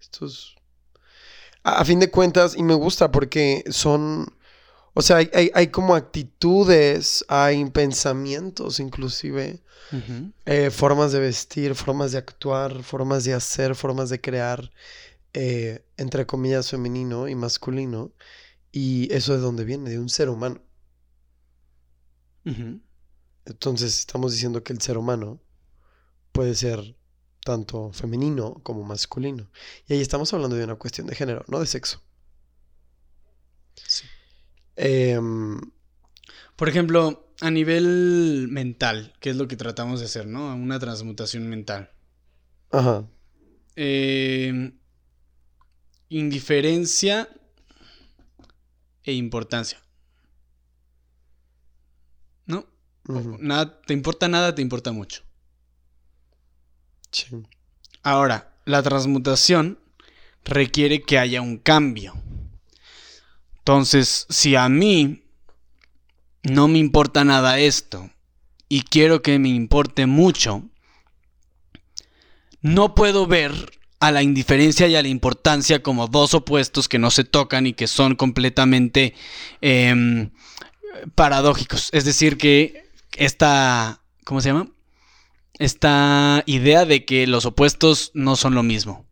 Estos... 0.00 0.54
A, 1.64 1.80
a 1.80 1.84
fin 1.84 1.98
de 1.98 2.10
cuentas, 2.10 2.56
y 2.56 2.62
me 2.62 2.74
gusta 2.74 3.10
porque 3.10 3.64
son... 3.70 4.26
O 4.98 5.02
sea, 5.02 5.18
hay, 5.18 5.28
hay, 5.34 5.50
hay 5.52 5.66
como 5.66 5.94
actitudes, 5.94 7.22
hay 7.28 7.62
pensamientos 7.66 8.80
inclusive, 8.80 9.60
eh, 10.46 10.70
formas 10.70 11.12
de 11.12 11.20
vestir, 11.20 11.74
formas 11.74 12.12
de 12.12 12.18
actuar, 12.18 12.82
formas 12.82 13.24
de 13.24 13.34
hacer, 13.34 13.74
formas 13.74 14.08
de 14.08 14.22
crear, 14.22 14.72
eh, 15.34 15.84
entre 15.98 16.24
comillas, 16.24 16.70
femenino 16.70 17.28
y 17.28 17.34
masculino. 17.34 18.14
Y 18.72 19.12
eso 19.12 19.34
de 19.34 19.40
dónde 19.40 19.64
viene, 19.66 19.90
de 19.90 19.98
un 19.98 20.08
ser 20.08 20.30
humano. 20.30 20.62
Entonces 23.44 23.98
estamos 23.98 24.32
diciendo 24.32 24.64
que 24.64 24.72
el 24.72 24.80
ser 24.80 24.96
humano 24.96 25.42
puede 26.32 26.54
ser 26.54 26.96
tanto 27.44 27.92
femenino 27.92 28.62
como 28.62 28.82
masculino. 28.82 29.50
Y 29.88 29.92
ahí 29.92 30.00
estamos 30.00 30.32
hablando 30.32 30.56
de 30.56 30.64
una 30.64 30.76
cuestión 30.76 31.06
de 31.06 31.14
género, 31.14 31.44
no 31.48 31.60
de 31.60 31.66
sexo. 31.66 32.02
Sí. 33.86 34.05
Em, 34.76 35.60
Por 36.56 36.68
ejemplo, 36.68 37.32
a 37.40 37.50
nivel 37.50 38.48
mental, 38.50 39.12
¿qué 39.20 39.30
es 39.30 39.36
lo 39.36 39.48
que 39.48 39.56
tratamos 39.56 40.00
de 40.00 40.06
hacer, 40.06 40.26
no? 40.26 40.54
Una 40.54 40.78
transmutación 40.78 41.48
mental. 41.48 41.90
ajá. 42.70 43.04
Eh, 43.76 44.72
indiferencia 46.08 47.28
e 49.04 49.12
importancia. 49.12 49.78
¿No? 52.46 52.66
Nada, 53.38 53.80
te 53.82 53.92
importa 53.92 54.28
nada, 54.28 54.54
te 54.54 54.62
importa 54.62 54.92
mucho. 54.92 55.22
sí, 57.10 57.26
Ahora, 58.02 58.56
la 58.64 58.82
transmutación 58.82 59.78
requiere 60.44 61.02
que 61.02 61.18
haya 61.18 61.40
un 61.42 61.58
cambio. 61.58 62.14
Entonces, 63.66 64.26
si 64.30 64.54
a 64.54 64.68
mí 64.68 65.24
no 66.44 66.68
me 66.68 66.78
importa 66.78 67.24
nada 67.24 67.58
esto 67.58 68.08
y 68.68 68.82
quiero 68.82 69.22
que 69.22 69.40
me 69.40 69.48
importe 69.48 70.06
mucho, 70.06 70.62
no 72.60 72.94
puedo 72.94 73.26
ver 73.26 73.72
a 73.98 74.12
la 74.12 74.22
indiferencia 74.22 74.86
y 74.86 74.94
a 74.94 75.02
la 75.02 75.08
importancia 75.08 75.82
como 75.82 76.06
dos 76.06 76.32
opuestos 76.32 76.88
que 76.88 77.00
no 77.00 77.10
se 77.10 77.24
tocan 77.24 77.66
y 77.66 77.72
que 77.72 77.88
son 77.88 78.14
completamente 78.14 79.14
em, 79.60 80.30
paradójicos. 81.16 81.88
Es 81.90 82.04
decir, 82.04 82.38
que 82.38 82.88
esta, 83.16 84.00
¿cómo 84.22 84.40
se 84.42 84.50
llama? 84.50 84.68
Esta 85.58 86.44
idea 86.46 86.84
de 86.84 87.04
que 87.04 87.26
los 87.26 87.46
opuestos 87.46 88.12
no 88.14 88.36
son 88.36 88.54
lo 88.54 88.62
mismo. 88.62 89.08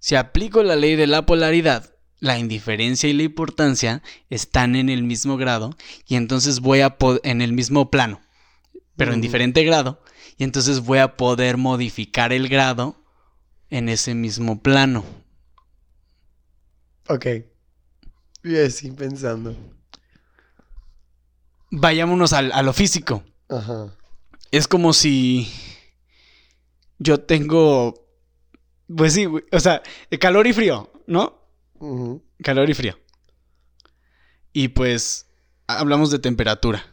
Si 0.00 0.16
aplico 0.16 0.64
la 0.64 0.74
ley 0.74 0.96
de 0.96 1.06
la 1.06 1.26
polaridad, 1.26 1.91
la 2.22 2.38
indiferencia 2.38 3.08
y 3.10 3.14
la 3.14 3.24
importancia 3.24 4.00
están 4.30 4.76
en 4.76 4.88
el 4.88 5.02
mismo 5.02 5.36
grado 5.36 5.76
y 6.06 6.14
entonces 6.14 6.60
voy 6.60 6.80
a 6.80 6.96
en 7.24 7.42
el 7.42 7.52
mismo 7.52 7.90
plano, 7.90 8.20
pero 8.96 9.12
en 9.12 9.18
Ujú. 9.18 9.22
diferente 9.22 9.64
grado, 9.64 10.00
y 10.38 10.44
entonces 10.44 10.80
voy 10.80 10.98
a 11.00 11.16
poder 11.16 11.56
modificar 11.56 12.32
el 12.32 12.48
grado 12.48 12.96
en 13.70 13.88
ese 13.88 14.14
mismo 14.14 14.62
plano. 14.62 15.04
ok. 17.08 17.26
Y 18.44 18.56
así 18.56 18.90
pensando. 18.92 19.56
Vayámonos 21.72 22.32
al- 22.34 22.52
a 22.52 22.62
lo 22.62 22.72
físico. 22.72 23.24
Ajá. 23.48 23.96
Es 24.52 24.68
como 24.68 24.92
si 24.92 25.48
yo 26.98 27.20
tengo, 27.20 28.06
pues 28.94 29.14
sí, 29.14 29.26
o 29.26 29.60
sea, 29.60 29.82
calor 30.20 30.46
y 30.46 30.52
frío, 30.52 30.92
¿no? 31.06 31.41
Calor 32.42 32.70
y 32.70 32.74
frío. 32.74 32.98
Y 34.52 34.68
pues 34.68 35.26
hablamos 35.66 36.10
de 36.10 36.18
temperatura. 36.20 36.86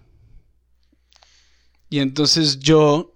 Y 1.89 1.99
entonces 1.99 2.59
yo, 2.59 3.15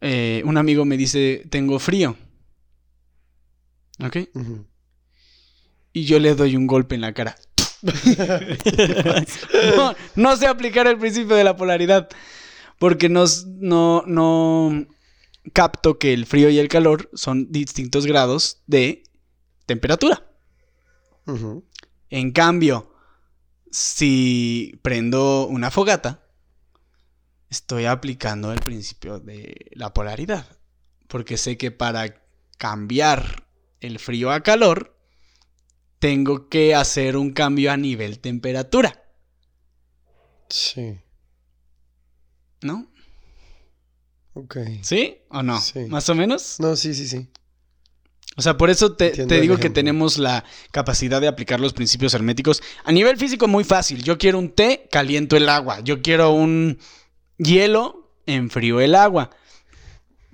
eh, 0.00 0.42
un 0.44 0.58
amigo 0.58 0.84
me 0.84 0.96
dice, 0.96 1.46
tengo 1.50 1.78
frío. 1.78 2.16
¿Ok? 4.04 4.16
Y 5.92 6.04
yo 6.04 6.18
le 6.18 6.34
doy 6.34 6.56
un 6.56 6.66
golpe 6.66 6.96
en 6.96 7.02
la 7.02 7.14
cara. 7.14 7.36
no, 9.76 9.94
no 10.16 10.36
sé 10.36 10.46
aplicar 10.46 10.86
el 10.86 10.98
principio 10.98 11.36
de 11.36 11.44
la 11.44 11.56
polaridad. 11.56 12.08
Porque 12.78 13.08
no, 13.08 13.24
no, 13.46 14.02
no 14.06 14.86
capto 15.52 15.98
que 15.98 16.12
el 16.12 16.26
frío 16.26 16.50
y 16.50 16.58
el 16.58 16.68
calor 16.68 17.08
son 17.14 17.52
distintos 17.52 18.04
grados 18.04 18.62
de 18.66 19.04
temperatura. 19.66 20.33
En 22.10 22.32
cambio, 22.32 22.94
si 23.70 24.78
prendo 24.82 25.46
una 25.46 25.70
fogata, 25.70 26.26
estoy 27.50 27.86
aplicando 27.86 28.52
el 28.52 28.60
principio 28.60 29.20
de 29.20 29.70
la 29.72 29.92
polaridad. 29.94 30.46
Porque 31.08 31.36
sé 31.36 31.56
que 31.56 31.70
para 31.70 32.22
cambiar 32.58 33.46
el 33.80 33.98
frío 33.98 34.30
a 34.32 34.42
calor, 34.42 34.96
tengo 35.98 36.48
que 36.48 36.74
hacer 36.74 37.16
un 37.16 37.32
cambio 37.32 37.72
a 37.72 37.76
nivel 37.76 38.18
temperatura, 38.18 39.00
Sí. 40.48 41.00
¿no? 42.62 42.86
Ok. 44.34 44.56
¿Sí 44.82 45.18
o 45.30 45.42
no? 45.42 45.60
Sí. 45.60 45.86
Más 45.86 46.08
o 46.08 46.14
menos. 46.14 46.60
No, 46.60 46.76
sí, 46.76 46.94
sí, 46.94 47.08
sí. 47.08 47.28
O 48.36 48.42
sea, 48.42 48.56
por 48.56 48.70
eso 48.70 48.92
te, 48.94 49.10
te 49.10 49.40
digo 49.40 49.58
que 49.58 49.70
tenemos 49.70 50.18
la 50.18 50.44
capacidad 50.72 51.20
de 51.20 51.28
aplicar 51.28 51.60
los 51.60 51.72
principios 51.72 52.14
herméticos. 52.14 52.62
A 52.84 52.90
nivel 52.90 53.16
físico, 53.16 53.46
muy 53.46 53.62
fácil. 53.62 54.02
Yo 54.02 54.18
quiero 54.18 54.38
un 54.38 54.50
té, 54.50 54.88
caliento 54.90 55.36
el 55.36 55.48
agua. 55.48 55.80
Yo 55.80 56.02
quiero 56.02 56.32
un 56.32 56.78
hielo, 57.38 58.10
enfrío 58.26 58.80
el 58.80 58.94
agua. 58.94 59.30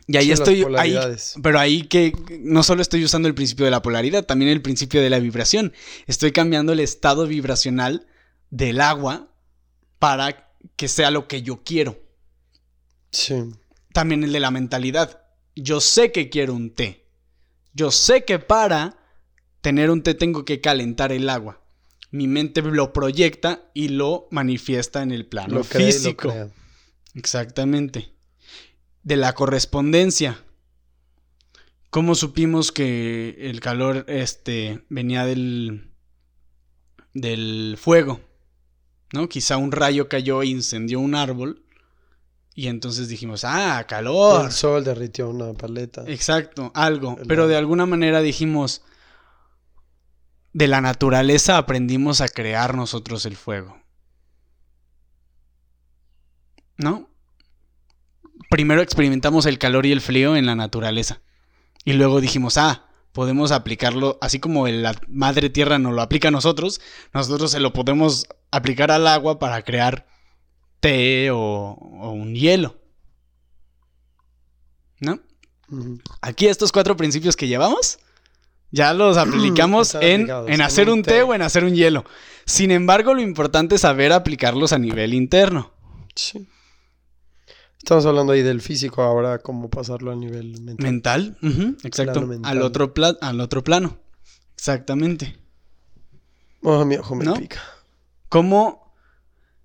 Y 0.06 0.16
ahí 0.16 0.26
Sí, 0.26 0.32
estoy, 0.32 0.66
ahí, 0.76 0.98
pero 1.42 1.60
ahí 1.60 1.82
que 1.82 2.12
no 2.40 2.64
solo 2.64 2.82
estoy 2.82 3.04
usando 3.04 3.28
el 3.28 3.34
principio 3.34 3.64
de 3.64 3.70
la 3.70 3.82
polaridad, 3.82 4.24
también 4.24 4.50
el 4.50 4.60
principio 4.60 5.00
de 5.00 5.10
la 5.10 5.20
vibración. 5.20 5.72
Estoy 6.06 6.32
cambiando 6.32 6.72
el 6.72 6.80
estado 6.80 7.26
vibracional 7.28 8.08
del 8.50 8.80
agua 8.80 9.28
para 10.00 10.52
que 10.74 10.88
sea 10.88 11.12
lo 11.12 11.28
que 11.28 11.42
yo 11.42 11.62
quiero. 11.62 12.00
Sí. 13.12 13.36
También 13.92 14.24
el 14.24 14.32
de 14.32 14.40
la 14.40 14.50
mentalidad. 14.50 15.22
Yo 15.54 15.80
sé 15.80 16.10
que 16.10 16.28
quiero 16.28 16.54
un 16.54 16.74
té. 16.74 17.06
Yo 17.72 17.90
sé 17.90 18.24
que 18.24 18.38
para 18.38 18.96
tener 19.60 19.90
un 19.90 20.02
té 20.02 20.14
tengo 20.14 20.44
que 20.44 20.60
calentar 20.60 21.12
el 21.12 21.28
agua. 21.28 21.60
Mi 22.10 22.26
mente 22.26 22.62
lo 22.62 22.92
proyecta 22.92 23.70
y 23.72 23.88
lo 23.88 24.26
manifiesta 24.30 25.02
en 25.02 25.12
el 25.12 25.26
plano 25.26 25.54
Lo 25.56 25.64
cree 25.64 25.88
y 25.88 25.92
lo 25.92 25.98
físico. 25.98 26.28
crea. 26.30 26.48
Exactamente. 27.14 28.12
De 29.02 29.16
la 29.16 29.32
correspondencia. 29.34 30.42
¿Cómo 31.90 32.14
supimos 32.14 32.72
que 32.72 33.36
el 33.40 33.60
calor 33.60 34.04
este, 34.08 34.84
venía 34.88 35.24
del, 35.24 35.90
del 37.14 37.76
fuego? 37.80 38.20
¿No? 39.12 39.28
Quizá 39.28 39.56
un 39.56 39.72
rayo 39.72 40.08
cayó 40.08 40.42
e 40.42 40.46
incendió 40.46 41.00
un 41.00 41.14
árbol. 41.14 41.64
Y 42.60 42.68
entonces 42.68 43.08
dijimos, 43.08 43.42
ah, 43.44 43.86
calor. 43.88 44.44
El 44.44 44.52
sol 44.52 44.84
derritió 44.84 45.30
una 45.30 45.54
paleta. 45.54 46.04
Exacto, 46.06 46.70
algo. 46.74 47.16
El 47.18 47.26
Pero 47.26 47.48
de 47.48 47.56
alguna 47.56 47.86
manera 47.86 48.20
dijimos, 48.20 48.82
de 50.52 50.68
la 50.68 50.82
naturaleza 50.82 51.56
aprendimos 51.56 52.20
a 52.20 52.28
crear 52.28 52.76
nosotros 52.76 53.24
el 53.24 53.36
fuego. 53.36 53.78
¿No? 56.76 57.08
Primero 58.50 58.82
experimentamos 58.82 59.46
el 59.46 59.56
calor 59.56 59.86
y 59.86 59.92
el 59.92 60.02
frío 60.02 60.36
en 60.36 60.44
la 60.44 60.54
naturaleza. 60.54 61.22
Y 61.86 61.94
luego 61.94 62.20
dijimos, 62.20 62.58
ah, 62.58 62.90
podemos 63.12 63.52
aplicarlo, 63.52 64.18
así 64.20 64.38
como 64.38 64.68
la 64.68 64.94
madre 65.08 65.48
tierra 65.48 65.78
nos 65.78 65.94
lo 65.94 66.02
aplica 66.02 66.28
a 66.28 66.30
nosotros, 66.30 66.82
nosotros 67.14 67.52
se 67.52 67.60
lo 67.60 67.72
podemos 67.72 68.26
aplicar 68.50 68.90
al 68.90 69.06
agua 69.06 69.38
para 69.38 69.62
crear 69.62 70.09
té 70.80 71.30
o, 71.30 71.38
o 71.38 72.10
un 72.10 72.34
hielo. 72.34 72.76
¿No? 75.00 75.18
Aquí 76.20 76.46
estos 76.46 76.72
cuatro 76.72 76.96
principios 76.96 77.36
que 77.36 77.48
llevamos 77.48 77.98
Ya 78.70 78.92
los 78.92 79.16
aplicamos 79.16 79.94
en, 79.94 80.28
en 80.48 80.60
hacer 80.60 80.90
un 80.90 81.02
té 81.02 81.22
o 81.22 81.34
en 81.34 81.42
hacer 81.42 81.64
un 81.64 81.74
hielo. 81.74 82.04
Sin 82.44 82.70
embargo, 82.70 83.14
lo 83.14 83.22
importante 83.22 83.76
es 83.76 83.82
saber 83.82 84.12
aplicarlos 84.12 84.72
a 84.72 84.78
nivel 84.78 85.14
interno. 85.14 85.72
Sí. 86.14 86.48
Estamos 87.78 88.04
hablando 88.04 88.32
ahí 88.32 88.42
del 88.42 88.60
físico, 88.60 89.02
ahora 89.02 89.38
cómo 89.38 89.70
pasarlo 89.70 90.10
a 90.10 90.16
nivel 90.16 90.60
mental. 90.60 91.36
Mental, 91.40 91.76
exacto. 91.82 92.26
Mental. 92.26 92.50
Al, 92.50 92.62
otro 92.62 92.92
al 93.22 93.40
otro 93.40 93.64
plano. 93.64 93.98
Exactamente. 94.54 95.38
Oh, 96.62 96.84
mi 96.84 96.96
ojo 96.96 97.14
me 97.14 97.24
¿No? 97.24 97.34
pica. 97.34 97.62
¿Cómo 98.28 98.79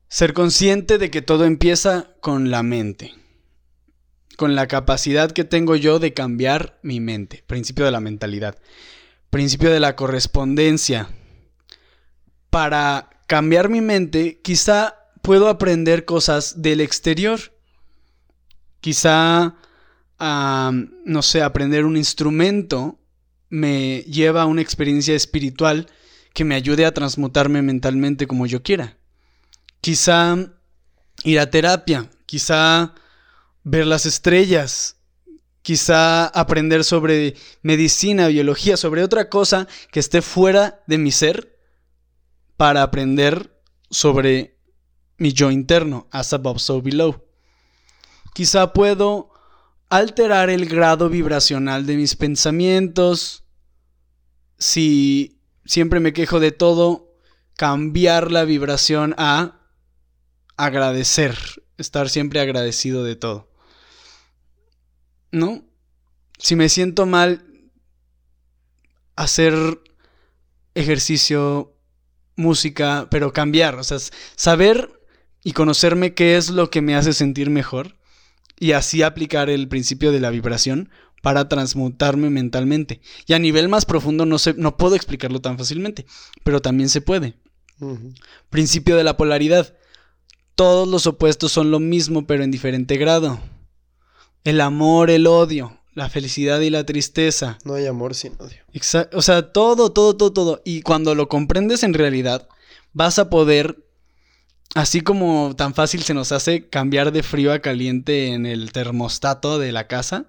ser 0.07 0.33
consciente 0.33 0.97
de 0.97 1.09
que 1.09 1.21
todo 1.21 1.45
empieza 1.45 2.15
con 2.21 2.51
la 2.51 2.63
mente? 2.63 3.13
Con 4.37 4.55
la 4.55 4.67
capacidad 4.67 5.31
que 5.31 5.43
tengo 5.43 5.75
yo 5.75 5.99
de 5.99 6.13
cambiar 6.13 6.79
mi 6.83 6.99
mente. 6.99 7.43
Principio 7.47 7.85
de 7.85 7.91
la 7.91 7.99
mentalidad. 7.99 8.57
Principio 9.29 9.71
de 9.71 9.79
la 9.79 9.95
correspondencia. 9.95 11.09
Para 12.49 13.09
cambiar 13.27 13.69
mi 13.69 13.81
mente, 13.81 14.39
quizá 14.41 14.95
puedo 15.21 15.49
aprender 15.49 16.05
cosas 16.05 16.61
del 16.61 16.81
exterior. 16.81 17.39
Quizá, 18.81 19.55
no 20.19 21.21
sé, 21.21 21.41
aprender 21.41 21.85
un 21.85 21.97
instrumento 21.97 22.99
me 23.49 23.99
lleva 24.01 24.41
a 24.41 24.45
una 24.45 24.61
experiencia 24.61 25.15
espiritual 25.15 25.87
que 26.33 26.43
me 26.43 26.55
ayude 26.55 26.85
a 26.85 26.93
transmutarme 26.93 27.61
mentalmente 27.61 28.27
como 28.27 28.45
yo 28.45 28.61
quiera. 28.61 28.97
Quizá 29.85 30.35
ir 31.23 31.39
a 31.39 31.51
terapia, 31.51 32.09
quizá 32.25 32.95
ver 33.63 33.85
las 33.85 34.07
estrellas, 34.07 34.97
quizá 35.61 36.25
aprender 36.25 36.83
sobre 36.83 37.35
medicina, 37.61 38.25
biología, 38.25 38.77
sobre 38.77 39.03
otra 39.03 39.29
cosa 39.29 39.67
que 39.91 39.99
esté 39.99 40.23
fuera 40.23 40.81
de 40.87 40.97
mi 40.97 41.11
ser 41.11 41.59
para 42.57 42.81
aprender 42.81 43.61
sobre 43.91 44.57
mi 45.19 45.33
yo 45.33 45.51
interno, 45.51 46.07
as 46.09 46.33
above, 46.33 46.57
so 46.57 46.81
below. 46.81 47.23
Quizá 48.33 48.73
puedo 48.73 49.29
alterar 49.89 50.49
el 50.49 50.65
grado 50.65 51.11
vibracional 51.11 51.85
de 51.85 51.95
mis 51.95 52.15
pensamientos. 52.15 53.43
Si 54.57 55.39
siempre 55.63 55.99
me 55.99 56.11
quejo 56.11 56.39
de 56.39 56.51
todo, 56.51 57.13
cambiar 57.55 58.31
la 58.31 58.45
vibración 58.45 59.13
a 59.19 59.61
agradecer, 60.57 61.37
estar 61.77 62.09
siempre 62.09 62.39
agradecido 62.39 63.03
de 63.03 63.15
todo. 63.15 63.49
¿No? 65.31 65.65
Si 66.37 66.55
me 66.55 66.69
siento 66.69 67.05
mal, 67.05 67.45
hacer 69.15 69.53
ejercicio, 70.73 71.75
música, 72.35 73.07
pero 73.09 73.33
cambiar, 73.33 73.75
o 73.75 73.83
sea, 73.83 73.97
saber 74.35 75.01
y 75.43 75.53
conocerme 75.53 76.13
qué 76.13 76.37
es 76.37 76.49
lo 76.49 76.69
que 76.69 76.81
me 76.81 76.95
hace 76.95 77.13
sentir 77.13 77.49
mejor 77.49 77.97
y 78.59 78.71
así 78.73 79.03
aplicar 79.03 79.49
el 79.49 79.67
principio 79.67 80.11
de 80.11 80.19
la 80.19 80.29
vibración 80.29 80.89
para 81.21 81.49
transmutarme 81.49 82.29
mentalmente. 82.29 83.01
Y 83.25 83.33
a 83.33 83.39
nivel 83.39 83.67
más 83.67 83.85
profundo 83.85 84.25
no, 84.25 84.37
sé, 84.37 84.53
no 84.57 84.77
puedo 84.77 84.95
explicarlo 84.95 85.41
tan 85.41 85.57
fácilmente, 85.57 86.05
pero 86.43 86.61
también 86.61 86.89
se 86.89 87.01
puede. 87.01 87.35
Principio 88.49 88.95
de 88.95 89.03
la 89.03 89.17
polaridad. 89.17 89.75
Todos 90.55 90.87
los 90.87 91.05
opuestos 91.07 91.51
son 91.51 91.71
lo 91.71 91.79
mismo, 91.79 92.25
pero 92.25 92.43
en 92.43 92.51
diferente 92.51 92.97
grado. 92.97 93.39
El 94.43 94.61
amor, 94.61 95.09
el 95.09 95.27
odio, 95.27 95.79
la 95.93 96.09
felicidad 96.09 96.59
y 96.61 96.69
la 96.69 96.85
tristeza. 96.85 97.57
No 97.65 97.73
hay 97.73 97.87
amor 97.87 98.15
sin 98.15 98.33
odio. 98.39 98.57
Exa- 98.73 99.09
o 99.13 99.21
sea, 99.21 99.51
todo, 99.51 99.91
todo, 99.91 100.15
todo, 100.15 100.31
todo. 100.31 100.61
Y 100.63 100.81
cuando 100.81 101.13
lo 101.15 101.27
comprendes 101.27 101.83
en 101.83 101.93
realidad, 101.93 102.47
vas 102.93 103.19
a 103.19 103.29
poder, 103.29 103.83
así 104.75 105.01
como 105.01 105.55
tan 105.57 105.73
fácil 105.73 106.03
se 106.03 106.13
nos 106.13 106.31
hace 106.31 106.69
cambiar 106.69 107.11
de 107.11 107.23
frío 107.23 107.51
a 107.51 107.59
caliente 107.59 108.27
en 108.29 108.45
el 108.45 108.71
termostato 108.71 109.59
de 109.59 109.71
la 109.73 109.87
casa. 109.87 110.27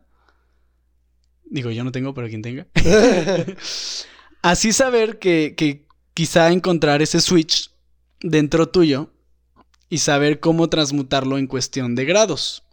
Digo, 1.49 1.71
yo 1.71 1.85
no 1.85 1.93
tengo, 1.93 2.15
pero 2.15 2.29
quien 2.29 2.43
tenga. 2.43 2.67
Así 4.43 4.73
saber 4.73 5.19
que, 5.21 5.55
que 5.57 5.87
quizá 6.15 6.51
encontrar 6.51 7.03
ese 7.03 7.21
switch 7.21 7.71
dentro 8.21 8.69
tuyo 8.69 9.11
y 9.89 9.99
saber 9.99 10.41
cómo 10.41 10.69
transmutarlo 10.69 11.39
en 11.39 11.47
cuestión 11.47 11.95
de 11.95 12.05
grados. 12.05 12.65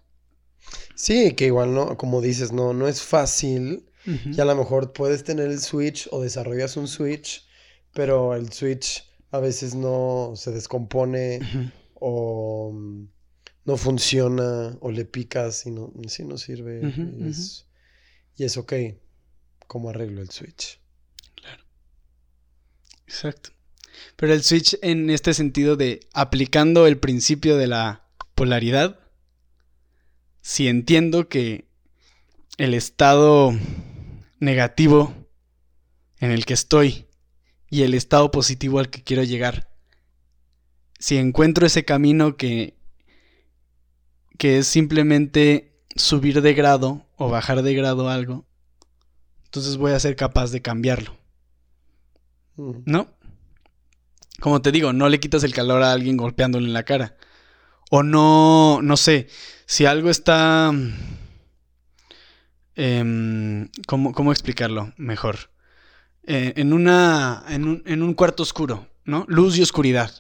Sí, 0.96 1.34
que 1.34 1.48
igual 1.48 1.74
no, 1.74 1.98
como 1.98 2.22
dices, 2.22 2.52
no, 2.52 2.74
no 2.74 2.88
es 2.88 3.02
fácil. 3.02 3.86
Ujú. 4.06 4.30
Y 4.36 4.42
a 4.42 4.46
lo 4.46 4.56
mejor 4.56 4.94
puedes 4.94 5.24
tener 5.24 5.50
el 5.50 5.60
switch 5.60 6.08
o 6.12 6.22
desarrollas 6.22 6.78
un 6.78 6.88
switch, 6.88 7.46
pero 7.94 8.36
el 8.36 8.52
switch 8.52 9.10
a 9.32 9.40
veces 9.40 9.76
no 9.76 10.34
se 10.36 10.52
descompone 10.52 11.40
o 11.96 12.72
mm, 12.74 13.08
no 13.66 13.78
funciona 13.78 14.78
o 14.82 14.92
le 14.92 15.06
picas 15.06 15.66
y 15.66 15.72
no, 15.72 15.92
sí 16.08 16.26
no 16.26 16.38
sirve. 16.38 16.82
Y, 17.18 17.30
es, 17.30 17.66
y 18.36 18.44
es 18.44 18.58
ok. 18.58 18.74
¿Cómo 19.68 19.90
arreglo 19.90 20.22
el 20.22 20.30
switch? 20.30 20.80
Exacto. 23.08 23.52
Pero 24.16 24.34
el 24.34 24.44
switch 24.44 24.78
en 24.82 25.10
este 25.10 25.34
sentido 25.34 25.76
de 25.76 26.02
aplicando 26.14 26.88
el 26.88 26.98
principio 26.98 27.58
de 27.58 27.68
la 27.68 28.06
polaridad, 28.36 29.00
si 30.42 30.68
entiendo 30.68 31.28
que 31.28 31.68
el 32.58 32.74
estado 32.74 33.54
negativo 34.40 35.14
en 36.20 36.32
el 36.32 36.46
que 36.46 36.54
estoy 36.54 37.08
y 37.70 37.84
el 37.84 37.94
estado 37.94 38.30
positivo 38.30 38.80
al 38.80 38.90
que 38.90 39.04
quiero 39.04 39.24
llegar, 39.24 39.70
si 41.00 41.18
encuentro 41.18 41.66
ese 41.66 41.84
camino 41.84 42.38
que, 42.38 42.78
que 44.38 44.60
es 44.60 44.68
simplemente 44.68 45.74
subir 45.96 46.42
de 46.42 46.54
grado 46.54 47.06
o 47.18 47.30
bajar 47.30 47.62
de 47.62 47.74
grado 47.74 48.10
algo, 48.10 48.46
entonces 49.46 49.78
voy 49.78 49.92
a 49.92 50.00
ser 50.00 50.16
capaz 50.16 50.52
de 50.52 50.62
cambiarlo. 50.62 51.16
Mm. 52.56 52.84
¿No? 52.86 53.08
Como 54.44 54.62
te 54.62 54.74
digo, 54.74 54.92
no 54.92 55.08
le 55.08 55.22
quitas 55.22 55.46
el 55.46 55.54
calor 55.54 55.82
a 55.84 55.94
alguien 55.94 56.18
golpeándole 56.18 56.68
en 56.68 56.74
la 56.74 56.84
cara. 56.84 57.16
O 57.90 58.04
no, 58.04 58.82
no 58.82 58.98
sé, 58.98 59.30
si 59.66 59.86
algo 59.86 60.10
está... 60.10 60.70
em, 62.76 63.70
¿cómo, 63.88 64.12
cómo 64.12 64.34
explicarlo 64.34 64.92
mejor? 64.98 65.50
Eh, 66.26 66.52
en, 66.58 66.74
una, 66.74 67.46
en, 67.48 67.66
un, 67.66 67.84
en 67.86 68.02
un 68.04 68.14
cuarto 68.16 68.44
oscuro, 68.44 68.90
¿no? 69.06 69.24
Luz 69.30 69.58
y 69.58 69.62
oscuridad. 69.62 70.12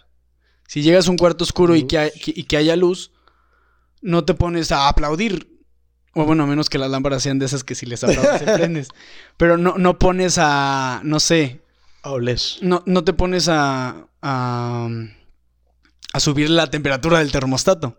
Si 0.69 0.81
llegas 0.81 1.09
a 1.09 1.11
un 1.11 1.17
cuarto 1.17 1.43
oscuro 1.43 1.75
y 1.75 1.85
que, 1.85 1.97
hay- 1.97 2.11
que- 2.11 2.33
y 2.33 2.43
que 2.43 2.55
haya 2.55 2.77
luz, 2.77 3.11
no 4.01 4.23
te 4.23 4.33
pones 4.33 4.71
a 4.71 4.87
aplaudir. 4.87 5.49
O 6.13 6.23
bueno, 6.25 6.43
a 6.43 6.47
menos 6.47 6.69
que 6.69 6.77
las 6.77 6.89
lámparas 6.91 7.23
sean 7.23 7.39
de 7.39 7.45
esas 7.47 7.65
que 7.65 7.75
si 7.75 7.85
les 7.87 8.03
aplaudes 8.05 8.39
se 8.39 8.45
prendes. 8.57 8.87
Pero 9.35 9.57
no, 9.57 9.77
no 9.77 9.97
pones 9.99 10.37
a, 10.39 11.01
no 11.03 11.19
sé, 11.19 11.62
No, 12.61 12.83
no 12.85 13.03
te 13.03 13.13
pones 13.13 13.47
a, 13.49 14.07
a, 14.21 14.89
a 16.13 16.19
subir 16.19 16.49
la 16.49 16.69
temperatura 16.69 17.19
del 17.19 17.31
termostato. 17.31 17.97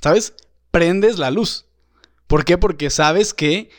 ¿Sabes? 0.00 0.34
Prendes 0.70 1.18
la 1.18 1.30
luz. 1.30 1.66
¿Por 2.26 2.44
qué? 2.44 2.58
Porque 2.58 2.90
sabes 2.90 3.34
que 3.34 3.70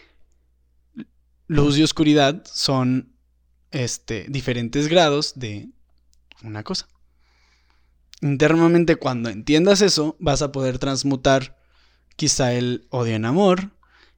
luz 1.48 1.78
y 1.78 1.84
oscuridad 1.84 2.44
son 2.46 3.14
este, 3.72 4.26
diferentes 4.30 4.88
grados 4.88 5.34
de 5.36 5.70
una 6.44 6.64
cosa. 6.64 6.88
Internamente, 8.22 8.96
cuando 8.98 9.30
entiendas 9.30 9.82
eso, 9.82 10.16
vas 10.20 10.42
a 10.42 10.52
poder 10.52 10.80
transmutar 10.80 11.58
quizá 12.16 12.54
el 12.54 12.88
odio 12.90 13.16
en 13.16 13.26
amor, 13.26 13.72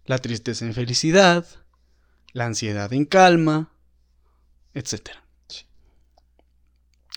la 0.05 0.17
tristeza 0.17 0.65
en 0.65 0.73
felicidad, 0.73 1.45
la 2.33 2.45
ansiedad 2.45 2.91
en 2.91 3.05
calma, 3.05 3.72
etcétera. 4.73 5.23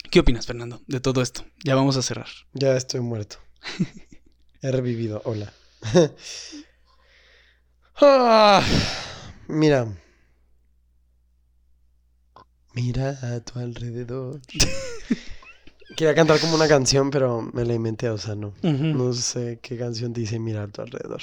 ¿Qué 0.09 0.19
opinas, 0.19 0.45
Fernando, 0.45 0.81
de 0.87 0.99
todo 1.01 1.21
esto? 1.21 1.45
Ya 1.63 1.75
vamos 1.75 1.97
a 1.97 2.01
cerrar. 2.01 2.27
Ya 2.53 2.75
estoy 2.77 3.01
muerto. 3.01 3.37
He 4.61 4.71
revivido. 4.71 5.21
Hola. 5.25 5.51
Ah, 7.99 8.63
mira. 9.47 9.87
Mira 12.75 13.17
a 13.23 13.39
tu 13.39 13.57
alrededor. 13.57 14.39
Quería 15.95 16.13
cantar 16.13 16.39
como 16.39 16.53
una 16.53 16.67
canción, 16.67 17.09
pero 17.09 17.41
me 17.41 17.65
la 17.65 17.73
inventé, 17.73 18.07
o 18.11 18.19
sea, 18.19 18.35
no. 18.35 18.53
No 18.61 19.13
sé 19.13 19.57
qué 19.63 19.79
canción 19.79 20.13
dice 20.13 20.37
mira 20.37 20.61
a 20.61 20.67
tu 20.67 20.83
alrededor. 20.83 21.21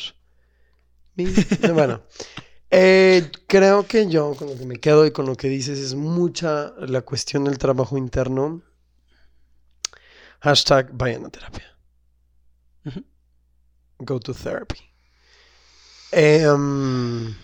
Bueno, 1.72 2.02
eh, 2.76 3.30
creo 3.46 3.86
que 3.86 4.08
yo 4.08 4.34
con 4.34 4.48
lo 4.48 4.58
que 4.58 4.66
me 4.66 4.80
quedo 4.80 5.06
y 5.06 5.12
con 5.12 5.26
lo 5.26 5.36
que 5.36 5.48
dices 5.48 5.78
es 5.78 5.94
mucha 5.94 6.72
la 6.78 7.02
cuestión 7.02 7.44
del 7.44 7.56
trabajo 7.58 7.96
interno. 7.96 8.62
Hashtag 10.40 10.90
vayan 10.92 11.24
a 11.26 11.30
terapia. 11.30 11.76
Go 13.98 14.18
to 14.20 14.34
therapy. 14.34 14.80
Em, 16.12 17.34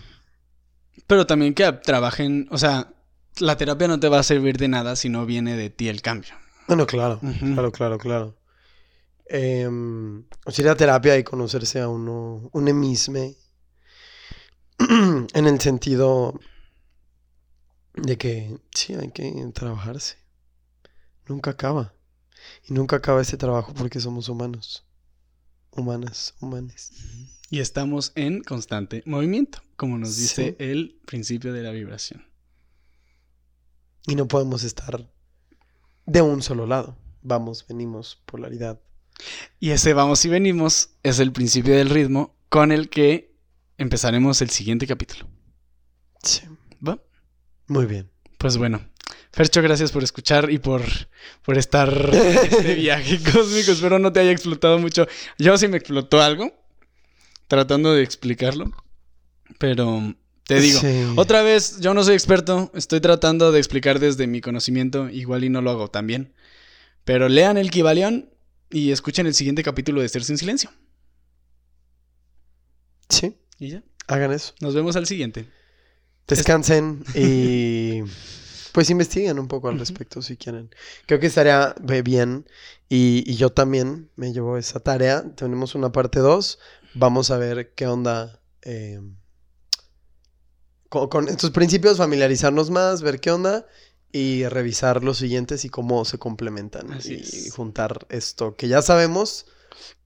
Pero 1.07 1.25
también 1.27 1.53
que 1.53 1.71
trabajen, 1.73 2.47
o 2.51 2.57
sea, 2.57 2.93
la 3.39 3.57
terapia 3.57 3.87
no 3.87 3.99
te 3.99 4.09
va 4.09 4.19
a 4.19 4.23
servir 4.23 4.57
de 4.57 4.67
nada 4.67 4.95
si 4.95 5.09
no 5.09 5.25
viene 5.25 5.55
de 5.57 5.69
ti 5.69 5.89
el 5.89 6.01
cambio. 6.01 6.33
Bueno, 6.67 6.85
claro, 6.85 7.19
claro, 7.53 7.71
claro, 7.71 7.97
claro. 7.97 8.37
Em, 9.25 10.25
o 10.45 10.51
sea, 10.51 10.63
ir 10.65 10.69
a 10.69 10.75
terapia 10.75 11.17
y 11.17 11.23
conocerse 11.23 11.79
a 11.81 11.87
uno, 11.89 12.49
uno 12.53 12.73
mismo, 12.73 13.33
en 15.33 15.47
el 15.47 15.59
sentido 15.59 16.39
de 17.95 18.17
que 18.17 18.57
sí, 18.73 18.93
hay 18.93 19.11
que 19.11 19.31
trabajarse. 19.53 20.17
Nunca 21.27 21.51
acaba. 21.51 21.93
Y 22.67 22.73
nunca 22.73 22.97
acaba 22.97 23.21
ese 23.21 23.37
trabajo 23.37 23.73
porque 23.73 23.99
somos 23.99 24.29
humanos. 24.29 24.85
Humanas, 25.71 26.35
humanes. 26.39 26.91
Y 27.49 27.59
estamos 27.59 28.11
en 28.15 28.43
constante 28.43 29.03
movimiento, 29.05 29.61
como 29.75 29.97
nos 29.97 30.17
dice 30.17 30.55
Sí. 30.57 30.63
el 30.63 30.99
principio 31.05 31.53
de 31.53 31.63
la 31.63 31.71
vibración. 31.71 32.25
Y 34.07 34.15
no 34.15 34.27
podemos 34.27 34.63
estar 34.63 35.09
de 36.05 36.21
un 36.21 36.41
solo 36.41 36.65
lado. 36.65 36.97
Vamos, 37.21 37.65
venimos, 37.67 38.21
polaridad. 38.25 38.81
Y 39.59 39.71
ese 39.71 39.93
vamos 39.93 40.25
y 40.25 40.29
venimos 40.29 40.89
es 41.03 41.19
el 41.19 41.31
principio 41.31 41.75
del 41.75 41.89
ritmo 41.89 42.35
con 42.49 42.71
el 42.71 42.89
que 42.89 43.30
empezaremos 43.81 44.41
el 44.41 44.49
siguiente 44.49 44.87
capítulo. 44.87 45.27
Sí. 46.23 46.41
¿Va? 46.87 46.99
Muy 47.67 47.85
bien. 47.85 48.09
Pues 48.37 48.57
bueno, 48.57 48.81
Fercho, 49.31 49.61
gracias 49.61 49.91
por 49.91 50.03
escuchar 50.03 50.51
y 50.51 50.59
por, 50.59 50.81
por 51.43 51.57
estar 51.57 51.89
en 52.13 52.37
este 52.37 52.75
viaje 52.75 53.19
cósmico. 53.23 53.71
Espero 53.71 53.99
no 53.99 54.11
te 54.11 54.19
haya 54.19 54.31
explotado 54.31 54.77
mucho. 54.79 55.07
Yo 55.37 55.57
sí 55.57 55.67
me 55.67 55.77
explotó 55.77 56.21
algo, 56.21 56.53
tratando 57.47 57.93
de 57.93 58.03
explicarlo. 58.03 58.71
Pero 59.57 60.15
te 60.45 60.59
digo, 60.59 60.79
Sí. 60.79 61.13
otra 61.17 61.41
vez, 61.43 61.79
yo 61.79 61.93
no 61.93 62.03
soy 62.03 62.13
experto, 62.15 62.71
estoy 62.73 62.99
tratando 63.01 63.51
de 63.51 63.59
explicar 63.59 63.99
desde 63.99 64.27
mi 64.27 64.41
conocimiento, 64.41 65.09
igual 65.09 65.43
y 65.43 65.49
no 65.49 65.61
lo 65.61 65.71
hago 65.71 65.87
tan 65.89 66.07
bien. 66.07 66.33
Pero 67.03 67.29
lean 67.29 67.57
el 67.57 67.71
Kibalión 67.71 68.29
y 68.69 68.91
escuchen 68.91 69.27
el 69.27 69.33
siguiente 69.33 69.63
capítulo 69.63 69.99
de 70.01 70.05
Estarse 70.07 70.31
en 70.33 70.37
Silencio. 70.37 70.71
Sí, 73.09 73.35
Y 73.61 73.69
ya, 73.69 73.83
hagan 74.07 74.33
eso. 74.33 74.55
nos 74.59 74.73
vemos 74.73 74.95
al 74.95 75.05
siguiente. 75.05 75.47
Descansen 76.27 77.03
y 77.13 78.01
pues 78.71 78.89
investiguen 78.89 79.37
un 79.37 79.47
poco 79.47 79.69
al 79.69 79.77
respecto 79.77 80.23
si 80.23 80.35
quieren. 80.35 80.71
Creo 81.05 81.19
que 81.19 81.27
estaría 81.27 81.75
bien 82.03 82.47
y, 82.89 83.23
y 83.31 83.35
yo 83.35 83.51
también 83.51 84.09
me 84.15 84.33
llevo 84.33 84.57
esa 84.57 84.79
tarea. 84.79 85.35
Tenemos 85.35 85.75
una 85.75 85.91
parte 85.91 86.21
2. 86.21 86.57
Vamos 86.95 87.29
a 87.29 87.37
ver 87.37 87.75
qué 87.75 87.85
onda 87.85 88.41
eh, 88.63 88.99
con, 90.89 91.07
con 91.09 91.27
estos 91.27 91.51
principios, 91.51 91.99
familiarizarnos 91.99 92.71
más, 92.71 93.03
ver 93.03 93.19
qué 93.19 93.29
onda 93.29 93.67
y 94.11 94.43
revisar 94.47 95.03
los 95.03 95.19
siguientes 95.19 95.65
y 95.65 95.69
cómo 95.69 96.03
se 96.05 96.17
complementan. 96.17 96.91
Así 96.93 97.13
y 97.13 97.19
es. 97.19 97.53
juntar 97.53 98.07
esto 98.09 98.55
que 98.55 98.67
ya 98.67 98.81
sabemos. 98.81 99.45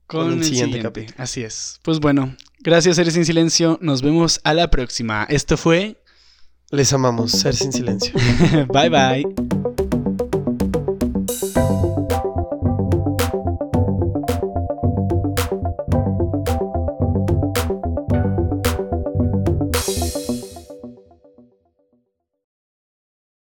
Con, 0.06 0.20
Con 0.22 0.32
el 0.34 0.38
el 0.38 0.44
siguiente. 0.44 0.76
siguiente 0.78 0.82
capítulo. 0.82 1.16
Así 1.22 1.42
es. 1.42 1.80
Pues 1.82 1.98
bueno, 2.00 2.36
gracias, 2.60 2.98
Eres 2.98 3.16
en 3.16 3.24
Silencio. 3.24 3.78
Nos 3.82 4.02
vemos 4.02 4.40
a 4.44 4.54
la 4.54 4.70
próxima. 4.70 5.24
Esto 5.28 5.56
fue. 5.56 6.00
Les 6.70 6.92
amamos. 6.92 7.32
Ser 7.32 7.54
sin 7.54 7.72
silencio. 7.72 8.12
bye 8.72 8.88
bye. 8.88 9.75